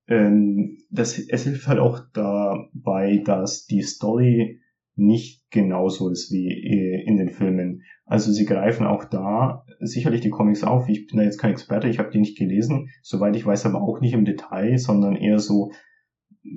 [0.07, 4.61] ähm, das, es hilft halt auch dabei, dass die Story
[4.95, 7.81] nicht genauso ist wie äh, in den Filmen.
[8.05, 10.87] Also sie greifen auch da sicherlich die Comics auf.
[10.87, 13.81] Ich bin da jetzt kein Experte, ich habe die nicht gelesen, soweit ich weiß aber
[13.81, 15.71] auch nicht im Detail, sondern eher so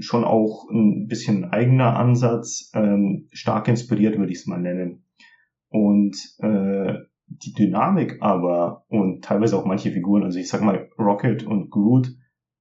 [0.00, 5.04] schon auch ein bisschen eigener Ansatz, ähm, stark inspiriert würde ich es mal nennen.
[5.70, 6.94] Und äh,
[7.28, 12.08] die Dynamik aber und teilweise auch manche Figuren, also ich sag mal, Rocket und Groot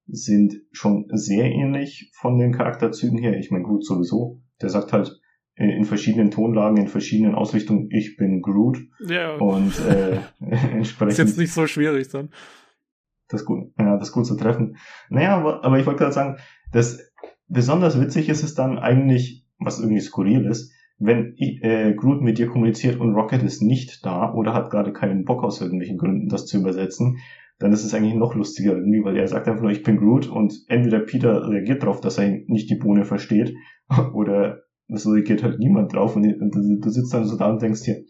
[0.06, 3.38] sind schon sehr ähnlich von den Charakterzügen her.
[3.38, 4.40] Ich meine, Groot sowieso.
[4.60, 5.20] Der sagt halt
[5.54, 8.78] in verschiedenen Tonlagen, in verschiedenen Ausrichtungen, ich bin Groot.
[9.00, 9.36] Ja.
[9.36, 11.12] Und äh, entsprechend.
[11.12, 12.30] Ist jetzt nicht so schwierig dann.
[13.28, 14.76] Das gut, ja, das gut zu treffen.
[15.10, 16.38] Naja, aber, aber ich wollte gerade sagen,
[16.72, 17.12] das
[17.48, 22.48] besonders witzig ist es dann eigentlich, was irgendwie skurril ist, wenn äh, Groot mit dir
[22.48, 26.46] kommuniziert und Rocket ist nicht da oder hat gerade keinen Bock aus irgendwelchen Gründen, das
[26.46, 27.18] zu übersetzen,
[27.58, 30.28] dann ist es eigentlich noch lustiger irgendwie, weil er sagt einfach nur, ich bin Groot
[30.28, 33.54] und entweder Peter reagiert darauf, dass er nicht die Bohne versteht
[34.12, 38.04] oder es reagiert halt niemand drauf und du sitzt dann so da und denkst dir,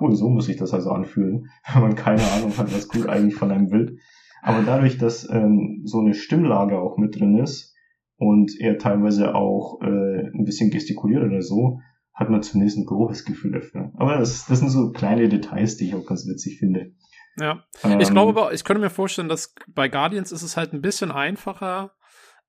[0.00, 3.34] cool, so muss sich das also anfühlen, wenn man keine Ahnung hat, was Groot eigentlich
[3.34, 3.98] von einem will.
[4.42, 7.74] Aber dadurch, dass ähm, so eine Stimmlage auch mit drin ist
[8.16, 11.80] und er teilweise auch äh, ein bisschen gestikuliert oder so,
[12.20, 13.90] hat man zumindest ein grobes Gefühl dafür.
[13.96, 16.92] Aber das, das sind so kleine Details, die ich auch ganz witzig finde.
[17.38, 17.64] Ja.
[17.82, 20.82] Ähm, ich glaube aber, ich könnte mir vorstellen, dass bei Guardians ist es halt ein
[20.82, 21.92] bisschen einfacher,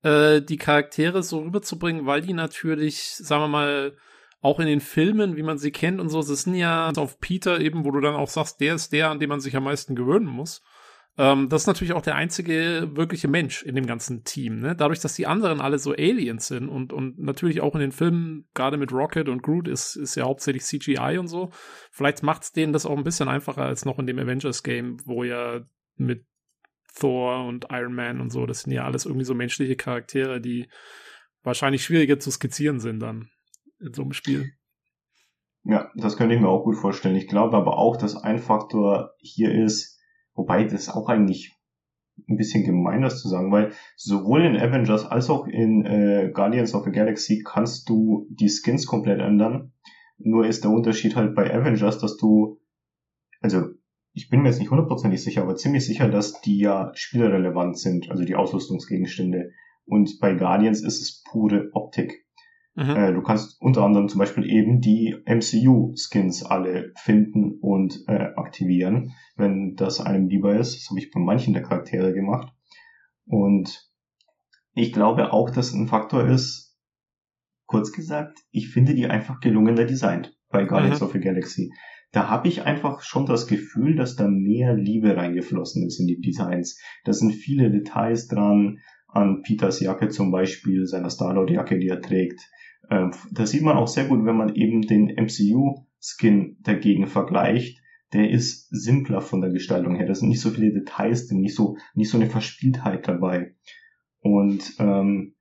[0.02, 3.96] äh, die Charaktere so rüberzubringen, weil die natürlich, sagen wir mal,
[4.42, 7.58] auch in den Filmen, wie man sie kennt und so, es sind ja auf Peter
[7.58, 9.94] eben, wo du dann auch sagst, der ist der, an den man sich am meisten
[9.94, 10.62] gewöhnen muss.
[11.18, 14.60] Ähm, das ist natürlich auch der einzige wirkliche Mensch in dem ganzen Team.
[14.60, 14.74] Ne?
[14.74, 18.48] Dadurch, dass die anderen alle so Aliens sind und, und natürlich auch in den Filmen,
[18.54, 21.50] gerade mit Rocket und Groot, ist, ist ja hauptsächlich CGI und so.
[21.90, 25.22] Vielleicht macht es denen das auch ein bisschen einfacher als noch in dem Avengers-Game, wo
[25.24, 25.60] ja
[25.96, 26.24] mit
[26.98, 30.68] Thor und Iron Man und so, das sind ja alles irgendwie so menschliche Charaktere, die
[31.42, 33.30] wahrscheinlich schwieriger zu skizzieren sind dann
[33.80, 34.52] in so einem Spiel.
[35.64, 37.16] Ja, das könnte ich mir auch gut vorstellen.
[37.16, 39.98] Ich glaube aber auch, dass ein Faktor hier ist,
[40.34, 41.56] Wobei das auch eigentlich
[42.28, 46.74] ein bisschen gemein das zu sagen, weil sowohl in Avengers als auch in äh, Guardians
[46.74, 49.72] of the Galaxy kannst du die Skins komplett ändern.
[50.18, 52.60] Nur ist der Unterschied halt bei Avengers, dass du,
[53.40, 53.66] also
[54.12, 58.10] ich bin mir jetzt nicht hundertprozentig sicher, aber ziemlich sicher, dass die ja spielerrelevant sind,
[58.10, 59.50] also die Ausrüstungsgegenstände.
[59.84, 62.26] Und bei Guardians ist es pure Optik.
[62.74, 62.96] Mhm.
[62.96, 69.12] Äh, du kannst unter anderem zum Beispiel eben die MCU-Skins alle finden und äh, aktivieren,
[69.36, 70.76] wenn das einem lieber ist.
[70.76, 72.52] Das habe ich bei manchen der Charaktere gemacht.
[73.26, 73.90] Und
[74.74, 76.78] ich glaube auch, dass ein Faktor ist,
[77.66, 81.06] kurz gesagt, ich finde die einfach gelungener designt bei Guardians mhm.
[81.06, 81.72] of the Galaxy.
[82.12, 86.20] da habe ich einfach schon das Gefühl, dass da mehr Liebe reingeflossen ist in die
[86.20, 86.78] Designs.
[87.04, 88.78] Da sind viele Details dran,
[89.12, 92.40] an Peters Jacke zum Beispiel, seiner Star-Lord-Jacke, die er trägt.
[92.90, 97.78] Ähm, da sieht man auch sehr gut, wenn man eben den MCU-Skin dagegen vergleicht.
[98.12, 100.06] Der ist simpler von der Gestaltung her.
[100.06, 103.54] Da sind nicht so viele Details drin, nicht so, nicht so eine Verspieltheit dabei.
[104.20, 105.34] Und ähm,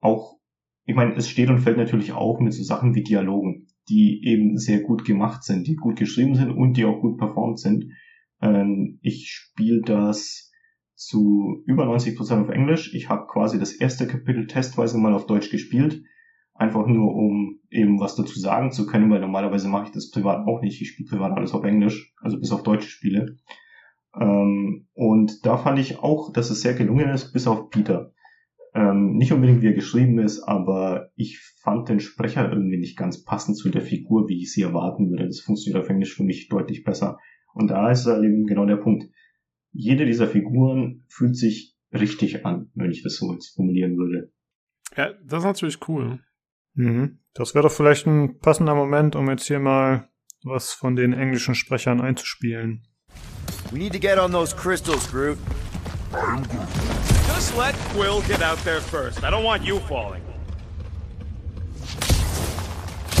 [0.00, 0.38] auch,
[0.84, 4.56] ich meine, es steht und fällt natürlich auch mit so Sachen wie Dialogen, die eben
[4.58, 7.86] sehr gut gemacht sind, die gut geschrieben sind und die auch gut performt sind.
[8.40, 10.50] Ähm, ich spiele das
[11.06, 12.94] zu über 90 Prozent auf Englisch.
[12.94, 16.02] Ich habe quasi das erste Kapitel testweise mal auf Deutsch gespielt.
[16.54, 20.46] Einfach nur, um eben was dazu sagen zu können, weil normalerweise mache ich das privat
[20.46, 20.80] auch nicht.
[20.80, 23.36] Ich spiele privat alles auf Englisch, also bis auf deutsche Spiele.
[24.18, 28.12] Ähm, und da fand ich auch, dass es sehr gelungen ist, bis auf Peter.
[28.72, 33.24] Ähm, nicht unbedingt wie er geschrieben ist, aber ich fand den Sprecher irgendwie nicht ganz
[33.24, 35.26] passend zu der Figur, wie ich sie erwarten würde.
[35.26, 37.18] Das funktioniert auf Englisch für mich deutlich besser.
[37.52, 39.08] Und da ist eben genau der Punkt
[39.74, 44.32] jede dieser Figuren fühlt sich richtig an, wenn ich das so jetzt formulieren würde.
[44.96, 46.20] Ja, das ist natürlich cool.
[46.74, 47.18] Mhm.
[47.34, 50.08] Das wäre doch vielleicht ein passender Moment, um jetzt hier mal
[50.44, 52.86] was von den englischen Sprechern einzuspielen.
[53.72, 55.38] We need to get on those crystals, Groot.
[57.26, 59.24] Just let Quill get out there first.
[59.24, 60.22] I don't want you falling.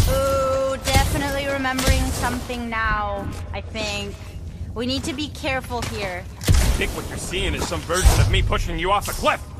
[0.08, 4.14] Ooh, definitely remembering something now, I think.
[4.74, 6.24] We need to be careful here.
[6.48, 9.40] I think what you're seeing is some version of me pushing you off a cliff.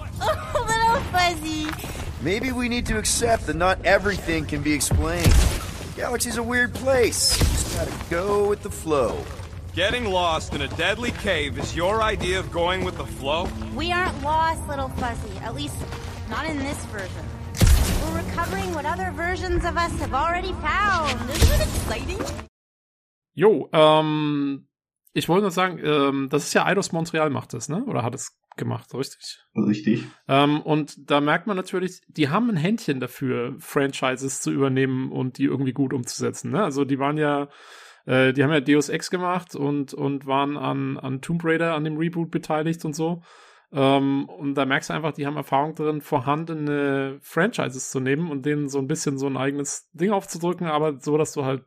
[0.57, 1.67] Oh, little fuzzy.
[2.23, 5.27] Maybe we need to accept that not everything can be explained.
[5.27, 7.37] The galaxy's a weird place.
[7.39, 9.19] You just gotta go with the flow.
[9.75, 13.49] Getting lost in a deadly cave is your idea of going with the flow?
[13.75, 15.37] We aren't lost, little fuzzy.
[15.39, 15.77] At least,
[16.31, 17.25] not in this version.
[18.05, 21.11] We're recovering what other versions of us have already found.
[21.31, 22.21] Isn't it exciting?
[23.37, 24.65] Jo, ähm, um,
[25.15, 27.85] Ich wollte nur sagen, ähm, das ist ja Eidos Montreal macht das, ne?
[27.85, 29.39] Oder hat es gemacht, richtig?
[29.57, 30.05] Richtig.
[30.29, 35.39] Ähm, und da merkt man natürlich, die haben ein Händchen dafür, Franchises zu übernehmen und
[35.39, 36.51] die irgendwie gut umzusetzen.
[36.51, 36.63] Ne?
[36.63, 37.49] Also die waren ja,
[38.07, 41.85] äh, die haben ja Deus Ex gemacht und, und waren an, an Tomb Raider, an
[41.85, 43.23] dem Reboot beteiligt und so.
[43.73, 48.47] Ähm, und da merkst du einfach, die haben Erfahrung drin, vorhandene Franchises zu nehmen und
[48.47, 51.65] denen so ein bisschen so ein eigenes Ding aufzudrücken, aber so, dass du halt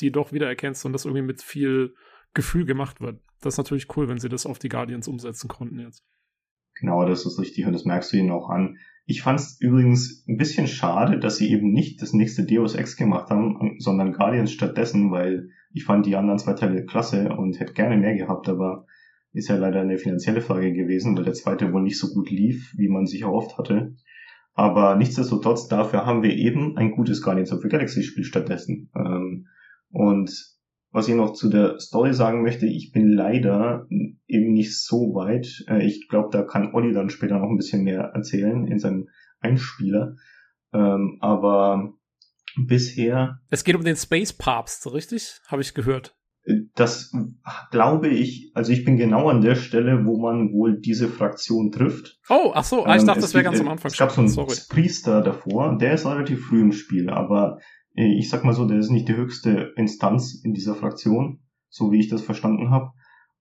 [0.00, 1.94] die doch wiedererkennst und das irgendwie mit viel
[2.36, 3.20] Gefühl gemacht wird.
[3.40, 6.04] Das ist natürlich cool, wenn sie das auf die Guardians umsetzen konnten jetzt.
[6.78, 8.76] Genau, das ist richtig und das merkst du ihnen auch an.
[9.06, 12.96] Ich fand es übrigens ein bisschen schade, dass sie eben nicht das nächste Deus Ex
[12.96, 17.72] gemacht haben, sondern Guardians stattdessen, weil ich fand die anderen zwei Teile klasse und hätte
[17.72, 18.86] gerne mehr gehabt, aber
[19.32, 22.74] ist ja leider eine finanzielle Frage gewesen, weil der zweite wohl nicht so gut lief,
[22.76, 23.94] wie man sich erhofft hatte.
[24.54, 28.90] Aber nichtsdestotrotz, dafür haben wir eben ein gutes Guardians of the Galaxy Spiel stattdessen.
[28.96, 29.46] Ähm,
[29.90, 30.55] und
[30.90, 33.86] was ich noch zu der Story sagen möchte, ich bin leider
[34.26, 35.64] eben nicht so weit.
[35.68, 39.08] Äh, ich glaube, da kann Olli dann später noch ein bisschen mehr erzählen in seinem
[39.40, 40.16] Einspieler.
[40.72, 41.94] Ähm, aber
[42.56, 43.40] bisher.
[43.50, 45.40] Es geht um den Space Papst, richtig?
[45.48, 46.16] Habe ich gehört.
[46.44, 47.12] Äh, das
[47.70, 52.18] glaube ich, also ich bin genau an der Stelle, wo man wohl diese Fraktion trifft.
[52.28, 53.90] Oh, ach so, ah, ich dachte, ähm, das wäre ganz am Anfang.
[53.90, 54.56] Es gab so einen Sorry.
[54.68, 58.78] Priester davor, der ist relativ früh im Spiel, aber äh, ich sag mal so, der
[58.78, 62.92] ist nicht die höchste Instanz in dieser Fraktion, so wie ich das verstanden habe.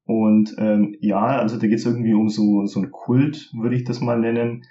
[0.06, 3.84] Und ähm, ja, also da geht es irgendwie um so, so ein Kult, würde ich
[3.84, 4.64] das mal nennen.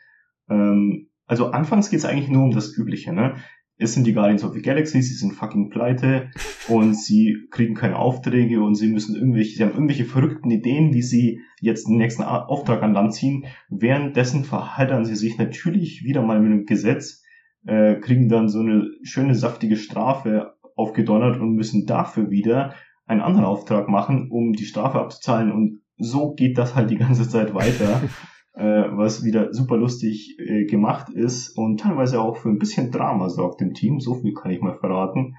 [0.49, 3.35] Ähm, also anfangs geht es eigentlich nur um das Übliche, ne?
[3.77, 6.31] Es sind die Guardians of the Galaxy, sie sind fucking pleite
[6.69, 11.03] und sie kriegen keine Aufträge und sie müssen irgendwelche, sie haben irgendwelche verrückten Ideen, wie
[11.03, 13.47] sie jetzt den nächsten Auftrag an Land ziehen.
[13.69, 17.24] Währenddessen verhalten sie sich natürlich wieder mal mit einem Gesetz,
[17.67, 22.75] äh, kriegen dann so eine schöne saftige Strafe aufgedonnert und müssen dafür wieder
[23.07, 25.52] einen anderen Auftrag machen, um die Strafe abzuzahlen.
[25.52, 28.02] Und so geht das halt die ganze Zeit weiter,
[28.55, 33.28] äh, was wieder super lustig äh, gemacht ist und teilweise auch für ein bisschen Drama
[33.28, 34.01] sorgt im Team.
[34.01, 35.34] So viel kann ich mal verraten.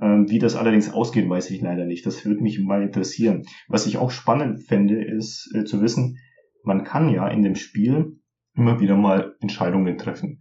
[0.00, 2.04] Ähm, wie das allerdings ausgeht, weiß ich leider nicht.
[2.04, 3.42] Das würde mich mal interessieren.
[3.68, 6.18] Was ich auch spannend fände, ist äh, zu wissen,
[6.64, 8.18] man kann ja in dem Spiel
[8.54, 10.40] immer wieder mal Entscheidungen treffen.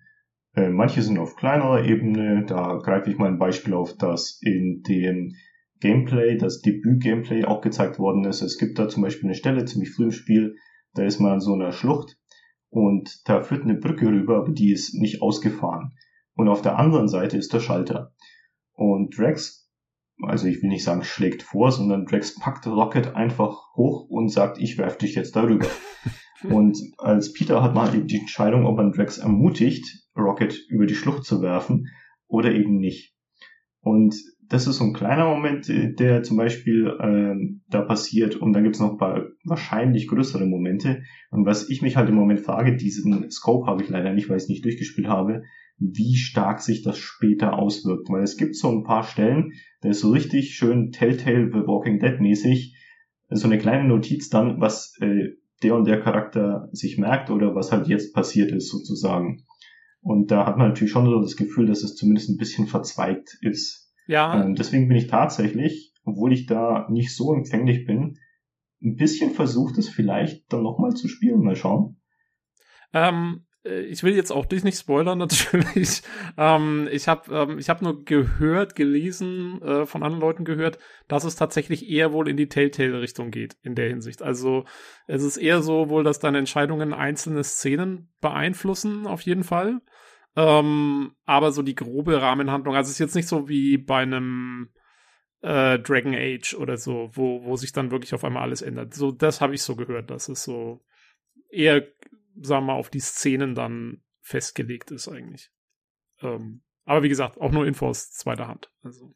[0.55, 2.45] Äh, manche sind auf kleinerer Ebene.
[2.45, 5.35] Da greife ich mal ein Beispiel auf, das in dem
[5.79, 8.41] Gameplay, das Debüt-Gameplay auch gezeigt worden ist.
[8.41, 10.55] Es gibt da zum Beispiel eine Stelle ziemlich früh im Spiel,
[10.93, 12.17] da ist man an so einer Schlucht
[12.69, 15.93] und da führt eine Brücke rüber, aber die ist nicht ausgefahren.
[16.35, 18.13] Und auf der anderen Seite ist der Schalter.
[18.73, 19.69] Und Drax,
[20.21, 24.59] also ich will nicht sagen schlägt vor, sondern Drax packt Rocket einfach hoch und sagt,
[24.59, 25.67] ich werf dich jetzt darüber.
[26.49, 31.25] Und als Peter hat man die Entscheidung, ob man Drax ermutigt, Rocket über die Schlucht
[31.25, 31.87] zu werfen
[32.27, 33.13] oder eben nicht.
[33.81, 34.15] Und
[34.47, 38.35] das ist so ein kleiner Moment, äh, der zum Beispiel ähm, da passiert.
[38.35, 41.03] Und dann gibt es noch ein paar wahrscheinlich größere Momente.
[41.31, 44.37] Und was ich mich halt im Moment frage, diesen Scope habe ich leider nicht, weil
[44.37, 45.43] ich es nicht durchgespielt habe,
[45.79, 48.09] wie stark sich das später auswirkt.
[48.09, 51.99] Weil es gibt so ein paar Stellen, da ist so richtig schön Telltale The Walking
[51.99, 52.75] Dead mäßig
[53.35, 55.29] so eine kleine Notiz dann, was äh,
[55.61, 59.45] der und der Charakter sich merkt oder was halt jetzt passiert ist sozusagen.
[60.03, 63.37] Und da hat man natürlich schon so das Gefühl, dass es zumindest ein bisschen verzweigt
[63.41, 63.93] ist.
[64.05, 64.43] Ja.
[64.43, 68.19] Ähm, deswegen bin ich tatsächlich, obwohl ich da nicht so empfänglich bin,
[68.83, 71.41] ein bisschen versucht, es vielleicht dann nochmal zu spielen.
[71.41, 72.01] Mal schauen.
[72.91, 76.01] Ähm, äh, ich will jetzt auch dich nicht spoilern natürlich.
[76.37, 81.23] ähm, ich habe ähm, ich hab nur gehört, gelesen, äh, von anderen Leuten gehört, dass
[81.23, 84.21] es tatsächlich eher wohl in die Telltale-Richtung geht in der Hinsicht.
[84.21, 84.65] Also
[85.07, 89.79] es ist eher so wohl, dass deine Entscheidungen einzelne Szenen beeinflussen, auf jeden Fall.
[90.35, 94.69] Ähm, aber so die grobe Rahmenhandlung, also es ist jetzt nicht so wie bei einem
[95.41, 98.93] äh, Dragon Age oder so, wo, wo sich dann wirklich auf einmal alles ändert.
[98.93, 100.83] So, das habe ich so gehört, dass es so
[101.49, 101.85] eher
[102.41, 105.51] sagen wir mal, auf die Szenen dann festgelegt ist eigentlich.
[106.21, 108.71] Ähm, aber wie gesagt, auch nur Infos zweiter Hand.
[108.81, 109.15] Also.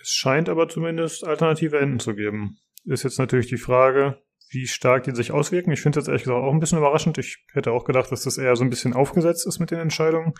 [0.00, 2.58] Es scheint aber zumindest alternative Enden zu geben.
[2.84, 5.72] Ist jetzt natürlich die Frage, wie stark die sich auswirken.
[5.72, 7.18] Ich finde das ehrlich gesagt auch ein bisschen überraschend.
[7.18, 10.34] Ich hätte auch gedacht, dass das eher so ein bisschen aufgesetzt ist mit den Entscheidungen.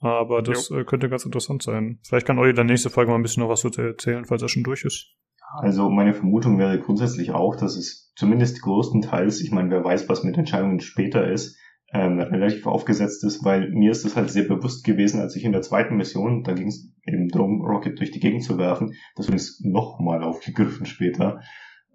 [0.00, 1.98] Aber das äh, könnte ganz interessant sein.
[2.06, 4.48] Vielleicht kann Olli dann nächste Folge mal ein bisschen noch was zu erzählen, falls er
[4.48, 5.14] schon durch ist.
[5.60, 10.22] Also meine Vermutung wäre grundsätzlich auch, dass es zumindest größtenteils, ich meine, wer weiß, was
[10.22, 11.56] mit Entscheidungen später ist,
[11.92, 15.52] ähm, relativ aufgesetzt ist, weil mir ist das halt sehr bewusst gewesen, als ich in
[15.52, 19.28] der zweiten Mission, da ging es eben darum, Rocket durch die Gegend zu werfen, das
[19.28, 21.40] ist nochmal aufgegriffen später.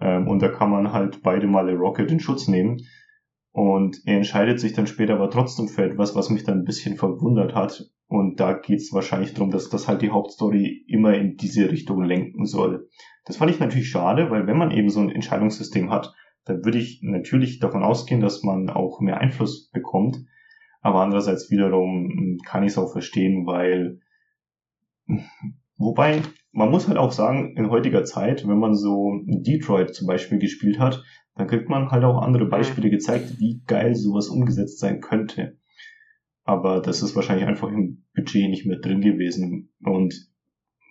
[0.04, 2.82] Ähm, und da kann man halt beide Male Rocket in Schutz nehmen.
[3.52, 6.98] Und er entscheidet sich dann später aber trotzdem für etwas, was mich dann ein bisschen
[6.98, 7.86] verwundert hat.
[8.08, 12.04] Und da geht es wahrscheinlich darum, dass das halt die Hauptstory immer in diese Richtung
[12.04, 12.90] lenken soll.
[13.26, 16.14] Das fand ich natürlich schade, weil wenn man eben so ein Entscheidungssystem hat,
[16.46, 20.18] dann würde ich natürlich davon ausgehen, dass man auch mehr Einfluss bekommt.
[20.82, 24.00] Aber andererseits wiederum kann ich es auch verstehen, weil
[25.84, 26.22] wobei
[26.52, 30.80] man muss halt auch sagen, in heutiger Zeit, wenn man so Detroit zum Beispiel gespielt
[30.80, 31.04] hat,
[31.36, 35.58] dann kriegt man halt auch andere Beispiele gezeigt, wie geil sowas umgesetzt sein könnte.
[36.44, 39.74] Aber das ist wahrscheinlich einfach im Budget nicht mehr drin gewesen.
[39.84, 40.14] Und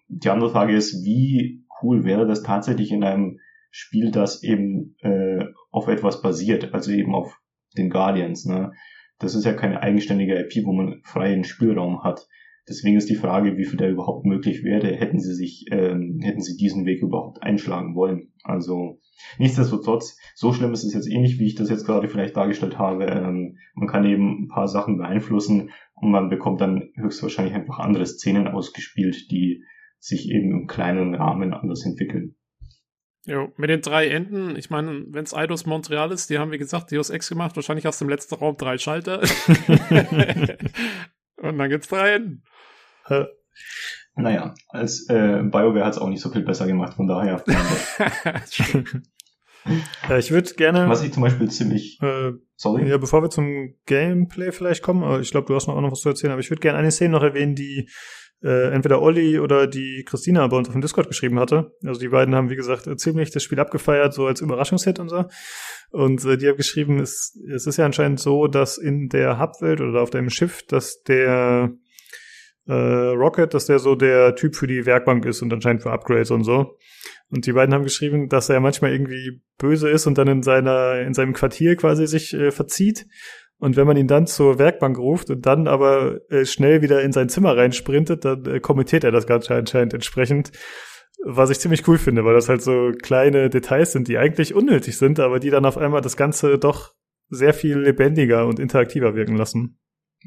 [0.09, 3.39] die andere Frage ist, wie cool wäre das tatsächlich in einem
[3.71, 7.41] Spiel, das eben äh, auf etwas basiert, also eben auf
[7.77, 8.45] den Guardians.
[8.45, 8.73] Ne?
[9.19, 12.27] Das ist ja keine eigenständige IP, wo man freien Spielraum hat.
[12.69, 16.41] Deswegen ist die Frage, wie viel da überhaupt möglich wäre, hätten sie sich, ähm, hätten
[16.41, 18.33] sie diesen Weg überhaupt einschlagen wollen.
[18.45, 19.01] Also
[19.39, 23.07] nichtsdestotrotz, so schlimm ist es jetzt ähnlich, wie ich das jetzt gerade vielleicht dargestellt habe.
[23.07, 28.07] Ähm, man kann eben ein paar Sachen beeinflussen und man bekommt dann höchstwahrscheinlich einfach andere
[28.07, 29.65] Szenen ausgespielt, die
[29.99, 32.37] sich eben im kleinen Rahmen anders entwickeln.
[33.25, 36.59] Jo, mit den drei Enden, ich meine, wenn es Eidos Montreal ist, die haben wie
[36.59, 39.21] gesagt Deus Ex gemacht, wahrscheinlich hast du im letzten Raum drei Schalter.
[41.37, 42.43] und dann gibt's drei Enden.
[44.15, 47.43] Naja, als äh, BioWare hat es auch nicht so viel besser gemacht, von daher.
[50.09, 50.89] ja, ich würde gerne.
[50.89, 51.99] Was ich zum Beispiel ziemlich.
[52.03, 52.89] Äh, sorry.
[52.89, 56.01] Ja, bevor wir zum Gameplay vielleicht kommen, ich glaube, du hast noch, auch noch was
[56.01, 57.89] zu erzählen, aber ich würde gerne eine Szene noch erwähnen, die
[58.43, 61.73] äh, entweder Olli oder die Christina bei uns auf dem Discord geschrieben hatte.
[61.87, 65.25] Also die beiden haben, wie gesagt, ziemlich das Spiel abgefeiert, so als Überraschungshit und so.
[65.91, 69.81] Und äh, die haben geschrieben, es, es ist ja anscheinend so, dass in der Hubwelt
[69.81, 71.73] oder auf deinem Schiff, dass der
[72.67, 76.31] äh, Rocket, dass der so der Typ für die Werkbank ist und anscheinend für Upgrades
[76.31, 76.77] und so.
[77.29, 81.01] Und die beiden haben geschrieben, dass er manchmal irgendwie böse ist und dann in seiner
[81.01, 83.07] in seinem Quartier quasi sich äh, verzieht.
[83.59, 87.13] Und wenn man ihn dann zur Werkbank ruft und dann aber äh, schnell wieder in
[87.13, 90.53] sein Zimmer reinsprintet, dann äh, kommentiert er das Ganze anscheinend entsprechend.
[91.25, 94.99] Was ich ziemlich cool finde, weil das halt so kleine Details sind, die eigentlich unnötig
[94.99, 96.95] sind, aber die dann auf einmal das Ganze doch
[97.29, 99.79] sehr viel lebendiger und interaktiver wirken lassen.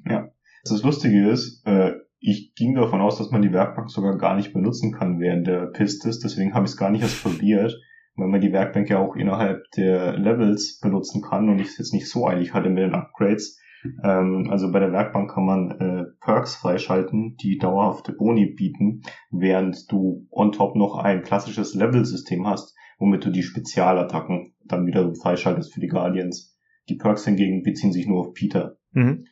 [0.05, 0.29] Ja.
[0.63, 1.91] Das Lustige ist, äh,
[2.27, 5.67] ich ging davon aus, dass man die Werkbank sogar gar nicht benutzen kann während der
[5.67, 7.79] Pistis, deswegen habe ich es gar nicht erst probiert,
[8.15, 11.93] weil man die Werkbank ja auch innerhalb der Levels benutzen kann und ich es jetzt
[11.93, 13.59] nicht so eilig hatte mit den Upgrades.
[14.03, 19.91] Ähm, also bei der Werkbank kann man äh, Perks freischalten, die dauerhafte Boni bieten, während
[19.91, 25.71] du on top noch ein klassisches Level-System hast, womit du die Spezialattacken dann wieder freischaltest
[25.73, 26.57] für die Guardians.
[26.89, 28.77] Die Perks hingegen beziehen sich nur auf Peter.
[28.93, 29.25] Mhm.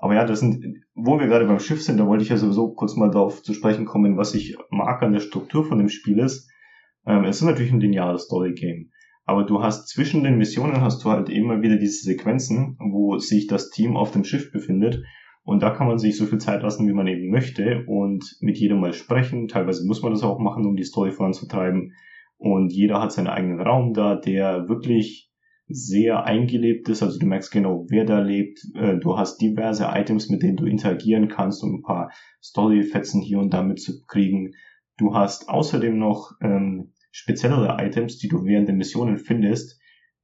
[0.00, 0.64] Aber ja, das sind,
[0.94, 3.52] wo wir gerade beim Schiff sind, da wollte ich ja sowieso kurz mal darauf zu
[3.52, 6.50] sprechen kommen, was ich mag an der Struktur von dem Spiel ist.
[7.06, 8.90] Ähm, es ist natürlich ein lineares Story-Game.
[9.26, 13.46] Aber du hast zwischen den Missionen hast du halt immer wieder diese Sequenzen, wo sich
[13.46, 15.04] das Team auf dem Schiff befindet
[15.42, 18.56] Und da kann man sich so viel Zeit lassen, wie man eben möchte und mit
[18.56, 19.48] jedem mal sprechen.
[19.48, 21.92] Teilweise muss man das auch machen, um die Story voranzutreiben.
[22.38, 25.29] Und jeder hat seinen eigenen Raum da, der wirklich
[25.70, 27.02] sehr eingelebt ist.
[27.02, 28.60] Also du merkst genau, wer da lebt.
[28.74, 32.10] Äh, du hast diverse Items, mit denen du interagieren kannst, um ein paar
[32.42, 34.52] Story-Fetzen hier und da mitzukriegen.
[34.98, 39.80] Du hast außerdem noch ähm, speziellere Items, die du während der Missionen findest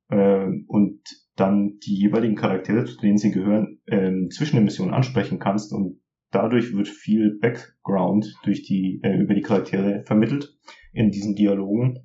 [0.09, 1.01] äh, und
[1.37, 6.01] dann die jeweiligen Charaktere, zu denen sie gehören, äh, zwischen den Missionen ansprechen kannst und
[6.31, 10.57] dadurch wird viel Background durch die äh, über die Charaktere vermittelt
[10.93, 12.01] in diesen Dialogen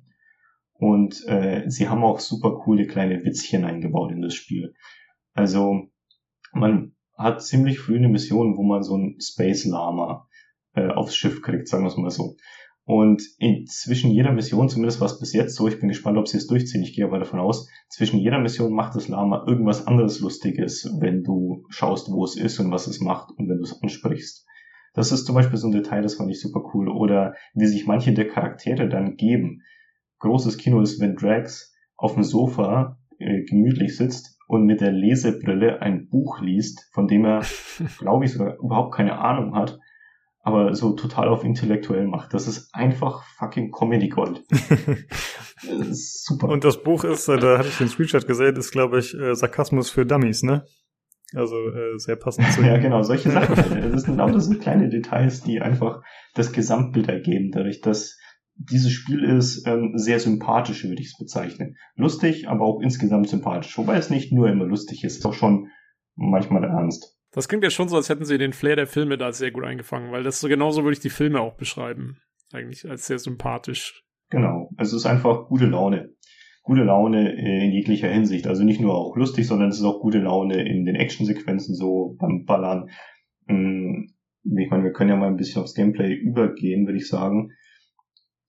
[0.82, 4.74] und äh, sie haben auch super coole kleine Witzchen eingebaut in das Spiel.
[5.32, 5.86] Also
[6.52, 10.26] man hat ziemlich früh eine Mission, wo man so ein Space Lama
[10.74, 12.34] äh, aufs Schiff kriegt, sagen wir es mal so.
[12.84, 16.38] Und in, zwischen jeder Mission, zumindest was bis jetzt so, ich bin gespannt, ob sie
[16.38, 20.18] es durchziehen, ich gehe aber davon aus, zwischen jeder Mission macht das Lama irgendwas anderes
[20.18, 23.80] Lustiges, wenn du schaust, wo es ist und was es macht und wenn du es
[23.80, 24.44] ansprichst.
[24.94, 26.88] Das ist zum Beispiel so ein Detail, das fand ich super cool.
[26.88, 29.62] Oder wie sich manche der Charaktere dann geben.
[30.22, 35.80] Großes Kino ist, wenn Drax auf dem Sofa äh, gemütlich sitzt und mit der Lesebrille
[35.80, 37.42] ein Buch liest, von dem er,
[37.98, 39.78] glaube ich, sogar überhaupt keine Ahnung hat
[40.42, 42.34] aber so total auf intellektuell macht.
[42.34, 44.42] Das ist einfach fucking Comedy Gold.
[45.90, 46.48] super.
[46.48, 49.34] Und das Buch ist, äh, da hatte ich den Screenshot gesehen, ist glaube ich äh,
[49.34, 50.64] Sarkasmus für Dummies, ne?
[51.34, 52.62] Also äh, sehr passend zu.
[52.64, 53.54] ja, genau, solche Sachen.
[53.92, 56.02] das sind lauter so kleine Details, die einfach
[56.34, 58.18] das Gesamtbild ergeben, dadurch, dass
[58.70, 61.76] dieses Spiel ist ähm, sehr sympathisch, würde ich es bezeichnen.
[61.96, 63.76] Lustig, aber auch insgesamt sympathisch.
[63.78, 65.68] Wobei es nicht nur immer lustig ist, ist auch schon
[66.14, 67.16] manchmal ernst.
[67.32, 69.64] Das klingt ja schon so, als hätten sie den Flair der Filme da sehr gut
[69.64, 72.18] eingefangen, weil das so genauso würde ich die Filme auch beschreiben.
[72.52, 74.04] Eigentlich als sehr sympathisch.
[74.28, 74.70] Genau.
[74.76, 76.14] Es ist einfach gute Laune.
[76.62, 78.46] Gute Laune in jeglicher Hinsicht.
[78.46, 82.16] Also nicht nur auch lustig, sondern es ist auch gute Laune in den Actionsequenzen, so
[82.18, 82.90] beim Ballern.
[83.48, 84.12] Hm,
[84.44, 87.52] ich meine, wir können ja mal ein bisschen aufs Gameplay übergehen, würde ich sagen.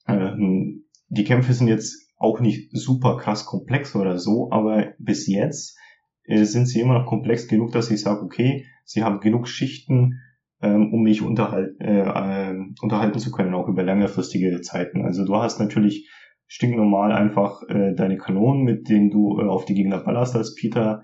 [0.07, 5.77] Ähm, die Kämpfe sind jetzt auch nicht super krass komplex oder so, aber bis jetzt
[6.25, 10.21] äh, sind sie immer noch komplex genug, dass ich sage, okay, sie haben genug Schichten,
[10.61, 15.03] ähm, um mich unterhalt, äh, äh, unterhalten zu können, auch über längerfristige Zeiten.
[15.03, 16.09] Also du hast natürlich
[16.47, 21.03] stinknormal einfach äh, deine Kanonen, mit denen du äh, auf die Gegner ballerst als Peter.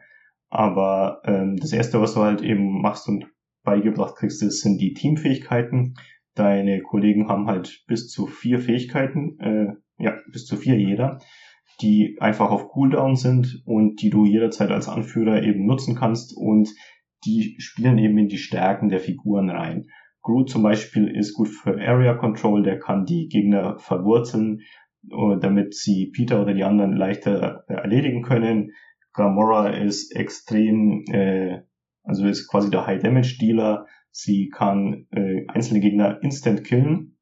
[0.49, 3.25] Aber ähm, das erste, was du halt eben machst und
[3.63, 5.95] beigebracht kriegst, ist, sind die Teamfähigkeiten.
[6.39, 11.19] Deine Kollegen haben halt bis zu vier Fähigkeiten, äh, ja, bis zu vier jeder
[11.81, 16.69] die einfach auf Cooldown sind und die du jederzeit als Anführer eben nutzen kannst und
[17.25, 19.87] die spielen eben in die Stärken der Figuren rein.
[20.21, 24.59] Groot zum Beispiel ist gut für Area Control, der kann die Gegner verwurzeln,
[25.09, 28.71] äh, damit sie Peter oder die anderen leichter äh, erledigen können.
[29.13, 31.61] Gamora ist extrem, äh,
[32.03, 33.85] also ist quasi der High Damage Dealer.
[34.11, 37.19] Sie kann äh, einzelne Gegner instant killen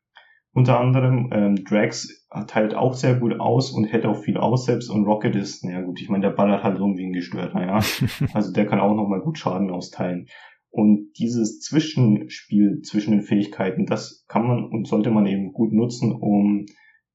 [0.58, 1.30] unter anderem.
[1.32, 5.36] Ähm, Drax teilt auch sehr gut aus und hält auch viel aus selbst und Rocket
[5.36, 7.80] ist, naja gut, ich meine, der ballert halt irgendwie ein gestört, naja.
[8.34, 10.26] also der kann auch nochmal gut Schaden austeilen.
[10.72, 16.12] Und dieses Zwischenspiel zwischen den Fähigkeiten, das kann man und sollte man eben gut nutzen,
[16.12, 16.66] um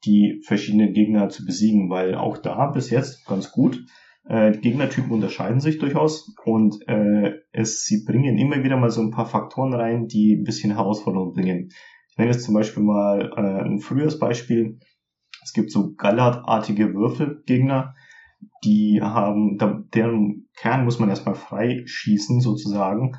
[0.04, 3.84] die verschiedenen Gegner zu besiegen, weil auch da bis jetzt ganz gut.
[4.24, 9.10] Äh, Gegnertypen unterscheiden sich durchaus und äh, es, sie bringen immer wieder mal so ein
[9.10, 11.68] paar Faktoren rein, die ein bisschen Herausforderungen bringen.
[12.08, 14.78] Ich nenne jetzt zum Beispiel mal äh, ein frühes Beispiel.
[15.42, 17.94] Es gibt so Gallard-artige Würfelgegner,
[18.64, 19.58] die haben,
[19.92, 23.16] deren Kern muss man erstmal freischießen sozusagen.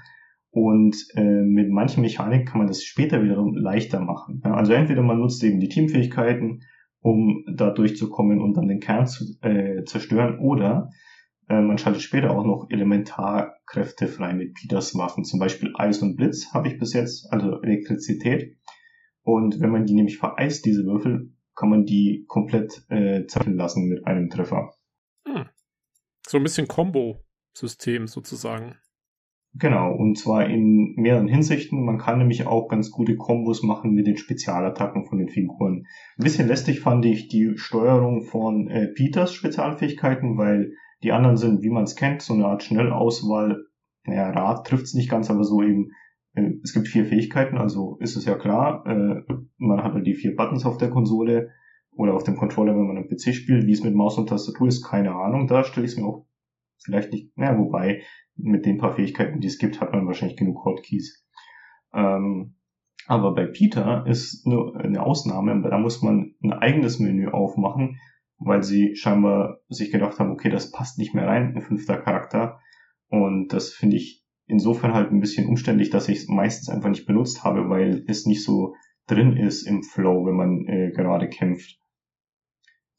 [0.51, 4.41] Und äh, mit manchen Mechaniken kann man das später wiederum leichter machen.
[4.45, 6.61] Ja, also entweder man nutzt eben die Teamfähigkeiten,
[7.03, 10.90] um da durchzukommen und dann den Kern zu äh, zerstören, oder
[11.49, 15.25] äh, man schaltet später auch noch Elementarkräfte frei mit Peters Waffen.
[15.25, 18.57] Zum Beispiel Eis und Blitz habe ich bis jetzt, also Elektrizität.
[19.22, 23.88] Und wenn man die nämlich vereist, diese Würfel, kann man die komplett äh, zerfallen lassen
[23.88, 24.73] mit einem Treffer.
[25.27, 25.45] Hm.
[26.25, 28.77] So ein bisschen Combo-System sozusagen.
[29.56, 31.85] Genau, und zwar in mehreren Hinsichten.
[31.85, 35.85] Man kann nämlich auch ganz gute Kombos machen mit den Spezialattacken von den Figuren.
[36.17, 40.72] Ein bisschen lästig fand ich die Steuerung von äh, Peters Spezialfähigkeiten, weil
[41.03, 43.65] die anderen sind, wie man es kennt, so eine Art Schnellauswahl.
[44.06, 45.91] Naja, Rad trifft es nicht ganz, aber so eben
[46.33, 49.22] äh, es gibt vier Fähigkeiten, also ist es ja klar, äh,
[49.57, 51.51] man hat halt die vier Buttons auf der Konsole
[51.91, 53.67] oder auf dem Controller, wenn man am PC spielt.
[53.67, 55.48] Wie es mit Maus und Tastatur ist, keine Ahnung.
[55.48, 56.25] Da stelle ich es mir auch
[56.83, 58.01] vielleicht nicht, naja, wobei
[58.36, 61.26] mit den paar Fähigkeiten, die es gibt, hat man wahrscheinlich genug Hotkeys.
[61.94, 62.56] Ähm,
[63.08, 68.00] aber bei Peter ist nur eine Ausnahme, da muss man ein eigenes Menü aufmachen,
[68.38, 72.60] weil sie scheinbar sich gedacht haben, okay, das passt nicht mehr rein, ein fünfter Charakter.
[73.10, 77.06] Und das finde ich insofern halt ein bisschen umständlich, dass ich es meistens einfach nicht
[77.06, 78.74] benutzt habe, weil es nicht so
[79.08, 81.78] drin ist im Flow, wenn man äh, gerade kämpft.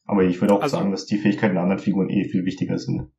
[0.04, 2.78] Aber ich würde auch Also- sagen, dass die Fähigkeiten der anderen Figuren eh viel wichtiger
[2.78, 3.10] sind.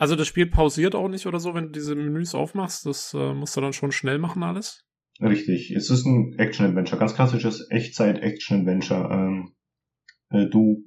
[0.00, 2.86] Also das Spiel pausiert auch nicht oder so, wenn du diese Menüs aufmachst.
[2.86, 4.82] Das äh, musst du dann schon schnell machen alles.
[5.20, 9.10] Richtig, es ist ein Action-Adventure, ganz klassisches Echtzeit-Action-Adventure.
[9.12, 9.52] Ähm,
[10.30, 10.84] äh, du,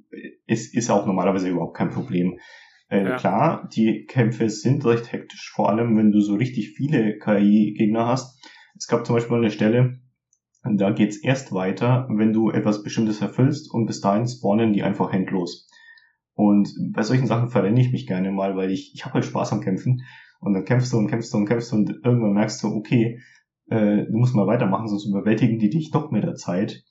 [0.48, 2.40] es ist auch normalerweise überhaupt kein Problem.
[2.88, 3.16] Äh, Ja.
[3.16, 8.44] Klar, die Kämpfe sind recht hektisch, vor allem wenn du so richtig viele KI-Gegner hast.
[8.76, 10.00] Es gab zum Beispiel eine Stelle,
[10.64, 15.12] da geht's erst weiter, wenn du etwas Bestimmtes erfüllst und bis dahin spawnen die einfach
[15.12, 15.68] endlos.
[16.34, 19.52] Und bei solchen Sachen verrenne ich mich gerne mal, weil ich, ich habe halt Spaß
[19.52, 20.02] am Kämpfen.
[20.40, 23.20] Und dann kämpfst du und kämpfst du und kämpfst du und irgendwann merkst du, okay,
[23.68, 26.84] äh, du musst mal weitermachen, sonst überwältigen die dich noch mit der Zeit.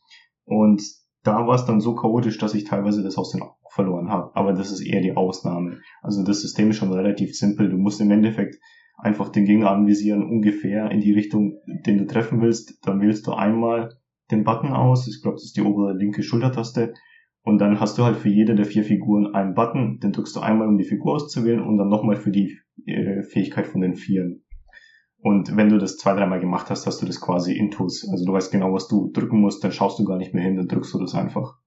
[0.45, 0.81] Und
[1.23, 4.35] da war es dann so chaotisch, dass ich teilweise das aus den Augen verloren habe.
[4.35, 5.79] Aber das ist eher die Ausnahme.
[6.01, 7.69] Also das System ist schon relativ simpel.
[7.69, 8.57] Du musst im Endeffekt
[8.97, 12.85] einfach den Gegner anvisieren, ungefähr in die Richtung, den du treffen willst.
[12.85, 13.97] Dann wählst du einmal
[14.31, 15.07] den Button aus.
[15.07, 16.93] Ich glaube, das ist die obere linke Schultertaste.
[17.43, 19.99] Und dann hast du halt für jede der vier Figuren einen Button.
[19.99, 23.67] Den drückst du einmal, um die Figur auszuwählen und dann nochmal für die äh, Fähigkeit
[23.67, 24.45] von den Vieren.
[25.17, 28.07] Und wenn du das zwei, dreimal gemacht hast, hast du das quasi intus.
[28.09, 30.55] Also du weißt genau, was du drücken musst, dann schaust du gar nicht mehr hin,
[30.55, 31.57] dann drückst du das einfach.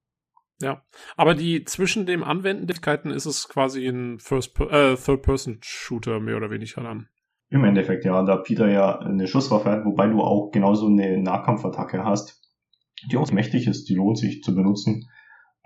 [1.15, 6.37] Aber die zwischen dem Anwenden der Fähigkeiten ist es quasi ein First äh, Third-Person-Shooter mehr
[6.37, 7.07] oder weniger dann.
[7.49, 12.03] Im Endeffekt, ja, da Peter ja eine Schusswaffe hat, wobei du auch genauso eine Nahkampfattacke
[12.03, 12.41] hast,
[13.11, 15.07] die auch mächtig ist, die lohnt sich zu benutzen.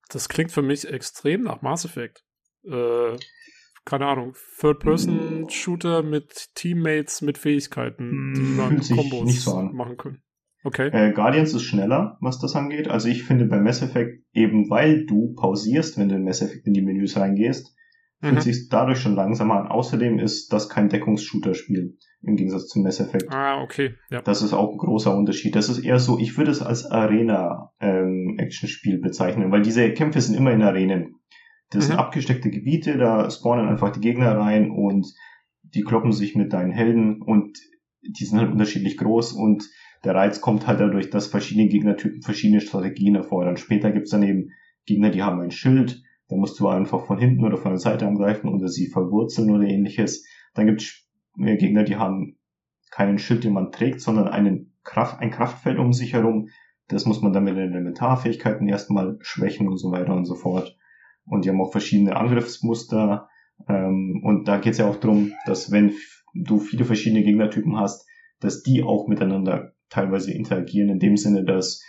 [0.10, 2.24] das klingt für mich extrem nach Mass Effect.
[2.64, 3.18] Äh,
[3.86, 9.74] keine Ahnung, Third-Person-Shooter mit Teammates mit Fähigkeiten, die Hm, man Kombos nicht so an.
[9.74, 10.22] machen können.
[10.64, 10.90] Okay.
[10.92, 12.88] Äh, Guardians ist schneller, was das angeht.
[12.88, 16.66] Also ich finde bei Mass Effect, eben weil du pausierst, wenn du in Mass Effect
[16.66, 17.76] in die Menüs reingehst,
[18.20, 18.42] fühlt Mhm.
[18.42, 19.68] sich dadurch schon langsamer an.
[19.68, 23.32] Außerdem ist das kein Deckungsshooter-Spiel, im Gegensatz zu Mass Effect.
[23.32, 23.96] Ah, okay.
[24.10, 24.22] Ja.
[24.22, 25.56] Das ist auch ein großer Unterschied.
[25.56, 26.86] Das ist eher so, ich würde es als
[27.82, 31.16] Arena-Action-Spiel bezeichnen, weil diese Kämpfe sind immer in Arenen.
[31.72, 32.00] Das sind Mhm.
[32.00, 35.08] abgesteckte Gebiete, da spawnen einfach die Gegner rein und
[35.64, 37.58] die kloppen sich mit deinen Helden und
[38.02, 39.68] die sind halt unterschiedlich groß und
[40.04, 43.58] der Reiz kommt halt dadurch, dass verschiedene Gegnertypen verschiedene Strategien erfordern.
[43.58, 44.52] Später gibt's dann eben
[44.86, 48.06] Gegner, die haben ein Schild, da musst du einfach von hinten oder von der Seite
[48.08, 50.24] angreifen oder sie verwurzeln oder ähnliches.
[50.54, 51.05] Dann gibt's
[51.38, 52.38] Gegner, die haben
[52.92, 56.50] keinen Schild, den man trägt, sondern einen Kraft, ein Kraftfeld um sich herum.
[56.88, 60.78] Das muss man dann mit den Elementarfähigkeiten erstmal schwächen und so weiter und so fort.
[61.26, 63.28] Und die haben auch verschiedene Angriffsmuster.
[63.68, 65.94] Ähm, und da geht es ja auch darum, dass wenn
[66.34, 68.08] du viele verschiedene Gegnertypen hast,
[68.40, 71.82] dass die auch miteinander teilweise interagieren, in dem Sinne, dass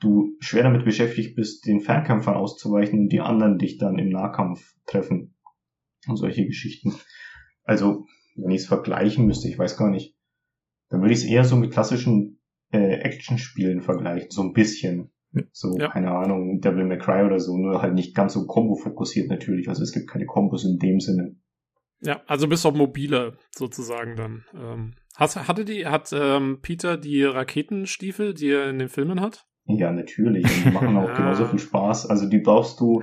[0.00, 4.74] du schwer damit beschäftigt bist, den Fernkämpfern auszuweichen und die anderen dich dann im Nahkampf
[4.86, 5.34] treffen.
[6.08, 6.94] Und solche Geschichten.
[7.64, 10.14] Also, wenn ich es vergleichen müsste, ich weiß gar nicht,
[10.88, 12.40] dann würde ich es eher so mit klassischen
[12.72, 15.10] äh, Actionspielen vergleichen, so ein bisschen.
[15.52, 15.88] So, Ja.
[15.88, 19.68] keine Ahnung, Devil May Cry oder so, nur halt nicht ganz so Combo-fokussiert natürlich.
[19.68, 21.36] Also es gibt keine Kombos in dem Sinne.
[22.02, 24.44] Ja, also bist auch mobiler sozusagen dann.
[24.54, 29.46] Ähm, hast, hatte die, hat ähm, Peter die Raketenstiefel, die er in den Filmen hat?
[29.64, 30.44] Ja, natürlich.
[30.44, 32.06] Und die machen auch genauso viel Spaß.
[32.10, 33.02] Also die brauchst du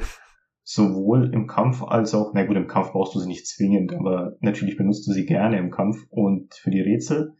[0.71, 4.35] sowohl im Kampf als auch, na gut, im Kampf brauchst du sie nicht zwingend, aber
[4.39, 7.33] natürlich benutzt du sie gerne im Kampf und für die Rätsel.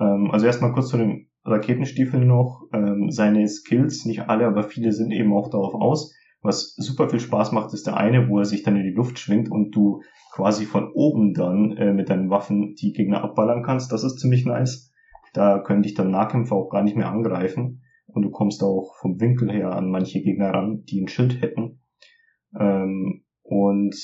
[0.00, 2.62] Ähm, also erstmal kurz zu den Raketenstiefeln noch.
[2.72, 6.12] Ähm, seine Skills, nicht alle, aber viele sind eben auch darauf aus.
[6.42, 9.20] Was super viel Spaß macht, ist der eine, wo er sich dann in die Luft
[9.20, 13.92] schwingt und du quasi von oben dann äh, mit deinen Waffen die Gegner abballern kannst.
[13.92, 14.92] Das ist ziemlich nice.
[15.32, 19.20] Da können dich dann Nahkämpfer auch gar nicht mehr angreifen und du kommst auch vom
[19.20, 21.78] Winkel her an manche Gegner ran, die ein Schild hätten.
[22.58, 23.94] Ähm, und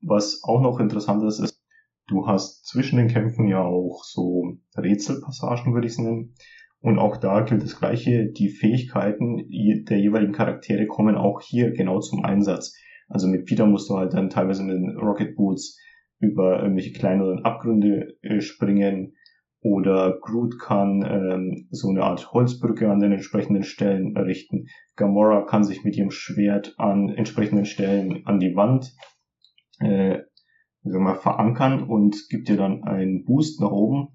[0.00, 1.62] was auch noch interessant ist, ist,
[2.08, 6.34] du hast zwischen den Kämpfen ja auch so Rätselpassagen, würde ich es nennen.
[6.80, 8.30] Und auch da gilt das Gleiche.
[8.30, 9.48] Die Fähigkeiten
[9.88, 12.74] der jeweiligen Charaktere kommen auch hier genau zum Einsatz.
[13.08, 15.78] Also mit Peter musst du halt dann teilweise mit den Rocket Boots
[16.20, 19.14] über irgendwelche kleineren Abgründe äh, springen.
[19.60, 24.66] Oder Groot kann ähm, so eine Art Holzbrücke an den entsprechenden Stellen errichten.
[24.94, 28.94] Gamora kann sich mit ihrem Schwert an entsprechenden Stellen an die Wand
[29.80, 30.18] äh,
[30.82, 34.08] sagen wir verankern und gibt dir dann einen Boost nach oben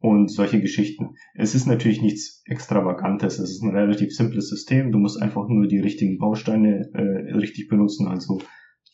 [0.00, 1.14] und solche Geschichten.
[1.34, 4.90] Es ist natürlich nichts Extravagantes, es ist ein relativ simples System.
[4.90, 8.40] Du musst einfach nur die richtigen Bausteine äh, richtig benutzen, also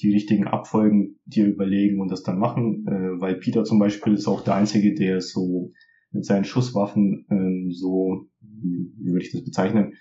[0.01, 4.29] die richtigen Abfolgen dir überlegen und das dann machen, äh, weil Peter zum Beispiel ist
[4.29, 5.73] auch der Einzige, der so
[6.11, 9.95] mit seinen Schusswaffen ähm, so, wie würde ich das bezeichnen,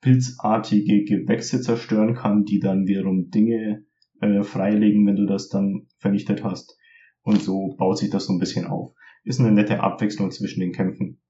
[0.00, 3.84] pilzartige Gewächse zerstören kann, die dann wiederum Dinge
[4.20, 6.76] äh, freilegen, wenn du das dann vernichtet hast.
[7.22, 8.92] Und so baut sich das so ein bisschen auf.
[9.24, 11.20] Ist eine nette Abwechslung zwischen den Kämpfen.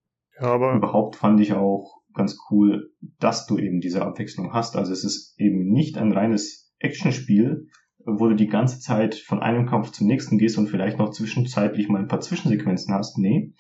[0.40, 4.76] Ja, aber Überhaupt fand ich auch ganz cool, dass du eben diese Abwechslung hast.
[4.76, 7.68] Also es ist eben nicht ein reines Actionspiel,
[8.16, 11.88] wo du die ganze Zeit von einem Kampf zum nächsten gehst und vielleicht noch zwischenzeitlich
[11.88, 13.18] mal ein paar Zwischensequenzen hast.
[13.18, 13.52] Nee,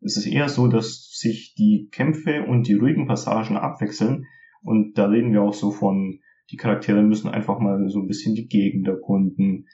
[0.00, 4.26] es ist eher so, dass sich die Kämpfe und die ruhigen Passagen abwechseln.
[4.62, 8.34] Und da reden wir auch so von, die Charaktere müssen einfach mal so ein bisschen
[8.34, 9.66] die Gegend erkunden.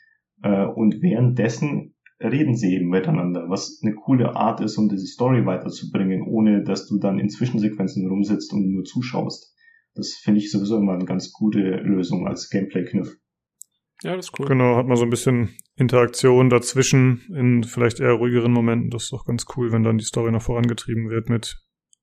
[0.42, 5.46] Äh, und währenddessen reden sie eben miteinander, was eine coole Art ist, um diese Story
[5.46, 9.54] weiterzubringen, ohne dass du dann in Zwischensequenzen rumsitzt und nur zuschaust.
[9.94, 13.16] Das finde ich sowieso immer eine ganz gute Lösung als Gameplay-Kniff.
[14.02, 14.46] Ja, das ist cool.
[14.46, 18.90] Genau, hat man so ein bisschen Interaktion dazwischen in vielleicht eher ruhigeren Momenten.
[18.90, 21.58] Das ist doch ganz cool, wenn dann die Story noch vorangetrieben wird mit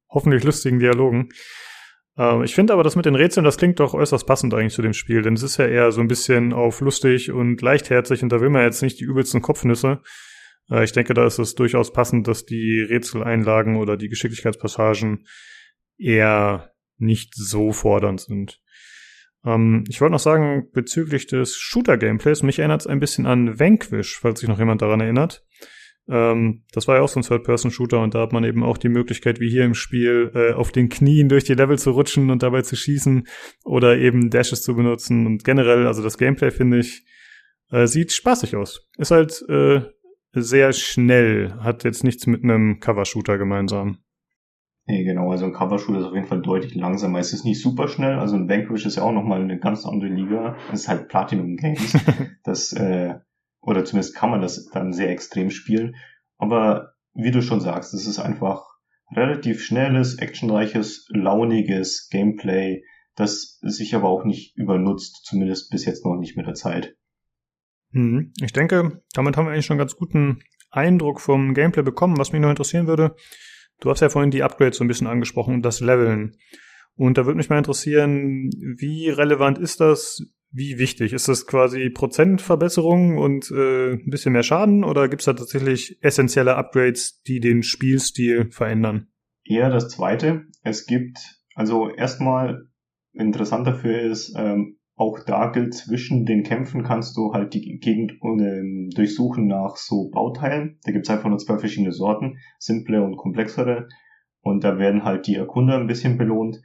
[0.10, 1.30] hoffentlich lustigen Dialogen.
[2.18, 4.82] Ähm, ich finde aber das mit den Rätseln, das klingt doch äußerst passend eigentlich zu
[4.82, 8.30] dem Spiel, denn es ist ja eher so ein bisschen auf lustig und leichtherzig und
[8.30, 10.02] da will man jetzt nicht die übelsten Kopfnüsse.
[10.70, 15.26] Äh, ich denke, da ist es durchaus passend, dass die Rätseleinlagen oder die Geschicklichkeitspassagen
[15.98, 18.60] eher nicht so fordernd sind.
[19.46, 24.20] Ähm, ich wollte noch sagen, bezüglich des Shooter-Gameplays, mich erinnert es ein bisschen an Vanquish,
[24.20, 25.46] falls sich noch jemand daran erinnert.
[26.10, 28.90] Ähm, das war ja auch so ein Third-Person-Shooter und da hat man eben auch die
[28.90, 32.44] Möglichkeit, wie hier im Spiel, äh, auf den Knien durch die Level zu rutschen und
[32.44, 33.28] dabei zu schießen
[33.66, 35.26] oder eben Dashes zu benutzen.
[35.26, 37.06] Und generell, also das Gameplay finde ich,
[37.72, 38.88] äh, sieht spaßig aus.
[38.98, 39.82] Ist halt äh,
[40.32, 44.00] sehr schnell, hat jetzt nichts mit einem Cover-Shooter gemeinsam.
[44.90, 47.20] Nee, genau, also ein Cover-Shooter ist auf jeden Fall deutlich langsamer.
[47.20, 50.10] Es ist nicht super schnell, also ein Vanquish ist ja auch nochmal eine ganz andere
[50.10, 50.56] Liga.
[50.72, 51.98] Es ist halt Platinum Games.
[52.46, 53.16] das, äh,
[53.60, 55.96] oder zumindest kann man das dann sehr extrem spielen.
[56.38, 58.64] Aber wie du schon sagst, es ist einfach
[59.14, 62.84] relativ schnelles, actionreiches, launiges Gameplay,
[63.16, 66.96] das sich aber auch nicht übernutzt, zumindest bis jetzt noch nicht mit der Zeit.
[67.92, 68.32] Mhm.
[68.42, 72.18] Ich denke, damit haben wir eigentlich schon einen ganz guten Eindruck vom Gameplay bekommen.
[72.18, 73.16] Was mich noch interessieren würde,
[73.80, 76.38] du hast ja vorhin die Upgrades so ein bisschen angesprochen und das Leveln.
[76.96, 80.20] Und da würde mich mal interessieren, wie relevant ist das?
[80.50, 81.14] Wie wichtig?
[81.14, 86.00] Ist das quasi Prozentverbesserung und äh, ein bisschen mehr Schaden oder gibt es da tatsächlich
[86.02, 89.08] essentielle Upgrades, die den Spielstil verändern?
[89.44, 90.46] Eher das zweite.
[90.64, 91.20] Es gibt,
[91.54, 92.68] also erstmal
[93.14, 98.14] interessant dafür ist, ähm, auch da gilt, zwischen den Kämpfen kannst du halt die Gegend
[98.24, 100.80] ähm, durchsuchen nach so Bauteilen.
[100.84, 103.88] Da gibt's einfach nur zwei verschiedene Sorten, simple und komplexere.
[104.42, 106.62] Und da werden halt die Erkunder ein bisschen belohnt.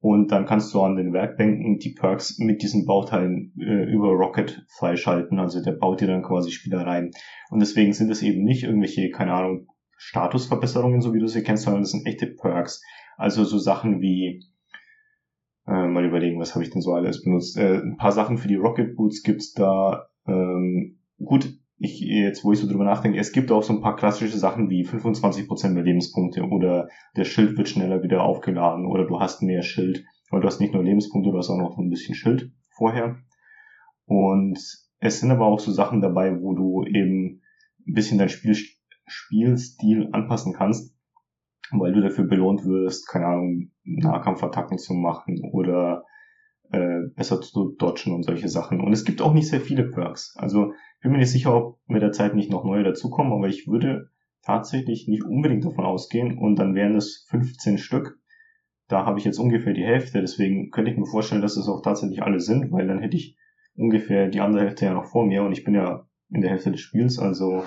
[0.00, 4.66] Und dann kannst du an den Werkbänken die Perks mit diesen Bauteilen äh, über Rocket
[4.68, 5.38] freischalten.
[5.38, 7.12] Also der baut dir dann quasi Spielereien.
[7.50, 11.64] Und deswegen sind es eben nicht irgendwelche, keine Ahnung, Statusverbesserungen, so wie du sie kennst,
[11.64, 12.82] sondern das sind echte Perks.
[13.16, 14.42] Also so Sachen wie
[15.66, 17.56] äh, mal überlegen, was habe ich denn so alles benutzt.
[17.56, 20.08] Äh, ein paar Sachen für die Rocket Boots gibt's da.
[20.26, 23.96] Ähm, gut, ich jetzt, wo ich so drüber nachdenke, es gibt auch so ein paar
[23.96, 29.20] klassische Sachen wie 25% mehr Lebenspunkte oder der Schild wird schneller wieder aufgeladen oder du
[29.20, 32.14] hast mehr Schild, weil du hast nicht nur Lebenspunkte, du hast auch noch ein bisschen
[32.14, 33.16] Schild vorher.
[34.06, 34.58] Und
[35.00, 37.42] es sind aber auch so Sachen dabei, wo du eben
[37.86, 38.56] ein bisschen dein Spiel,
[39.06, 40.95] Spielstil anpassen kannst,
[41.72, 46.04] weil du dafür belohnt wirst, keine Ahnung, Nahkampfattacken zu machen oder
[46.70, 48.80] äh, besser zu dodgen und solche Sachen.
[48.80, 50.34] Und es gibt auch nicht sehr viele Perks.
[50.36, 53.48] Also ich bin mir nicht sicher, ob mit der Zeit nicht noch neue dazukommen, aber
[53.48, 54.10] ich würde
[54.42, 58.18] tatsächlich nicht unbedingt davon ausgehen und dann wären es 15 Stück.
[58.88, 61.82] Da habe ich jetzt ungefähr die Hälfte, deswegen könnte ich mir vorstellen, dass es auch
[61.82, 63.36] tatsächlich alle sind, weil dann hätte ich
[63.74, 66.70] ungefähr die andere Hälfte ja noch vor mir und ich bin ja in der Hälfte
[66.70, 67.64] des Spiels, also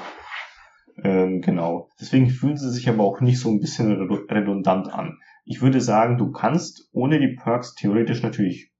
[1.03, 1.89] ähm, genau.
[1.99, 5.17] Deswegen fühlen sie sich aber auch nicht so ein bisschen redundant an.
[5.45, 8.71] Ich würde sagen, du kannst ohne die Perks theoretisch natürlich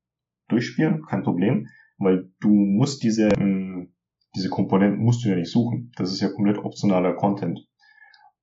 [0.48, 1.67] durchspielen, kein Problem,
[1.98, 3.93] weil du musst diese, ähm,
[4.35, 5.91] diese Komponenten musst du ja nicht suchen.
[5.95, 7.59] Das ist ja komplett optionaler Content.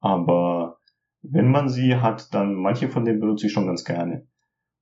[0.00, 0.78] Aber
[1.22, 4.26] wenn man sie hat, dann manche von denen benutze ich schon ganz gerne.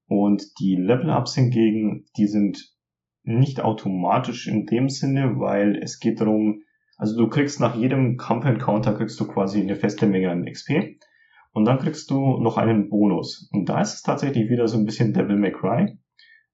[0.07, 2.75] Und die Level-Ups hingegen, die sind
[3.23, 6.64] nicht automatisch in dem Sinne, weil es geht darum,
[6.97, 10.99] also du kriegst nach jedem Kampf-Encounter kriegst du quasi eine feste Menge an XP.
[11.53, 13.49] Und dann kriegst du noch einen Bonus.
[13.53, 15.99] Und da ist es tatsächlich wieder so ein bisschen Devil May Cry.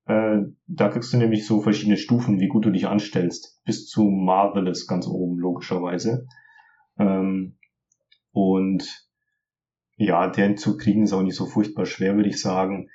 [0.05, 3.63] Äh, da kriegst du nämlich so verschiedene Stufen, wie gut du dich anstellst.
[3.65, 6.27] Bis zu Marvelous ganz oben, logischerweise.
[6.99, 7.57] Ähm,
[8.33, 9.09] und
[9.97, 12.91] ja, den zu kriegen ist auch nicht so furchtbar schwer, würde ich sagen.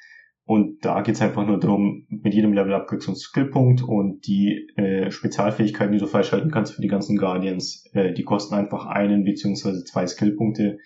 [0.48, 4.28] Und da geht's einfach nur darum, mit jedem Level Up kriegst du einen Skillpunkt und
[4.28, 8.86] die äh, Spezialfähigkeiten, die du freischalten kannst für die ganzen Guardians, äh, die kosten einfach
[8.86, 10.78] einen beziehungsweise zwei Skillpunkte,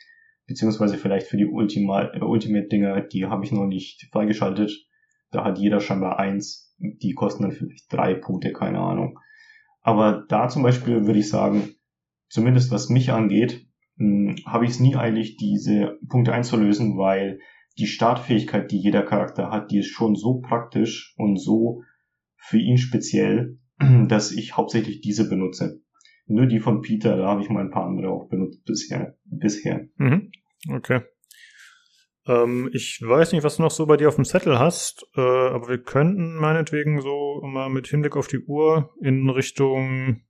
[0.48, 4.72] beziehungsweise vielleicht für die Ultima äh, Ultimate-Dinger, die habe ich noch nicht freigeschaltet.
[5.32, 6.74] Da hat jeder scheinbar eins.
[6.78, 9.20] Die kosten dann vielleicht drei Punkte, keine Ahnung.
[9.82, 11.76] Aber da zum Beispiel würde ich sagen,
[12.30, 17.40] zumindest was mich angeht, hm, habe ich es nie eilig, diese Punkte einzulösen, weil
[17.80, 21.84] die Startfähigkeit, die jeder Charakter hat, die ist schon so praktisch und so
[22.36, 23.58] für ihn speziell,
[24.08, 25.82] dass ich hauptsächlich diese benutze.
[26.28, 29.18] Nur die von Peter, da habe ich mal ein paar andere auch benutzt bisher.
[29.26, 29.88] bisher.
[29.96, 30.32] Mhm.
[30.72, 31.02] Okay.
[32.28, 35.22] Ähm, ich weiß nicht, was du noch so bei dir auf dem Zettel hast, äh,
[35.22, 40.22] aber wir könnten meinetwegen so mal mit Hinblick auf die Uhr in Richtung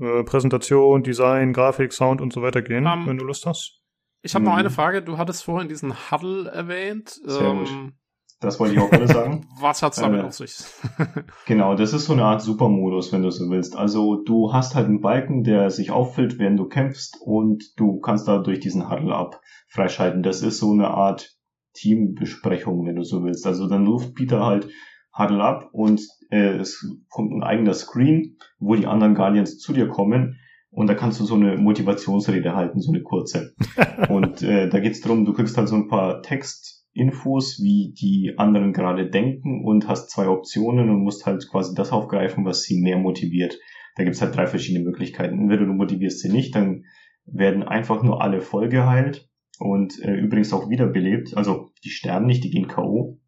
[0.00, 3.80] äh, Präsentation, Design, Grafik, Sound und so weiter gehen, Um, wenn du Lust hast.
[4.26, 4.58] Ich habe noch Mhm.
[4.58, 5.02] eine Frage.
[5.02, 7.08] Du hattest vorhin diesen Huddle erwähnt.
[7.24, 7.68] Sehr gut.
[7.70, 7.92] Ähm,
[8.40, 9.46] Das wollte ich auch gerade sagen.
[9.60, 10.54] was hat's damit Äh, auf sich?
[11.46, 13.74] Genau, das ist so eine Art Supermodus, wenn du so willst.
[13.76, 18.28] Also du hast halt einen Balken, der sich auffüllt, während du kämpfst und du kannst
[18.28, 20.22] dadurch diesen Huddle up freischalten.
[20.22, 21.30] Das ist so eine Art
[21.74, 23.46] Teambesprechung, wenn du so willst.
[23.46, 24.68] Also dann ruft Peter halt
[25.16, 29.88] Huddle up und äh, es kommt ein eigener Screen, wo die anderen Guardians zu dir
[29.88, 30.38] kommen
[30.76, 33.54] und da kannst du so eine Motivationsrede halten, so eine kurze.
[34.10, 38.74] und äh, da geht's drum, du kriegst halt so ein paar Textinfos, wie die anderen
[38.74, 42.98] gerade denken und hast zwei Optionen und musst halt quasi das aufgreifen, was sie mehr
[42.98, 43.58] motiviert.
[43.96, 45.38] Da gibt's halt drei verschiedene Möglichkeiten.
[45.38, 46.84] Entweder du motivierst sie nicht, dann
[47.24, 51.38] werden einfach nur alle voll geheilt und äh, übrigens auch wiederbelebt.
[51.38, 53.18] Also die sterben nicht, die gehen K.O.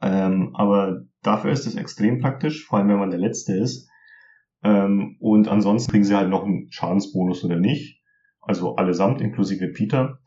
[0.00, 3.88] Ähm, aber dafür ist es extrem praktisch, vor allem wenn man der Letzte ist.
[4.62, 8.00] Ähm, und ansonsten kriegen sie halt noch einen Schadensbonus oder nicht.
[8.40, 10.18] Also allesamt, inklusive Peter.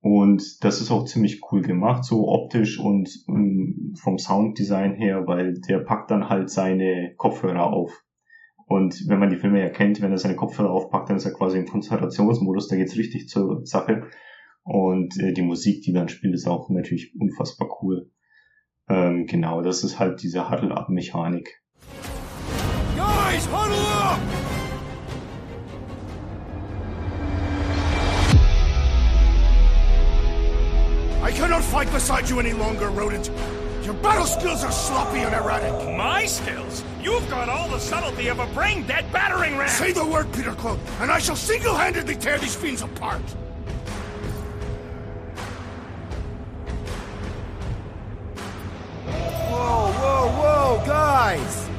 [0.00, 5.60] Und das ist auch ziemlich cool gemacht, so optisch und ähm, vom Sounddesign her, weil
[5.60, 8.02] der packt dann halt seine Kopfhörer auf.
[8.66, 11.34] Und wenn man die Filme ja kennt, wenn er seine Kopfhörer aufpackt, dann ist er
[11.34, 14.04] quasi im Konzentrationsmodus, da geht's richtig zur Sache.
[14.62, 18.10] Und äh, die Musik, die dann spielt, ist auch natürlich unfassbar cool.
[18.88, 21.62] Ähm, genau, das ist halt diese Huddle-Up-Mechanik.
[23.30, 24.20] Guys, huddle up!
[31.22, 33.30] I cannot fight beside you any longer, rodent.
[33.84, 35.72] Your battle skills are sloppy and erratic.
[35.96, 36.82] My skills?
[37.00, 39.68] You've got all the subtlety of a brain-dead battering ram!
[39.68, 43.22] Say the word, Peter Cloak, and I shall single-handedly tear these fiends apart.
[49.06, 51.69] Whoa, whoa, whoa, guys!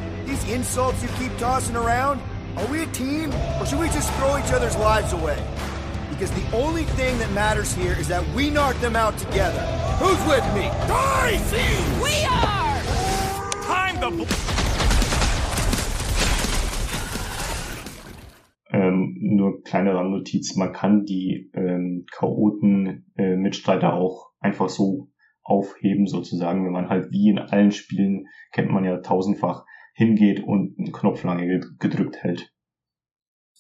[0.52, 2.20] These insults you keep tossing around,
[2.58, 5.42] are we a team, or should we just throw each other's lives away?
[6.10, 9.62] Because the only thing that matters here is that we knock them out together.
[10.00, 10.70] Who's with me?
[10.90, 11.54] Fiends!
[12.04, 12.82] We are!
[13.64, 14.28] Time the
[18.74, 25.08] Ähm, nur kleine Randnotiz, man kann die ähm, chaoten äh, Mitstreiter auch einfach so
[25.44, 29.66] aufheben sozusagen, wenn man halt wie in allen Spielen, kennt man ja tausendfach,
[30.02, 32.52] hingeht und einen Knopf lange ge- gedrückt hält.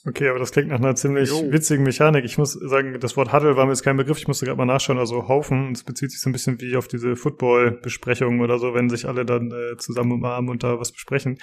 [0.04, 1.52] Okay, aber das klingt nach einer ziemlich Jo.
[1.52, 2.26] witzigen Mechanik.
[2.26, 4.18] Ich muss sagen, das Wort Huddle war mir jetzt kein Begriff.
[4.18, 4.98] Ich musste gerade mal nachschauen.
[4.98, 8.90] Also Haufen, es bezieht sich so ein bisschen wie auf diese Football-Besprechungen oder so, wenn
[8.90, 11.38] sich alle dann äh, zusammen umarmen und da was besprechen.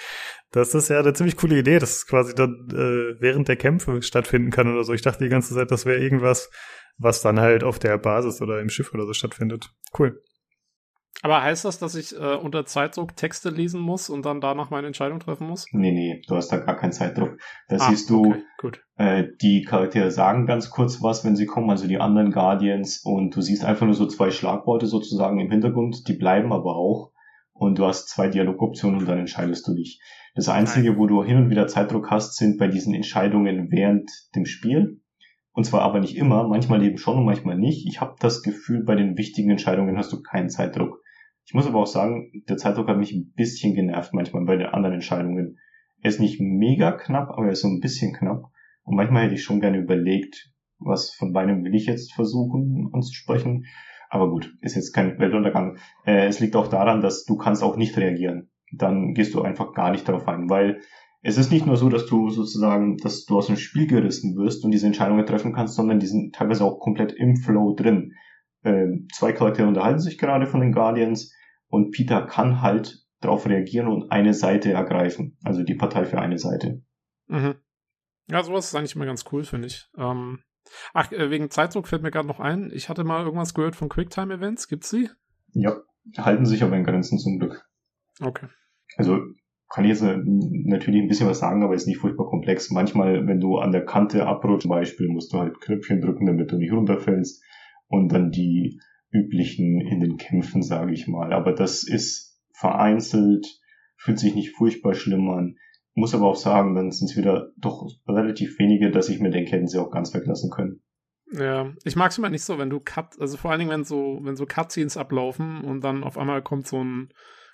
[0.51, 4.01] Das ist ja eine ziemlich coole Idee, dass es quasi dann äh, während der Kämpfe
[4.01, 4.91] stattfinden kann oder so.
[4.93, 6.51] Ich dachte die ganze Zeit, das wäre irgendwas,
[6.97, 9.69] was dann halt auf der Basis oder im Schiff oder so stattfindet.
[9.97, 10.21] Cool.
[11.21, 14.87] Aber heißt das, dass ich äh, unter Zeitdruck Texte lesen muss und dann danach meine
[14.87, 15.65] Entscheidung treffen muss?
[15.71, 17.37] Nee, nee, du hast da gar keinen Zeitdruck.
[17.67, 21.69] Da Ah, siehst du, okay, äh, die Charaktere sagen ganz kurz was, wenn sie kommen,
[21.69, 26.07] also die anderen Guardians, und du siehst einfach nur so zwei Schlagworte sozusagen im Hintergrund,
[26.07, 27.11] die bleiben aber auch.
[27.51, 29.99] Und du hast zwei Dialogoptionen und dann entscheidest du dich.
[30.35, 34.45] Das Einzige, wo du hin und wieder Zeitdruck hast, sind bei diesen Entscheidungen während dem
[34.45, 35.01] Spiel.
[35.59, 37.85] Und zwar aber nicht immer, manchmal eben schon und manchmal nicht.
[37.85, 41.01] Ich habe das Gefühl, bei den wichtigen Entscheidungen hast du keinen Zeitdruck.
[41.43, 44.67] Ich muss aber auch sagen, der Zeitdruck hat mich ein bisschen genervt manchmal bei den
[44.67, 45.57] anderen Entscheidungen.
[46.01, 48.43] Er ist nicht mega knapp, aber er ist so ein bisschen knapp.
[48.83, 53.65] Und manchmal hätte ich schon gerne überlegt, was von beidem will ich jetzt versuchen anzusprechen.
[54.09, 55.77] Aber gut, ist jetzt kein Weltuntergang.
[56.05, 58.49] Äh, es liegt auch daran, dass du kannst auch nicht reagieren.
[58.71, 60.79] Dann gehst du einfach gar nicht darauf ein, weil
[61.21, 64.63] es ist nicht nur so, dass du sozusagen, dass du aus dem Spiel gerissen wirst
[64.63, 68.13] und diese Entscheidungen treffen kannst, sondern die sind teilweise auch komplett im Flow drin.
[68.63, 71.33] Ähm, zwei Charaktere unterhalten sich gerade von den Guardians
[71.67, 75.37] und Peter kann halt darauf reagieren und eine Seite ergreifen.
[75.43, 76.81] Also die Partei für eine Seite.
[77.27, 77.55] Mhm.
[78.29, 79.89] Ja, sowas ist eigentlich immer ganz cool, finde ich.
[79.97, 80.39] Ähm,
[80.93, 82.71] ach, äh, wegen Zeitdruck fällt mir gerade noch ein.
[82.73, 84.67] Ich hatte mal irgendwas gehört von Quicktime-Events.
[84.67, 85.09] Gibt's sie?
[85.53, 85.81] Ja,
[86.17, 87.67] halten sich aber in Grenzen zum Glück.
[88.21, 88.47] Okay.
[88.97, 89.19] Also
[89.69, 92.71] kann jetzt natürlich ein bisschen was sagen, aber ist nicht furchtbar komplex.
[92.71, 96.51] Manchmal, wenn du an der Kante abrutscht, zum Beispiel, musst du halt Knöpfchen drücken, damit
[96.51, 97.43] du nicht runterfällst
[97.87, 98.79] und dann die
[99.11, 101.33] üblichen in den Kämpfen, sage ich mal.
[101.33, 103.59] Aber das ist vereinzelt,
[103.95, 105.55] fühlt sich nicht furchtbar schlimm an.
[105.93, 109.51] Muss aber auch sagen, dann sind es wieder doch relativ wenige, dass ich mir denke,
[109.51, 110.81] hätten sie auch ganz weglassen können.
[111.31, 113.83] Ja, ich mag es immer nicht so, wenn du Cut, also vor allen Dingen, wenn
[113.83, 117.09] so, wenn so Cutscenes ablaufen und dann auf einmal kommt so ein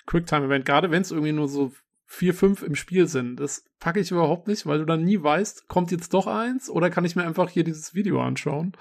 [0.06, 1.72] Quicktime-Event, gerade wenn es irgendwie nur so
[2.06, 3.40] vier, fünf im Spiel sind.
[3.40, 6.90] Das packe ich überhaupt nicht, weil du dann nie weißt, kommt jetzt doch eins oder
[6.90, 8.74] kann ich mir einfach hier dieses Video anschauen.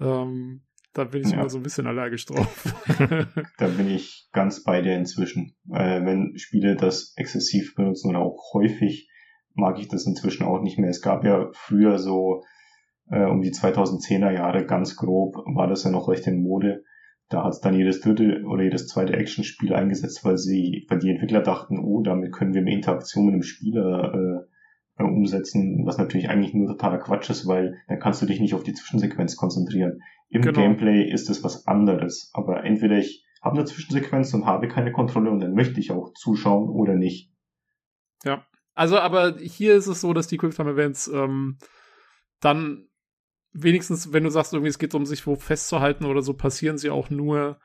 [0.00, 1.40] Ähm, da bin ich ja.
[1.40, 2.74] immer so ein bisschen allergisch drauf.
[3.58, 5.54] da bin ich ganz bei dir inzwischen.
[5.72, 9.08] Äh, wenn Spiele das exzessiv benutzen oder auch häufig,
[9.54, 10.90] mag ich das inzwischen auch nicht mehr.
[10.90, 12.42] Es gab ja früher so
[13.10, 16.84] äh, um die 2010er Jahre ganz grob, war das ja noch recht in Mode.
[17.30, 21.40] Da hat dann jedes dritte oder jedes zweite Actionspiel eingesetzt, weil sie, weil die Entwickler
[21.40, 24.46] dachten, oh, damit können wir mehr Interaktion mit dem Spieler
[24.98, 28.54] äh, umsetzen, was natürlich eigentlich nur totaler Quatsch ist, weil dann kannst du dich nicht
[28.54, 30.02] auf die Zwischensequenz konzentrieren.
[30.28, 30.60] Im genau.
[30.60, 32.30] Gameplay ist es was anderes.
[32.34, 36.12] Aber entweder ich habe eine Zwischensequenz und habe keine Kontrolle und dann möchte ich auch
[36.12, 37.32] zuschauen oder nicht.
[38.24, 38.44] Ja.
[38.74, 41.58] Also, aber hier ist es so, dass die Quicktime Events ähm,
[42.40, 42.89] dann
[43.52, 46.90] wenigstens, wenn du sagst, irgendwie es geht um sich wo festzuhalten oder so, passieren sie
[46.90, 47.58] auch nur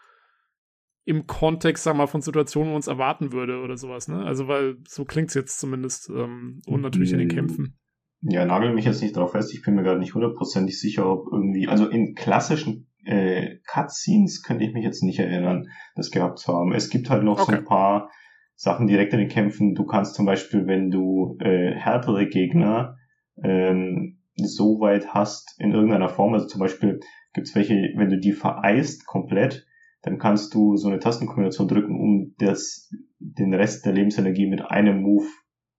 [1.06, 4.24] im Kontext, sag mal, von Situationen, wo uns erwarten würde oder sowas, ne?
[4.24, 7.78] Also, weil so klingt's jetzt zumindest ähm, und natürlich in den Kämpfen.
[8.22, 11.28] Ja, nagel mich jetzt nicht drauf fest, ich bin mir gerade nicht hundertprozentig sicher, ob
[11.32, 16.54] irgendwie, also in klassischen äh, Cutscenes könnte ich mich jetzt nicht erinnern, das gehabt zu
[16.54, 16.74] haben.
[16.74, 17.52] Es gibt halt noch okay.
[17.52, 18.10] so ein paar
[18.56, 19.76] Sachen direkt in den Kämpfen.
[19.76, 22.98] Du kannst zum Beispiel, wenn du äh, härtere Gegner
[23.44, 27.00] ähm, so weit hast in irgendeiner Form, also zum Beispiel
[27.34, 29.66] gibt's welche, wenn du die vereist komplett,
[30.02, 35.02] dann kannst du so eine Tastenkombination drücken, um das, den Rest der Lebensenergie mit einem
[35.02, 35.28] Move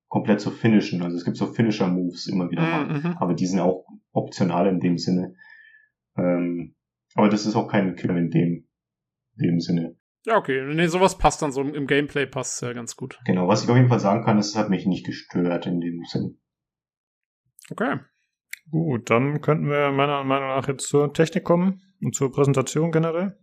[0.08, 1.02] komplett zu finishen.
[1.02, 3.16] Also es gibt so Finisher-Moves immer wieder mal, mhm.
[3.18, 5.34] aber die sind auch optional in dem Sinne.
[6.16, 6.74] Ähm,
[7.14, 8.68] aber das ist auch kein Killer in dem,
[9.34, 9.96] dem Sinne.
[10.24, 10.62] Ja, okay.
[10.74, 13.20] Nee, sowas passt dann so im Gameplay passt ja ganz gut.
[13.24, 15.80] Genau, was ich auf jeden Fall sagen kann, ist, es hat mich nicht gestört in
[15.80, 16.34] dem Sinne.
[17.70, 18.00] Okay.
[18.70, 23.38] Gut, dann könnten wir meiner Meinung nach jetzt zur Technik kommen und zur Präsentation generell.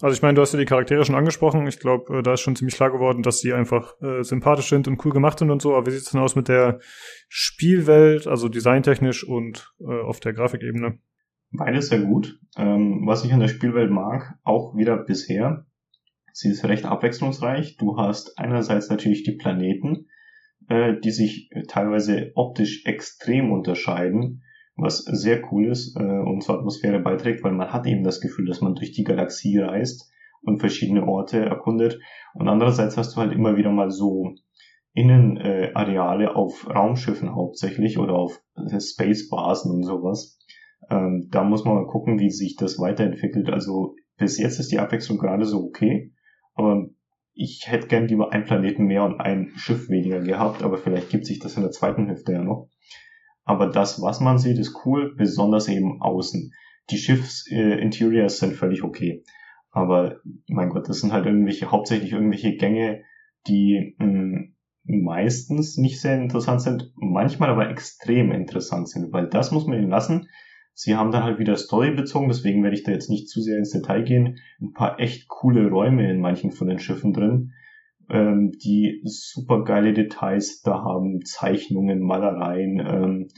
[0.00, 1.66] Also ich meine, du hast ja die Charaktere schon angesprochen.
[1.66, 4.86] Ich glaube, äh, da ist schon ziemlich klar geworden, dass die einfach äh, sympathisch sind
[4.86, 5.74] und cool gemacht sind und so.
[5.74, 6.78] Aber wie sieht es denn aus mit der
[7.28, 10.98] Spielwelt, also designtechnisch und äh, auf der Grafikebene?
[11.50, 12.38] Beides sehr gut.
[12.56, 15.66] Ähm, was ich an der Spielwelt mag, auch wieder bisher,
[16.32, 17.76] sie ist recht abwechslungsreich.
[17.76, 20.06] Du hast einerseits natürlich die Planeten,
[20.68, 24.42] äh, die sich teilweise optisch extrem unterscheiden
[24.78, 28.46] was sehr cool ist äh, und zur Atmosphäre beiträgt, weil man hat eben das Gefühl,
[28.46, 31.98] dass man durch die Galaxie reist und verschiedene Orte erkundet.
[32.34, 34.34] Und andererseits hast du halt immer wieder mal so
[34.94, 40.38] Innenareale äh, auf Raumschiffen hauptsächlich oder auf äh, Spacebasen und sowas.
[40.90, 43.50] Ähm, da muss man mal gucken, wie sich das weiterentwickelt.
[43.50, 46.12] Also bis jetzt ist die Abwechslung gerade so okay,
[46.54, 46.86] aber
[47.40, 51.24] ich hätte gern lieber einen Planeten mehr und ein Schiff weniger gehabt, aber vielleicht gibt
[51.24, 52.68] sich das in der zweiten Hälfte ja noch.
[53.44, 56.52] Aber das, was man sieht, ist cool, besonders eben außen.
[56.90, 59.22] Die Schiffs-Interiors äh, sind völlig okay.
[59.70, 60.16] Aber
[60.48, 63.04] mein Gott, das sind halt irgendwelche, hauptsächlich irgendwelche Gänge,
[63.46, 69.52] die mh, hm, meistens nicht sehr interessant sind, manchmal aber extrem interessant sind, weil das
[69.52, 70.28] muss man ihnen lassen.
[70.80, 73.58] Sie haben dann halt wieder Story bezogen, deswegen werde ich da jetzt nicht zu sehr
[73.58, 74.38] ins Detail gehen.
[74.60, 77.50] Ein paar echt coole Räume in manchen von den Schiffen drin,
[78.08, 83.28] ähm, die super geile Details da haben, Zeichnungen, Malereien ähm,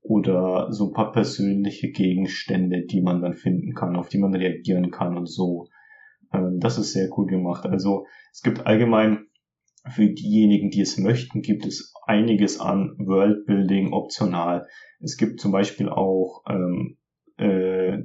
[0.00, 4.92] oder so ein paar persönliche Gegenstände, die man dann finden kann, auf die man reagieren
[4.92, 5.66] kann und so.
[6.32, 7.66] Ähm, das ist sehr cool gemacht.
[7.66, 9.25] Also es gibt allgemein
[9.90, 14.66] für diejenigen, die es möchten, gibt es einiges an Worldbuilding optional.
[15.00, 16.96] Es gibt zum Beispiel auch ähm,
[17.38, 17.98] äh,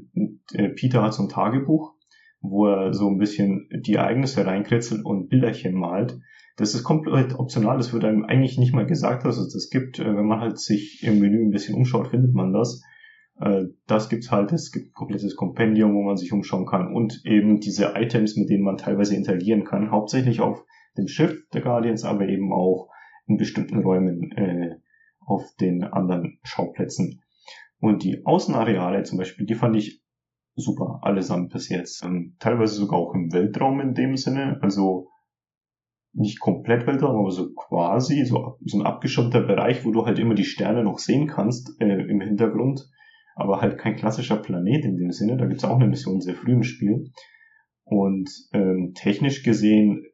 [0.53, 1.95] äh Peter hat so ein Tagebuch
[2.42, 6.19] wo er so ein bisschen die Ereignisse reinkritzelt und Bilderchen malt.
[6.58, 10.00] Das ist komplett optional, das wird einem eigentlich nicht mal gesagt, dass es das gibt.
[10.00, 12.84] Äh, wenn man halt sich im Menü ein bisschen umschaut, findet man das.
[13.40, 17.22] Äh, das gibt's halt, es gibt ein komplettes Kompendium, wo man sich umschauen kann und
[17.26, 20.66] eben diese Items, mit denen man teilweise interagieren kann, hauptsächlich auf
[20.98, 22.90] dem Schiff der Guardians, aber eben auch
[23.28, 24.76] in bestimmten Räumen äh,
[25.26, 27.22] auf den anderen Schauplätzen.
[27.80, 30.02] Und die Außenareale zum Beispiel, die fand ich
[30.56, 32.03] super, allesamt bis jetzt.
[32.03, 35.08] Ähm, teilweise sogar auch im Weltraum in dem Sinne, also
[36.14, 40.36] nicht komplett Weltraum, aber so quasi, so, so ein abgeschirmter Bereich, wo du halt immer
[40.36, 42.90] die Sterne noch sehen kannst äh, im Hintergrund,
[43.36, 45.38] aber halt kein klassischer Planet in dem Sinne.
[45.38, 47.11] Da gibt's auch eine Mission sehr früh im Spiel.
[47.84, 50.06] Und ähm, technisch gesehen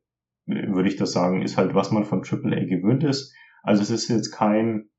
[0.47, 3.33] würde ich das sagen, ist halt, was man von AAA gewöhnt ist.
[3.63, 4.89] Also es ist jetzt kein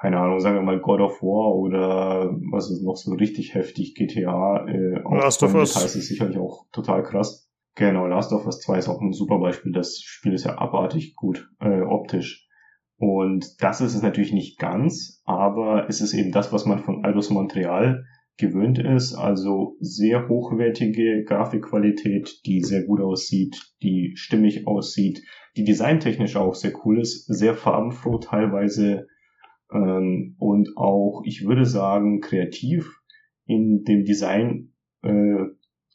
[0.00, 3.94] keine Ahnung, sagen wir mal God of War oder was ist noch so richtig heftig,
[3.94, 5.76] GTA, äh, Last of Us.
[5.76, 7.50] heißt es sicherlich auch total krass.
[7.74, 9.72] Genau, Last of Us 2 ist auch ein super Beispiel.
[9.72, 12.48] Das Spiel ist ja abartig gut äh, optisch.
[12.96, 17.04] Und das ist es natürlich nicht ganz, aber es ist eben das, was man von
[17.04, 18.04] Eidos Montreal
[18.36, 19.14] gewöhnt ist.
[19.14, 25.22] Also sehr hochwertige Grafikqualität, die sehr gut aussieht, die stimmig aussieht,
[25.56, 29.06] die designtechnisch auch sehr cool ist, sehr farbenfroh teilweise
[29.72, 33.00] ähm, und auch, ich würde sagen, kreativ
[33.44, 35.44] in dem Design, äh,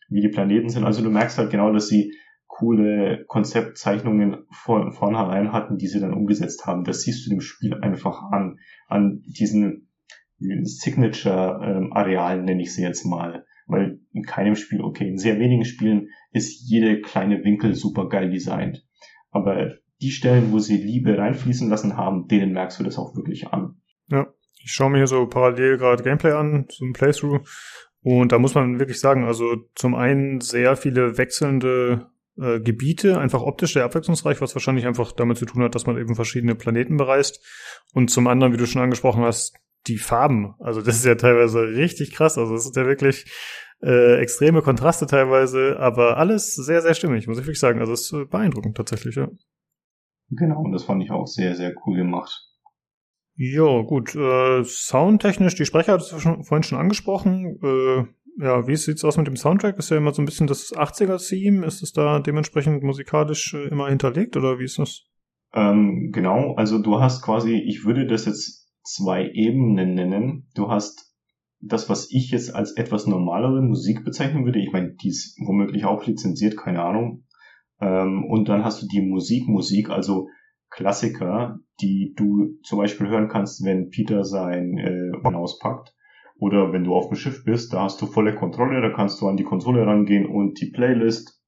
[0.10, 0.84] wie die Planeten sind.
[0.84, 2.14] Also du merkst halt genau, dass sie
[2.48, 6.84] coole Konzeptzeichnungen von vornherein hatten, die sie dann umgesetzt haben.
[6.84, 9.90] Das siehst du dem Spiel einfach an, an diesen
[10.40, 13.46] Signature-Arealen, ähm, nenne ich sie jetzt mal.
[13.68, 18.30] Weil in keinem Spiel, okay, in sehr wenigen Spielen ist jede kleine Winkel super geil
[18.30, 18.86] designt.
[19.32, 23.48] Aber die Stellen, wo sie Liebe reinfließen lassen haben, denen merkst du das auch wirklich
[23.48, 23.82] an.
[24.10, 24.28] Ja,
[24.64, 27.42] ich schaue mir hier so parallel gerade Gameplay an, so ein Playthrough.
[28.02, 33.42] Und da muss man wirklich sagen, also zum einen sehr viele wechselnde äh, Gebiete, einfach
[33.42, 36.98] optisch sehr abwechslungsreich, was wahrscheinlich einfach damit zu tun hat, dass man eben verschiedene Planeten
[36.98, 37.44] bereist.
[37.94, 39.56] Und zum anderen, wie du schon angesprochen hast,
[39.88, 40.56] die Farben.
[40.60, 42.38] Also das ist ja teilweise richtig krass.
[42.38, 43.26] Also es ist ja wirklich
[43.82, 47.80] äh, extreme Kontraste teilweise, aber alles sehr, sehr stimmig, muss ich wirklich sagen.
[47.80, 49.30] Also es ist beeindruckend tatsächlich, ja.
[50.30, 52.32] Genau, und das fand ich auch sehr, sehr cool gemacht.
[53.36, 54.16] Ja, gut.
[54.16, 57.60] Äh, soundtechnisch, die Sprecher hat es schon, vorhin schon angesprochen.
[57.62, 58.06] Äh,
[58.44, 59.78] ja, wie sieht's aus mit dem Soundtrack?
[59.78, 61.66] Ist ja immer so ein bisschen das 80er-Theme.
[61.66, 65.04] Ist es da dementsprechend musikalisch äh, immer hinterlegt oder wie ist das?
[65.54, 70.48] Ähm, genau, also du hast quasi, ich würde das jetzt zwei Ebenen nennen.
[70.56, 71.14] Du hast
[71.60, 74.60] das, was ich jetzt als etwas normalere Musik bezeichnen würde.
[74.60, 77.26] Ich meine, die ist womöglich auch lizenziert, keine Ahnung.
[77.82, 80.30] Ähm, und dann hast du die Musik, Musik, also
[80.70, 85.94] Klassiker, die du zum Beispiel hören kannst, wenn Peter sein äh, auspackt.
[86.38, 89.28] Oder wenn du auf dem Schiff bist, da hast du volle Kontrolle, da kannst du
[89.28, 91.42] an die Konsole rangehen und die Playlist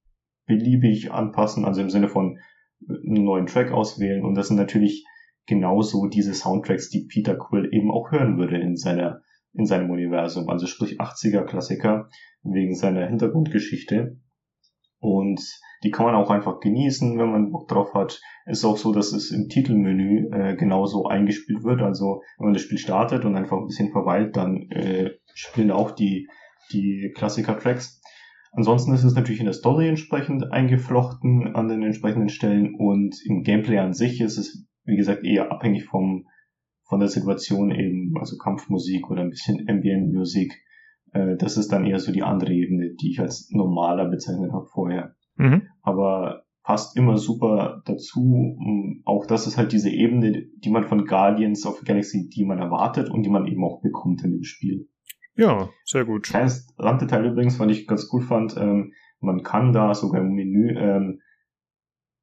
[0.46, 2.38] beliebig anpassen, also im Sinne von
[2.88, 4.24] einen neuen Track auswählen.
[4.24, 5.04] Und das sind natürlich
[5.48, 9.22] genauso diese Soundtracks, die Peter Quill eben auch hören würde in seiner
[9.54, 12.08] in seinem Universum, also sprich 80er Klassiker
[12.42, 14.20] wegen seiner Hintergrundgeschichte.
[15.00, 15.40] Und
[15.82, 18.20] die kann man auch einfach genießen, wenn man Bock drauf hat.
[18.46, 21.82] Es ist auch so, dass es im Titelmenü äh, genauso eingespielt wird.
[21.82, 25.92] Also wenn man das Spiel startet und einfach ein bisschen verweilt, dann äh, spielen auch
[25.92, 26.28] die,
[26.72, 28.00] die Klassiker-Tracks.
[28.52, 33.42] Ansonsten ist es natürlich in der Story entsprechend eingeflochten an den entsprechenden Stellen und im
[33.42, 36.26] Gameplay an sich ist es wie gesagt, eher abhängig vom,
[36.88, 40.52] von der Situation eben, also Kampfmusik oder ein bisschen Ambient Musik.
[41.12, 44.66] Äh, das ist dann eher so die andere Ebene, die ich als normaler bezeichnet habe
[44.66, 45.14] vorher.
[45.36, 45.62] Mhm.
[45.82, 48.58] Aber passt immer super dazu.
[49.04, 52.58] Auch das ist halt diese Ebene, die man von Guardians of the Galaxy, die man
[52.58, 54.88] erwartet und die man eben auch bekommt in dem Spiel.
[55.34, 56.24] Ja, sehr gut.
[56.24, 60.76] Kleines Randdetail übrigens, was ich ganz cool fand, ähm, man kann da sogar im Menü
[60.76, 61.20] ähm,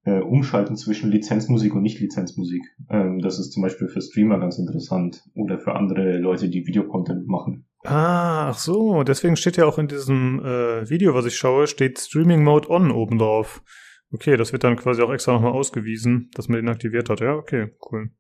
[0.06, 2.64] äh, umschalten zwischen Lizenzmusik und Nicht-Lizenzmusik.
[2.90, 7.28] Ähm, das ist zum Beispiel für Streamer ganz interessant oder für andere Leute, die Videocontent
[7.28, 7.66] machen.
[7.84, 12.00] Ah, ach so, deswegen steht ja auch in diesem äh, Video, was ich schaue, steht
[12.00, 13.64] Streaming Mode On oben drauf.
[14.12, 17.20] Okay, das wird dann quasi auch extra nochmal ausgewiesen, dass man den aktiviert hat.
[17.20, 18.12] Ja, okay, cool.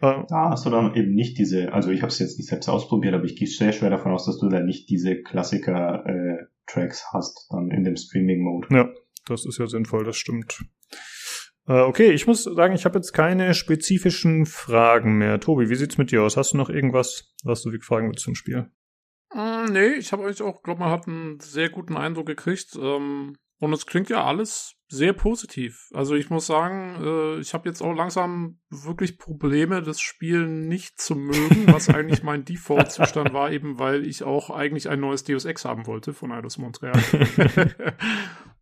[0.00, 2.68] Äh, da hast du dann eben nicht diese, also ich habe es jetzt nicht selbst
[2.68, 7.04] ausprobiert, aber ich gehe sehr schwer davon aus, dass du da nicht diese Klassiker-Tracks äh,
[7.12, 8.68] hast dann in dem Streaming-Mode.
[8.70, 8.90] Ja,
[9.26, 10.64] das ist ja sinnvoll, das stimmt.
[11.66, 15.40] Äh, okay, ich muss sagen, ich habe jetzt keine spezifischen Fragen mehr.
[15.40, 16.36] Tobi, wie sieht's mit dir aus?
[16.36, 18.70] Hast du noch irgendwas, was du fragen willst zum Spiel?
[19.32, 22.76] Mm, nee, ich habe euch auch, glaube man hat einen sehr guten Eindruck gekriegt.
[22.78, 25.88] Ähm, und es klingt ja alles sehr positiv.
[25.94, 31.00] Also ich muss sagen, äh, ich habe jetzt auch langsam wirklich Probleme, das Spiel nicht
[31.00, 35.46] zu mögen, was eigentlich mein Default-Zustand war, eben weil ich auch eigentlich ein neues Deus
[35.46, 37.00] Ex haben wollte von Eidos Montreal.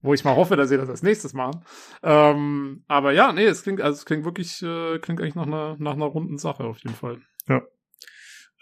[0.03, 1.65] Wo ich mal hoffe, dass sie das als nächstes machen.
[2.03, 5.77] Ähm, aber ja, nee, es klingt, also es klingt wirklich, äh, klingt eigentlich nach einer,
[5.79, 7.19] nach einer runden Sache auf jeden Fall.
[7.49, 7.63] Ja.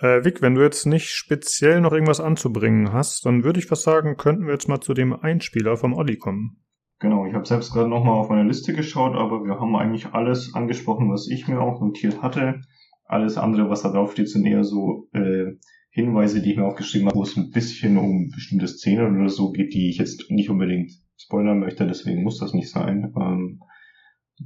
[0.00, 3.82] Äh, Vic, wenn du jetzt nicht speziell noch irgendwas anzubringen hast, dann würde ich fast
[3.82, 6.62] sagen, könnten wir jetzt mal zu dem Einspieler vom Olli kommen.
[7.00, 10.54] Genau, ich habe selbst gerade nochmal auf meine Liste geschaut, aber wir haben eigentlich alles
[10.54, 12.60] angesprochen, was ich mir auch notiert hatte.
[13.06, 15.56] Alles andere, was da drauf steht, sind eher so äh,
[15.90, 19.50] Hinweise, die ich mir aufgeschrieben habe, wo es ein bisschen um bestimmte Szenen oder so
[19.50, 23.12] geht, die ich jetzt nicht unbedingt spoilern möchte, deswegen muss das nicht sein.
[23.16, 23.62] Ähm,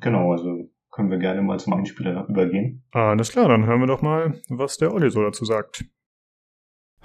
[0.01, 2.85] genau, also können wir gerne mal zum Einspieler übergehen.
[2.93, 5.85] Alles klar, dann hören wir doch mal, was der Olli so dazu sagt.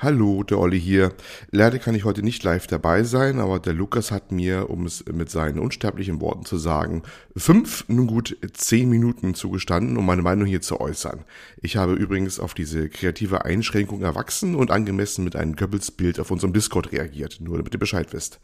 [0.02, 1.12] Hallo, der Olli hier.
[1.52, 5.04] Leider kann ich heute nicht live dabei sein, aber der Lukas hat mir, um es
[5.12, 7.04] mit seinen unsterblichen Worten zu sagen,
[7.36, 11.26] fünf, nun gut, zehn Minuten zugestanden, um meine Meinung hier zu äußern.
[11.62, 16.54] Ich habe übrigens auf diese kreative Einschränkung erwachsen und angemessen mit einem Goebbels-Bild auf unserem
[16.54, 18.40] Discord reagiert, nur damit ihr Bescheid wisst.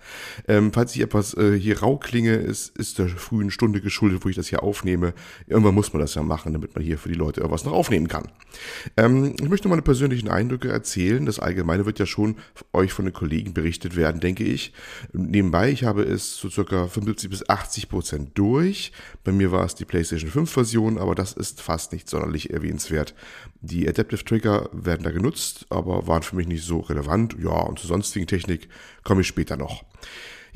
[0.50, 4.30] Ähm, falls ich etwas äh, hier rau klinge, ist, ist der frühen Stunde geschuldet, wo
[4.30, 5.14] ich das hier aufnehme.
[5.48, 8.09] Irgendwann muss man das ja machen, damit man hier für die Leute irgendwas noch aufnehmen
[8.09, 8.27] kann.
[8.98, 11.25] Ähm, ich möchte meine persönlichen Eindrücke erzählen.
[11.25, 12.38] Das Allgemeine wird ja schon
[12.74, 14.74] euch von den Kollegen berichtet werden, denke ich.
[15.14, 18.91] Nebenbei, ich habe es zu circa 75 bis 80 Prozent durch.
[19.24, 23.15] Bei mir war es die PlayStation 5 Version, aber das ist fast nicht sonderlich erwähnenswert.
[23.61, 27.35] Die Adaptive Trigger werden da genutzt, aber waren für mich nicht so relevant.
[27.41, 28.67] Ja, und zur sonstigen Technik
[29.03, 29.83] komme ich später noch.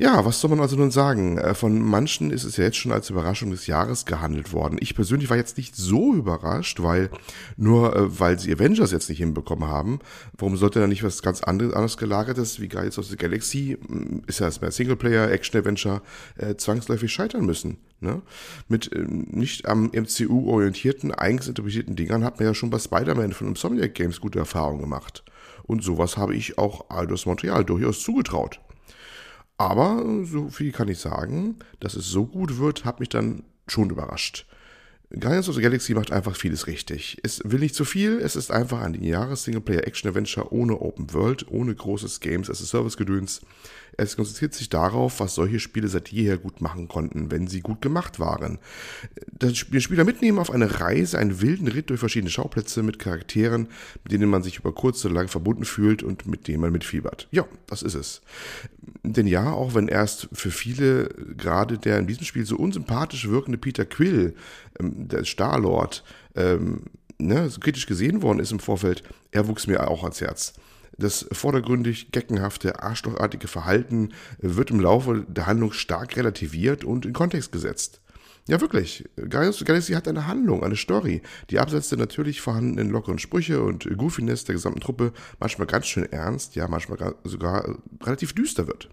[0.02, 1.36] Ja, was soll man also nun sagen?
[1.36, 4.78] Äh, von manchen ist es ja jetzt schon als Überraschung des Jahres gehandelt worden.
[4.80, 7.10] Ich persönlich war jetzt nicht so überrascht, weil
[7.58, 9.98] nur äh, weil sie Avengers jetzt nicht hinbekommen haben,
[10.38, 14.22] warum sollte da nicht was ganz anderes, anderes gelagertes wie Guardians of the Galaxy, hm,
[14.26, 16.00] ist ja erstmal Singleplayer, Action-Adventure,
[16.38, 17.76] äh, zwangsläufig scheitern müssen.
[18.00, 18.22] Ne?
[18.68, 23.34] Mit äh, nicht am MCU orientierten, eigens interpretierten Dingern hat man ja schon bei Spider-Man
[23.34, 25.24] von Insomniac Games gute Erfahrungen gemacht.
[25.64, 28.60] Und sowas habe ich auch Aldous Montreal durchaus zugetraut.
[29.60, 33.90] Aber so viel kann ich sagen, dass es so gut wird, hat mich dann schon
[33.90, 34.46] überrascht.
[35.18, 37.18] Guardians of the Galaxy macht einfach vieles richtig.
[37.24, 41.74] Es will nicht zu viel, es ist einfach ein lineares Singleplayer-Action-Adventure ohne Open World, ohne
[41.74, 43.40] großes Games-as-a-Service-Gedöns.
[43.96, 47.82] Es konzentriert sich darauf, was solche Spiele seit jeher gut machen konnten, wenn sie gut
[47.82, 48.58] gemacht waren.
[49.32, 53.68] Den Spieler mitnehmen auf eine Reise, einen wilden Ritt durch verschiedene Schauplätze mit Charakteren,
[54.04, 57.26] mit denen man sich über kurz oder lang verbunden fühlt und mit denen man mitfiebert.
[57.32, 58.22] Ja, das ist es.
[59.02, 63.58] Denn ja, auch wenn erst für viele gerade der in diesem Spiel so unsympathisch wirkende
[63.58, 64.34] Peter Quill,
[64.82, 66.84] der Star-Lord, ähm,
[67.18, 70.54] ne, so kritisch gesehen worden ist im Vorfeld, er wuchs mir auch ans Herz.
[70.98, 77.52] Das vordergründig geckenhafte, arschlochartige Verhalten wird im Laufe der Handlung stark relativiert und in Kontext
[77.52, 78.00] gesetzt.
[78.48, 79.08] Ja, wirklich.
[79.28, 84.44] Galaxy hat eine Handlung, eine Story, die abseits der natürlich vorhandenen lockeren Sprüche und Goofiness
[84.44, 88.88] der gesamten Truppe manchmal ganz schön ernst, ja, manchmal sogar relativ düster wird.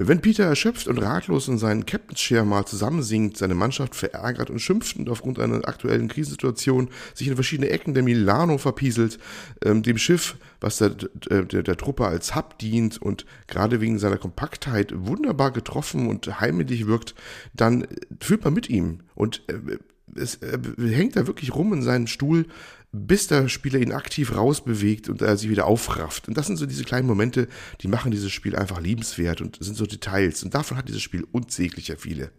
[0.00, 4.60] Wenn Peter erschöpft und ratlos in seinen Captain's Chair mal zusammensinkt, seine Mannschaft verärgert und
[4.60, 9.18] schimpfend aufgrund einer aktuellen Krisensituation sich in verschiedene Ecken der Milano verpieselt,
[9.64, 14.18] ähm, dem Schiff, was der, der, der, Truppe als Hub dient und gerade wegen seiner
[14.18, 17.16] Kompaktheit wunderbar getroffen und heimlich wirkt,
[17.52, 17.84] dann
[18.20, 19.00] fühlt man mit ihm.
[19.16, 19.78] Und äh,
[20.14, 22.46] es äh, hängt da wirklich rum in seinem Stuhl,
[22.92, 26.28] bis der Spieler ihn aktiv rausbewegt und er sich wieder aufrafft.
[26.28, 27.48] Und das sind so diese kleinen Momente,
[27.80, 30.42] die machen dieses Spiel einfach liebenswert und sind so Details.
[30.42, 32.30] Und davon hat dieses Spiel unsäglicher viele.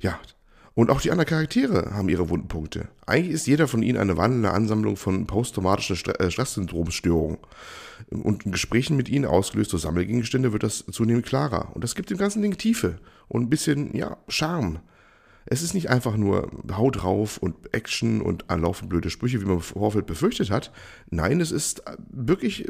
[0.00, 0.20] Ja,
[0.76, 2.88] und auch die anderen Charaktere haben ihre Wundpunkte.
[3.06, 7.38] Eigentlich ist jeder von ihnen eine wandelnde Ansammlung von posttraumatischen äh, Stresssyndromsstörungen.
[8.10, 11.74] Und in Gesprächen mit ihnen, ausgelöst durch Sammelgegenstände, wird das zunehmend klarer.
[11.74, 14.80] Und das gibt dem ganzen Ding Tiefe und ein bisschen, ja, Charme.
[15.48, 19.60] Es ist nicht einfach nur Haut drauf und Action und anlaufend blöde Sprüche, wie man
[19.60, 20.72] im befürchtet hat.
[21.08, 22.66] Nein, es ist wirklich,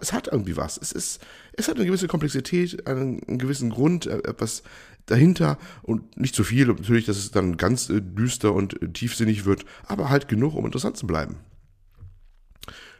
[0.00, 0.78] es hat irgendwie was.
[0.78, 1.20] Es ist,
[1.54, 4.62] es hat eine gewisse Komplexität, einen, einen gewissen Grund, äh, etwas
[5.06, 6.66] dahinter und nicht zu viel.
[6.66, 10.66] Natürlich, dass es dann ganz äh, düster und äh, tiefsinnig wird, aber halt genug, um
[10.66, 11.36] interessant zu bleiben.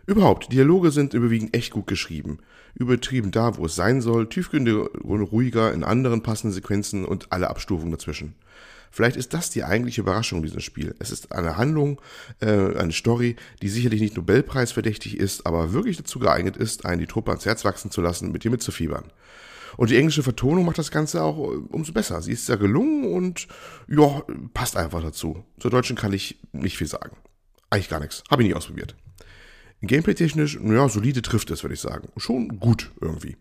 [0.06, 2.38] Überhaupt, Dialoge sind überwiegend echt gut geschrieben.
[2.74, 7.50] Übertrieben da, wo es sein soll, tiefgründig und ruhiger in anderen passenden Sequenzen und alle
[7.50, 8.34] Abstufungen dazwischen.
[8.90, 10.94] Vielleicht ist das die eigentliche Überraschung dieses Spiel.
[10.98, 12.00] Es ist eine Handlung,
[12.40, 17.06] äh, eine Story, die sicherlich nicht Nobelpreisverdächtig ist, aber wirklich dazu geeignet ist, einen die
[17.06, 19.04] Truppe ans Herz wachsen zu lassen, mit ihr mitzufiebern.
[19.76, 22.20] Und die englische Vertonung macht das Ganze auch äh, umso besser.
[22.22, 23.46] Sie ist sehr gelungen und
[23.86, 24.22] ja,
[24.54, 25.44] passt einfach dazu.
[25.60, 27.16] Zur Deutschen kann ich nicht viel sagen.
[27.70, 28.24] Eigentlich gar nichts.
[28.30, 28.96] Habe ich nie ausprobiert.
[29.80, 32.08] Gameplay-technisch, naja, solide trifft es, würde ich sagen.
[32.16, 33.36] Schon gut irgendwie.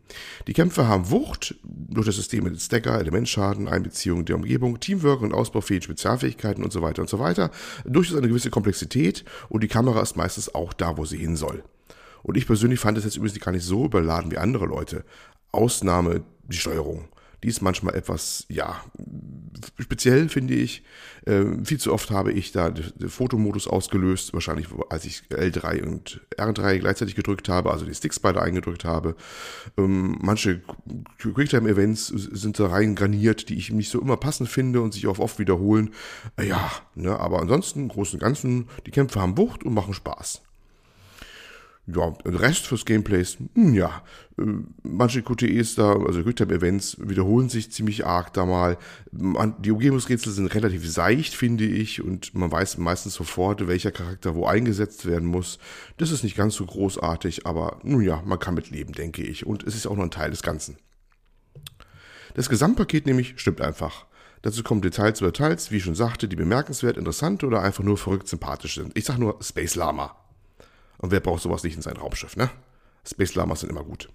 [0.46, 5.34] Die Kämpfe haben Wucht durch das System mit Stacker, Elementschaden, Einbeziehung der Umgebung, Teamwork und
[5.34, 7.50] ausbaufähigen Spezialfähigkeiten und so weiter und so weiter.
[7.86, 11.64] Durchaus eine gewisse Komplexität und die Kamera ist meistens auch da, wo sie hin soll.
[12.22, 15.06] Und ich persönlich fand es jetzt übrigens gar nicht so überladen wie andere Leute.
[15.52, 17.08] Ausnahme die Steuerung.
[17.44, 18.84] Die ist manchmal etwas, ja,
[19.78, 20.84] speziell finde ich.
[21.26, 26.22] Äh, viel zu oft habe ich da den Fotomodus ausgelöst, wahrscheinlich als ich L3 und
[26.36, 29.16] R3 gleichzeitig gedrückt habe, also die Sticks beide eingedrückt habe.
[29.78, 30.62] Ähm, manche
[31.20, 35.20] Quicktime-Events sind da rein graniert, die ich nicht so immer passend finde und sich auch
[35.20, 35.94] oft wiederholen.
[36.42, 40.42] Ja, ne, aber ansonsten, im Großen und Ganzen, die Kämpfe haben Wucht und machen Spaß.
[41.90, 44.04] Ja, der Rest fürs Gameplay ist, hm, ja,
[44.38, 44.44] äh,
[44.84, 48.78] manche QTEs da, also Quicktime-Events, wiederholen sich ziemlich arg da mal.
[49.12, 54.46] Die Umgebungsrätsel sind relativ seicht, finde ich, und man weiß meistens sofort, welcher Charakter wo
[54.46, 55.60] eingesetzt werden muss.
[55.96, 59.46] Das ist nicht ganz so großartig, aber nun ja, man kann mit leben, denke ich.
[59.46, 60.76] Und es ist auch noch ein Teil des Ganzen.
[62.34, 64.08] Das Gesamtpaket nämlich stimmt einfach.
[64.42, 67.98] Dazu kommen Details über Details, wie ich schon sagte, die bemerkenswert, interessant oder einfach nur
[67.98, 68.98] verrückt sympathisch sind.
[68.98, 70.16] Ich sag nur Space Lama.
[70.98, 72.50] Und wer braucht sowas nicht in sein Raumschiff, ne?
[73.06, 74.10] Space Lamas sind immer gut.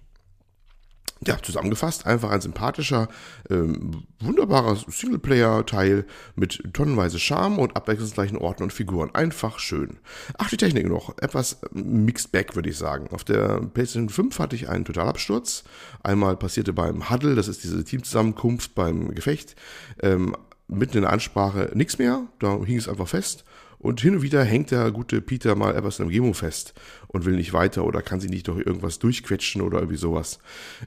[1.25, 3.07] Ja, zusammengefasst, einfach ein sympathischer,
[3.49, 6.05] ähm, wunderbarer Singleplayer-Teil
[6.35, 9.13] mit tonnenweise Charme und abwechslungsreichen Orten und Figuren.
[9.15, 9.99] Einfach schön.
[10.37, 11.17] Ach, die Technik noch.
[11.19, 13.07] Etwas mixed back, würde ich sagen.
[13.11, 15.63] Auf der PlayStation 5 hatte ich einen Totalabsturz.
[16.01, 19.55] Einmal passierte beim Huddle, das ist diese Teamzusammenkunft beim Gefecht,
[20.01, 20.35] ähm,
[20.67, 22.27] mitten in der Ansprache nichts mehr.
[22.39, 23.45] Da hing es einfach fest.
[23.83, 26.73] Und hin und wieder hängt der gute Peter mal etwas in der Umgebung fest
[27.09, 30.39] und will nicht weiter oder kann sich nicht durch irgendwas durchquetschen oder irgendwie sowas.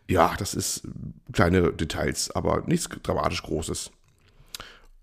[0.08, 0.89] Ja, das ist
[1.31, 3.91] kleine Details, aber nichts dramatisch Großes.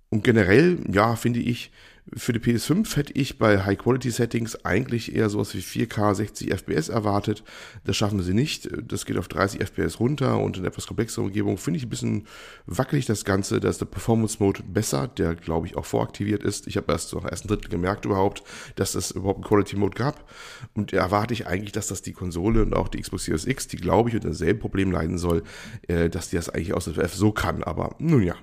[0.10, 1.72] Und generell, ja, finde ich,
[2.16, 7.44] für die PS5 hätte ich bei High-Quality-Settings eigentlich eher sowas wie 4K 60 FPS erwartet.
[7.86, 8.70] Das schaffen sie nicht.
[8.88, 12.28] Das geht auf 30 FPS runter und in etwas komplexere Umgebung finde ich ein bisschen
[12.66, 13.60] wackelig das Ganze.
[13.62, 16.68] Da ist der Performance-Mode besser, der glaube ich auch voraktiviert ist.
[16.68, 18.44] Ich habe erst nach ersten Drittel gemerkt überhaupt,
[18.76, 20.30] dass es überhaupt einen Quality-Mode gab.
[20.74, 23.78] Und erwarte ich eigentlich, dass das die Konsole und auch die Xbox Series X, die
[23.78, 25.44] glaube ich unter demselben Problem leiden soll,
[25.88, 27.64] äh, dass die das eigentlich aus der FF so kann.
[27.64, 28.36] Aber nun ja.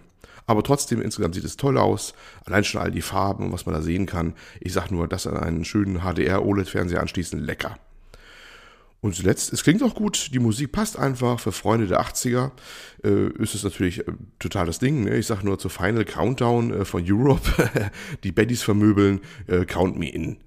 [0.50, 2.12] Aber trotzdem, insgesamt sieht es toll aus.
[2.44, 4.34] Allein schon all die Farben und was man da sehen kann.
[4.58, 7.78] Ich sag nur, das an einen schönen HDR-OLED-Fernseher anschließen, lecker.
[9.00, 11.38] Und zuletzt, es klingt auch gut, die Musik passt einfach.
[11.38, 12.50] Für Freunde der 80er
[13.04, 15.04] äh, ist es natürlich äh, total das Ding.
[15.04, 15.18] Ne?
[15.18, 17.70] Ich sag nur zur Final Countdown äh, von Europe,
[18.24, 20.38] die Baddies vermöbeln, äh, Count Me In.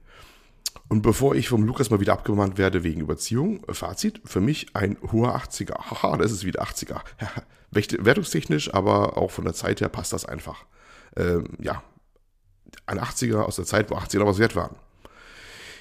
[0.89, 4.75] Und bevor ich vom Lukas mal wieder abgemahnt werde wegen Überziehung, äh, Fazit, für mich
[4.75, 5.75] ein hoher 80er.
[5.77, 6.99] Haha, das ist wieder 80er.
[7.75, 10.65] Wertungstechnisch, aber auch von der Zeit her passt das einfach.
[11.15, 11.83] Ähm, ja,
[12.85, 14.75] ein 80er aus der Zeit, wo 80er was wert waren.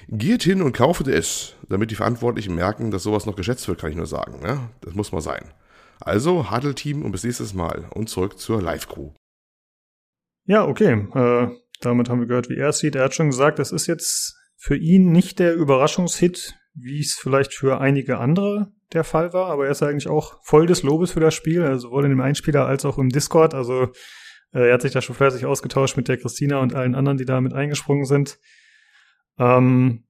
[0.09, 3.89] Geht hin und kauft es, damit die Verantwortlichen merken, dass sowas noch geschätzt wird, kann
[3.89, 4.41] ich nur sagen.
[4.41, 4.69] Ne?
[4.81, 5.53] Das muss mal sein.
[5.99, 9.11] Also, Huddle-Team und bis nächstes Mal und zurück zur Live-Crew.
[10.45, 11.07] Ja, okay.
[11.13, 12.95] Äh, damit haben wir gehört, wie er es sieht.
[12.95, 17.53] Er hat schon gesagt, das ist jetzt für ihn nicht der Überraschungshit, wie es vielleicht
[17.53, 21.19] für einige andere der Fall war, aber er ist eigentlich auch voll des Lobes für
[21.19, 23.53] das Spiel, also sowohl in dem Einspieler als auch im Discord.
[23.53, 23.91] Also
[24.53, 27.25] äh, er hat sich da schon fleißig ausgetauscht mit der Christina und allen anderen, die
[27.25, 28.39] da mit eingesprungen sind.
[29.37, 30.05] Ähm,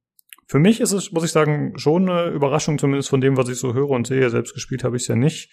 [0.48, 3.58] für mich ist es, muss ich sagen, schon eine Überraschung, zumindest von dem, was ich
[3.58, 4.30] so höre und sehe.
[4.30, 5.50] Selbst gespielt habe ich es ja nicht.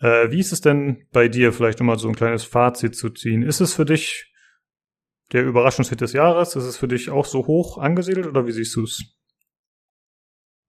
[0.00, 3.42] Äh, wie ist es denn bei dir, vielleicht nochmal so ein kleines Fazit zu ziehen?
[3.42, 4.32] Ist es für dich
[5.32, 6.56] der Überraschungshit des Jahres?
[6.56, 9.13] Ist es für dich auch so hoch angesiedelt oder wie siehst du es?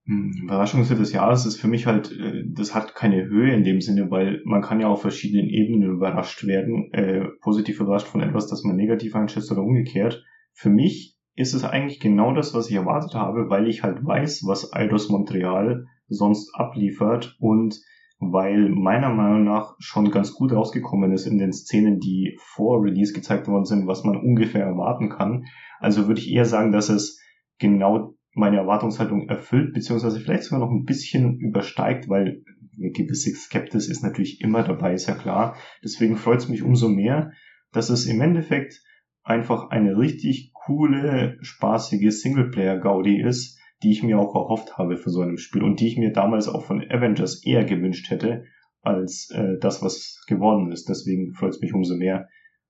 [0.08, 3.82] Hm, Überraschungshit des Jahres ist für mich halt, äh, das hat keine Höhe in dem
[3.82, 8.48] Sinne, weil man kann ja auf verschiedenen Ebenen überrascht werden, äh, positiv überrascht von etwas,
[8.48, 10.24] das man negativ einschätzt oder umgekehrt.
[10.54, 14.44] Für mich ist es eigentlich genau das, was ich erwartet habe, weil ich halt weiß,
[14.46, 17.82] was Eidos Montreal sonst abliefert und
[18.20, 23.12] weil meiner Meinung nach schon ganz gut rausgekommen ist in den Szenen, die vor Release
[23.12, 25.46] gezeigt worden sind, was man ungefähr erwarten kann.
[25.80, 27.20] Also würde ich eher sagen, dass es
[27.58, 32.44] genau meine Erwartungshaltung erfüllt, beziehungsweise vielleicht sogar noch ein bisschen übersteigt, weil
[32.78, 35.56] eine gewisse Skeptis ist natürlich immer dabei, ist ja klar.
[35.84, 37.32] Deswegen freut es mich umso mehr,
[37.72, 38.84] dass es im Endeffekt
[39.24, 45.22] einfach eine richtig coole, spaßige Singleplayer-Gaudi ist, die ich mir auch erhofft habe für so
[45.22, 48.44] ein Spiel und die ich mir damals auch von Avengers eher gewünscht hätte,
[48.82, 50.90] als äh, das, was geworden ist.
[50.90, 52.28] Deswegen freut es mich umso mehr,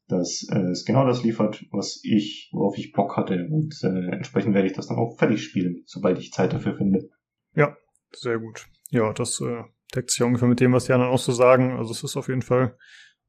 [0.07, 3.47] dass äh, es genau das liefert, was ich, worauf ich Bock hatte.
[3.49, 7.09] Und äh, entsprechend werde ich das dann auch fertig spielen, sobald ich Zeit dafür finde.
[7.55, 7.75] Ja,
[8.11, 8.67] sehr gut.
[8.91, 9.63] Ja, das äh,
[9.95, 11.77] deckt sich ungefähr mit dem, was die anderen auch so sagen.
[11.77, 12.77] Also es ist auf jeden Fall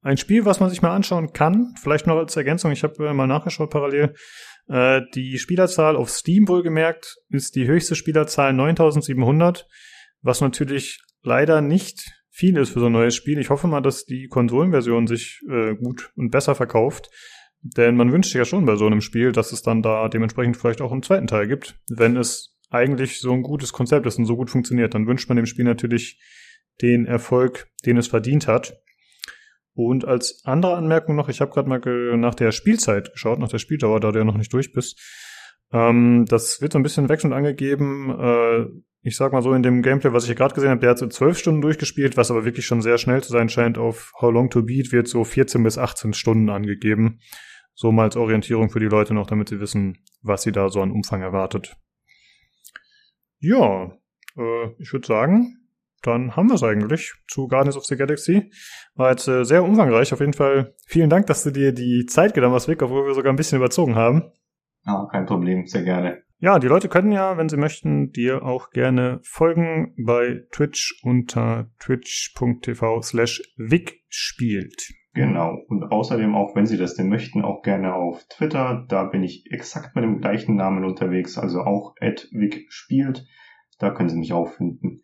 [0.02, 1.74] ein Spiel, was man sich mal anschauen kann.
[1.80, 4.14] Vielleicht noch als Ergänzung, ich habe äh, mal nachgeschaut parallel.
[4.68, 9.66] Äh, die Spielerzahl auf Steam wohlgemerkt ist die höchste Spielerzahl 9700,
[10.22, 13.39] was natürlich leider nicht viel ist für so ein neues Spiel.
[13.39, 17.08] Ich hoffe mal, dass die Konsolenversion sich äh, gut und besser verkauft.
[17.62, 20.58] Denn man wünscht sich ja schon bei so einem Spiel, dass es dann da dementsprechend
[20.58, 21.81] vielleicht auch einen zweiten Teil gibt.
[21.89, 25.36] Wenn es eigentlich so ein gutes Konzept ist und so gut funktioniert, dann wünscht man
[25.36, 26.20] dem Spiel natürlich
[26.82, 28.82] den Erfolg, den es verdient hat.
[29.73, 33.58] Und als andere Anmerkung noch, ich habe gerade mal nach der Spielzeit geschaut, nach der
[33.58, 35.00] Spieldauer, da du ja noch nicht durch bist.
[35.73, 38.10] Ähm, das wird so ein bisschen wechselnd angegeben.
[38.10, 38.66] Äh,
[39.06, 40.98] ich sag mal so, in dem Gameplay, was ich hier gerade gesehen habe, der hat
[40.98, 43.78] so zwölf Stunden durchgespielt, was aber wirklich schon sehr schnell zu sein scheint.
[43.78, 47.20] Auf How Long to Beat wird so 14 bis 18 Stunden angegeben.
[47.72, 50.82] So mal als Orientierung für die Leute noch, damit sie wissen, was sie da so
[50.82, 51.76] an Umfang erwartet.
[53.38, 53.92] Ja,
[54.36, 55.56] äh, ich würde sagen,
[56.02, 58.50] dann haben wir es eigentlich zu Guardians of the Galaxy.
[58.96, 60.12] War jetzt äh, sehr umfangreich.
[60.12, 63.14] Auf jeden Fall vielen Dank, dass du dir die Zeit genommen hast, Vic, obwohl wir
[63.14, 64.32] sogar ein bisschen überzogen haben.
[64.84, 66.25] Ah, kein Problem, sehr gerne.
[66.39, 71.70] Ja, die Leute können ja, wenn sie möchten, dir auch gerne folgen bei Twitch unter
[71.78, 74.92] twitch.tv slash Vic spielt.
[75.15, 75.56] Genau.
[75.68, 78.84] Und außerdem auch, wenn Sie das denn möchten, auch gerne auf Twitter.
[78.86, 83.24] Da bin ich exakt mit dem gleichen Namen unterwegs, also auch Vic spielt.
[83.78, 85.00] Da können Sie mich auch finden.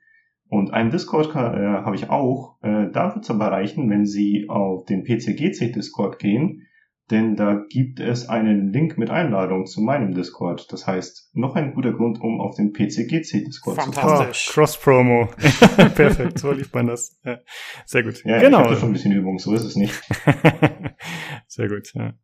[0.49, 2.59] Und einen Discord äh, habe ich auch.
[2.61, 6.67] Äh, da wird es aber reichen, wenn Sie auf den PCGC Discord gehen,
[7.13, 10.73] denn da gibt es einen Link mit Einladung zu meinem Discord.
[10.73, 14.29] Das heißt, noch ein guter Grund, um auf den PCGC Discord zu kommen.
[14.29, 15.27] Oh, Cross-Promo.
[15.95, 17.21] Perfekt, so lief man das.
[17.25, 17.39] Ja,
[17.87, 18.25] sehr gut.
[18.25, 18.61] Ja, genau.
[18.61, 19.95] ich habe schon ein bisschen Übung, so ist es nicht.
[21.47, 22.15] sehr gut, ja.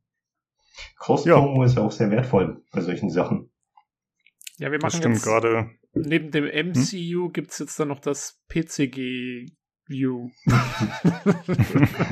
[0.98, 3.50] Cross-Promo ist ja auch sehr wertvoll bei solchen Sachen.
[4.56, 5.70] Ja, wir machen das stimmt jetzt, gerade.
[5.92, 7.32] Neben dem MCU hm?
[7.32, 9.46] gibt's jetzt dann noch das PCG
[9.86, 10.30] View.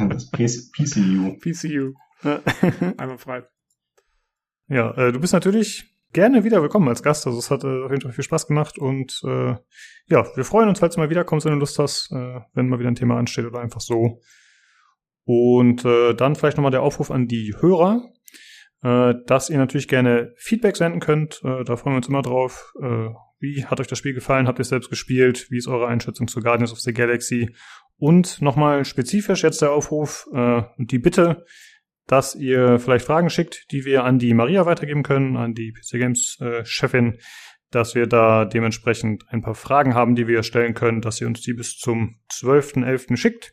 [0.09, 1.37] das PCU.
[1.39, 1.93] PCU.
[2.23, 3.45] Einmal frei.
[4.69, 7.27] Ja, äh, du bist natürlich gerne wieder willkommen als Gast.
[7.27, 9.55] Also es hat äh, auf jeden Fall viel Spaß gemacht und äh,
[10.09, 12.79] ja, wir freuen uns, falls du mal wiederkommst, wenn du Lust hast, äh, wenn mal
[12.79, 14.21] wieder ein Thema ansteht oder einfach so.
[15.25, 18.03] Und äh, dann vielleicht nochmal der Aufruf an die Hörer,
[18.83, 21.41] äh, dass ihr natürlich gerne Feedback senden könnt.
[21.45, 22.73] Äh, da freuen wir uns immer drauf.
[22.81, 24.47] Äh, wie hat euch das Spiel gefallen?
[24.47, 25.51] Habt ihr es selbst gespielt?
[25.51, 27.55] Wie ist eure Einschätzung zu Guardians of the Galaxy?
[27.99, 31.45] Und nochmal spezifisch jetzt der Aufruf äh, und die Bitte,
[32.07, 35.99] dass ihr vielleicht Fragen schickt, die wir an die Maria weitergeben können, an die PC
[35.99, 37.19] Games äh, Chefin,
[37.71, 41.43] dass wir da dementsprechend ein paar Fragen haben, die wir stellen können, dass ihr uns
[41.43, 43.17] die bis zum 12.11.
[43.17, 43.53] schickt.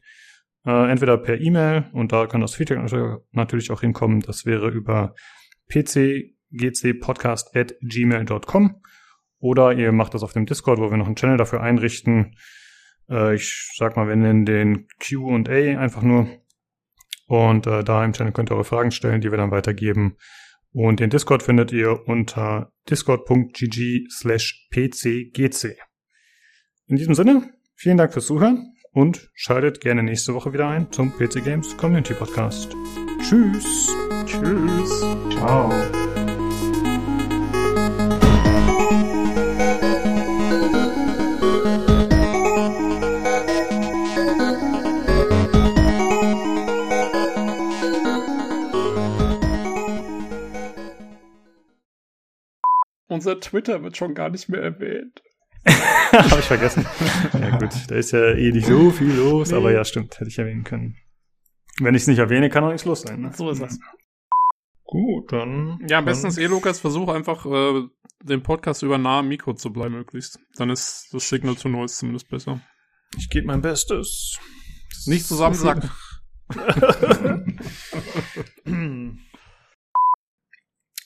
[0.65, 2.79] Äh, entweder per E-Mail und da kann das Feedback
[3.31, 4.21] natürlich auch hinkommen.
[4.21, 5.15] Das wäre über
[5.67, 7.73] pcgcpodcast at
[9.39, 12.37] oder ihr macht das auf dem Discord, wo wir noch einen Channel dafür einrichten.
[13.09, 16.29] Äh, ich sag mal, wir nennen den Q&A einfach nur.
[17.33, 20.17] Und äh, da im Channel könnt ihr eure Fragen stellen, die wir dann weitergeben.
[20.71, 25.75] Und den Discord findet ihr unter discord.gg slash pcgc.
[26.85, 31.11] In diesem Sinne, vielen Dank fürs Zuhören und schaltet gerne nächste Woche wieder ein zum
[31.11, 32.75] PC Games Community Podcast.
[33.19, 33.91] Tschüss.
[34.27, 35.01] Tschüss.
[35.31, 35.71] Ciao.
[53.23, 55.23] Unser Twitter wird schon gar nicht mehr erwähnt.
[56.11, 56.85] Habe ich vergessen.
[57.31, 59.55] ja gut, da ist ja eh nicht so viel los, nee.
[59.55, 60.97] aber ja, stimmt, hätte ich erwähnen können.
[61.79, 63.21] Wenn ich es nicht erwähne, kann auch nichts los sein.
[63.21, 63.31] Ne?
[63.33, 63.79] So ist das.
[64.83, 65.79] Gut, dann.
[65.87, 67.83] Ja, am besten ist eh, Lukas, versuch einfach, äh,
[68.23, 70.37] den Podcast über nahem Mikro zu bleiben, möglichst.
[70.57, 72.59] Dann ist das Signal zu Noise zumindest besser.
[73.17, 74.37] Ich gebe mein Bestes.
[75.05, 75.89] Nicht zusammensacken.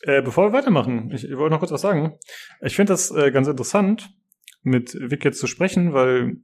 [0.07, 2.17] Äh, bevor wir weitermachen, ich, ich wollte noch kurz was sagen.
[2.61, 4.09] Ich finde das äh, ganz interessant,
[4.63, 6.37] mit Vic jetzt zu sprechen, weil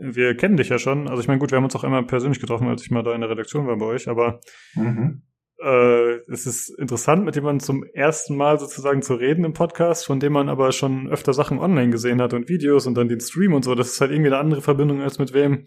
[0.00, 1.06] wir kennen dich ja schon.
[1.06, 3.14] Also ich meine, gut, wir haben uns auch einmal persönlich getroffen, als ich mal da
[3.14, 4.40] in der Redaktion war bei euch, aber
[4.74, 5.22] mhm.
[5.62, 10.18] äh, es ist interessant, mit jemandem zum ersten Mal sozusagen zu reden im Podcast, von
[10.18, 13.54] dem man aber schon öfter Sachen online gesehen hat und Videos und dann den Stream
[13.54, 13.76] und so.
[13.76, 15.64] Das ist halt irgendwie eine andere Verbindung als mit wem,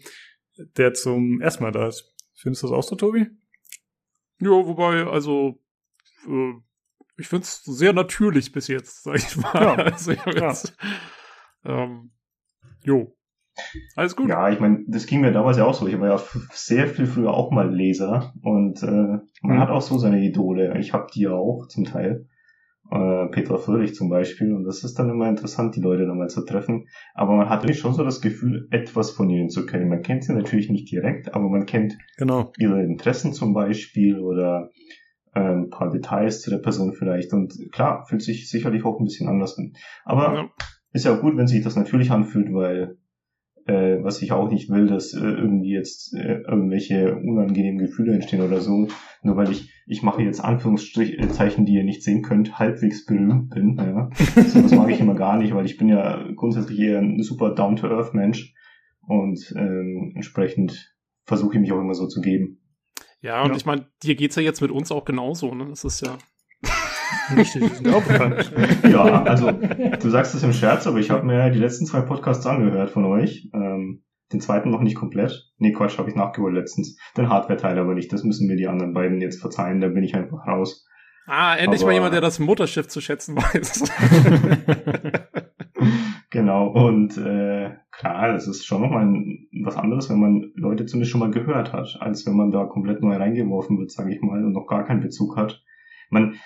[0.76, 2.14] der zum ersten Mal da ist.
[2.34, 3.28] Findest du das auch so, Tobi?
[4.40, 5.58] Ja, wobei, also
[6.28, 6.52] äh,
[7.20, 9.52] ich finde es sehr natürlich bis jetzt, sag ich mal.
[9.54, 9.76] Ja.
[9.92, 10.48] Also ich ja.
[10.48, 10.76] jetzt,
[11.64, 12.10] ähm,
[12.82, 13.14] jo.
[13.94, 14.30] Alles gut.
[14.30, 15.86] Ja, ich meine, das ging mir damals ja auch so.
[15.86, 19.58] Ich war ja sehr viel früher auch mal Leser und äh, man mhm.
[19.58, 20.78] hat auch so seine Idole.
[20.78, 22.26] Ich habe die ja auch zum Teil.
[22.90, 24.54] Äh, Petra Fröhlich zum Beispiel.
[24.54, 26.88] Und das ist dann immer interessant, die Leute nochmal zu treffen.
[27.14, 29.88] Aber man hat schon so das Gefühl, etwas von ihnen zu kennen.
[29.88, 32.52] Man kennt sie natürlich nicht direkt, aber man kennt genau.
[32.58, 34.70] ihre Interessen zum Beispiel oder
[35.32, 37.32] ein ähm, paar Details zu der Person vielleicht.
[37.32, 39.74] Und klar, fühlt sich sicherlich auch ein bisschen anders an.
[40.04, 40.50] Aber ja.
[40.92, 42.98] ist ja auch gut, wenn sich das natürlich anfühlt, weil
[43.66, 48.42] äh, was ich auch nicht will, dass äh, irgendwie jetzt äh, irgendwelche unangenehmen Gefühle entstehen
[48.42, 48.88] oder so.
[49.22, 53.76] Nur weil ich, ich mache jetzt Anführungszeichen, die ihr nicht sehen könnt, halbwegs berühmt bin.
[53.76, 54.10] Ja.
[54.46, 57.54] So, das mag ich immer gar nicht, weil ich bin ja grundsätzlich eher ein super
[57.54, 58.54] Down-to-Earth-Mensch.
[59.06, 60.94] Und ähm, entsprechend
[61.24, 62.59] versuche ich mich auch immer so zu geben.
[63.20, 63.56] Ja, und ja.
[63.56, 65.66] ich meine, dir geht's ja jetzt mit uns auch genauso, ne?
[65.68, 66.16] Das ist ja.
[67.36, 68.52] Richtig, das ist mir auch bekannt.
[68.84, 72.46] ja, also du sagst es im Scherz, aber ich habe mir die letzten zwei Podcasts
[72.46, 73.48] angehört von euch.
[73.52, 75.50] Ähm, den zweiten noch nicht komplett.
[75.58, 76.96] Nee, Quatsch, habe ich nachgeholt letztens.
[77.16, 78.12] Den Hardware-Teil aber nicht.
[78.12, 79.80] Das müssen mir die anderen beiden jetzt verzeihen.
[79.80, 80.86] Da bin ich einfach raus.
[81.26, 83.84] Ah, endlich aber, mal jemand, der das Mutterschiff zu schätzen weiß.
[86.30, 89.08] Genau, und äh, klar, das ist schon nochmal
[89.64, 93.02] was anderes, wenn man Leute zumindest schon mal gehört hat, als wenn man da komplett
[93.02, 95.60] neu reingeworfen wird, sage ich mal, und noch gar keinen Bezug hat.
[96.08, 96.36] Man,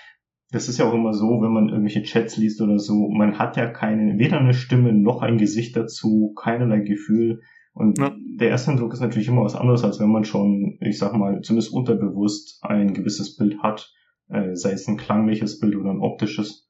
[0.51, 3.57] das ist ja auch immer so, wenn man irgendwelche Chats liest oder so, man hat
[3.57, 7.41] ja keine, weder eine Stimme noch ein Gesicht dazu, keinerlei Gefühl.
[7.73, 8.15] Und Ja.
[8.39, 11.41] der erste Eindruck ist natürlich immer was anderes, als wenn man schon, ich sag mal,
[11.41, 13.93] zumindest unterbewusst ein gewisses Bild hat,
[14.29, 16.64] äh, sei es ein klangliches Bild oder ein optisches.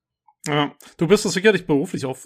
[0.48, 2.17] Ja, du bist das sicherlich beruflich auch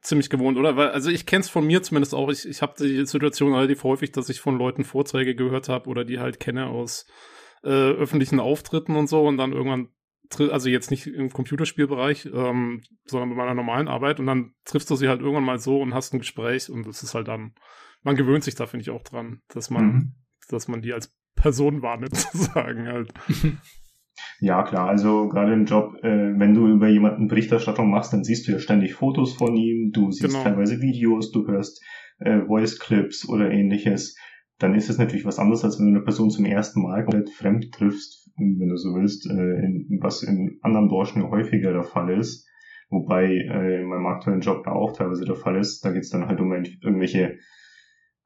[0.00, 0.76] ziemlich gewohnt, oder?
[0.76, 2.30] Weil, also ich kenn's von mir zumindest auch.
[2.30, 6.04] Ich, ich habe die Situation relativ häufig, dass ich von Leuten Vorträge gehört habe oder
[6.04, 7.06] die halt kenne aus
[7.62, 9.88] äh, öffentlichen Auftritten und so und dann irgendwann,
[10.50, 14.96] also jetzt nicht im Computerspielbereich, ähm, sondern bei meiner normalen Arbeit und dann triffst du
[14.96, 17.54] sie halt irgendwann mal so und hast ein Gespräch und das ist halt dann,
[18.02, 20.14] man gewöhnt sich da, finde ich, auch dran, dass man, Mhm.
[20.48, 23.12] dass man die als Person wahrnimmt, sozusagen halt.
[24.40, 28.46] Ja, klar, also gerade im Job, äh, wenn du über jemanden Berichterstattung machst, dann siehst
[28.46, 30.44] du ja ständig Fotos von ihm, du siehst Genau.
[30.44, 31.82] teilweise Videos, du hörst
[32.18, 34.16] äh, Voice Clips oder ähnliches.
[34.58, 37.30] Dann ist es natürlich was anderes, als wenn du eine Person zum ersten Mal komplett
[37.30, 42.18] fremd triffst, wenn du so willst, äh, in, was in anderen Branchen häufiger der Fall
[42.18, 42.46] ist.
[42.88, 45.84] Wobei äh, in meinem aktuellen Job ja auch teilweise der Fall ist.
[45.84, 47.36] Da geht's dann halt um irgendwelche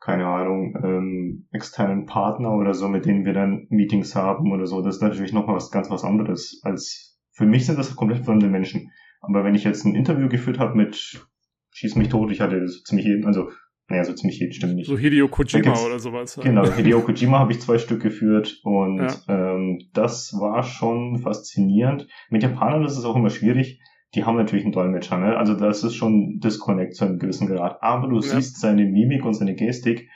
[0.01, 4.83] keine Ahnung, ähm, externen Partner oder so, mit denen wir dann Meetings haben oder so,
[4.83, 8.49] das ist natürlich noch was ganz was anderes als für mich sind das komplett fremde
[8.49, 8.91] Menschen.
[9.23, 11.27] Aber wenn ich jetzt ein Interview geführt habe mit
[11.73, 13.51] Schieß mich tot, ich hatte so ziemlich jeden, also
[13.89, 14.89] naja, so ziemlich jeden stimmt nicht.
[14.89, 16.37] So Hideo Kojima oder sowas.
[16.37, 16.47] halt.
[16.47, 19.55] Genau, Hideo Kojima habe ich zwei Stück geführt und Ja.
[19.55, 22.09] ähm, das war schon faszinierend.
[22.29, 23.81] Mit Japanern ist es auch immer schwierig.
[24.15, 25.37] Die haben natürlich einen Dolmetscher, ne?
[25.37, 27.83] Also das ist schon Disconnect zu einem gewissen Grad.
[27.83, 28.23] Aber du Ja.
[28.23, 30.09] siehst seine Mimik und seine Gestik.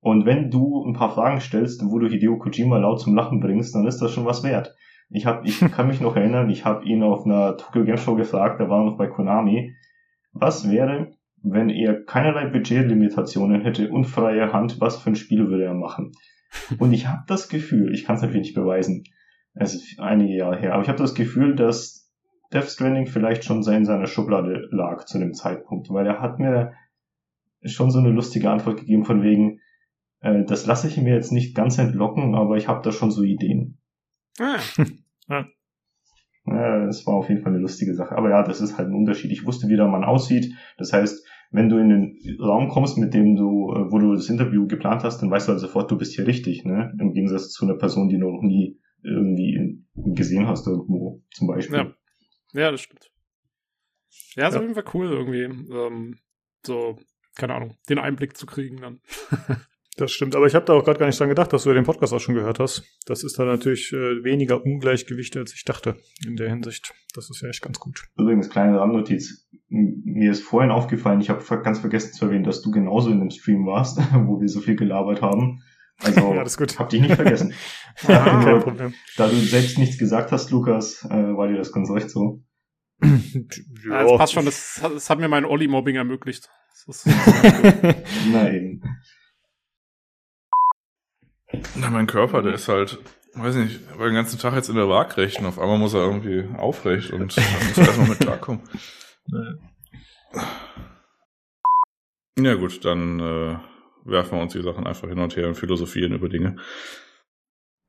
[0.00, 3.74] Und wenn du ein paar Fragen stellst, wo du Hideo Kojima laut zum Lachen bringst,
[3.74, 4.74] dann ist das schon was wert.
[5.10, 8.14] Ich hab, ich kann mich noch erinnern, ich habe ihn auf einer Tokyo Game Show
[8.14, 9.74] gefragt, da war er noch bei Konami,
[10.32, 11.12] was wäre,
[11.42, 16.12] wenn er keinerlei Budgetlimitationen hätte und freie Hand, was für ein Spiel würde er machen?
[16.78, 19.04] Und ich habe das Gefühl, ich kann es natürlich nicht beweisen,
[19.54, 22.01] es ist einige Jahre her, aber ich habe das Gefühl, dass
[22.52, 26.72] Death Stranding vielleicht schon in seiner Schublade lag zu dem Zeitpunkt, weil er hat mir
[27.64, 29.60] schon so eine lustige Antwort gegeben von wegen,
[30.20, 33.22] äh, das lasse ich mir jetzt nicht ganz entlocken, aber ich habe da schon so
[33.22, 33.78] Ideen.
[34.38, 34.58] Ah,
[36.44, 38.16] Ja, das war auf jeden Fall eine lustige Sache.
[38.16, 39.30] Aber ja, das ist halt ein Unterschied.
[39.30, 40.52] Ich wusste, wie der Mann aussieht.
[40.76, 44.28] Das heißt, wenn du in den Raum kommst, mit dem du, äh, wo du das
[44.28, 46.92] Interview geplant hast, dann weißt du halt sofort, du bist hier richtig, ne?
[46.98, 51.78] Im Gegensatz zu einer Person, die du noch nie irgendwie gesehen hast irgendwo, zum Beispiel.
[51.78, 51.94] Ja.
[52.52, 53.10] Ja, das stimmt.
[54.36, 54.60] Ja, ist Ja.
[54.60, 56.18] auf jeden Fall cool irgendwie, ähm,
[56.66, 56.98] so,
[57.36, 59.00] keine Ahnung, den Einblick zu kriegen dann.
[59.98, 61.84] Das stimmt, aber ich habe da auch gerade gar nicht dran gedacht, dass du den
[61.84, 62.82] Podcast auch schon gehört hast.
[63.04, 66.94] Das ist da natürlich äh, weniger Ungleichgewicht, als ich dachte in der Hinsicht.
[67.12, 68.02] Das ist ja echt ganz gut.
[68.16, 69.46] Übrigens, kleine Randnotiz.
[69.68, 73.28] Mir ist vorhin aufgefallen, ich habe ganz vergessen zu erwähnen, dass du genauso in dem
[73.28, 75.62] Stream warst, wo wir so viel gelabert haben.
[76.00, 76.78] Also, Ja, das ist gut.
[76.78, 77.54] hab dich nicht vergessen.
[78.08, 78.94] Ja, kein Problem.
[79.18, 82.42] Da du selbst nichts gesagt hast, Lukas, äh, war dir das ganz recht so.
[83.02, 86.48] Ja, das passt schon, das, hat- das hat mir mein Olli-Mobbing ermöglicht.
[86.86, 87.06] Das ist,
[91.74, 92.98] Na mein Körper, der ist halt,
[93.34, 95.44] weiß nicht, war den ganzen Tag jetzt in der Waagrechten.
[95.46, 98.62] Auf einmal muss er irgendwie aufrecht und muss er erstmal mit klarkommen.
[102.38, 103.56] Ja gut, dann äh,
[104.04, 106.56] werfen wir uns die Sachen einfach hin und her und philosophieren über Dinge.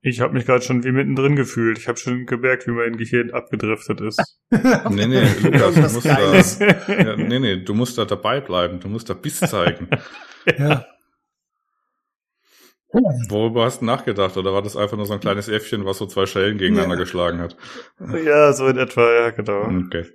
[0.05, 1.77] Ich habe mich gerade schon wie mittendrin gefühlt.
[1.77, 4.39] Ich habe schon gemerkt, wie mein Gehirn abgedriftet ist.
[4.89, 6.59] Nee, nee, Lukas, du musst Geiles.
[6.59, 9.87] da, ja, nee, nee, du musst da dabei bleiben, du musst da Biss zeigen.
[10.57, 10.85] Ja.
[13.29, 14.37] Worüber hast du nachgedacht?
[14.37, 17.01] Oder war das einfach nur so ein kleines Äffchen, was so zwei Schellen gegeneinander Ja.
[17.01, 17.57] geschlagen hat?
[18.23, 19.61] ja, so in etwa, ja, genau.
[19.85, 20.05] Okay.